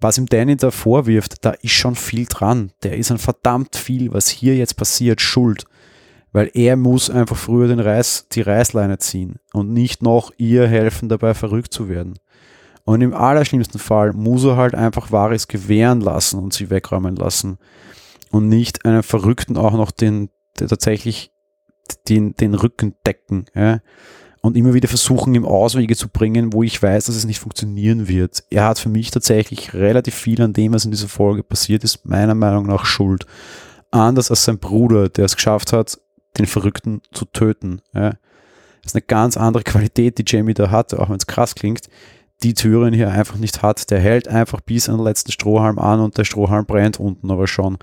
was 0.00 0.18
ihm 0.18 0.26
Danny 0.26 0.56
da 0.56 0.70
vorwirft, 0.70 1.44
da 1.44 1.50
ist 1.50 1.72
schon 1.72 1.94
viel 1.94 2.26
dran. 2.26 2.72
Der 2.82 2.96
ist 2.96 3.11
an 3.11 3.18
verdammt 3.18 3.76
viel, 3.76 4.12
was 4.12 4.28
hier 4.28 4.56
jetzt 4.56 4.76
passiert, 4.76 5.20
schuld. 5.20 5.64
Weil 6.32 6.50
er 6.54 6.76
muss 6.76 7.11
einfach 7.11 7.36
früher 7.36 7.68
den 7.68 7.80
Reiß, 7.80 8.28
die 8.32 8.40
Reißleine 8.40 8.98
ziehen 8.98 9.36
und 9.52 9.72
nicht 9.72 10.02
noch 10.02 10.32
ihr 10.38 10.66
helfen, 10.66 11.08
dabei 11.08 11.34
verrückt 11.34 11.74
zu 11.74 11.88
werden. 11.88 12.18
Und 12.85 13.01
im 13.03 13.14
allerschlimmsten 13.14 13.81
Fall 13.81 14.12
muss 14.12 14.45
er 14.45 14.57
halt 14.57 14.74
einfach 14.74 15.12
Varis 15.12 15.49
gewähren 15.49 16.01
lassen 16.01 16.39
und 16.39 16.53
sie 16.53 16.70
wegräumen 16.70 17.16
lassen. 17.16 17.59
Und 18.31 18.49
nicht 18.49 18.85
einen 18.85 19.03
Verrückten 19.03 19.57
auch 19.57 19.72
noch 19.72 19.91
den, 19.91 20.31
den 20.59 20.68
tatsächlich 20.68 21.33
den, 22.09 22.35
den 22.37 22.55
Rücken 22.55 22.95
decken. 23.05 23.47
Ja 23.55 23.81
und 24.43 24.57
immer 24.57 24.74
wieder 24.74 24.89
versuchen, 24.89 25.35
ihm 25.35 25.45
Auswege 25.45 25.97
zu 25.97 26.09
bringen, 26.09 26.53
wo 26.53 26.62
ich 26.62 26.83
weiß, 26.83 27.07
dass 27.07 27.16
es 27.16 27.26
nicht 27.26 27.41
funktionieren 27.41 28.09
wird. 28.09 28.43
Er 28.51 28.64
hat 28.64 28.78
für 28.78 28.89
mich 28.89 29.11
tatsächlich 29.11 29.74
relativ 29.74 30.14
viel 30.14 30.41
an 30.41 30.53
dem, 30.53 30.72
was 30.72 30.85
in 30.85 30.91
dieser 30.91 31.09
Folge 31.09 31.43
passiert 31.43 31.85
ist, 31.85 32.07
meiner 32.07 32.35
Meinung 32.35 32.66
nach 32.66 32.87
schuld. 32.87 33.26
Anders 33.91 34.31
als 34.31 34.45
sein 34.45 34.59
Bruder, 34.59 35.09
der 35.09 35.26
es 35.26 35.37
geschafft 35.37 35.72
hat, 35.72 36.01
den 36.39 36.47
Verrückten 36.47 37.03
zu 37.12 37.26
töten. 37.26 37.83
Ja. 37.93 38.11
Das 38.83 38.93
ist 38.93 38.95
eine 38.95 39.03
ganz 39.03 39.37
andere 39.37 39.62
Qualität, 39.62 40.16
die 40.16 40.24
Jamie 40.26 40.55
da 40.55 40.70
hat, 40.70 40.95
auch 40.95 41.11
wenn 41.11 41.16
es 41.16 41.26
krass 41.26 41.55
klingt, 41.55 41.89
die 42.43 42.55
Türen 42.55 42.95
hier 42.95 43.11
einfach 43.11 43.36
nicht 43.36 43.62
hat. 43.62 43.91
Der 43.91 44.01
hält 44.01 44.28
einfach 44.28 44.61
bis 44.61 44.88
an 44.88 44.97
den 44.97 45.05
letzten 45.05 45.32
Strohhalm 45.32 45.78
an 45.78 46.01
und 46.01 46.16
der 46.18 46.24
Strohhalm 46.24 46.66
brennt 46.66 46.99
unten 46.99 47.30
aber 47.30 47.47
schon. 47.47 47.78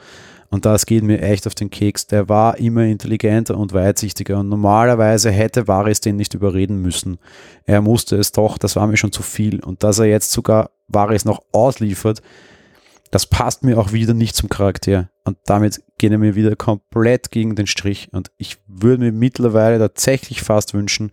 Und 0.50 0.66
das 0.66 0.86
geht 0.86 1.04
mir 1.04 1.22
echt 1.22 1.46
auf 1.46 1.56
den 1.56 1.70
Keks. 1.70 2.08
Der 2.08 2.30
war 2.30 2.58
immer 2.58 2.84
intelligenter 2.84 3.58
und 3.58 3.74
weitsichtiger 3.74 4.40
und 4.40 4.50
normalerweise 4.50 5.30
hätte 5.30 5.68
Varys 5.68 6.00
den 6.00 6.16
nicht 6.16 6.34
überreden 6.34 6.82
müssen. 6.82 7.18
Er 7.66 7.82
musste 7.82 8.16
es 8.16 8.32
doch, 8.32 8.58
das 8.58 8.76
war 8.76 8.88
mir 8.88 8.98
schon 8.98 9.12
zu 9.12 9.24
viel. 9.24 9.60
Und 9.64 9.84
dass 9.84 10.00
er 10.00 10.06
jetzt 10.06 10.32
sogar 10.32 10.72
Varys 10.88 11.26
noch 11.26 11.42
ausliefert, 11.52 12.22
das 13.12 13.26
passt 13.26 13.64
mir 13.64 13.78
auch 13.78 13.92
wieder 13.92 14.14
nicht 14.14 14.36
zum 14.36 14.50
Charakter. 14.50 15.10
Und 15.26 15.38
damit 15.46 15.82
geht 15.98 16.12
er 16.12 16.18
mir 16.18 16.36
wieder 16.36 16.56
komplett 16.56 17.32
gegen 17.32 17.56
den 17.56 17.68
Strich. 17.68 18.10
Und 18.14 18.32
ich 18.38 18.58
würde 18.68 19.04
mir 19.04 19.12
mittlerweile 19.12 19.80
tatsächlich 19.80 20.42
fast 20.42 20.74
wünschen, 20.74 21.12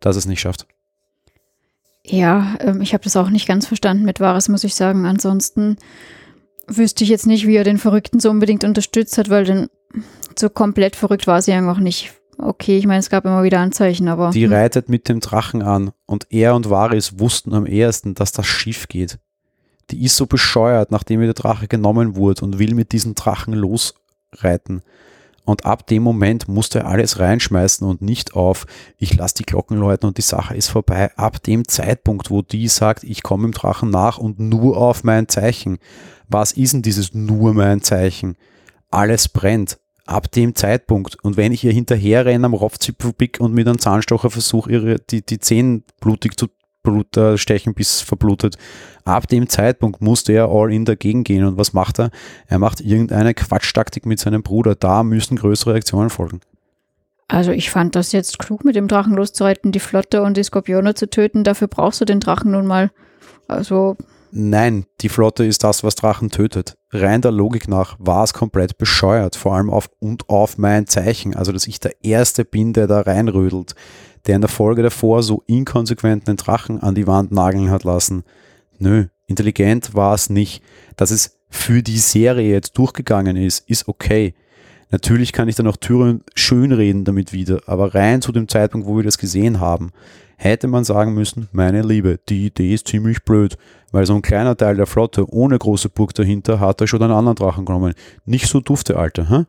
dass 0.00 0.16
es 0.16 0.26
nicht 0.26 0.40
schafft. 0.40 0.66
Ja, 2.06 2.56
ähm, 2.60 2.80
ich 2.80 2.94
habe 2.94 3.04
das 3.04 3.16
auch 3.16 3.30
nicht 3.30 3.46
ganz 3.46 3.66
verstanden 3.66 4.04
mit 4.04 4.20
Varys, 4.20 4.48
muss 4.48 4.64
ich 4.64 4.74
sagen. 4.74 5.06
Ansonsten 5.06 5.76
wüsste 6.66 7.04
ich 7.04 7.10
jetzt 7.10 7.26
nicht, 7.26 7.46
wie 7.46 7.56
er 7.56 7.64
den 7.64 7.78
Verrückten 7.78 8.20
so 8.20 8.30
unbedingt 8.30 8.64
unterstützt 8.64 9.18
hat, 9.18 9.30
weil 9.30 9.44
dann 9.44 9.68
so 10.38 10.48
komplett 10.48 10.96
verrückt 10.96 11.26
war 11.26 11.42
sie 11.42 11.52
einfach 11.52 11.78
nicht. 11.78 12.12
Okay, 12.38 12.78
ich 12.78 12.86
meine, 12.86 12.98
es 12.98 13.10
gab 13.10 13.24
immer 13.24 13.42
wieder 13.42 13.60
Anzeichen, 13.60 14.08
aber. 14.08 14.30
Die 14.30 14.44
hm. 14.44 14.52
reitet 14.52 14.88
mit 14.88 15.08
dem 15.08 15.20
Drachen 15.20 15.62
an 15.62 15.92
und 16.06 16.26
er 16.30 16.54
und 16.54 16.70
Varys 16.70 17.18
wussten 17.18 17.54
am 17.54 17.66
ersten, 17.66 18.14
dass 18.14 18.32
das 18.32 18.46
schief 18.46 18.88
geht. 18.88 19.18
Die 19.90 20.04
ist 20.04 20.16
so 20.16 20.26
bescheuert, 20.26 20.90
nachdem 20.90 21.20
ihr 21.20 21.26
der 21.26 21.34
Drache 21.34 21.68
genommen 21.68 22.16
wurde 22.16 22.44
und 22.44 22.58
will 22.58 22.74
mit 22.74 22.92
diesem 22.92 23.14
Drachen 23.14 23.52
losreiten. 23.52 24.82
Und 25.44 25.66
ab 25.66 25.86
dem 25.88 26.02
Moment 26.02 26.46
musste 26.46 26.80
er 26.80 26.86
alles 26.86 27.18
reinschmeißen 27.18 27.86
und 27.86 28.00
nicht 28.00 28.34
auf, 28.34 28.66
ich 28.96 29.16
lasse 29.16 29.34
die 29.38 29.44
Glocken 29.44 29.76
läuten 29.76 30.06
und 30.06 30.16
die 30.18 30.22
Sache 30.22 30.54
ist 30.54 30.68
vorbei. 30.68 31.10
Ab 31.16 31.42
dem 31.42 31.66
Zeitpunkt, 31.66 32.30
wo 32.30 32.42
die 32.42 32.68
sagt, 32.68 33.02
ich 33.02 33.22
komme 33.24 33.46
im 33.46 33.52
Drachen 33.52 33.90
nach 33.90 34.18
und 34.18 34.38
nur 34.38 34.76
auf 34.76 35.02
mein 35.02 35.28
Zeichen, 35.28 35.78
was 36.28 36.52
ist 36.52 36.74
denn 36.74 36.82
dieses 36.82 37.12
nur 37.12 37.54
mein 37.54 37.82
Zeichen? 37.82 38.36
Alles 38.90 39.28
brennt. 39.28 39.78
Ab 40.06 40.30
dem 40.30 40.54
Zeitpunkt. 40.54 41.16
Und 41.22 41.36
wenn 41.36 41.52
ich 41.52 41.64
ihr 41.64 41.72
hinterher 41.72 42.24
renne 42.24 42.46
am 42.46 42.54
Ropfzipfelpick 42.54 43.38
und 43.40 43.52
mit 43.54 43.68
einem 43.68 43.78
Zahnstocher 43.78 44.30
versuche, 44.30 44.70
ihre, 44.70 44.98
die, 44.98 45.24
die 45.24 45.38
Zähne 45.38 45.82
blutig 46.00 46.36
zu 46.36 46.48
Blut, 46.82 47.16
äh, 47.16 47.38
stechen, 47.38 47.74
bis 47.74 48.00
verblutet. 48.00 48.56
Ab 49.04 49.28
dem 49.28 49.48
Zeitpunkt 49.48 50.00
musste 50.00 50.32
er 50.32 50.48
all 50.48 50.72
in 50.72 50.84
dagegen 50.84 51.24
gehen. 51.24 51.44
Und 51.44 51.56
was 51.56 51.72
macht 51.72 51.98
er? 51.98 52.10
Er 52.46 52.58
macht 52.58 52.80
irgendeine 52.80 53.34
Quatschtaktik 53.34 54.06
mit 54.06 54.18
seinem 54.18 54.42
Bruder. 54.42 54.74
Da 54.74 55.02
müssen 55.02 55.36
größere 55.36 55.74
Reaktionen 55.74 56.10
folgen. 56.10 56.40
Also 57.28 57.50
ich 57.50 57.70
fand 57.70 57.96
das 57.96 58.12
jetzt 58.12 58.38
klug, 58.38 58.64
mit 58.64 58.76
dem 58.76 58.88
Drachen 58.88 59.14
loszureiten, 59.14 59.72
die 59.72 59.80
Flotte 59.80 60.22
und 60.22 60.36
die 60.36 60.42
Skorpione 60.42 60.94
zu 60.94 61.08
töten. 61.08 61.44
Dafür 61.44 61.68
brauchst 61.68 62.00
du 62.00 62.04
den 62.04 62.20
Drachen 62.20 62.50
nun 62.50 62.66
mal. 62.66 62.90
Also 63.48 63.96
Nein, 64.34 64.86
die 65.02 65.10
Flotte 65.10 65.44
ist 65.44 65.62
das, 65.62 65.84
was 65.84 65.94
Drachen 65.94 66.30
tötet. 66.30 66.78
Rein 66.90 67.20
der 67.20 67.32
Logik 67.32 67.68
nach 67.68 67.96
war 67.98 68.24
es 68.24 68.32
komplett 68.32 68.78
bescheuert, 68.78 69.36
vor 69.36 69.54
allem 69.54 69.68
auf 69.68 69.90
und 69.98 70.30
auf 70.30 70.56
mein 70.56 70.86
Zeichen, 70.86 71.36
also 71.36 71.52
dass 71.52 71.66
ich 71.66 71.80
der 71.80 72.02
Erste 72.02 72.46
bin, 72.46 72.72
der 72.72 72.86
da 72.86 73.02
reinrödelt, 73.02 73.74
der 74.26 74.36
in 74.36 74.40
der 74.40 74.50
Folge 74.50 74.82
davor 74.82 75.22
so 75.22 75.42
inkonsequent 75.46 76.28
einen 76.28 76.36
Drachen 76.36 76.80
an 76.80 76.94
die 76.94 77.06
Wand 77.06 77.32
nageln 77.32 77.70
hat 77.70 77.84
lassen. 77.84 78.24
Nö, 78.78 79.06
intelligent 79.26 79.94
war 79.94 80.14
es 80.14 80.30
nicht. 80.30 80.62
Dass 80.96 81.10
es 81.10 81.38
für 81.48 81.82
die 81.82 81.98
Serie 81.98 82.50
jetzt 82.50 82.78
durchgegangen 82.78 83.36
ist, 83.36 83.68
ist 83.68 83.88
okay. 83.88 84.34
Natürlich 84.90 85.32
kann 85.32 85.48
ich 85.48 85.54
dann 85.54 85.66
auch 85.66 85.76
Türen 85.76 86.22
schönreden 86.34 87.04
damit 87.04 87.32
wieder, 87.32 87.60
aber 87.66 87.94
rein 87.94 88.20
zu 88.20 88.30
dem 88.30 88.46
Zeitpunkt, 88.46 88.86
wo 88.86 88.96
wir 88.96 89.02
das 89.02 89.16
gesehen 89.16 89.58
haben, 89.58 89.90
hätte 90.36 90.68
man 90.68 90.84
sagen 90.84 91.14
müssen, 91.14 91.48
meine 91.52 91.82
Liebe, 91.82 92.20
die 92.28 92.46
Idee 92.46 92.74
ist 92.74 92.88
ziemlich 92.88 93.22
blöd, 93.24 93.56
weil 93.90 94.04
so 94.04 94.14
ein 94.14 94.22
kleiner 94.22 94.56
Teil 94.56 94.76
der 94.76 94.86
Flotte 94.86 95.32
ohne 95.32 95.56
große 95.56 95.88
Burg 95.88 96.14
dahinter 96.14 96.60
hat 96.60 96.80
er 96.80 96.86
schon 96.86 97.02
einen 97.02 97.12
anderen 97.12 97.36
Drachen 97.36 97.64
genommen. 97.64 97.94
Nicht 98.26 98.48
so 98.48 98.60
dufte, 98.60 98.98
Alter. 98.98 99.30
Hä? 99.30 99.44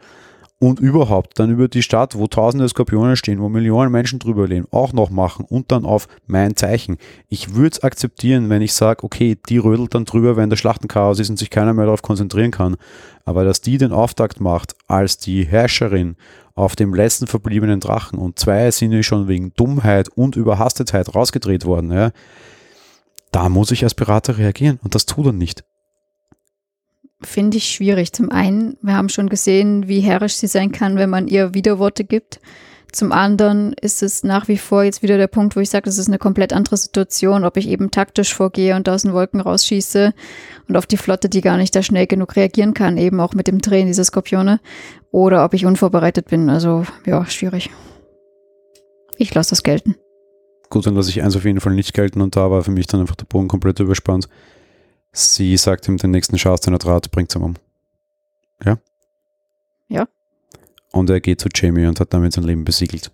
Und 0.63 0.79
überhaupt 0.79 1.39
dann 1.39 1.51
über 1.51 1.67
die 1.67 1.83
Stadt, 1.83 2.17
wo 2.17 2.25
tausende 2.25 2.69
Skorpione 2.69 3.17
stehen, 3.17 3.41
wo 3.41 3.49
Millionen 3.49 3.91
Menschen 3.91 4.19
drüber 4.19 4.47
leben, 4.47 4.65
auch 4.71 4.93
noch 4.93 5.09
machen 5.09 5.43
und 5.43 5.73
dann 5.73 5.83
auf 5.83 6.07
mein 6.25 6.55
Zeichen. 6.55 6.95
Ich 7.27 7.53
würde 7.53 7.71
es 7.73 7.83
akzeptieren, 7.83 8.49
wenn 8.49 8.61
ich 8.61 8.71
sage, 8.71 9.03
okay, 9.03 9.37
die 9.49 9.57
rödelt 9.57 9.93
dann 9.93 10.05
drüber, 10.05 10.37
wenn 10.37 10.49
der 10.49 10.55
Schlachtenchaos 10.55 11.19
ist 11.19 11.29
und 11.29 11.37
sich 11.37 11.49
keiner 11.49 11.73
mehr 11.73 11.83
darauf 11.83 12.01
konzentrieren 12.01 12.51
kann. 12.51 12.77
Aber 13.25 13.43
dass 13.43 13.59
die 13.59 13.77
den 13.77 13.91
Auftakt 13.91 14.39
macht 14.39 14.73
als 14.87 15.17
die 15.17 15.43
Herrscherin 15.43 16.15
auf 16.55 16.77
dem 16.77 16.93
letzten 16.93 17.27
verbliebenen 17.27 17.81
Drachen 17.81 18.17
und 18.17 18.39
zwei 18.39 18.71
sind 18.71 19.03
schon 19.03 19.27
wegen 19.27 19.53
Dummheit 19.55 20.07
und 20.15 20.37
Überhastetheit 20.37 21.13
rausgedreht 21.13 21.65
worden, 21.65 21.91
ja, 21.91 22.11
da 23.33 23.49
muss 23.49 23.71
ich 23.71 23.83
als 23.83 23.95
Berater 23.95 24.37
reagieren 24.37 24.79
und 24.81 24.95
das 24.95 25.05
tut 25.05 25.25
er 25.25 25.33
nicht. 25.33 25.65
Finde 27.23 27.57
ich 27.57 27.65
schwierig. 27.65 28.13
Zum 28.13 28.31
einen, 28.31 28.77
wir 28.81 28.93
haben 28.93 29.09
schon 29.09 29.29
gesehen, 29.29 29.87
wie 29.87 30.01
herrisch 30.01 30.35
sie 30.35 30.47
sein 30.47 30.71
kann, 30.71 30.97
wenn 30.97 31.09
man 31.09 31.27
ihr 31.27 31.53
Widerworte 31.53 32.03
gibt. 32.03 32.39
Zum 32.93 33.11
anderen 33.11 33.73
ist 33.81 34.03
es 34.03 34.23
nach 34.23 34.47
wie 34.47 34.57
vor 34.57 34.83
jetzt 34.83 35.01
wieder 35.01 35.17
der 35.17 35.27
Punkt, 35.27 35.55
wo 35.55 35.59
ich 35.59 35.71
sage, 35.71 35.85
das 35.85 35.97
ist 35.97 36.09
eine 36.09 36.19
komplett 36.19 36.53
andere 36.53 36.77
Situation, 36.77 37.43
ob 37.43 37.57
ich 37.57 37.67
eben 37.67 37.89
taktisch 37.89 38.35
vorgehe 38.35 38.75
und 38.75 38.87
aus 38.87 39.01
den 39.01 39.13
Wolken 39.13 39.41
rausschieße 39.41 40.13
und 40.67 40.77
auf 40.77 40.85
die 40.85 40.97
Flotte, 40.97 41.27
die 41.27 41.41
gar 41.41 41.57
nicht 41.57 41.75
da 41.75 41.81
schnell 41.81 42.05
genug 42.05 42.35
reagieren 42.35 42.75
kann, 42.75 42.99
eben 42.99 43.19
auch 43.19 43.33
mit 43.33 43.47
dem 43.47 43.61
Drehen 43.61 43.87
dieser 43.87 44.03
Skorpione, 44.03 44.59
oder 45.09 45.43
ob 45.43 45.55
ich 45.55 45.65
unvorbereitet 45.65 46.27
bin. 46.27 46.51
Also 46.51 46.85
ja, 47.07 47.25
schwierig. 47.25 47.71
Ich 49.17 49.33
lasse 49.33 49.51
das 49.51 49.63
gelten. 49.63 49.95
Gut, 50.69 50.85
dann 50.85 50.93
lasse 50.93 51.09
ich 51.09 51.23
eins 51.23 51.35
auf 51.35 51.45
jeden 51.45 51.61
Fall 51.61 51.73
nicht 51.73 51.95
gelten 51.95 52.21
und 52.21 52.35
da 52.35 52.51
war 52.51 52.63
für 52.63 52.71
mich 52.71 52.85
dann 52.85 53.01
einfach 53.01 53.15
der 53.15 53.25
Bogen 53.25 53.47
komplett 53.47 53.79
überspannt. 53.79 54.29
Sie 55.13 55.55
sagt 55.57 55.87
ihm 55.87 55.97
den 55.97 56.11
nächsten 56.11 56.37
Schatz, 56.39 56.61
den 56.61 56.73
er 56.73 56.79
trat, 56.79 57.11
bringt 57.11 57.35
ihn 57.35 57.43
um. 57.43 57.53
Ja? 58.65 58.77
Ja. 59.87 60.07
Und 60.91 61.09
er 61.09 61.21
geht 61.21 61.39
zu 61.39 61.49
Jamie 61.53 61.85
und 61.85 61.99
hat 61.99 62.13
damit 62.13 62.33
sein 62.33 62.43
Leben 62.43 62.65
besiegelt. 62.65 63.11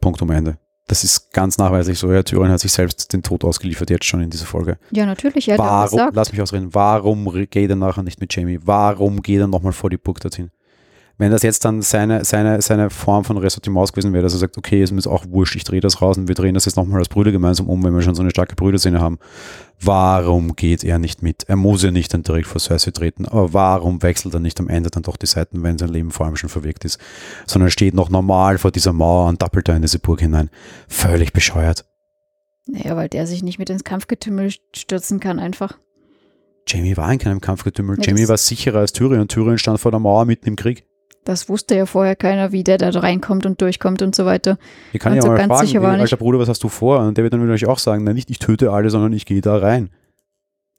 Punkt 0.00 0.20
um 0.22 0.30
Ende. 0.30 0.58
Das 0.86 1.04
ist 1.04 1.32
ganz 1.32 1.56
nachweislich 1.56 1.98
so. 1.98 2.12
Ja, 2.12 2.22
Tyrion 2.22 2.50
hat 2.50 2.60
sich 2.60 2.72
selbst 2.72 3.12
den 3.12 3.22
Tod 3.22 3.44
ausgeliefert, 3.44 3.90
jetzt 3.90 4.04
schon 4.04 4.20
in 4.20 4.30
dieser 4.30 4.46
Folge. 4.46 4.78
Ja, 4.90 5.06
natürlich. 5.06 5.48
Er 5.48 5.54
hat 5.54 5.60
Warum, 5.60 5.90
gesagt. 5.90 6.16
lass 6.16 6.32
mich 6.32 6.42
ausreden, 6.42 6.74
warum 6.74 7.24
geht 7.48 7.70
er 7.70 7.76
nachher 7.76 8.02
nicht 8.02 8.20
mit 8.20 8.34
Jamie? 8.34 8.60
Warum 8.62 9.22
geht 9.22 9.40
er 9.40 9.46
nochmal 9.46 9.72
vor 9.72 9.90
die 9.90 9.96
Burg 9.96 10.20
dorthin? 10.20 10.50
Wenn 11.16 11.30
das 11.30 11.42
jetzt 11.42 11.64
dann 11.64 11.80
seine, 11.80 12.24
seine, 12.24 12.60
seine 12.60 12.90
Form 12.90 13.24
von 13.24 13.36
Ressortiment 13.38 13.92
gewesen 13.92 14.12
wäre, 14.12 14.24
dass 14.24 14.32
er 14.32 14.40
sagt, 14.40 14.58
okay, 14.58 14.82
ist 14.82 14.90
mir 14.90 14.98
jetzt 14.98 15.06
auch 15.06 15.24
wurscht, 15.28 15.54
ich 15.54 15.62
drehe 15.62 15.80
das 15.80 16.02
raus 16.02 16.18
und 16.18 16.26
wir 16.26 16.34
drehen 16.34 16.54
das 16.54 16.64
jetzt 16.64 16.76
nochmal 16.76 16.98
als 16.98 17.08
Brüder 17.08 17.30
gemeinsam 17.30 17.68
um, 17.68 17.84
wenn 17.84 17.94
wir 17.94 18.02
schon 18.02 18.16
so 18.16 18.22
eine 18.22 18.30
starke 18.30 18.56
Brüderszene 18.56 19.00
haben. 19.00 19.18
Warum 19.80 20.56
geht 20.56 20.82
er 20.82 20.98
nicht 20.98 21.22
mit? 21.22 21.44
Er 21.44 21.54
muss 21.54 21.84
ja 21.84 21.92
nicht 21.92 22.12
dann 22.12 22.24
direkt 22.24 22.48
vor 22.48 22.60
Cersei 22.60 22.90
treten, 22.90 23.26
aber 23.26 23.52
warum 23.52 24.02
wechselt 24.02 24.34
er 24.34 24.40
nicht 24.40 24.58
am 24.58 24.68
Ende 24.68 24.90
dann 24.90 25.04
doch 25.04 25.16
die 25.16 25.26
Seiten, 25.26 25.62
wenn 25.62 25.78
sein 25.78 25.90
Leben 25.90 26.10
vor 26.10 26.26
allem 26.26 26.36
schon 26.36 26.50
verwirkt 26.50 26.84
ist? 26.84 26.98
Sondern 27.46 27.70
steht 27.70 27.94
noch 27.94 28.10
normal 28.10 28.58
vor 28.58 28.72
dieser 28.72 28.92
Mauer 28.92 29.28
und 29.28 29.40
dappelt 29.40 29.68
da 29.68 29.76
in 29.76 29.82
diese 29.82 30.00
Burg 30.00 30.20
hinein. 30.20 30.50
Völlig 30.88 31.32
bescheuert. 31.32 31.84
Naja, 32.66 32.96
weil 32.96 33.08
der 33.08 33.26
sich 33.26 33.42
nicht 33.42 33.58
mit 33.58 33.70
ins 33.70 33.84
Kampfgetümmel 33.84 34.50
stürzen 34.74 35.20
kann, 35.20 35.38
einfach. 35.38 35.78
Jamie 36.66 36.96
war 36.96 37.12
in 37.12 37.18
keinem 37.18 37.40
Kampfgetümmel. 37.40 37.98
Ja, 37.98 38.08
Jamie 38.08 38.26
war 38.26 38.38
sicherer 38.38 38.78
als 38.78 38.92
Tyrion. 38.92 39.28
Tyrion 39.28 39.58
stand 39.58 39.78
vor 39.78 39.90
der 39.90 40.00
Mauer 40.00 40.24
mitten 40.24 40.48
im 40.48 40.56
Krieg. 40.56 40.86
Das 41.24 41.48
wusste 41.48 41.74
ja 41.74 41.86
vorher 41.86 42.16
keiner, 42.16 42.52
wie 42.52 42.64
der 42.64 42.78
da 42.78 42.90
reinkommt 42.90 43.46
und 43.46 43.60
durchkommt 43.60 44.02
und 44.02 44.14
so 44.14 44.26
weiter. 44.26 44.58
Ich 44.92 45.00
kann 45.00 45.12
Und 45.12 45.22
ja 45.22 45.26
mal 45.26 45.36
ganz 45.36 45.52
fragen, 45.52 45.66
sicher 45.66 45.82
war 45.82 45.94
er 45.94 46.00
alter. 46.00 46.16
Bruder, 46.16 46.38
was 46.38 46.48
hast 46.48 46.62
du 46.62 46.68
vor? 46.68 47.00
Und 47.00 47.16
der 47.16 47.24
wird 47.24 47.32
dann 47.32 47.40
natürlich 47.40 47.66
auch 47.66 47.78
sagen, 47.78 48.04
nein, 48.04 48.14
nicht 48.14 48.30
ich 48.30 48.38
töte 48.38 48.70
alle, 48.70 48.90
sondern 48.90 49.12
ich 49.12 49.24
gehe 49.24 49.40
da 49.40 49.56
rein. 49.56 49.90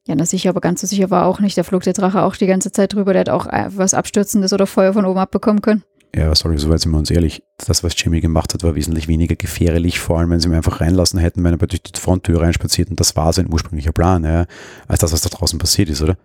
Ja, 0.08 0.14
na 0.16 0.26
sicher, 0.26 0.52
aber 0.52 0.62
ganz 0.62 0.82
so 0.82 0.88
sicher 0.88 1.10
war 1.10 1.26
auch 1.26 1.40
nicht. 1.40 1.58
Da 1.58 1.64
flog 1.64 1.82
der 1.82 1.94
Drache 1.94 2.22
auch 2.22 2.36
die 2.36 2.46
ganze 2.46 2.72
Zeit 2.72 2.94
drüber. 2.94 3.14
Der 3.14 3.22
hat 3.22 3.30
auch 3.30 3.48
äh, 3.48 3.70
was 3.70 3.96
Abstürzendes 3.96 4.54
oder 4.54 4.68
Feuer 4.68 4.94
von 4.94 5.06
oben 5.06 5.18
abbekommen 5.18 5.62
können. 5.62 5.84
Ja, 6.16 6.34
sorry, 6.34 6.58
soweit 6.58 6.80
sind 6.80 6.92
wir 6.92 6.98
uns 7.00 7.10
ehrlich. 7.10 7.44
Das, 7.66 7.84
was 7.84 7.94
Jamie 7.98 8.22
gemacht 8.22 8.54
hat, 8.54 8.64
war 8.64 8.76
wesentlich 8.76 9.08
weniger 9.08 9.36
gefährlich, 9.36 10.00
vor 10.00 10.20
allem 10.20 10.30
wenn 10.30 10.40
sie 10.40 10.48
ihn 10.48 10.54
einfach 10.54 10.80
reinlassen 10.80 11.20
hätten, 11.20 11.44
wenn 11.44 11.54
er 11.54 11.58
durch 11.58 11.82
die 11.82 12.00
Fronttür 12.00 12.40
reinspaziert 12.40 12.90
und 12.90 13.00
das 13.00 13.18
war 13.18 13.34
sein 13.34 13.52
ursprünglicher 13.52 13.92
Plan, 13.92 14.24
ja, 14.24 14.46
als 14.88 15.00
das, 15.00 15.12
was 15.12 15.22
da 15.22 15.30
draußen 15.30 15.60
passiert 15.60 15.90
ist, 15.90 16.02
oder? 16.02 16.16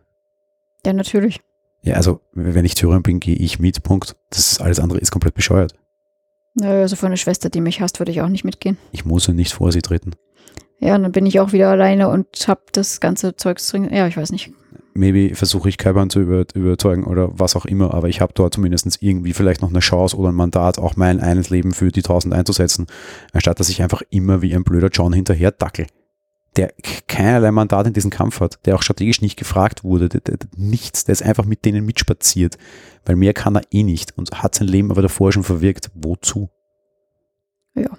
Ja, 0.86 0.92
natürlich. 0.92 1.40
Ja, 1.82 1.94
also, 1.94 2.20
wenn 2.32 2.64
ich 2.64 2.74
Tyrion 2.74 3.02
bin, 3.02 3.20
gehe 3.20 3.36
ich 3.36 3.58
mit, 3.58 3.82
Punkt. 3.82 4.16
Das 4.30 4.52
ist, 4.52 4.60
alles 4.60 4.80
andere 4.80 4.98
ist 4.98 5.10
komplett 5.10 5.34
bescheuert. 5.34 5.74
Naja, 6.54 6.82
also 6.82 6.96
von 6.96 7.06
einer 7.06 7.16
Schwester, 7.16 7.48
die 7.48 7.60
mich 7.60 7.80
hasst, 7.80 8.00
würde 8.00 8.12
ich 8.12 8.20
auch 8.20 8.28
nicht 8.28 8.44
mitgehen. 8.44 8.76
Ich 8.92 9.04
muss 9.04 9.26
ja 9.26 9.32
nicht 9.32 9.52
vor 9.52 9.72
sie 9.72 9.82
treten. 9.82 10.12
Ja, 10.78 10.96
und 10.96 11.02
dann 11.02 11.12
bin 11.12 11.26
ich 11.26 11.40
auch 11.40 11.52
wieder 11.52 11.68
alleine 11.70 12.08
und 12.08 12.26
hab 12.48 12.72
das 12.72 13.00
ganze 13.00 13.36
Zeugs 13.36 13.68
drin. 13.68 13.88
Ja, 13.92 14.06
ich 14.06 14.16
weiß 14.16 14.32
nicht. 14.32 14.50
maybe 14.94 15.34
versuche 15.34 15.68
ich 15.68 15.78
Kaiban 15.78 16.10
zu 16.10 16.20
über, 16.20 16.44
überzeugen 16.54 17.04
oder 17.04 17.30
was 17.38 17.54
auch 17.54 17.66
immer, 17.66 17.94
aber 17.94 18.08
ich 18.08 18.20
habe 18.20 18.32
dort 18.34 18.54
zumindest 18.54 19.02
irgendwie 19.02 19.32
vielleicht 19.32 19.62
noch 19.62 19.70
eine 19.70 19.80
Chance 19.80 20.16
oder 20.16 20.30
ein 20.30 20.34
Mandat, 20.34 20.78
auch 20.78 20.96
mein 20.96 21.20
eines 21.20 21.50
Leben 21.50 21.72
für 21.72 21.90
die 21.90 22.00
1000 22.00 22.34
einzusetzen, 22.34 22.86
anstatt 23.32 23.60
dass 23.60 23.68
ich 23.68 23.82
einfach 23.82 24.02
immer 24.10 24.42
wie 24.42 24.54
ein 24.54 24.64
blöder 24.64 24.88
John 24.88 25.12
hinterher 25.12 25.52
dackel, 25.52 25.86
der 26.56 26.72
keinerlei 27.06 27.50
Mandat 27.52 27.86
in 27.86 27.92
diesem 27.92 28.10
Kampf 28.10 28.40
hat, 28.40 28.58
der 28.66 28.74
auch 28.74 28.82
strategisch 28.82 29.22
nicht 29.22 29.38
gefragt 29.38 29.84
wurde, 29.84 30.08
der, 30.08 30.20
der, 30.20 30.38
nichts, 30.56 31.04
der 31.04 31.12
ist 31.12 31.22
einfach 31.22 31.44
mit 31.44 31.64
denen 31.64 31.86
mitspaziert, 31.86 32.58
weil 33.04 33.16
mehr 33.16 33.34
kann 33.34 33.56
er 33.56 33.62
eh 33.70 33.82
nicht 33.82 34.16
und 34.18 34.42
hat 34.42 34.54
sein 34.54 34.66
Leben 34.66 34.90
aber 34.90 35.02
davor 35.02 35.32
schon 35.32 35.44
verwirkt. 35.44 35.90
Wozu? 35.94 36.50
Ja. 37.74 37.90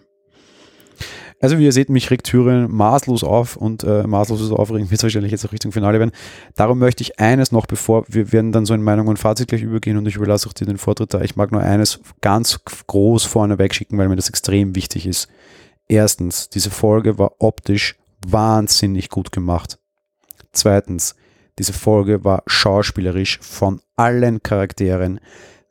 Also 1.42 1.58
wie 1.58 1.66
ihr 1.66 1.72
seht, 1.72 1.90
mich 1.90 2.12
regt 2.12 2.28
Tyrion 2.28 2.72
maßlos 2.72 3.24
auf 3.24 3.56
und 3.56 3.84
äh, 3.84 4.06
maßloses 4.06 4.52
Aufregen 4.52 4.92
wird 4.92 5.00
es 5.00 5.04
wahrscheinlich 5.04 5.32
jetzt 5.32 5.44
auch 5.44 5.52
Richtung 5.52 5.72
Finale 5.72 5.98
werden. 5.98 6.12
Darum 6.56 6.78
möchte 6.78 7.02
ich 7.02 7.20
eines 7.20 7.52
noch, 7.52 7.66
bevor 7.66 8.06
wir 8.08 8.32
werden 8.32 8.52
dann 8.52 8.68
so 8.68 8.76
in 8.76 8.84
Meinung 8.84 9.08
und 9.08 9.18
Fazit 9.18 9.48
gleich 9.48 9.64
übergehen 9.64 9.98
und 9.98 10.08
ich 10.08 10.16
überlasse 10.16 10.48
auch 10.48 10.54
dir 10.54 10.66
den 10.66 10.78
Vortritt 10.78 11.16
da. 11.16 11.22
Ich 11.22 11.36
mag 11.36 11.52
nur 11.52 11.62
eines 11.62 12.00
ganz 12.22 12.60
groß 12.86 13.24
vorne 13.24 13.58
wegschicken, 13.58 13.98
weil 13.98 14.08
mir 14.08 14.18
das 14.18 14.30
extrem 14.30 14.76
wichtig 14.76 15.08
ist. 15.08 15.30
Erstens, 15.88 16.48
diese 16.50 16.70
Folge 16.70 17.18
war 17.18 17.34
optisch 17.40 17.98
wahnsinnig 18.28 19.10
gut 19.10 19.32
gemacht. 19.32 19.80
Zweitens, 20.52 21.16
diese 21.60 21.74
Folge 21.74 22.24
war 22.24 22.44
schauspielerisch 22.48 23.40
von 23.42 23.82
allen 23.96 24.42
Charakteren 24.42 25.20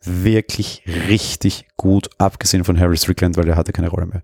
wirklich 0.03 0.83
richtig 1.09 1.67
gut, 1.77 2.09
abgesehen 2.19 2.65
von 2.65 2.79
Harry 2.79 2.97
Strickland, 2.97 3.37
weil 3.37 3.45
der 3.45 3.57
hatte 3.57 3.73
keine 3.73 3.89
Rolle 3.89 4.07
mehr. 4.07 4.23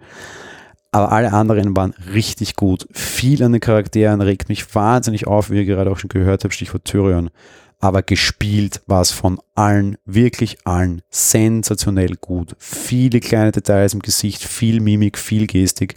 Aber 0.93 1.12
alle 1.12 1.33
anderen 1.33 1.77
waren 1.77 1.95
richtig 2.14 2.57
gut. 2.57 2.89
Viel 2.93 3.43
an 3.43 3.53
den 3.53 3.61
Charakteren 3.61 4.22
regt 4.22 4.49
mich 4.49 4.74
wahnsinnig 4.74 5.27
auf, 5.27 5.51
wie 5.51 5.57
ihr 5.57 5.66
gerade 5.66 5.91
auch 5.91 5.99
schon 5.99 6.09
gehört 6.09 6.45
habt, 6.45 6.55
Stichwort 6.55 6.85
Tyrion. 6.85 7.31
Aber 7.79 8.03
gespielt 8.03 8.81
war 8.87 9.03
es 9.03 9.11
von 9.11 9.39
allen, 9.55 9.99
wirklich 10.07 10.57
allen, 10.64 11.03
sensationell 11.11 12.16
gut. 12.18 12.57
Viele 12.59 13.20
kleine 13.20 13.53
Details 13.53 13.93
im 13.93 14.01
Gesicht, 14.01 14.43
viel 14.43 14.81
Mimik, 14.81 15.18
viel 15.18 15.47
Gestik. 15.47 15.97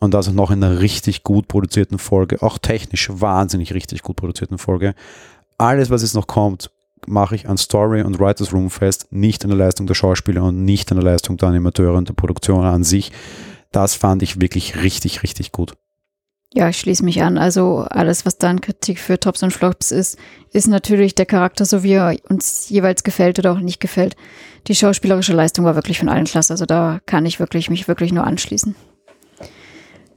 Und 0.00 0.14
das 0.14 0.32
noch 0.32 0.50
in 0.50 0.64
einer 0.64 0.80
richtig 0.80 1.22
gut 1.22 1.46
produzierten 1.46 1.98
Folge, 1.98 2.42
auch 2.42 2.58
technisch 2.58 3.10
wahnsinnig 3.12 3.74
richtig 3.74 4.02
gut 4.02 4.16
produzierten 4.16 4.58
Folge. 4.58 4.94
Alles, 5.58 5.90
was 5.90 6.02
jetzt 6.02 6.14
noch 6.14 6.26
kommt, 6.26 6.70
mache 7.06 7.34
ich 7.34 7.48
an 7.48 7.58
Story 7.58 8.02
und 8.02 8.18
Writers 8.18 8.52
Room 8.52 8.70
fest, 8.70 9.08
nicht 9.10 9.44
an 9.44 9.50
der 9.50 9.58
Leistung 9.58 9.86
der 9.86 9.94
Schauspieler 9.94 10.42
und 10.42 10.64
nicht 10.64 10.90
an 10.90 10.98
der 10.98 11.04
Leistung 11.04 11.36
der 11.36 11.50
Animateure 11.50 11.96
und 11.96 12.08
der 12.08 12.14
Produktion 12.14 12.64
an 12.64 12.82
sich. 12.82 13.12
Das 13.72 13.94
fand 13.94 14.22
ich 14.22 14.40
wirklich 14.40 14.82
richtig, 14.82 15.22
richtig 15.22 15.52
gut. 15.52 15.74
Ja, 16.52 16.68
ich 16.68 16.78
schließe 16.78 17.04
mich 17.04 17.22
an. 17.22 17.38
Also 17.38 17.86
alles, 17.90 18.26
was 18.26 18.38
da 18.38 18.50
an 18.50 18.60
Kritik 18.60 18.98
für 18.98 19.20
Tops 19.20 19.42
und 19.44 19.52
Flops 19.52 19.92
ist, 19.92 20.18
ist 20.52 20.66
natürlich 20.66 21.14
der 21.14 21.26
Charakter, 21.26 21.64
so 21.64 21.84
wie 21.84 21.92
er 21.92 22.16
uns 22.28 22.68
jeweils 22.68 23.04
gefällt 23.04 23.38
oder 23.38 23.52
auch 23.52 23.60
nicht 23.60 23.78
gefällt. 23.78 24.16
Die 24.66 24.74
schauspielerische 24.74 25.32
Leistung 25.32 25.64
war 25.64 25.76
wirklich 25.76 26.00
von 26.00 26.08
allen 26.08 26.24
klasse. 26.24 26.54
Also 26.54 26.66
da 26.66 27.00
kann 27.06 27.24
ich 27.24 27.38
wirklich 27.38 27.70
mich 27.70 27.86
wirklich 27.86 28.12
nur 28.12 28.24
anschließen. 28.26 28.74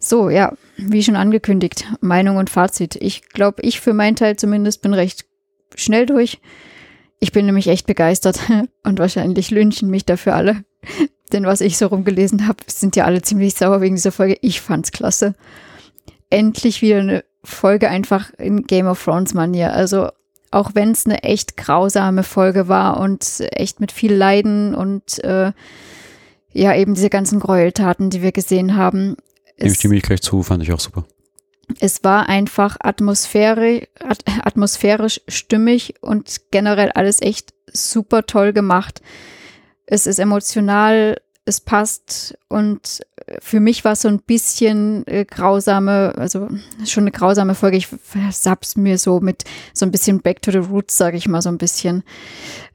So, 0.04 0.30
ja, 0.30 0.52
wie 0.76 1.02
schon 1.02 1.16
angekündigt, 1.16 1.86
Meinung 2.02 2.36
und 2.36 2.50
Fazit. 2.50 2.98
Ich 2.98 3.30
glaube, 3.30 3.62
ich 3.62 3.80
für 3.80 3.94
meinen 3.94 4.18
Teil 4.18 4.36
zumindest 4.36 4.82
bin 4.82 4.94
recht 4.94 5.26
schnell 5.76 6.06
durch. 6.06 6.42
Ich 7.20 7.32
bin 7.32 7.46
nämlich 7.46 7.68
echt 7.68 7.88
begeistert 7.88 8.38
und 8.84 9.00
wahrscheinlich 9.00 9.50
lynchen 9.50 9.90
mich 9.90 10.06
dafür 10.06 10.36
alle. 10.36 10.66
Denn 11.32 11.46
was 11.46 11.62
ich 11.62 11.78
so 11.78 11.88
rumgelesen 11.88 12.48
habe, 12.48 12.58
sind 12.68 12.98
ja 12.98 13.06
alle 13.06 13.22
ziemlich 13.22 13.54
sauer 13.54 13.80
wegen 13.80 13.96
dieser 13.96 14.12
Folge. 14.12 14.38
Ich 14.42 14.60
fand's 14.60 14.92
klasse. 14.92 15.36
Endlich 16.30 16.82
wieder 16.82 17.00
eine 17.00 17.24
Folge 17.42 17.90
einfach 17.90 18.32
in 18.38 18.64
Game 18.64 18.88
of 18.88 19.02
Thrones 19.02 19.34
Manier. 19.34 19.72
Also 19.72 20.10
auch 20.52 20.72
wenn 20.76 20.92
es 20.92 21.06
eine 21.06 21.24
echt 21.24 21.56
grausame 21.56 22.24
Folge 22.24 22.68
war 22.68 23.00
und 23.00 23.26
echt 23.52 23.80
mit 23.80 23.94
viel 23.94 24.14
Leiden 24.14 24.76
und 24.76 25.24
äh, 25.24 25.54
ja 26.52 26.76
eben 26.76 26.94
diese 26.94 27.10
ganzen 27.10 27.40
Gräueltaten, 27.40 28.10
die 28.10 28.22
wir 28.22 28.34
gesehen 28.34 28.76
haben. 28.76 29.16
Dem 29.60 29.68
Es, 29.68 29.76
stimme 29.76 29.96
ich 29.96 30.04
gleich 30.04 30.22
zu, 30.22 30.44
fand 30.44 30.64
ich 30.64 30.72
auch 30.72 30.80
super. 30.80 31.06
es 31.80 32.04
war 32.04 32.30
einfach 32.30 32.78
atmosphärisch, 32.80 33.88
at, 34.00 34.24
atmosphärisch 34.44 35.22
stimmig 35.28 35.96
und 36.02 36.42
generell 36.52 36.92
alles 36.92 37.22
echt 37.22 37.54
super 37.72 38.26
toll 38.26 38.54
gemacht. 38.54 39.02
Es 39.86 40.08
ist 40.08 40.20
emotional, 40.20 41.20
es 41.46 41.60
passt 41.60 42.38
und 42.48 43.02
für 43.40 43.60
mich 43.60 43.86
war 43.86 43.94
es 43.94 44.02
so 44.02 44.08
ein 44.08 44.20
bisschen 44.20 45.06
äh, 45.08 45.26
grausame, 45.26 46.14
also 46.18 46.50
schon 46.86 47.04
eine 47.04 47.12
grausame 47.12 47.56
Folge. 47.56 47.78
Ich 47.78 47.88
hab's 48.46 48.76
mir 48.76 48.98
so 48.98 49.20
mit 49.20 49.44
so 49.74 49.86
ein 49.86 49.92
bisschen 49.92 50.22
Back 50.22 50.42
to 50.42 50.52
the 50.52 50.58
Roots, 50.58 50.98
sage 50.98 51.18
ich 51.18 51.28
mal, 51.28 51.42
so 51.42 51.50
ein 51.50 51.58
bisschen 51.58 52.04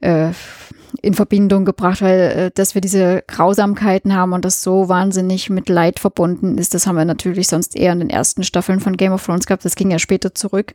äh, 0.01 0.31
in 1.01 1.13
Verbindung 1.13 1.65
gebracht, 1.65 2.01
weil 2.01 2.19
äh, 2.19 2.51
dass 2.53 2.73
wir 2.73 2.81
diese 2.81 3.23
Grausamkeiten 3.27 4.15
haben 4.15 4.33
und 4.33 4.45
das 4.45 4.61
so 4.61 4.89
wahnsinnig 4.89 5.49
mit 5.49 5.69
Leid 5.69 5.99
verbunden 5.99 6.57
ist, 6.57 6.73
das 6.73 6.87
haben 6.87 6.95
wir 6.95 7.05
natürlich 7.05 7.47
sonst 7.47 7.75
eher 7.75 7.93
in 7.93 7.99
den 7.99 8.09
ersten 8.09 8.43
Staffeln 8.43 8.79
von 8.79 8.97
Game 8.97 9.13
of 9.13 9.25
Thrones 9.25 9.45
gehabt. 9.45 9.65
Das 9.65 9.75
ging 9.75 9.91
ja 9.91 9.99
später 9.99 10.33
zurück. 10.33 10.73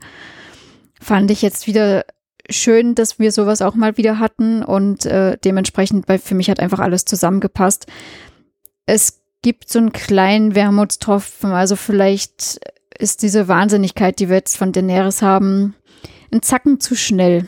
Fand 1.00 1.30
ich 1.30 1.42
jetzt 1.42 1.66
wieder 1.66 2.04
schön, 2.50 2.94
dass 2.94 3.18
wir 3.18 3.32
sowas 3.32 3.62
auch 3.62 3.74
mal 3.74 3.96
wieder 3.96 4.18
hatten 4.18 4.62
und 4.62 5.06
äh, 5.06 5.36
dementsprechend, 5.44 6.08
weil 6.08 6.18
für 6.18 6.34
mich 6.34 6.50
hat 6.50 6.60
einfach 6.60 6.78
alles 6.78 7.04
zusammengepasst. 7.04 7.86
Es 8.86 9.22
gibt 9.42 9.68
so 9.68 9.78
einen 9.78 9.92
kleinen 9.92 10.54
Wermutstropfen, 10.54 11.52
also 11.52 11.76
vielleicht 11.76 12.60
ist 12.98 13.22
diese 13.22 13.48
Wahnsinnigkeit, 13.48 14.18
die 14.18 14.28
wir 14.28 14.36
jetzt 14.36 14.56
von 14.56 14.72
Daenerys 14.72 15.22
haben, 15.22 15.74
ein 16.32 16.42
Zacken 16.42 16.80
zu 16.80 16.94
schnell. 16.94 17.46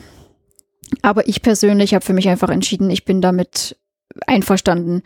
Aber 1.01 1.27
ich 1.27 1.41
persönlich 1.41 1.93
habe 1.93 2.05
für 2.05 2.13
mich 2.13 2.29
einfach 2.29 2.49
entschieden, 2.49 2.89
ich 2.89 3.05
bin 3.05 3.21
damit 3.21 3.77
einverstanden. 4.25 5.03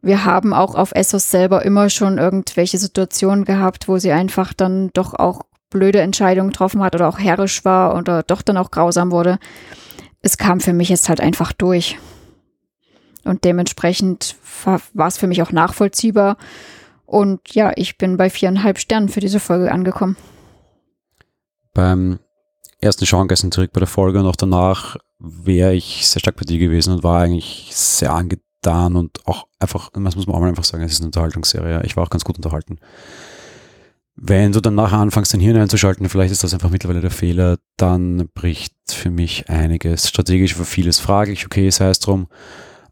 Wir 0.00 0.24
haben 0.24 0.54
auch 0.54 0.74
auf 0.74 0.92
Essos 0.94 1.30
selber 1.30 1.64
immer 1.64 1.90
schon 1.90 2.18
irgendwelche 2.18 2.78
Situationen 2.78 3.44
gehabt, 3.44 3.88
wo 3.88 3.98
sie 3.98 4.12
einfach 4.12 4.52
dann 4.52 4.90
doch 4.94 5.14
auch 5.14 5.42
blöde 5.70 6.00
Entscheidungen 6.00 6.50
getroffen 6.50 6.82
hat 6.82 6.94
oder 6.94 7.08
auch 7.08 7.18
herrisch 7.18 7.64
war 7.64 7.96
oder 7.96 8.22
doch 8.22 8.42
dann 8.42 8.56
auch 8.56 8.70
grausam 8.70 9.10
wurde. 9.10 9.38
Es 10.22 10.38
kam 10.38 10.60
für 10.60 10.72
mich 10.72 10.88
jetzt 10.88 11.08
halt 11.08 11.20
einfach 11.20 11.52
durch. 11.52 11.98
und 13.24 13.44
dementsprechend 13.44 14.36
war 14.64 15.08
es 15.08 15.18
für 15.18 15.26
mich 15.26 15.42
auch 15.42 15.52
nachvollziehbar. 15.52 16.38
Und 17.04 17.54
ja, 17.54 17.72
ich 17.76 17.98
bin 17.98 18.16
bei 18.16 18.30
viereinhalb 18.30 18.78
Sternen 18.78 19.08
für 19.08 19.20
diese 19.20 19.40
Folge 19.40 19.72
angekommen. 19.72 20.16
Beim 21.74 22.18
ersten 22.80 23.06
Schauen 23.06 23.28
gestern 23.28 23.52
zurück 23.52 23.72
bei 23.72 23.80
der 23.80 23.86
Folge 23.86 24.20
und 24.20 24.26
auch 24.26 24.36
danach 24.36 24.96
wäre 25.18 25.74
ich 25.74 26.06
sehr 26.06 26.20
stark 26.20 26.36
bei 26.36 26.44
dir 26.44 26.58
gewesen 26.58 26.94
und 26.94 27.02
war 27.02 27.22
eigentlich 27.22 27.70
sehr 27.72 28.12
angetan 28.12 28.96
und 28.96 29.26
auch 29.26 29.46
einfach, 29.58 29.90
das 29.92 30.16
muss 30.16 30.26
man 30.26 30.36
auch 30.36 30.40
mal 30.40 30.48
einfach 30.48 30.64
sagen, 30.64 30.82
es 30.84 30.92
ist 30.92 31.00
eine 31.00 31.06
Unterhaltungsserie. 31.06 31.82
Ich 31.84 31.96
war 31.96 32.04
auch 32.04 32.10
ganz 32.10 32.24
gut 32.24 32.36
unterhalten. 32.36 32.78
Wenn 34.20 34.50
du 34.50 34.60
dann 34.60 34.74
nachher 34.74 34.98
anfängst, 34.98 35.32
dein 35.32 35.40
Hirn 35.40 35.56
einzuschalten, 35.56 36.08
vielleicht 36.08 36.32
ist 36.32 36.42
das 36.42 36.52
einfach 36.52 36.70
mittlerweile 36.70 37.00
der 37.00 37.12
Fehler, 37.12 37.58
dann 37.76 38.28
bricht 38.34 38.74
für 38.88 39.10
mich 39.10 39.48
einiges. 39.48 40.08
Strategisch 40.08 40.58
war 40.58 40.64
vieles 40.64 40.98
fraglich, 40.98 41.46
okay, 41.46 41.70
sei 41.70 41.88
es 41.88 42.00
drum, 42.00 42.26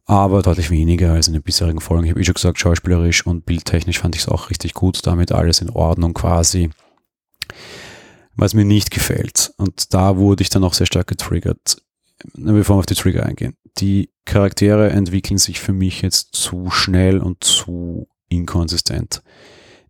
aber 0.04 0.42
deutlich 0.42 0.70
weniger 0.70 1.12
als 1.12 1.26
in 1.26 1.32
den 1.32 1.42
bisherigen 1.42 1.80
Folgen. 1.80 2.04
Ich 2.04 2.10
habe 2.10 2.20
eh 2.20 2.24
schon 2.24 2.34
gesagt, 2.34 2.60
schauspielerisch 2.60 3.26
und 3.26 3.44
bildtechnisch 3.44 3.98
fand 3.98 4.14
ich 4.14 4.22
es 4.22 4.28
auch 4.28 4.50
richtig 4.50 4.74
gut, 4.74 5.04
damit 5.04 5.32
alles 5.32 5.60
in 5.60 5.70
Ordnung 5.70 6.14
quasi. 6.14 6.70
Was 8.36 8.54
mir 8.54 8.64
nicht 8.64 8.92
gefällt, 8.92 9.52
und 9.56 9.94
da 9.94 10.18
wurde 10.18 10.42
ich 10.42 10.50
dann 10.50 10.62
auch 10.62 10.74
sehr 10.74 10.86
stark 10.86 11.08
getriggert, 11.08 11.78
bevor 12.34 12.76
wir 12.76 12.80
auf 12.80 12.86
die 12.86 12.94
Trigger 12.94 13.24
eingehen. 13.26 13.56
Die 13.78 14.10
Charaktere 14.24 14.90
entwickeln 14.90 15.38
sich 15.38 15.60
für 15.60 15.72
mich 15.72 16.02
jetzt 16.02 16.34
zu 16.34 16.70
schnell 16.70 17.18
und 17.18 17.44
zu 17.44 18.08
inkonsistent. 18.28 19.22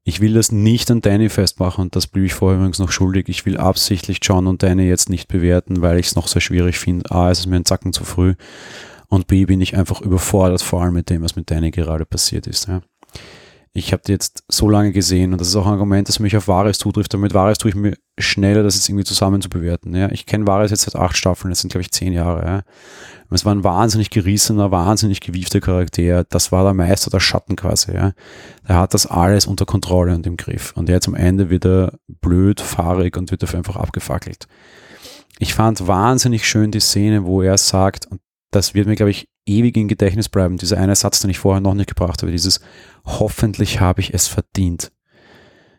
Ich 0.05 0.21
will 0.21 0.35
das 0.35 0.53
nicht 0.53 0.91
an 0.91 1.01
Danny 1.01 1.29
festmachen 1.29 1.83
und 1.83 1.97
das 1.97 2.07
blieb 2.07 2.27
ich 2.27 2.35
vorher 2.35 2.59
übrigens 2.59 2.79
noch 2.79 2.93
schuldig. 2.93 3.29
Ich 3.29 3.45
will 3.45 3.57
absichtlich 3.57 4.21
John 4.23 4.47
und 4.47 4.63
Danny 4.63 4.85
jetzt 4.85 5.11
nicht 5.11 5.27
bewerten, 5.27 5.83
weil 5.83 5.99
ich 5.99 6.07
es 6.07 6.15
noch 6.15 6.29
sehr 6.29 6.41
schwierig 6.41 6.79
finde. 6.79 7.11
A, 7.11 7.31
es 7.31 7.41
ist 7.41 7.47
mir 7.47 7.57
ein 7.57 7.65
Zacken 7.65 7.93
zu 7.93 8.05
früh 8.05 8.35
und 9.09 9.27
B, 9.27 9.47
bin 9.47 9.61
ich 9.61 9.77
einfach 9.77 10.01
überfordert, 10.01 10.63
vor 10.63 10.83
allem 10.83 10.95
mit 10.95 11.11
dem, 11.11 11.23
was 11.23 11.37
mit 11.37 11.51
Danny 11.51 11.71
gerade 11.71 12.05
passiert 12.05 12.47
ist. 12.47 12.69
Ja. 12.69 12.83
Ich 13.77 13.93
habe 13.93 14.03
die 14.07 14.13
jetzt 14.13 14.43
so 14.49 14.71
lange 14.71 14.91
gesehen 14.91 15.33
und 15.33 15.41
das 15.41 15.49
ist 15.49 15.57
auch 15.57 15.67
ein 15.67 15.73
Argument, 15.75 16.09
das 16.09 16.19
mich 16.19 16.35
auf 16.35 16.49
Wahres 16.49 16.79
zutrifft. 16.79 17.13
Damit 17.13 17.35
Wahres 17.35 17.59
tue 17.59 17.69
ich 17.69 17.75
mir 17.75 17.95
schneller, 18.19 18.63
das 18.63 18.75
jetzt 18.75 18.89
irgendwie 18.89 19.05
zusammen 19.05 19.43
zu 19.43 19.51
bewerten. 19.51 19.95
Ja. 19.95 20.11
Ich 20.13 20.25
kenne 20.25 20.47
Wahres 20.47 20.71
jetzt 20.71 20.85
seit 20.85 20.97
acht 20.97 21.15
Staffeln, 21.15 21.51
das 21.51 21.61
sind 21.61 21.69
glaube 21.71 21.83
ich 21.83 21.91
zehn 21.91 22.15
Jahre. 22.15 22.47
Ja. 22.47 22.63
Es 23.31 23.45
war 23.45 23.55
ein 23.55 23.65
wahnsinnig 23.65 24.09
gerissener, 24.09 24.71
wahnsinnig 24.71 25.21
gewiefter 25.21 25.61
Charakter. 25.61 26.25
Das 26.25 26.53
war 26.53 26.65
der 26.65 26.73
Meister 26.73 27.11
der 27.11 27.21
Schatten 27.21 27.55
quasi. 27.55 27.93
Ja. 27.93 28.13
Der 28.67 28.77
hat 28.77 28.95
das 28.95 29.05
alles 29.05 29.47
unter 29.47 29.67
Kontrolle 29.67 30.15
und 30.15 30.27
im 30.27 30.39
Griff. 30.39 30.73
Und 30.75 30.89
jetzt 30.89 31.07
am 31.07 31.15
Ende 31.15 31.51
wird 31.51 31.67
er 31.67 31.99
blöd, 32.23 32.63
fahrig 32.63 33.19
und 33.19 33.31
wird 33.31 33.43
dafür 33.43 33.59
einfach 33.59 33.77
abgefackelt. 33.77 34.47
Ich 35.39 35.53
fand 35.53 35.87
wahnsinnig 35.87 36.49
schön 36.49 36.71
die 36.71 36.81
Szene, 36.81 37.27
wo 37.27 37.43
er 37.43 37.59
sagt, 37.59 38.07
und 38.07 38.23
das 38.53 38.73
wird 38.73 38.87
mir, 38.87 38.97
glaube 38.97 39.11
ich, 39.11 39.29
ewig 39.45 39.77
im 39.77 39.89
Gedächtnis 39.89 40.29
bleiben, 40.29 40.57
dieser 40.57 40.79
eine 40.79 40.97
Satz, 40.97 41.21
den 41.21 41.31
ich 41.31 41.39
vorher 41.39 41.61
noch 41.61 41.75
nicht 41.75 41.89
gebracht 41.89 42.23
habe, 42.23 42.33
dieses 42.33 42.61
hoffentlich 43.07 43.81
habe 43.81 44.01
ich 44.01 44.13
es 44.13 44.27
verdient. 44.27 44.93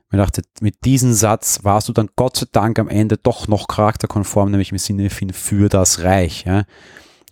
Ich 0.10 0.18
dachte, 0.18 0.41
mit 0.62 0.86
diesem 0.86 1.14
Satz 1.14 1.60
warst 1.64 1.90
du 1.90 1.94
dann 1.94 2.10
Gott 2.16 2.38
sei 2.38 2.48
Dank 2.52 2.80
am 2.80 2.88
Ende 2.88 3.18
doch 3.18 3.48
noch 3.49 3.68
charakterkonform, 3.68 4.52
nämlich 4.52 4.72
im 4.72 4.78
Sinne 4.78 5.10
für 5.10 5.68
das 5.68 5.99
Reich. 5.99 6.45
Ja? 6.45 6.64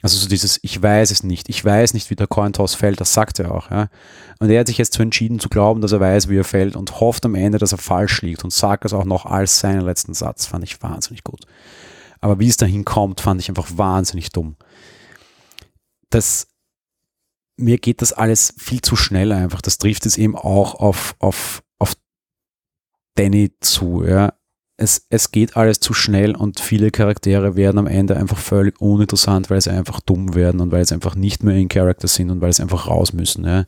Also 0.01 0.17
so 0.17 0.27
dieses, 0.27 0.59
ich 0.61 0.81
weiß 0.83 1.09
es 1.09 1.23
nicht, 1.23 1.47
ich 1.47 1.63
weiß 1.63 1.93
nicht, 1.93 2.09
wie 2.09 2.15
der 2.15 2.27
Cointoss 2.27 2.75
fällt, 2.75 2.99
das 2.99 3.13
sagt 3.13 3.39
er 3.39 3.53
auch. 3.53 3.71
Ja? 3.71 3.87
Und 4.39 4.49
er 4.49 4.59
hat 4.59 4.67
sich 4.67 4.77
jetzt 4.77 4.93
so 4.93 5.01
entschieden 5.01 5.39
zu 5.39 5.47
glauben, 5.47 5.79
dass 5.79 5.93
er 5.93 6.01
weiß, 6.01 6.27
wie 6.27 6.37
er 6.37 6.43
fällt 6.43 6.75
und 6.75 6.99
hofft 6.99 7.25
am 7.25 7.33
Ende, 7.33 7.59
dass 7.59 7.71
er 7.71 7.77
falsch 7.77 8.21
liegt 8.21 8.43
und 8.43 8.51
sagt 8.51 8.83
das 8.83 8.93
auch 8.93 9.05
noch 9.05 9.25
als 9.25 9.59
seinen 9.59 9.81
letzten 9.81 10.13
Satz. 10.13 10.45
Fand 10.45 10.65
ich 10.65 10.83
wahnsinnig 10.83 11.23
gut. 11.23 11.45
Aber 12.19 12.39
wie 12.39 12.49
es 12.49 12.57
dahin 12.57 12.83
kommt, 12.83 13.21
fand 13.21 13.39
ich 13.39 13.47
einfach 13.47 13.69
wahnsinnig 13.77 14.31
dumm. 14.31 14.57
Das, 16.09 16.47
mir 17.57 17.77
geht 17.77 18.01
das 18.01 18.13
alles 18.13 18.53
viel 18.57 18.81
zu 18.81 18.95
schnell 18.95 19.31
einfach. 19.31 19.61
Das 19.61 19.77
trifft 19.77 20.05
es 20.05 20.17
eben 20.17 20.35
auch 20.35 20.75
auf, 20.75 21.15
auf, 21.19 21.63
auf 21.79 21.95
Danny 23.15 23.51
zu. 23.59 24.03
Ja? 24.05 24.33
Es, 24.77 25.05
es 25.09 25.31
geht 25.31 25.55
alles 25.55 25.79
zu 25.79 25.93
schnell 25.93 26.35
und 26.35 26.59
viele 26.59 26.91
Charaktere 26.91 27.55
werden 27.55 27.77
am 27.77 27.87
Ende 27.87 28.17
einfach 28.17 28.37
völlig 28.37 28.81
uninteressant, 28.81 29.49
weil 29.49 29.61
sie 29.61 29.71
einfach 29.71 30.01
dumm 30.01 30.35
werden 30.35 30.59
und 30.59 30.71
weil 30.73 30.85
sie 30.85 30.93
einfach 30.93 31.15
nicht 31.15 31.43
mehr 31.43 31.55
in 31.55 31.69
Charakter 31.69 32.09
sind 32.09 32.29
und 32.29 32.41
weil 32.41 32.51
sie 32.51 32.61
einfach 32.61 32.87
raus 32.87 33.13
müssen. 33.13 33.45
Ja. 33.45 33.63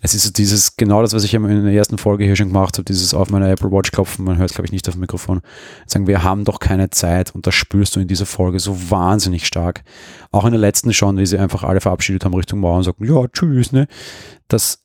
Es 0.00 0.14
ist 0.14 0.38
dieses, 0.38 0.76
genau 0.76 1.02
das, 1.02 1.12
was 1.12 1.22
ich 1.22 1.34
in 1.34 1.44
der 1.64 1.72
ersten 1.72 1.98
Folge 1.98 2.24
hier 2.24 2.34
schon 2.34 2.48
gemacht 2.48 2.78
habe, 2.78 2.84
dieses 2.84 3.14
auf 3.14 3.30
meiner 3.30 3.48
Apple 3.48 3.70
Watch 3.70 3.92
klopfen, 3.92 4.24
man 4.24 4.38
hört 4.38 4.52
glaube 4.52 4.66
ich 4.66 4.72
nicht 4.72 4.88
auf 4.88 4.94
dem 4.94 5.02
Mikrofon, 5.02 5.40
sagen, 5.86 6.08
wir 6.08 6.24
haben 6.24 6.44
doch 6.44 6.58
keine 6.58 6.90
Zeit 6.90 7.32
und 7.32 7.46
das 7.46 7.54
spürst 7.54 7.94
du 7.94 8.00
in 8.00 8.08
dieser 8.08 8.26
Folge 8.26 8.58
so 8.58 8.90
wahnsinnig 8.90 9.46
stark. 9.46 9.84
Auch 10.32 10.44
in 10.46 10.52
der 10.52 10.60
letzten 10.60 10.92
schon, 10.92 11.16
wie 11.16 11.26
sie 11.26 11.38
einfach 11.38 11.62
alle 11.62 11.80
verabschiedet 11.80 12.24
haben 12.24 12.34
Richtung 12.34 12.58
Mauer 12.58 12.78
und 12.78 12.82
sagen, 12.82 13.04
ja, 13.04 13.28
tschüss, 13.28 13.70
ne. 13.70 13.86
Das, 14.48 14.82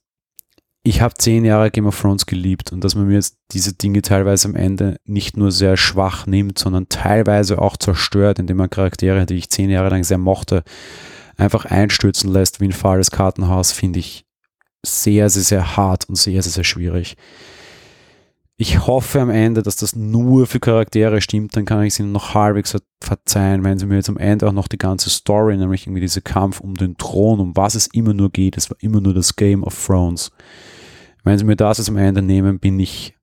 ich 0.88 1.02
habe 1.02 1.16
zehn 1.18 1.44
Jahre 1.46 1.72
Game 1.72 1.88
of 1.88 2.00
Thrones 2.00 2.28
geliebt 2.28 2.72
und 2.72 2.84
dass 2.84 2.94
man 2.94 3.08
mir 3.08 3.16
jetzt 3.16 3.38
diese 3.52 3.74
Dinge 3.74 4.04
teilweise 4.04 4.48
am 4.48 4.56
Ende 4.56 4.98
nicht 5.04 5.36
nur 5.36 5.52
sehr 5.52 5.78
schwach 5.78 6.28
nimmt, 6.28 6.60
sondern 6.60 6.90
teilweise 6.90 7.60
auch 7.60 7.76
zerstört, 7.76 8.38
indem 8.38 8.58
man 8.58 8.70
Charaktere, 8.70 9.26
die 9.26 9.34
ich 9.34 9.50
zehn 9.50 9.72
Jahre 9.72 9.90
lang 9.90 10.04
sehr 10.04 10.20
mochte, 10.20 10.64
einfach 11.38 11.66
einstürzen 11.66 12.32
lässt 12.32 12.62
wie 12.62 12.66
ein 12.66 12.72
fahles 12.72 13.10
Kartenhaus, 13.10 13.72
finde 13.72 13.98
ich 13.98 14.26
sehr, 14.86 15.32
sehr, 15.32 15.42
sehr 15.42 15.76
hart 15.76 16.08
und 16.08 16.18
sehr, 16.18 16.44
sehr, 16.44 16.52
sehr 16.52 16.64
schwierig. 16.64 17.18
Ich 18.56 18.86
hoffe 18.86 19.20
am 19.22 19.32
Ende, 19.32 19.64
dass 19.64 19.78
das 19.78 19.96
nur 19.96 20.46
für 20.46 20.60
Charaktere 20.60 21.20
stimmt, 21.20 21.58
dann 21.58 21.66
kann 21.66 21.82
ich 21.82 21.94
es 21.94 22.00
ihnen 22.00 22.12
noch 22.12 22.36
halbwegs 22.36 22.78
verzeihen, 23.02 23.64
wenn 23.64 23.80
sie 23.80 23.88
mir 23.88 23.96
jetzt 23.96 24.10
am 24.10 24.18
Ende 24.18 24.48
auch 24.48 24.54
noch 24.54 24.68
die 24.68 24.78
ganze 24.78 25.10
Story, 25.10 25.58
nämlich 25.58 25.88
irgendwie 25.88 26.02
dieser 26.02 26.22
Kampf 26.22 26.60
um 26.60 26.76
den 26.76 26.96
Thron, 26.96 27.40
um 27.40 27.58
was 27.58 27.74
es 27.74 27.88
immer 27.88 28.14
nur 28.14 28.30
geht, 28.30 28.56
es 28.56 28.70
war 28.70 28.78
immer 28.82 29.02
nur 29.02 29.16
das 29.16 29.36
Game 29.36 29.64
of 29.64 29.84
Thrones 29.84 30.30
wenn 31.26 31.38
sie 31.40 31.44
mir 31.44 31.56
das 31.56 31.80
jetzt 31.80 31.90
am 31.90 31.98
Ende 31.98 32.22
nehmen, 32.22 32.60
bin 32.60 32.80
ich 32.80 33.16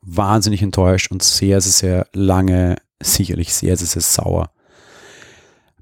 wahnsinnig 0.00 0.62
enttäuscht 0.62 1.12
und 1.12 1.22
sehr, 1.22 1.60
sehr, 1.60 1.72
sehr 1.72 2.06
lange, 2.12 2.76
sicherlich 3.00 3.54
sehr, 3.54 3.76
sehr, 3.76 3.86
sehr 3.86 4.02
sauer. 4.02 4.50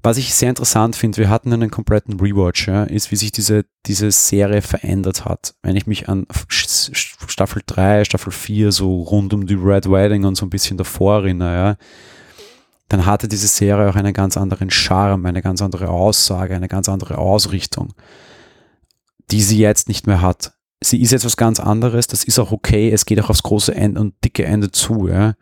Was 0.01 0.17
ich 0.17 0.33
sehr 0.33 0.49
interessant 0.49 0.97
finde, 0.97 1.19
wir 1.19 1.29
hatten 1.29 1.53
einen 1.53 1.71
kompletten 1.71 2.19
Rewatch, 2.19 2.67
ja, 2.67 2.83
ist, 2.83 3.09
wie 3.11 3.15
sich 3.15 3.31
diese, 3.31 3.63
diese 3.85 4.11
Serie 4.11 4.61
verändert 4.61 5.23
hat. 5.23 5.55
Wenn 5.63 5.77
ich 5.77 5.87
mich 5.87 6.09
an 6.09 6.27
Staffel 6.49 7.61
3, 7.65 8.03
Staffel 8.03 8.33
4, 8.33 8.73
so 8.73 9.03
rund 9.03 9.33
um 9.33 9.47
die 9.47 9.53
Red 9.53 9.89
Wedding 9.89 10.25
und 10.25 10.35
so 10.35 10.45
ein 10.45 10.49
bisschen 10.49 10.77
davor 10.77 11.19
erinnere, 11.19 11.55
ja, 11.55 11.77
dann 12.89 13.05
hatte 13.05 13.29
diese 13.29 13.47
Serie 13.47 13.89
auch 13.89 13.95
einen 13.95 14.13
ganz 14.13 14.35
anderen 14.35 14.69
Charme, 14.69 15.25
eine 15.25 15.41
ganz 15.41 15.61
andere 15.61 15.87
Aussage, 15.87 16.53
eine 16.53 16.67
ganz 16.67 16.89
andere 16.89 17.17
Ausrichtung, 17.17 17.93
die 19.31 19.41
sie 19.41 19.59
jetzt 19.59 19.87
nicht 19.87 20.05
mehr 20.05 20.21
hat 20.21 20.51
sie 20.83 21.01
ist 21.01 21.11
jetzt 21.11 21.25
was 21.25 21.37
ganz 21.37 21.59
anderes, 21.59 22.07
das 22.07 22.23
ist 22.23 22.39
auch 22.39 22.51
okay, 22.51 22.91
es 22.91 23.05
geht 23.05 23.19
auch 23.21 23.29
aufs 23.29 23.43
große 23.43 23.73
Ende 23.73 24.01
und 24.01 24.15
dicke 24.23 24.45
Ende 24.45 24.71
zu, 24.71 25.07
ja. 25.07 25.35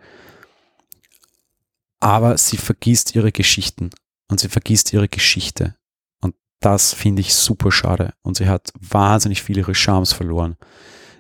Aber 1.99 2.37
sie 2.37 2.57
vergisst 2.57 3.15
ihre 3.15 3.31
Geschichten 3.31 3.91
und 4.29 4.39
sie 4.39 4.49
vergisst 4.49 4.91
ihre 4.93 5.07
Geschichte. 5.07 5.75
Und 6.21 6.35
das 6.59 6.93
finde 6.93 7.21
ich 7.21 7.33
super 7.33 7.71
schade. 7.71 8.13
Und 8.23 8.37
sie 8.37 8.47
hat 8.47 8.71
wahnsinnig 8.79 9.43
viele 9.43 9.61
ihre 9.61 9.75
Charmes 9.75 10.13
verloren. 10.13 10.57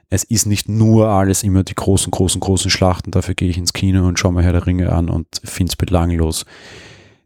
Es 0.09 0.23
ist 0.23 0.45
nicht 0.45 0.67
nur 0.67 1.09
alles 1.09 1.43
immer 1.43 1.63
die 1.63 1.75
großen, 1.75 2.11
großen, 2.11 2.41
großen 2.41 2.71
Schlachten. 2.71 3.11
Dafür 3.11 3.35
gehe 3.35 3.49
ich 3.49 3.57
ins 3.57 3.73
Kino 3.73 4.07
und 4.07 4.19
schaue 4.19 4.33
mir 4.33 4.41
Herr 4.41 4.53
der 4.53 4.65
Ringe 4.65 4.91
an 4.91 5.09
und 5.09 5.27
finde 5.43 5.71
es 5.71 5.75
belanglos. 5.75 6.45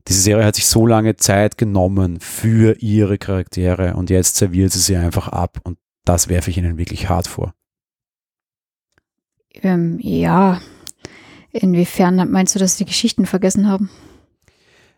Diese 0.07 0.21
Serie 0.21 0.45
hat 0.45 0.55
sich 0.55 0.67
so 0.67 0.85
lange 0.85 1.15
Zeit 1.15 1.57
genommen 1.57 2.19
für 2.19 2.77
ihre 2.79 3.17
Charaktere 3.17 3.95
und 3.95 4.11
jetzt 4.11 4.35
serviert 4.35 4.71
sie 4.71 4.79
sie 4.79 4.97
einfach 4.97 5.29
ab. 5.29 5.59
Und 5.63 5.79
das 6.05 6.29
werfe 6.29 6.49
ich 6.49 6.57
ihnen 6.57 6.77
wirklich 6.77 7.09
hart 7.09 7.27
vor. 7.27 7.53
Ähm, 9.61 9.99
ja, 10.01 10.61
inwiefern 11.51 12.29
meinst 12.31 12.55
du, 12.55 12.59
dass 12.59 12.77
sie 12.77 12.83
die 12.83 12.91
Geschichten 12.91 13.25
vergessen 13.25 13.67
haben? 13.67 13.89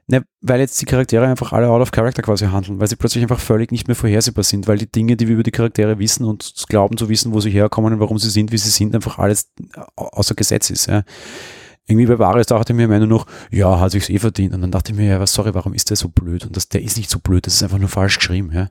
Ne, 0.10 0.24
weil 0.40 0.62
jetzt 0.62 0.82
die 0.82 0.86
Charaktere 0.86 1.28
einfach 1.28 1.52
alle 1.52 1.68
out 1.68 1.82
of 1.82 1.92
character 1.92 2.22
quasi 2.22 2.46
handeln, 2.46 2.80
weil 2.80 2.88
sie 2.88 2.96
plötzlich 2.96 3.22
einfach 3.22 3.42
völlig 3.42 3.74
nicht 3.74 3.88
mehr 3.88 3.96
vorhersehbar 3.96 4.46
sind, 4.46 4.66
weil 4.66 4.78
die 4.78 4.90
Dinge, 4.90 5.18
die 5.18 5.28
wir 5.28 5.34
über 5.34 5.44
die 5.44 5.52
Charaktere 5.52 6.00
wissen 6.00 6.24
und 6.24 6.54
glauben 6.70 6.96
zu 6.96 7.10
wissen, 7.10 7.34
wo 7.34 7.42
sie 7.42 7.50
herkommen 7.50 7.94
und 7.94 8.00
warum 8.00 8.18
sie 8.18 8.30
sind, 8.30 8.54
wie 8.54 8.58
sie 8.58 8.70
sind, 8.70 8.96
einfach 8.96 9.18
alles 9.18 9.52
außer 9.98 10.34
Gesetz 10.34 10.70
ist. 10.70 10.86
Ja. 10.86 11.04
Irgendwie 11.88 12.06
bei 12.06 12.20
Vares 12.20 12.48
dachte 12.48 12.72
ich 12.72 12.78
mir 12.78 12.86
am 12.86 12.92
Ende 12.94 13.08
noch, 13.08 13.26
ja, 13.52 13.82
hat 13.82 13.92
sich's 13.92 14.10
eh 14.10 14.18
verdient. 14.18 14.54
Und 14.54 14.62
dann 14.62 14.72
dachte 14.72 14.94
ich 14.94 14.98
mir, 14.98 15.10
ja, 15.10 15.20
was, 15.20 15.34
sorry, 15.34 15.54
warum 15.54 15.74
ist 15.74 15.90
der 15.90 15.98
so 15.98 16.08
blöd? 16.08 16.46
Und 16.46 16.56
das, 16.56 16.70
der 16.70 16.82
ist 16.82 16.96
nicht 16.96 17.10
so 17.10 17.20
blöd, 17.20 17.46
das 17.46 17.56
ist 17.56 17.64
einfach 17.64 17.80
nur 17.80 17.90
falsch 17.90 18.18
geschrieben, 18.18 18.52
ja. 18.54 18.70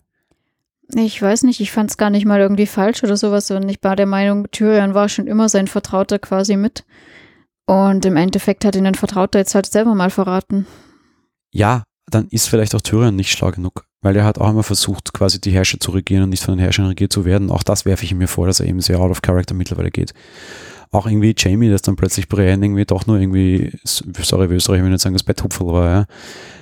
Ich 0.95 1.21
weiß 1.21 1.43
nicht, 1.43 1.61
ich 1.61 1.73
fand 1.73 1.91
es 1.91 1.97
gar 1.97 2.11
nicht 2.11 2.27
mal 2.27 2.41
irgendwie 2.41 2.67
falsch 2.67 3.03
oder 3.03 3.17
sowas. 3.17 3.51
Und 3.51 3.69
ich 3.69 3.79
war 3.83 3.97
der 3.97 4.07
Meinung, 4.07 4.51
Tyrion 4.51 4.95
war 4.95 5.09
schon 5.09 5.27
immer 5.27 5.49
sein 5.49 5.67
Vertrauter 5.67 6.19
quasi 6.19 6.57
mit. 6.57 6.85
Und 7.67 8.05
im 8.05 8.17
Endeffekt 8.17 8.65
hat 8.65 8.77
ihn 8.77 8.87
ein 8.87 8.95
Vertrauter 8.95 9.41
jetzt 9.41 9.55
halt 9.55 9.67
selber 9.67 9.95
mal 9.95 10.11
verraten. 10.11 10.67
Ja, 11.51 11.83
dann 12.09 12.29
ist 12.31 12.49
vielleicht 12.49 12.75
auch 12.75 12.81
Tyrion 12.81 13.17
nicht 13.17 13.33
schlau 13.33 13.51
genug. 13.51 13.85
Weil 14.03 14.15
er 14.15 14.25
hat 14.25 14.39
auch 14.39 14.51
immer 14.51 14.63
versucht, 14.63 15.13
quasi 15.13 15.41
die 15.41 15.51
Herrscher 15.51 15.81
zu 15.81 15.91
regieren 15.91 16.23
und 16.23 16.29
nicht 16.29 16.45
von 16.45 16.55
den 16.55 16.61
Herrschern 16.63 16.87
regiert 16.87 17.13
zu 17.13 17.25
werden. 17.25 17.51
Auch 17.51 17.65
das 17.65 17.85
werfe 17.85 18.05
ich 18.05 18.15
mir 18.15 18.29
vor, 18.29 18.47
dass 18.47 18.61
er 18.61 18.67
eben 18.67 18.81
sehr 18.81 19.01
out 19.01 19.11
of 19.11 19.23
character 19.23 19.55
mittlerweile 19.55 19.91
geht. 19.91 20.15
Auch 20.93 21.09
irgendwie 21.09 21.35
Jamie, 21.37 21.71
dass 21.71 21.83
dann 21.83 21.97
plötzlich 21.97 22.29
Brienne 22.29 22.65
irgendwie 22.65 22.85
doch 22.85 23.07
nur 23.07 23.19
irgendwie, 23.19 23.73
sorry, 23.85 24.49
wie 24.49 24.55
Österreich, 24.55 24.79
ich 24.79 24.85
will 24.85 24.91
nicht 24.91 25.03
sagen, 25.03 25.15
das 25.15 25.25
Betthupferl 25.25 25.73
war, 25.73 25.91
ja. 25.91 26.05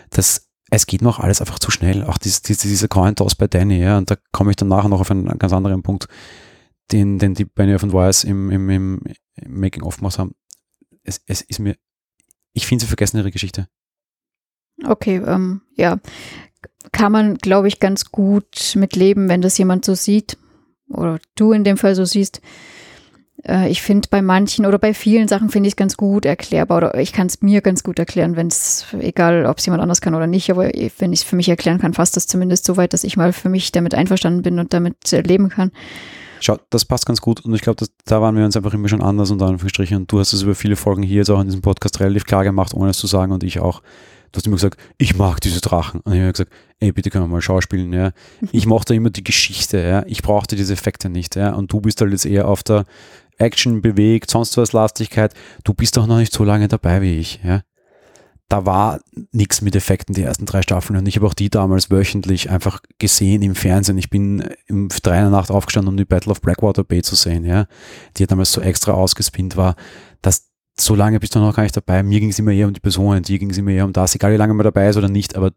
Das 0.09 0.44
es 0.75 0.87
geht 0.87 1.03
noch 1.03 1.21
alles 1.21 1.41
einfach 1.41 1.59
zu 1.59 1.71
schnell. 1.71 2.05
Auch 2.05 2.19
diese, 2.19 2.43
diese, 2.43 2.89
Coin-Toss 2.89 3.35
bei 3.35 3.47
Danny, 3.47 3.79
ja, 3.81 3.99
und 3.99 4.11
da 4.11 4.17
komme 4.33 4.51
ich 4.51 4.57
dann 4.57 4.69
nachher 4.69 4.89
noch 4.89 5.01
auf 5.01 5.11
einen, 5.11 5.27
ganz 5.39 5.53
anderen 5.53 5.83
Punkt, 5.83 6.09
den, 6.93 7.19
den 7.19 7.35
die 7.35 7.45
Benioff 7.45 7.83
und 7.83 7.95
im, 8.25 8.51
im, 8.51 8.71
im, 8.71 9.01
im 9.37 9.61
Making-of 9.61 9.99
gemacht 9.99 10.19
haben. 10.19 10.35
Es, 11.03 11.21
es 11.27 11.43
ist 11.43 11.59
mir, 11.59 11.77
ich 12.53 12.67
finde, 12.67 12.85
sie 12.85 12.89
vergessen 12.89 13.19
ihre 13.19 13.31
Geschichte. 13.31 13.69
Okay, 14.85 15.23
ähm, 15.25 15.63
ja. 15.77 16.01
Kann 16.93 17.13
man, 17.13 17.37
glaube 17.37 17.69
ich, 17.69 17.81
ganz 17.81 18.07
gut 18.11 18.75
mit 18.75 18.97
leben, 18.97 19.29
wenn 19.29 19.43
das 19.43 19.59
jemand 19.59 19.85
so 19.85 19.95
sieht. 19.95 20.39
Oder 20.89 21.19
du 21.35 21.53
in 21.53 21.65
dem 21.65 21.77
Fall 21.77 21.95
so 21.95 22.05
siehst. 22.05 22.41
Äh, 23.47 23.71
ich 23.71 23.83
finde 23.83 24.09
bei 24.11 24.23
manchen 24.23 24.67
oder 24.67 24.79
bei 24.79 24.95
vielen 24.95 25.29
Sachen 25.29 25.51
finde 25.51 25.69
ich 25.69 25.73
es 25.73 25.77
ganz 25.77 25.97
gut 25.97 26.25
erklärbar 26.25 26.79
oder 26.79 26.99
ich 26.99 27.13
kann 27.13 27.27
es 27.27 27.43
mir 27.43 27.61
ganz 27.61 27.83
gut 27.83 27.99
erklären, 27.99 28.37
wenn 28.37 28.49
es, 28.49 28.87
egal 28.99 29.47
ob 29.47 29.59
es 29.59 29.67
jemand 29.67 29.83
anders 29.83 30.01
kann 30.01 30.15
oder 30.15 30.27
nicht, 30.27 30.51
aber 30.51 30.71
wenn 30.99 31.13
ich 31.13 31.21
es 31.21 31.25
für 31.25 31.37
mich 31.37 31.49
erklären 31.49 31.79
kann, 31.79 31.95
fasst 31.95 32.17
das 32.17 32.27
zumindest 32.27 32.65
so 32.65 32.77
weit, 32.77 32.93
dass 32.93 33.05
ich 33.05 33.17
mal 33.17 33.33
für 33.33 33.49
mich 33.49 33.73
damit 33.73 33.95
einverstanden 33.95 34.43
bin 34.43 34.59
und 34.59 34.73
damit 34.73 34.97
leben 35.13 35.49
kann. 35.49 35.71
Schau, 36.41 36.59
das 36.71 36.85
passt 36.85 37.07
ganz 37.07 37.21
gut 37.21 37.41
und 37.41 37.55
ich 37.55 37.63
glaube, 37.63 37.87
da 38.05 38.21
waren 38.21 38.37
wir 38.37 38.45
uns 38.45 38.57
einfach 38.57 38.75
immer 38.75 38.89
schon 38.89 39.03
anders 39.03 39.31
und 39.31 39.41
Anführungsstrichen 39.41 39.97
und 39.97 40.13
du 40.13 40.19
hast 40.19 40.33
es 40.33 40.43
über 40.43 40.55
viele 40.55 40.77
Folgen 40.77 41.03
hier 41.03 41.19
jetzt 41.19 41.31
auch 41.31 41.41
in 41.41 41.47
diesem 41.47 41.63
Podcast 41.63 42.01
relativ 42.01 42.25
klar 42.25 42.45
gemacht, 42.45 42.75
ohne 42.75 42.91
es 42.91 42.99
zu 42.99 43.07
sagen 43.07 43.33
und 43.33 43.43
ich 43.45 43.61
auch. 43.61 43.81
Du 44.35 44.39
hast 44.39 44.49
immer 44.49 44.57
gesagt, 44.57 44.81
ich 44.99 45.15
mag 45.15 45.41
diese 45.41 45.61
Drachen. 45.61 46.01
Und 46.01 46.13
ich 46.13 46.21
habe 46.21 46.33
gesagt, 46.33 46.51
ey, 46.81 46.91
bitte 46.91 47.09
können 47.09 47.23
wir 47.23 47.29
mal 47.29 47.41
schauspielen, 47.41 47.93
ja. 47.93 48.11
Ich 48.51 48.67
mochte 48.67 48.93
immer 48.93 49.11
die 49.11 49.23
Geschichte, 49.23 49.79
ja. 49.79 50.03
Ich 50.09 50.23
brauchte 50.23 50.57
diese 50.57 50.73
Effekte 50.73 51.09
nicht, 51.09 51.37
ja. 51.37 51.55
Und 51.55 51.73
du 51.73 51.81
bist 51.81 52.01
halt 52.01 52.11
jetzt 52.11 52.27
eher 52.27 52.49
auf 52.49 52.65
der 52.65 52.85
Action 53.45 53.83
bewegt, 53.83 54.31
sonst 54.31 54.57
was 54.57 54.73
Lastigkeit. 54.73 55.35
Du 55.65 55.75
bist 55.75 55.97
doch 55.97 56.07
noch 56.07 56.19
nicht 56.19 56.33
so 56.33 56.45
lange 56.45 56.69
dabei 56.69 57.03
wie 57.03 57.19
ich. 57.19 57.41
Ja? 57.45 57.63
Da 58.49 58.67
war 58.67 59.01
nichts 59.33 59.63
mit 59.63 59.75
Effekten 59.75 60.15
die 60.15 60.23
ersten 60.23 60.47
drei 60.47 60.63
Staffeln 60.63 60.99
und 60.99 61.07
ich 61.07 61.17
habe 61.17 61.27
auch 61.27 61.35
die 61.35 61.51
damals 61.51 61.91
wöchentlich 61.91 62.51
einfach 62.51 62.81
gesehen 62.99 63.43
im 63.43 63.55
Fernsehen. 63.55 63.99
Ich 63.99 64.11
bin 64.11 64.49
um 64.69 64.89
drei 64.89 65.17
in 65.17 65.23
der 65.23 65.31
Nacht 65.31 65.51
aufgestanden, 65.51 65.91
um 65.91 65.97
die 65.97 66.05
Battle 66.05 66.31
of 66.31 66.41
Blackwater 66.41 66.85
Bay 66.85 67.03
zu 67.03 67.17
sehen, 67.17 67.45
ja, 67.45 67.67
die 68.17 68.27
damals 68.27 68.53
so 68.53 68.61
extra 68.61 68.93
ausgespinnt 68.93 69.57
war. 69.57 69.77
dass 70.23 70.51
so 70.77 70.95
lange 70.95 71.21
bist 71.21 71.35
du 71.35 71.39
noch 71.39 71.55
gar 71.55 71.63
nicht 71.63 71.77
dabei. 71.77 72.03
Mir 72.03 72.21
ging 72.21 72.31
es 72.31 72.39
immer 72.39 72.51
eher 72.51 72.67
um 72.67 72.73
die 72.75 72.81
Personen, 72.81 73.23
dir 73.23 73.39
ging 73.39 73.51
es 73.51 73.59
immer 73.59 73.71
eher 73.71 73.85
um 73.85 73.93
das, 73.93 74.15
egal 74.15 74.33
wie 74.33 74.37
lange 74.37 74.55
man 74.55 74.65
dabei 74.65 74.89
ist 74.89 74.97
oder 74.97 75.09
nicht, 75.09 75.37
aber 75.37 75.53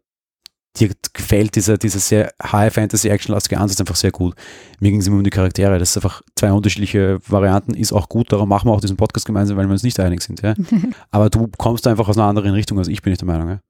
dir 0.80 0.90
gefällt 1.12 1.56
dieser, 1.56 1.78
dieser 1.78 1.98
sehr 1.98 2.32
High 2.42 2.72
Fantasy 2.72 3.08
Action-lastige 3.08 3.58
Ansatz 3.60 3.80
einfach 3.80 3.96
sehr 3.96 4.10
gut. 4.10 4.34
Mir 4.80 4.90
ging 4.90 5.00
es 5.00 5.06
immer 5.06 5.16
um 5.16 5.24
die 5.24 5.30
Charaktere. 5.30 5.78
Das 5.78 5.90
ist 5.90 5.96
einfach 5.96 6.22
zwei 6.36 6.52
unterschiedliche 6.52 7.18
Varianten, 7.26 7.74
ist 7.74 7.92
auch 7.92 8.08
gut. 8.08 8.32
Darum 8.32 8.48
machen 8.48 8.68
wir 8.68 8.74
auch 8.74 8.80
diesen 8.80 8.96
Podcast 8.96 9.26
gemeinsam, 9.26 9.56
weil 9.56 9.66
wir 9.66 9.72
uns 9.72 9.82
nicht 9.82 9.98
einig 10.00 10.22
sind. 10.22 10.42
Ja? 10.42 10.54
Aber 11.10 11.30
du 11.30 11.48
kommst 11.58 11.86
einfach 11.86 12.08
aus 12.08 12.16
einer 12.16 12.26
anderen 12.26 12.52
Richtung 12.52 12.78
als 12.78 12.88
ich, 12.88 13.02
bin 13.02 13.12
ich 13.12 13.18
der 13.18 13.26
Meinung. 13.26 13.48
Ja? 13.48 13.60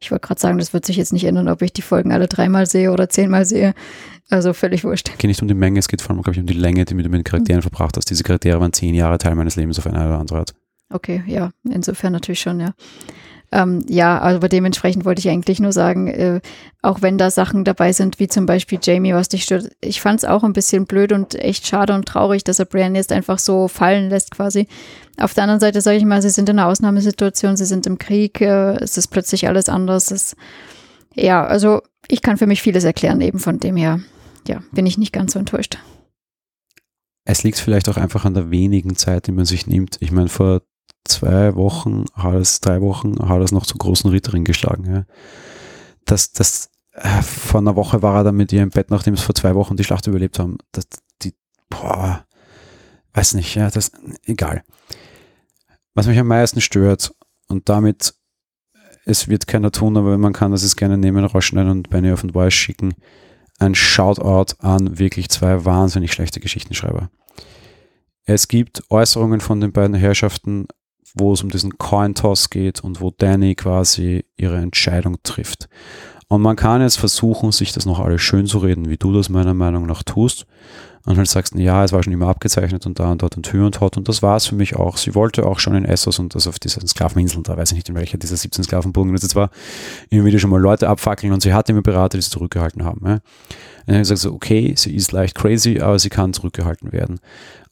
Ich 0.00 0.10
wollte 0.10 0.26
gerade 0.26 0.40
sagen, 0.40 0.58
das 0.58 0.72
wird 0.72 0.84
sich 0.84 0.96
jetzt 0.96 1.12
nicht 1.12 1.24
ändern, 1.24 1.48
ob 1.48 1.62
ich 1.62 1.72
die 1.72 1.82
Folgen 1.82 2.12
alle 2.12 2.28
dreimal 2.28 2.66
sehe 2.66 2.92
oder 2.92 3.08
zehnmal 3.08 3.44
sehe. 3.44 3.74
Also 4.30 4.52
völlig 4.52 4.84
wurscht. 4.84 5.10
Es 5.10 5.18
geht 5.18 5.28
nicht 5.28 5.42
um 5.42 5.48
die 5.48 5.54
Menge, 5.54 5.78
es 5.78 5.88
geht 5.88 6.00
vor 6.00 6.10
allem, 6.10 6.22
glaube 6.22 6.34
ich, 6.34 6.40
um 6.40 6.46
die 6.46 6.54
Länge, 6.54 6.84
die 6.84 6.94
du 6.94 7.08
mit 7.08 7.12
den 7.12 7.24
Charakteren 7.24 7.58
mhm. 7.58 7.62
verbracht 7.62 7.96
hast. 7.96 8.08
Diese 8.10 8.22
Charaktere 8.22 8.60
waren 8.60 8.72
zehn 8.72 8.94
Jahre 8.94 9.18
Teil 9.18 9.34
meines 9.34 9.56
Lebens 9.56 9.78
auf 9.78 9.86
eine 9.86 10.06
oder 10.06 10.18
andere 10.18 10.38
Art. 10.38 10.54
Okay, 10.90 11.22
ja, 11.26 11.50
insofern 11.64 12.12
natürlich 12.12 12.40
schon, 12.40 12.60
ja. 12.60 12.72
Ähm, 13.54 13.84
ja, 13.88 14.18
aber 14.18 14.48
dementsprechend 14.48 15.04
wollte 15.04 15.20
ich 15.20 15.28
eigentlich 15.28 15.60
nur 15.60 15.70
sagen, 15.70 16.08
äh, 16.08 16.40
auch 16.82 17.02
wenn 17.02 17.18
da 17.18 17.30
Sachen 17.30 17.62
dabei 17.62 17.92
sind, 17.92 18.18
wie 18.18 18.26
zum 18.26 18.46
Beispiel 18.46 18.80
Jamie, 18.82 19.14
was 19.14 19.28
dich 19.28 19.44
stört, 19.44 19.70
ich 19.80 20.00
fand 20.00 20.18
es 20.18 20.24
auch 20.24 20.42
ein 20.42 20.52
bisschen 20.52 20.86
blöd 20.86 21.12
und 21.12 21.36
echt 21.36 21.64
schade 21.64 21.94
und 21.94 22.04
traurig, 22.04 22.42
dass 22.42 22.58
er 22.58 22.64
Brian 22.64 22.96
jetzt 22.96 23.12
einfach 23.12 23.38
so 23.38 23.68
fallen 23.68 24.10
lässt 24.10 24.32
quasi. 24.32 24.66
Auf 25.18 25.34
der 25.34 25.44
anderen 25.44 25.60
Seite 25.60 25.82
sage 25.82 25.98
ich 25.98 26.04
mal, 26.04 26.20
sie 26.20 26.30
sind 26.30 26.48
in 26.48 26.58
einer 26.58 26.68
Ausnahmesituation, 26.68 27.56
sie 27.56 27.64
sind 27.64 27.86
im 27.86 27.96
Krieg, 27.96 28.40
äh, 28.40 28.74
es 28.78 28.98
ist 28.98 29.06
plötzlich 29.06 29.46
alles 29.46 29.68
anders. 29.68 30.10
Es, 30.10 30.34
ja, 31.14 31.46
also 31.46 31.80
ich 32.08 32.22
kann 32.22 32.38
für 32.38 32.48
mich 32.48 32.60
vieles 32.60 32.82
erklären, 32.82 33.20
eben 33.20 33.38
von 33.38 33.60
dem 33.60 33.76
her, 33.76 34.00
ja, 34.48 34.64
bin 34.72 34.84
ich 34.84 34.98
nicht 34.98 35.12
ganz 35.12 35.34
so 35.34 35.38
enttäuscht. 35.38 35.78
Es 37.24 37.44
liegt 37.44 37.60
vielleicht 37.60 37.88
auch 37.88 37.98
einfach 37.98 38.24
an 38.24 38.34
der 38.34 38.50
wenigen 38.50 38.96
Zeit, 38.96 39.28
die 39.28 39.32
man 39.32 39.44
sich 39.44 39.68
nimmt. 39.68 39.96
Ich 40.00 40.10
meine, 40.10 40.28
vor 40.28 40.62
zwei 41.06 41.54
Wochen, 41.54 42.04
hat 42.14 42.34
es, 42.34 42.60
drei 42.60 42.80
Wochen, 42.80 43.16
hat 43.28 43.42
es 43.42 43.52
noch 43.52 43.66
zu 43.66 43.76
großen 43.76 44.10
Ritterring 44.10 44.44
geschlagen. 44.44 44.84
Ja. 44.92 45.04
Das, 46.04 46.32
das, 46.32 46.70
äh, 46.92 47.22
vor 47.22 47.60
einer 47.60 47.76
Woche 47.76 48.02
war 48.02 48.16
er 48.16 48.24
dann 48.24 48.36
mit 48.36 48.52
ihr 48.52 48.62
im 48.62 48.70
Bett, 48.70 48.90
nachdem 48.90 49.14
es 49.14 49.22
vor 49.22 49.34
zwei 49.34 49.54
Wochen 49.54 49.76
die 49.76 49.84
Schlacht 49.84 50.06
überlebt 50.06 50.38
haben. 50.38 50.58
Das, 50.72 50.86
die, 51.22 51.34
boah, 51.68 52.24
weiß 53.12 53.34
nicht, 53.34 53.54
ja, 53.54 53.70
das, 53.70 53.92
egal. 54.24 54.62
Was 55.94 56.06
mich 56.06 56.18
am 56.18 56.26
meisten 56.26 56.60
stört, 56.60 57.14
und 57.48 57.68
damit, 57.68 58.14
es 59.04 59.28
wird 59.28 59.46
keiner 59.46 59.70
tun, 59.70 59.96
aber 59.96 60.16
man 60.18 60.32
kann 60.32 60.50
das 60.50 60.62
jetzt 60.62 60.76
gerne 60.76 60.98
nehmen, 60.98 61.24
rausschneiden 61.24 61.70
und 61.70 61.90
bei 61.90 62.12
auf 62.12 62.24
und 62.24 62.32
Voice 62.32 62.54
schicken, 62.54 62.94
ein 63.58 63.74
Shoutout 63.74 64.56
an 64.58 64.98
wirklich 64.98 65.28
zwei 65.28 65.64
wahnsinnig 65.64 66.12
schlechte 66.12 66.40
Geschichtenschreiber. 66.40 67.10
Es 68.24 68.48
gibt 68.48 68.82
Äußerungen 68.90 69.40
von 69.40 69.60
den 69.60 69.72
beiden 69.72 69.94
Herrschaften 69.94 70.66
wo 71.14 71.32
es 71.32 71.42
um 71.42 71.50
diesen 71.50 71.78
Coin-Toss 71.78 72.50
geht 72.50 72.82
und 72.82 73.00
wo 73.00 73.10
Danny 73.16 73.54
quasi 73.54 74.24
ihre 74.36 74.58
Entscheidung 74.58 75.16
trifft. 75.22 75.68
Und 76.28 76.42
man 76.42 76.56
kann 76.56 76.82
jetzt 76.82 76.96
versuchen, 76.96 77.52
sich 77.52 77.72
das 77.72 77.86
noch 77.86 78.00
alles 78.00 78.22
schön 78.22 78.46
zu 78.46 78.58
reden, 78.58 78.88
wie 78.88 78.96
du 78.96 79.12
das 79.12 79.28
meiner 79.28 79.54
Meinung 79.54 79.86
nach 79.86 80.02
tust. 80.02 80.46
Und 81.06 81.18
halt 81.18 81.28
sagst, 81.28 81.54
ja, 81.54 81.84
es 81.84 81.92
war 81.92 82.02
schon 82.02 82.14
immer 82.14 82.28
abgezeichnet 82.28 82.86
und 82.86 82.98
da 82.98 83.12
und 83.12 83.20
dort 83.20 83.36
und 83.36 83.52
Hü 83.52 83.66
und 83.66 83.78
Hot. 83.80 83.98
Und 83.98 84.08
das 84.08 84.22
war 84.22 84.36
es 84.36 84.46
für 84.46 84.54
mich 84.54 84.76
auch. 84.76 84.96
Sie 84.96 85.14
wollte 85.14 85.44
auch 85.44 85.58
schon 85.58 85.74
in 85.74 85.84
Essos 85.84 86.18
und 86.18 86.34
das 86.34 86.46
auf 86.46 86.58
diesen 86.58 86.86
Sklaveninseln, 86.86 87.42
da 87.42 87.58
weiß 87.58 87.72
ich 87.72 87.76
nicht, 87.76 87.88
in 87.90 87.94
welcher 87.94 88.16
dieser 88.16 88.36
17 88.36 88.64
Sklavenburgen 88.64 89.12
das 89.12 89.22
jetzt 89.22 89.34
war, 89.34 89.50
immer 90.08 90.24
wieder 90.24 90.38
schon 90.38 90.48
mal 90.48 90.60
Leute 90.60 90.88
abfackeln 90.88 91.32
und 91.34 91.42
sie 91.42 91.52
hatte 91.52 91.72
immer 91.72 91.82
Berater, 91.82 92.16
die 92.16 92.22
sie 92.22 92.30
zurückgehalten 92.30 92.84
haben. 92.84 93.02
Ja. 93.04 93.12
Und 93.12 93.20
dann 93.86 93.96
habe 93.96 94.02
ich 94.02 94.08
gesagt, 94.08 94.20
so, 94.22 94.32
okay, 94.32 94.72
sie 94.78 94.94
ist 94.94 95.12
leicht 95.12 95.34
crazy, 95.34 95.78
aber 95.78 95.98
sie 95.98 96.08
kann 96.08 96.32
zurückgehalten 96.32 96.90
werden. 96.90 97.20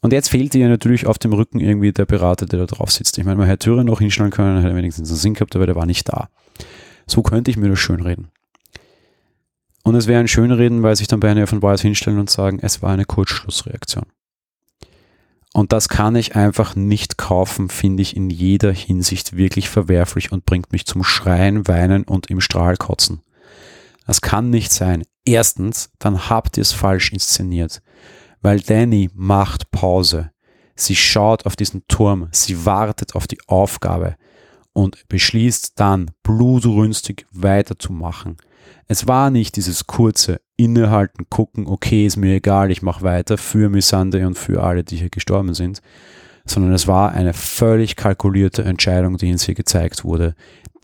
Und 0.01 0.13
jetzt 0.13 0.29
fehlt 0.29 0.53
ihr 0.53 0.69
natürlich 0.69 1.07
auf 1.07 1.17
dem 1.17 1.33
Rücken 1.33 1.59
irgendwie 1.59 1.91
der 1.91 2.05
Berater, 2.05 2.45
der 2.45 2.59
da 2.59 2.65
drauf 2.67 2.91
sitzt. 2.91 3.17
Ich 3.17 3.25
meine, 3.25 3.37
man 3.37 3.47
hätte 3.47 3.65
Türen 3.65 3.87
noch 3.87 3.99
hinstellen 3.99 4.29
können, 4.29 4.61
hätte 4.61 4.75
wenigstens 4.75 5.09
einen 5.09 5.17
Sinn 5.17 5.33
gehabt, 5.33 5.55
aber 5.55 5.65
der 5.65 5.75
war 5.75 5.87
nicht 5.87 6.07
da. 6.07 6.29
So 7.07 7.23
könnte 7.23 7.49
ich 7.49 7.57
mir 7.57 7.69
das 7.69 7.79
schönreden. 7.79 8.27
Und 9.83 9.95
es 9.95 10.07
wäre 10.07 10.19
ein 10.19 10.27
Schönreden, 10.27 10.81
weil 10.81 10.95
sich 10.95 11.07
dann 11.07 11.19
bei 11.19 11.29
einer 11.29 11.47
von 11.47 11.61
Wise 11.61 11.83
hinstellen 11.83 12.19
und 12.19 12.29
sagen, 12.29 12.59
es 12.61 12.81
war 12.81 12.91
eine 12.91 13.05
Kurzschlussreaktion. 13.05 14.05
Und 15.53 15.71
das 15.71 15.87
kann 15.87 16.15
ich 16.15 16.35
einfach 16.35 16.75
nicht 16.75 17.17
kaufen, 17.17 17.69
finde 17.69 18.01
ich 18.01 18.15
in 18.15 18.29
jeder 18.29 18.71
Hinsicht 18.71 19.35
wirklich 19.35 19.69
verwerflich 19.69 20.31
und 20.31 20.45
bringt 20.45 20.71
mich 20.71 20.85
zum 20.85 21.03
Schreien, 21.03 21.67
Weinen 21.67 22.03
und 22.03 22.29
im 22.29 22.41
Strahl 22.41 22.77
kotzen. 22.77 23.21
Das 24.07 24.21
kann 24.21 24.49
nicht 24.49 24.71
sein. 24.71 25.03
Erstens, 25.25 25.91
dann 25.99 26.29
habt 26.29 26.57
ihr 26.57 26.61
es 26.61 26.71
falsch 26.71 27.11
inszeniert 27.11 27.81
weil 28.43 28.59
Danny 28.59 29.09
macht 29.15 29.71
Pause. 29.71 30.31
Sie 30.75 30.95
schaut 30.95 31.45
auf 31.47 31.55
diesen 31.55 31.87
Turm, 31.87 32.27
sie 32.31 32.65
wartet 32.65 33.15
auf 33.15 33.25
die 33.25 33.39
Aufgabe 33.47 34.15
und 34.73 35.07
beschließt 35.07 35.79
dann 35.79 36.11
blutrünstig 36.21 37.25
weiterzumachen. 37.31 38.37
Es 38.87 39.07
war 39.07 39.29
nicht 39.29 39.55
dieses 39.55 39.87
kurze 39.87 40.41
Innehalten, 40.57 41.25
gucken, 41.29 41.67
okay, 41.67 42.05
ist 42.05 42.17
mir 42.17 42.35
egal, 42.35 42.71
ich 42.71 42.81
mache 42.81 43.03
weiter 43.03 43.37
für 43.37 43.69
Missande 43.69 44.25
und 44.27 44.37
für 44.37 44.63
alle, 44.63 44.83
die 44.83 44.97
hier 44.97 45.09
gestorben 45.09 45.53
sind, 45.53 45.81
sondern 46.45 46.73
es 46.73 46.87
war 46.87 47.11
eine 47.11 47.33
völlig 47.33 47.95
kalkulierte 47.95 48.63
Entscheidung, 48.63 49.17
die 49.17 49.31
uns 49.31 49.45
hier 49.45 49.55
gezeigt 49.55 50.03
wurde. 50.03 50.35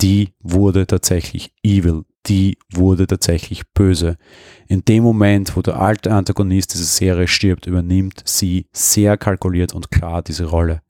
Die 0.01 0.33
wurde 0.41 0.87
tatsächlich 0.87 1.53
evil 1.63 2.05
die 2.27 2.57
wurde 2.71 3.07
tatsächlich 3.07 3.63
böse. 3.73 4.17
In 4.67 4.83
dem 4.85 5.03
Moment, 5.03 5.55
wo 5.55 5.61
der 5.61 5.79
alte 5.79 6.13
Antagonist 6.13 6.73
dieser 6.73 6.85
Serie 6.85 7.27
stirbt, 7.27 7.65
übernimmt 7.65 8.21
sie 8.25 8.67
sehr 8.71 9.17
kalkuliert 9.17 9.73
und 9.73 9.91
klar 9.91 10.21
diese 10.21 10.45
Rolle. 10.45 10.81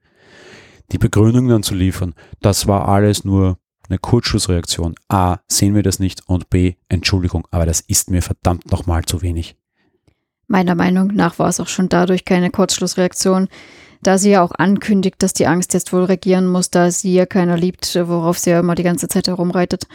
Die 0.92 0.98
Begründung 0.98 1.48
dann 1.48 1.64
zu 1.64 1.76
liefern, 1.76 2.16
das 2.42 2.68
war 2.68 2.88
alles 2.90 3.24
nur 3.24 3.60
eine 3.90 4.00
Kurzschlussreaktion. 4.00 4.96
A, 5.08 5.38
sehen 5.48 5.76
wir 5.76 5.84
das 5.84 6.00
nicht 6.00 6.22
und 6.28 6.50
B, 6.50 6.76
Entschuldigung, 6.90 7.48
aber 7.52 7.66
das 7.66 7.82
ist 7.82 8.10
mir 8.10 8.22
verdammt 8.22 8.72
nochmal 8.72 9.04
zu 9.06 9.22
wenig. 9.22 9.56
Meiner 10.48 10.76
Meinung 10.76 11.08
nach 11.08 11.38
war 11.40 11.50
es 11.50 11.60
auch 11.60 11.68
schon 11.68 11.90
dadurch 11.90 12.26
keine 12.26 12.50
Kurzschlussreaktion, 12.50 13.50
da 14.02 14.18
sie 14.18 14.32
ja 14.32 14.42
auch 14.42 14.52
ankündigt, 14.52 15.22
dass 15.22 15.34
die 15.34 15.48
Angst 15.48 15.74
jetzt 15.74 15.94
wohl 15.94 16.06
regieren 16.06 16.48
muss, 16.48 16.70
da 16.70 16.90
sie 16.90 17.14
ja 17.14 17.26
keiner 17.26 17.58
liebt, 17.58 17.96
worauf 17.96 18.40
sie 18.40 18.52
ja 18.52 18.60
immer 18.60 18.76
die 18.76 18.84
ganze 18.84 19.08
Zeit 19.08 19.28
herumreitet 19.28 19.88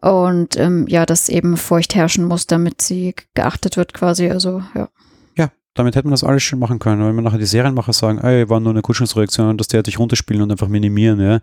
und 0.00 0.56
ähm, 0.56 0.86
ja, 0.88 1.06
das 1.06 1.28
eben 1.28 1.56
feucht 1.56 1.94
herrschen 1.94 2.24
muss, 2.24 2.46
damit 2.46 2.80
sie 2.82 3.14
geachtet 3.34 3.76
wird 3.76 3.92
quasi. 3.92 4.30
Also 4.30 4.62
ja. 4.74 4.88
Ja, 5.36 5.50
damit 5.74 5.94
hätte 5.94 6.06
man 6.06 6.12
das 6.12 6.24
alles 6.24 6.42
schön 6.42 6.58
machen 6.58 6.78
können. 6.78 7.04
Wenn 7.04 7.14
man 7.14 7.24
nachher 7.24 7.38
die 7.38 7.46
Serienmacher 7.46 7.92
sagen, 7.92 8.18
ey, 8.18 8.48
war 8.48 8.60
nur 8.60 8.72
eine 8.72 8.82
Kurzschlussreaktion 8.82 9.48
und 9.48 9.60
das 9.60 9.68
der 9.68 9.82
dich 9.82 9.98
runterspielen 9.98 10.42
und 10.42 10.50
einfach 10.50 10.68
minimieren, 10.68 11.20
ja, 11.20 11.40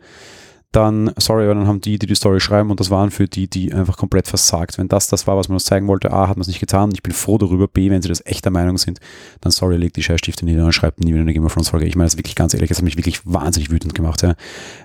dann, 0.71 1.11
sorry, 1.17 1.45
aber 1.45 1.55
dann 1.55 1.67
haben 1.67 1.81
die, 1.81 1.97
die 1.97 2.07
die 2.07 2.15
Story 2.15 2.39
schreiben 2.39 2.69
und 2.69 2.79
das 2.79 2.89
waren 2.89 3.09
für 3.09 3.27
die, 3.27 3.49
die 3.49 3.73
einfach 3.73 3.97
komplett 3.97 4.27
versagt. 4.27 4.77
Wenn 4.77 4.89
das 4.89 5.07
das 5.07 5.25
war, 5.25 5.37
was 5.37 5.47
man 5.47 5.55
uns 5.55 5.65
zeigen 5.65 5.87
wollte, 5.87 6.11
A, 6.11 6.27
hat 6.27 6.35
man 6.35 6.41
es 6.41 6.47
nicht 6.47 6.59
getan 6.59 6.91
ich 6.93 7.03
bin 7.03 7.13
froh 7.13 7.37
darüber, 7.37 7.67
B, 7.67 7.89
wenn 7.89 8.01
sie 8.01 8.09
das 8.09 8.25
echt 8.25 8.43
der 8.45 8.51
Meinung 8.51 8.77
sind, 8.77 8.99
dann 9.41 9.51
sorry, 9.51 9.77
legt 9.77 9.95
die 9.95 10.03
Scheißstifte 10.03 10.45
nieder 10.45 10.65
und 10.65 10.73
schreibt 10.73 10.99
nie 10.99 11.11
wieder 11.13 11.21
eine 11.21 11.33
Game 11.33 11.45
of 11.45 11.53
Thrones 11.53 11.69
Folge. 11.69 11.85
Ich 11.85 11.95
meine 11.95 12.07
das 12.07 12.17
wirklich 12.17 12.35
ganz 12.35 12.53
ehrlich, 12.53 12.69
das 12.69 12.79
hat 12.79 12.85
mich 12.85 12.97
wirklich 12.97 13.25
wahnsinnig 13.25 13.71
wütend 13.71 13.95
gemacht, 13.95 14.21
ja, 14.23 14.35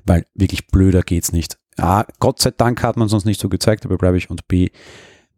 weil 0.06 0.24
wirklich 0.34 0.68
blöder 0.68 1.02
geht's 1.02 1.32
nicht. 1.32 1.58
A, 1.78 2.04
Gott 2.20 2.40
sei 2.40 2.52
Dank 2.52 2.82
hat 2.82 2.96
man 2.96 3.06
es 3.06 3.12
uns 3.12 3.24
nicht 3.24 3.40
so 3.40 3.48
gezeigt, 3.48 3.84
aber 3.84 3.98
bleibe 3.98 4.18
ich. 4.18 4.30
Und 4.30 4.46
B, 4.46 4.70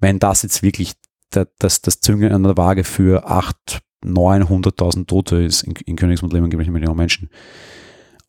wenn 0.01 0.19
das 0.19 0.43
jetzt 0.43 0.63
wirklich 0.63 0.95
das, 1.31 1.81
das 1.81 2.01
Züngeln 2.01 2.33
an 2.33 2.43
der 2.43 2.57
Waage 2.57 2.85
für 2.85 3.27
8, 3.27 3.81
900.000 4.05 5.07
Tote 5.07 5.37
ist 5.37 5.63
in, 5.63 5.75
in 5.87 5.97
Königsmund 5.97 6.33
leben 6.33 6.51
eine 6.51 6.71
Million 6.71 6.97
Menschen. 6.97 7.31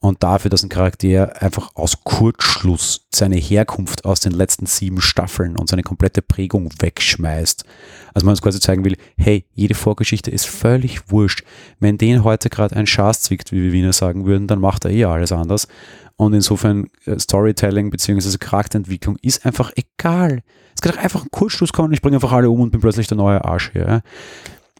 Und 0.06 0.22
dafür, 0.22 0.52
dass 0.52 0.61
ein 0.61 0.69
Charakter 0.69 1.41
einfach 1.41 1.72
aus 1.73 2.03
Kurzschluss 2.03 3.07
seine 3.11 3.38
Herkunft 3.38 4.06
aus 4.06 4.19
den 4.19 4.34
letzten 4.34 4.68
sieben 4.68 5.02
Staffeln 5.02 5.57
und 5.57 5.68
seine 5.68 5.82
komplette 5.82 6.22
Prägung 6.22 6.69
wegschmeißt. 6.77 7.65
Also 8.14 8.23
man 8.23 8.34
uns 8.34 8.41
quasi 8.44 8.60
zeigen 8.60 8.86
will, 8.86 8.98
hey, 9.18 9.48
jede 9.52 9.73
Vorgeschichte 9.73 10.30
ist 10.30 10.45
völlig 10.45 11.10
wurscht. 11.10 11.44
Wenn 11.80 11.98
den 11.98 12.23
heute 12.23 12.52
gerade 12.52 12.76
ein 12.76 12.86
Schaß 12.86 13.22
zwickt, 13.22 13.52
wie 13.52 13.64
wir 13.64 13.72
Wiener 13.72 13.94
sagen 13.94 14.27
würden, 14.27 14.45
dann 14.48 14.60
macht 14.60 14.86
er 14.86 14.91
eh 14.91 15.06
alles 15.06 15.32
anders. 15.32 15.68
Und 16.18 16.34
insofern 16.36 16.86
äh, 17.06 17.18
Storytelling 17.18 17.90
bzw. 17.90 18.38
Charakterentwicklung 18.38 19.18
ist 19.23 19.44
einfach 19.44 19.72
egal. 19.76 20.44
Es 20.76 20.82
kann 20.82 20.91
doch 20.94 21.02
einfach 21.02 21.23
ein 21.23 21.32
Kurzschluss 21.32 21.73
kommen 21.73 21.91
ich 21.94 22.03
bringe 22.03 22.18
einfach 22.18 22.32
alle 22.32 22.52
um 22.52 22.61
und 22.61 22.69
bin 22.69 22.80
plötzlich 22.80 23.07
der 23.07 23.18
neue 23.18 23.44
Arsch 23.44 23.72
hier. 23.72 24.03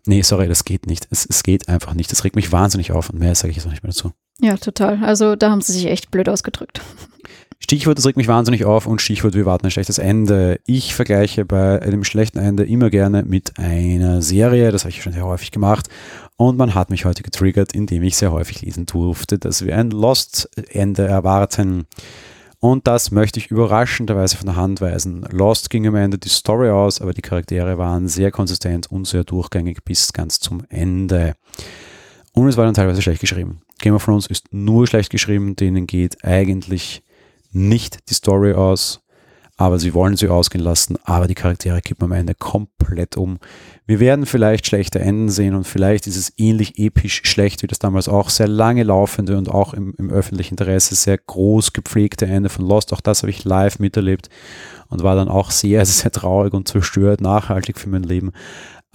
Nee, 0.06 0.22
sorry, 0.22 0.48
das 0.48 0.66
geht 0.66 0.86
nicht. 0.86 1.08
Es, 1.10 1.26
es 1.26 1.42
geht 1.42 1.68
einfach 1.68 1.96
nicht. 1.96 2.12
Das 2.12 2.24
regt 2.26 2.36
mich 2.36 2.52
wahnsinnig 2.52 2.92
auf 2.92 3.10
und 3.10 3.18
mehr 3.18 3.34
sage 3.34 3.50
ich 3.50 3.58
jetzt 3.58 3.66
auch 3.66 3.72
nicht 3.72 3.82
mehr 3.82 3.92
dazu. 3.92 4.12
Ja, 4.42 4.58
total. 4.58 5.04
Also 5.04 5.36
da 5.36 5.50
haben 5.50 5.62
sie 5.62 5.74
sich 5.74 5.88
echt 5.88 6.12
blöd 6.12 6.30
ausgedrückt. 6.30 6.82
Stichwort, 7.60 7.98
das 7.98 8.06
regt 8.06 8.18
mich 8.18 8.28
wahnsinnig 8.28 8.64
auf 8.66 8.86
und 8.86 9.02
Stichwort, 9.02 9.34
wir 9.34 9.46
warten 9.46 9.66
ein 9.66 9.72
schlechtes 9.72 9.98
Ende. 9.98 10.60
Ich 10.68 10.94
vergleiche 10.94 11.46
bei 11.46 11.82
einem 11.82 12.04
schlechten 12.04 12.38
Ende 12.38 12.64
immer 12.64 12.92
gerne 12.92 13.24
mit 13.24 13.58
einer 13.58 14.22
Serie, 14.22 14.72
das 14.72 14.84
habe 14.84 14.92
ich 14.92 15.02
schon 15.02 15.14
sehr 15.14 15.26
häufig 15.26 15.50
gemacht 15.50 15.88
und 16.36 16.58
man 16.58 16.76
hat 16.76 16.92
mich 16.92 17.06
heute 17.06 17.24
getriggert, 17.24 17.74
indem 17.74 18.04
ich 18.04 18.18
sehr 18.18 18.32
häufig 18.32 18.62
lesen 18.62 18.86
durfte, 18.86 19.40
dass 19.40 19.66
wir 19.66 19.76
ein 19.76 19.90
Lost-Ende 19.90 21.08
erwarten. 21.08 21.88
Und 22.60 22.88
das 22.88 23.10
möchte 23.10 23.40
ich 23.40 23.52
überraschenderweise 23.52 24.38
von 24.38 24.48
der 24.48 24.56
Hand 24.58 24.82
weisen. 24.82 25.26
Lost 25.32 25.70
ging 25.70 25.88
am 25.88 25.96
Ende 25.96 26.18
die 26.18 26.30
Story 26.30 26.70
aus, 26.70 27.02
aber 27.02 27.14
die 27.14 27.22
Charaktere 27.22 27.78
waren 27.78 28.08
sehr 28.08 28.32
konsistent 28.32 28.92
und 28.92 29.08
sehr 29.08 29.24
durchgängig 29.24 29.84
bis 29.84 30.14
ganz 30.14 30.40
zum 30.40 30.64
Ende. 30.70 31.36
Und 32.34 32.48
es 32.48 32.58
war 32.58 32.66
dann 32.66 32.74
teilweise 32.74 33.02
schlecht 33.02 33.22
geschrieben. 33.22 33.62
Game 33.80 33.96
of 33.96 34.06
Thrones 34.06 34.28
ist 34.28 34.54
nur 34.54 34.88
schlecht 34.88 35.10
geschrieben, 35.10 35.56
denen 35.56 35.88
geht 35.88 36.24
eigentlich 36.24 37.04
nicht 37.52 38.10
die 38.10 38.14
Story 38.14 38.54
aus, 38.54 39.02
aber 39.58 39.80
sie 39.80 39.94
wollen 39.94 40.18
sie 40.18 40.28
ausgehen 40.28 40.64
lassen, 40.64 40.98
aber 41.06 41.28
die 41.28 41.36
Charaktere 41.36 41.82
kippen 41.82 42.06
am 42.06 42.12
Ende 42.12 42.36
komplett 42.36 43.16
um. 43.16 43.40
Wir 43.86 44.02
werden 44.02 44.26
vielleicht 44.26 44.68
schlechte 44.68 45.00
Enden 45.00 45.30
sehen 45.30 45.56
und 45.56 45.66
vielleicht 45.66 46.08
ist 46.08 46.18
es 46.18 46.34
ähnlich 46.36 46.78
episch 46.78 47.22
schlecht 47.24 47.64
wie 47.64 47.68
das 47.68 47.80
damals 47.80 48.10
auch 48.10 48.30
sehr 48.30 48.50
lange 48.50 48.84
laufende 48.84 49.38
und 49.38 49.50
auch 49.50 49.74
im, 49.74 49.94
im 49.98 50.10
öffentlichen 50.10 50.56
Interesse 50.56 50.96
sehr 50.96 51.18
groß 51.18 51.72
gepflegte 51.72 52.26
Ende 52.26 52.50
von 52.50 52.68
Lost. 52.68 52.92
Auch 52.92 53.02
das 53.02 53.22
habe 53.22 53.30
ich 53.30 53.46
live 53.46 53.80
miterlebt 53.80 54.30
und 54.90 55.04
war 55.04 55.16
dann 55.16 55.30
auch 55.30 55.52
sehr, 55.52 55.86
sehr 55.86 56.12
traurig 56.12 56.54
und 56.54 56.68
zerstört, 56.68 57.22
nachhaltig 57.22 57.80
für 57.80 57.90
mein 57.90 58.04
Leben. 58.04 58.34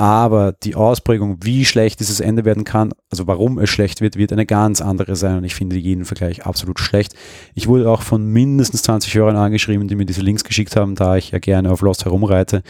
Aber 0.00 0.52
die 0.52 0.76
Ausprägung, 0.76 1.36
wie 1.42 1.66
schlecht 1.66 2.00
dieses 2.00 2.20
Ende 2.20 2.46
werden 2.46 2.64
kann, 2.64 2.94
also 3.10 3.26
warum 3.26 3.58
es 3.58 3.68
schlecht 3.68 4.00
wird, 4.00 4.16
wird 4.16 4.32
eine 4.32 4.46
ganz 4.46 4.80
andere 4.80 5.14
sein. 5.14 5.36
Und 5.36 5.44
ich 5.44 5.54
finde 5.54 5.76
jeden 5.76 6.06
Vergleich 6.06 6.46
absolut 6.46 6.80
schlecht. 6.80 7.14
Ich 7.54 7.68
wurde 7.68 7.90
auch 7.90 8.00
von 8.00 8.24
mindestens 8.24 8.80
20 8.84 9.14
Hörern 9.14 9.36
angeschrieben, 9.36 9.88
die 9.88 9.96
mir 9.96 10.06
diese 10.06 10.22
Links 10.22 10.42
geschickt 10.42 10.74
haben, 10.74 10.94
da 10.94 11.18
ich 11.18 11.32
ja 11.32 11.38
gerne 11.38 11.70
auf 11.70 11.82
Lost 11.82 12.06
herumreite. 12.06 12.62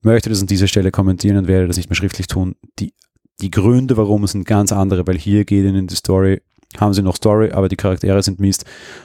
Möchte 0.00 0.30
das 0.30 0.40
an 0.40 0.46
dieser 0.46 0.66
Stelle 0.66 0.90
kommentieren 0.90 1.36
und 1.36 1.46
werde 1.46 1.66
das 1.66 1.76
nicht 1.76 1.90
mehr 1.90 1.96
schriftlich 1.96 2.26
tun. 2.26 2.56
Die, 2.78 2.94
die 3.42 3.50
Gründe, 3.50 3.98
warum, 3.98 4.26
sind 4.26 4.46
ganz 4.46 4.72
andere, 4.72 5.06
weil 5.06 5.18
hier 5.18 5.44
geht 5.44 5.66
ihnen 5.66 5.88
die 5.88 5.94
Story 5.94 6.40
haben 6.78 6.94
sie 6.94 7.02
noch 7.02 7.16
Story, 7.16 7.52
aber 7.52 7.68
die 7.68 7.76
Charaktere 7.76 8.22
sind 8.22 8.40
Mist. 8.40 8.64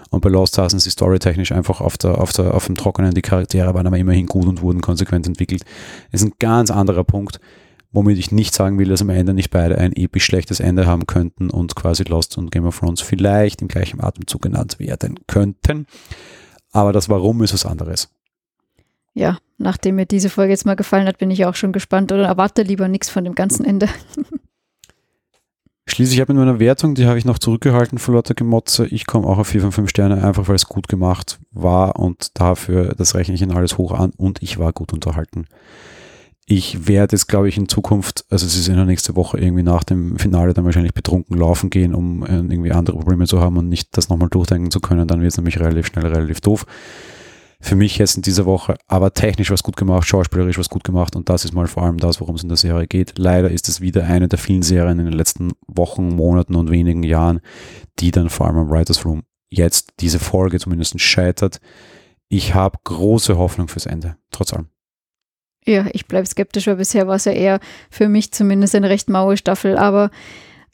Und 0.09 0.21
bei 0.21 0.29
Lost 0.29 0.55
saßen 0.55 0.79
sie 0.79 0.89
storytechnisch 0.89 1.51
einfach 1.51 1.81
auf, 1.81 1.97
der, 1.97 2.19
auf, 2.19 2.33
der, 2.33 2.53
auf 2.53 2.65
dem 2.65 2.75
Trockenen. 2.75 3.13
Die 3.13 3.21
Charaktere 3.21 3.73
waren 3.73 3.87
aber 3.87 3.97
immerhin 3.97 4.25
gut 4.25 4.47
und 4.47 4.61
wurden 4.61 4.81
konsequent 4.81 5.27
entwickelt. 5.27 5.63
Das 6.11 6.21
ist 6.21 6.27
ein 6.27 6.33
ganz 6.39 6.71
anderer 6.71 7.03
Punkt, 7.03 7.39
womit 7.91 8.17
ich 8.17 8.31
nicht 8.31 8.53
sagen 8.53 8.79
will, 8.79 8.89
dass 8.89 9.01
am 9.01 9.09
Ende 9.09 9.33
nicht 9.33 9.49
beide 9.49 9.77
ein 9.77 9.93
episch 9.93 10.25
schlechtes 10.25 10.59
Ende 10.59 10.85
haben 10.85 11.07
könnten 11.07 11.49
und 11.49 11.75
quasi 11.75 12.03
Lost 12.03 12.37
und 12.37 12.51
Game 12.51 12.65
of 12.65 12.79
Thrones 12.79 13.01
vielleicht 13.01 13.61
im 13.61 13.67
gleichen 13.67 14.01
Atemzug 14.01 14.41
genannt 14.41 14.79
werden 14.79 15.19
könnten. 15.27 15.87
Aber 16.71 16.93
das 16.93 17.09
Warum 17.09 17.41
ist 17.43 17.53
was 17.53 17.65
anderes. 17.65 18.09
Ja, 19.13 19.39
nachdem 19.57 19.95
mir 19.95 20.05
diese 20.05 20.29
Folge 20.29 20.51
jetzt 20.51 20.65
mal 20.65 20.75
gefallen 20.75 21.07
hat, 21.07 21.17
bin 21.17 21.31
ich 21.31 21.45
auch 21.45 21.55
schon 21.55 21.71
gespannt 21.71 22.11
oder 22.11 22.27
erwarte 22.27 22.61
lieber 22.61 22.87
nichts 22.87 23.09
von 23.09 23.23
dem 23.23 23.33
ganzen 23.33 23.65
Ende. 23.65 23.89
Schließlich 25.97 26.19
habe 26.21 26.31
ich 26.31 26.37
mit 26.37 26.45
meiner 26.45 26.59
Wertung, 26.59 26.93
die 26.93 27.07
habe 27.07 27.17
ich 27.17 27.25
noch 27.25 27.39
zurückgehalten 27.39 27.97
vor 27.97 28.13
lauter 28.13 28.35
Gemotze. 28.35 28.85
Ich 28.85 29.07
komme 29.07 29.25
auch 29.25 29.39
auf 29.39 29.47
4 29.47 29.61
von 29.61 29.71
5 29.71 29.89
Sterne, 29.89 30.23
einfach 30.23 30.47
weil 30.47 30.53
es 30.53 30.67
gut 30.67 30.87
gemacht 30.87 31.39
war 31.49 31.95
und 31.95 32.39
dafür, 32.39 32.93
das 32.95 33.15
rechne 33.15 33.33
ich 33.33 33.41
in 33.41 33.49
alles 33.49 33.79
hoch 33.79 33.93
an 33.93 34.11
und 34.15 34.43
ich 34.43 34.59
war 34.59 34.73
gut 34.73 34.93
unterhalten. 34.93 35.47
Ich 36.45 36.87
werde 36.87 37.15
es, 37.15 37.25
glaube 37.25 37.49
ich, 37.49 37.57
in 37.57 37.67
Zukunft, 37.67 38.25
also 38.29 38.45
es 38.45 38.55
ist 38.55 38.67
in 38.67 38.75
der 38.75 38.85
nächsten 38.85 39.15
Woche 39.15 39.39
irgendwie 39.39 39.63
nach 39.63 39.83
dem 39.83 40.19
Finale 40.19 40.53
dann 40.53 40.65
wahrscheinlich 40.65 40.93
betrunken 40.93 41.35
laufen 41.35 41.71
gehen, 41.71 41.95
um 41.95 42.23
äh, 42.23 42.35
irgendwie 42.35 42.73
andere 42.73 42.97
Probleme 42.97 43.25
zu 43.25 43.41
haben 43.41 43.57
und 43.57 43.67
nicht 43.67 43.97
das 43.97 44.09
nochmal 44.09 44.29
durchdenken 44.29 44.69
zu 44.69 44.79
können. 44.81 45.07
Dann 45.07 45.21
wird 45.21 45.31
es 45.31 45.37
nämlich 45.37 45.59
relativ 45.59 45.87
schnell 45.87 46.05
relativ 46.05 46.41
doof 46.41 46.67
für 47.59 47.75
mich 47.75 47.97
jetzt 47.97 48.17
in 48.17 48.21
dieser 48.21 48.45
Woche, 48.45 48.77
aber 48.87 49.13
technisch 49.13 49.49
was 49.49 49.63
gut 49.63 49.77
gemacht, 49.77 50.07
schauspielerisch 50.07 50.59
was 50.59 50.69
gut 50.69 50.83
gemacht 50.83 51.15
und 51.15 51.27
das 51.29 51.43
ist 51.43 51.53
mal 51.53 51.67
vor 51.67 51.83
allem 51.83 51.97
das, 51.97 52.21
worum 52.21 52.35
es 52.35 52.43
in 52.43 52.49
der 52.49 52.57
Serie 52.57 52.87
geht. 52.87 53.17
Leider 53.17 53.49
ist 53.49 53.67
es 53.67 53.81
wieder 53.81 54.05
eine 54.05 54.27
der 54.27 54.39
vielen 54.39 54.61
Serien 54.61 54.99
in 54.99 55.05
den 55.05 55.15
letzten 55.15 55.51
Wochen, 55.67 56.09
Monaten 56.09 56.55
und 56.55 56.69
wenigen 56.69 57.03
Jahren, 57.03 57.41
die 57.99 58.11
dann 58.11 58.29
vor 58.29 58.47
allem 58.47 58.57
am 58.57 58.69
Writers 58.69 59.05
Room 59.05 59.23
jetzt 59.49 59.93
diese 59.99 60.19
Folge 60.19 60.59
zumindest 60.59 60.99
scheitert. 60.99 61.59
Ich 62.29 62.53
habe 62.53 62.77
große 62.83 63.37
Hoffnung 63.37 63.67
fürs 63.67 63.85
Ende, 63.85 64.17
trotz 64.31 64.53
allem. 64.53 64.67
Ja, 65.65 65.87
ich 65.91 66.05
bleibe 66.05 66.27
skeptisch, 66.27 66.67
weil 66.67 66.77
bisher 66.77 67.07
war 67.07 67.15
es 67.15 67.25
ja 67.25 67.33
eher 67.33 67.59
für 67.89 68.07
mich 68.07 68.31
zumindest 68.31 68.75
eine 68.75 68.89
recht 68.89 69.09
maue 69.09 69.35
Staffel, 69.35 69.77
aber 69.77 70.11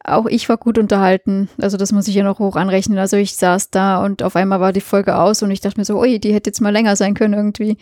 auch 0.04 0.26
ich 0.26 0.50
war 0.50 0.58
gut 0.58 0.78
unterhalten. 0.78 1.50
Also 1.60 1.78
das 1.78 1.92
muss 1.92 2.08
ich 2.08 2.16
ja 2.16 2.24
noch 2.24 2.40
hoch 2.40 2.56
anrechnen. 2.56 2.98
Also 2.98 3.18
ich 3.18 3.36
saß 3.36 3.70
da 3.70 4.04
und 4.04 4.24
auf 4.24 4.36
einmal 4.36 4.60
war 4.60 4.74
die 4.74 4.82
Folge 4.82 5.18
aus 5.18 5.42
und 5.44 5.52
ich 5.52 5.62
dachte 5.62 5.80
mir 5.80 5.86
so, 5.86 6.00
ui, 6.00 6.20
die 6.20 6.34
hätte 6.34 6.50
jetzt 6.50 6.62
mal 6.62 6.74
länger 6.74 6.96
sein 6.96 7.14
können 7.14 7.34
irgendwie. 7.34 7.78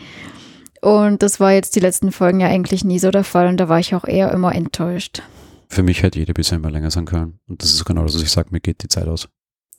Und 0.82 1.22
das 1.24 1.40
war 1.40 1.52
jetzt 1.52 1.76
die 1.76 1.80
letzten 1.80 2.12
Folgen 2.12 2.40
ja 2.40 2.48
eigentlich 2.48 2.84
nie 2.84 3.00
so 3.00 3.12
der 3.12 3.24
Fall 3.24 3.48
und 3.48 3.58
da 3.58 3.70
war 3.70 3.80
ich 3.80 3.94
auch 3.96 4.06
eher 4.06 4.32
immer 4.32 4.54
enttäuscht. 4.54 5.22
Für 5.68 5.84
mich 5.84 6.04
hätte 6.04 6.20
jede 6.20 6.34
bisher 6.34 6.58
immer 6.58 6.72
länger 6.72 6.92
sein 6.92 7.06
können. 7.06 7.40
Und 7.48 7.62
das 7.62 7.74
ist 7.74 7.86
genau 7.86 8.04
das, 8.04 8.16
was 8.16 8.22
ich 8.22 8.32
sage, 8.32 8.50
mir 8.52 8.60
geht 8.60 8.84
die 8.84 8.88
Zeit 8.88 9.08
aus. 9.08 9.30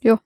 Ja, 0.00 0.20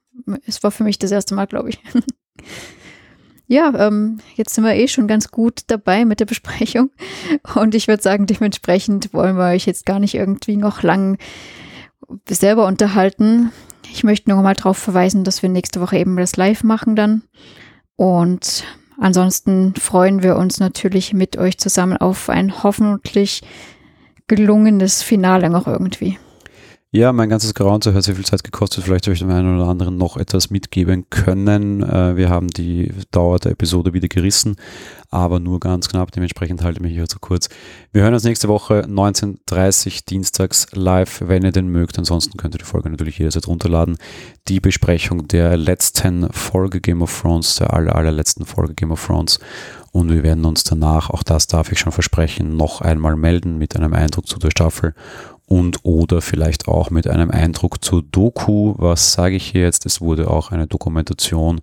es 0.45 0.63
war 0.63 0.71
für 0.71 0.83
mich 0.83 0.97
das 0.97 1.11
erste 1.11 1.35
Mal, 1.35 1.45
glaube 1.45 1.69
ich. 1.69 1.79
ja, 3.47 3.87
ähm, 3.87 4.19
jetzt 4.35 4.55
sind 4.55 4.63
wir 4.63 4.75
eh 4.75 4.87
schon 4.87 5.07
ganz 5.07 5.29
gut 5.29 5.61
dabei 5.67 6.05
mit 6.05 6.19
der 6.19 6.25
Besprechung. 6.25 6.89
Und 7.55 7.75
ich 7.75 7.87
würde 7.87 8.01
sagen, 8.01 8.27
dementsprechend 8.27 9.13
wollen 9.13 9.35
wir 9.35 9.53
euch 9.53 9.65
jetzt 9.65 9.85
gar 9.85 9.99
nicht 9.99 10.15
irgendwie 10.15 10.57
noch 10.57 10.83
lang 10.83 11.17
selber 12.29 12.65
unterhalten. 12.67 13.51
Ich 13.91 14.03
möchte 14.03 14.29
nur 14.29 14.41
mal 14.41 14.53
darauf 14.53 14.77
verweisen, 14.77 15.23
dass 15.23 15.41
wir 15.41 15.49
nächste 15.49 15.81
Woche 15.81 15.97
eben 15.97 16.17
das 16.17 16.35
Live 16.35 16.63
machen 16.63 16.95
dann. 16.95 17.23
Und 17.95 18.63
ansonsten 18.99 19.73
freuen 19.75 20.23
wir 20.23 20.35
uns 20.35 20.59
natürlich 20.59 21.13
mit 21.13 21.37
euch 21.37 21.57
zusammen 21.57 21.97
auf 21.97 22.29
ein 22.29 22.63
hoffentlich 22.63 23.41
gelungenes 24.27 25.01
Finale 25.01 25.49
noch 25.49 25.67
irgendwie. 25.67 26.17
Ja, 26.91 27.11
mein 27.11 27.27
ganzes 27.27 27.53
Grounds 27.53 27.85
hat 27.85 28.01
sehr 28.01 28.15
viel 28.15 28.25
Zeit 28.25 28.45
gekostet. 28.45 28.85
Vielleicht 28.85 29.07
habe 29.07 29.13
ich 29.13 29.19
dem 29.19 29.29
einen 29.29 29.59
oder 29.59 29.67
anderen 29.67 29.97
noch 29.97 30.15
etwas 30.15 30.49
mitgeben 30.49 31.09
können. 31.09 31.83
Äh, 31.83 32.15
wir 32.15 32.29
haben 32.29 32.47
die 32.47 32.93
Dauer 33.11 33.39
der 33.39 33.51
Episode 33.51 33.91
wieder 33.91 34.07
gerissen, 34.07 34.55
aber 35.09 35.41
nur 35.41 35.59
ganz 35.59 35.89
knapp. 35.89 36.13
Dementsprechend 36.13 36.63
halte 36.63 36.77
ich 36.77 36.81
mich 36.81 36.93
hier 36.93 37.09
zu 37.09 37.19
kurz. 37.19 37.49
Wir 37.91 38.03
hören 38.03 38.13
uns 38.13 38.23
nächste 38.23 38.47
Woche 38.47 38.85
19.30 38.87 40.05
dienstags 40.05 40.67
live, 40.71 41.23
wenn 41.25 41.43
ihr 41.43 41.51
denn 41.51 41.67
mögt. 41.67 41.99
Ansonsten 41.99 42.37
könnt 42.37 42.55
ihr 42.55 42.59
die 42.59 42.63
Folge 42.63 42.89
natürlich 42.89 43.17
jederzeit 43.17 43.47
runterladen. 43.47 43.97
Die 44.47 44.61
Besprechung 44.61 45.27
der 45.27 45.57
letzten 45.57 46.31
Folge 46.31 46.79
Game 46.79 47.01
of 47.01 47.21
Thrones, 47.21 47.55
der 47.55 47.73
aller, 47.73 47.97
allerletzten 47.97 48.45
Folge 48.45 48.75
Game 48.75 48.93
of 48.93 49.05
Thrones. 49.05 49.41
Und 49.91 50.09
wir 50.09 50.23
werden 50.23 50.45
uns 50.45 50.63
danach, 50.63 51.09
auch 51.09 51.23
das 51.23 51.47
darf 51.47 51.69
ich 51.71 51.79
schon 51.79 51.91
versprechen, 51.91 52.55
noch 52.55 52.79
einmal 52.79 53.17
melden 53.17 53.57
mit 53.57 53.75
einem 53.75 53.93
Eindruck 53.93 54.27
zu 54.27 54.39
der 54.39 54.51
Staffel 54.51 54.93
und 55.47 55.79
oder 55.83 56.21
vielleicht 56.21 56.67
auch 56.67 56.89
mit 56.89 57.07
einem 57.07 57.31
Eindruck 57.31 57.83
zur 57.83 58.03
Doku. 58.03 58.75
Was 58.77 59.13
sage 59.13 59.37
ich 59.37 59.47
hier 59.47 59.61
jetzt? 59.61 59.85
Es 59.85 60.01
wurde 60.01 60.29
auch 60.29 60.51
eine 60.51 60.67
Dokumentation, 60.67 61.61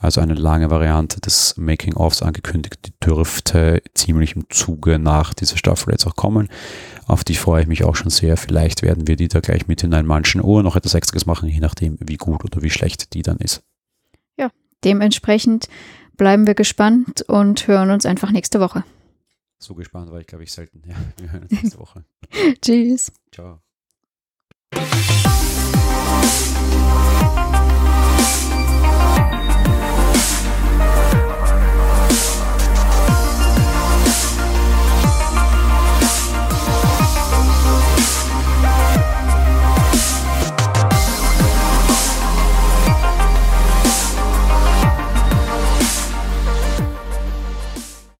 also 0.00 0.22
eine 0.22 0.32
lange 0.32 0.70
Variante 0.70 1.20
des 1.20 1.54
Making-ofs 1.58 2.22
angekündigt. 2.22 2.78
Die 2.86 2.92
dürfte 3.06 3.82
ziemlich 3.92 4.36
im 4.36 4.48
Zuge 4.48 4.98
nach 4.98 5.34
dieser 5.34 5.58
Staffel 5.58 5.92
jetzt 5.92 6.06
auch 6.06 6.16
kommen. 6.16 6.48
Auf 7.06 7.24
die 7.24 7.34
freue 7.34 7.60
ich 7.60 7.68
mich 7.68 7.84
auch 7.84 7.94
schon 7.94 8.08
sehr. 8.08 8.38
Vielleicht 8.38 8.82
werden 8.82 9.06
wir 9.06 9.16
die 9.16 9.28
da 9.28 9.40
gleich 9.40 9.68
mit 9.68 9.82
in 9.82 9.92
einen 9.92 10.08
manchen 10.08 10.40
Ohr 10.40 10.62
noch 10.62 10.74
etwas 10.74 10.94
Extras 10.94 11.26
machen, 11.26 11.50
je 11.50 11.60
nachdem, 11.60 11.98
wie 12.00 12.16
gut 12.16 12.42
oder 12.42 12.62
wie 12.62 12.70
schlecht 12.70 13.12
die 13.12 13.22
dann 13.22 13.36
ist. 13.36 13.62
Ja, 14.38 14.48
dementsprechend 14.82 15.68
bleiben 16.16 16.46
wir 16.46 16.54
gespannt 16.54 17.20
und 17.28 17.68
hören 17.68 17.90
uns 17.90 18.06
einfach 18.06 18.30
nächste 18.30 18.60
Woche. 18.60 18.82
So 19.58 19.74
gespannt 19.74 20.10
war 20.10 20.20
ich, 20.20 20.26
glaube 20.26 20.44
ich, 20.44 20.52
selten. 20.52 20.82
Ja, 20.86 20.96
wir 21.18 21.32
hören 21.32 21.42
uns 21.44 21.52
nächste 21.52 21.78
Woche. 21.78 22.04
Tschüss. 22.62 23.12
Ciao. 23.32 23.60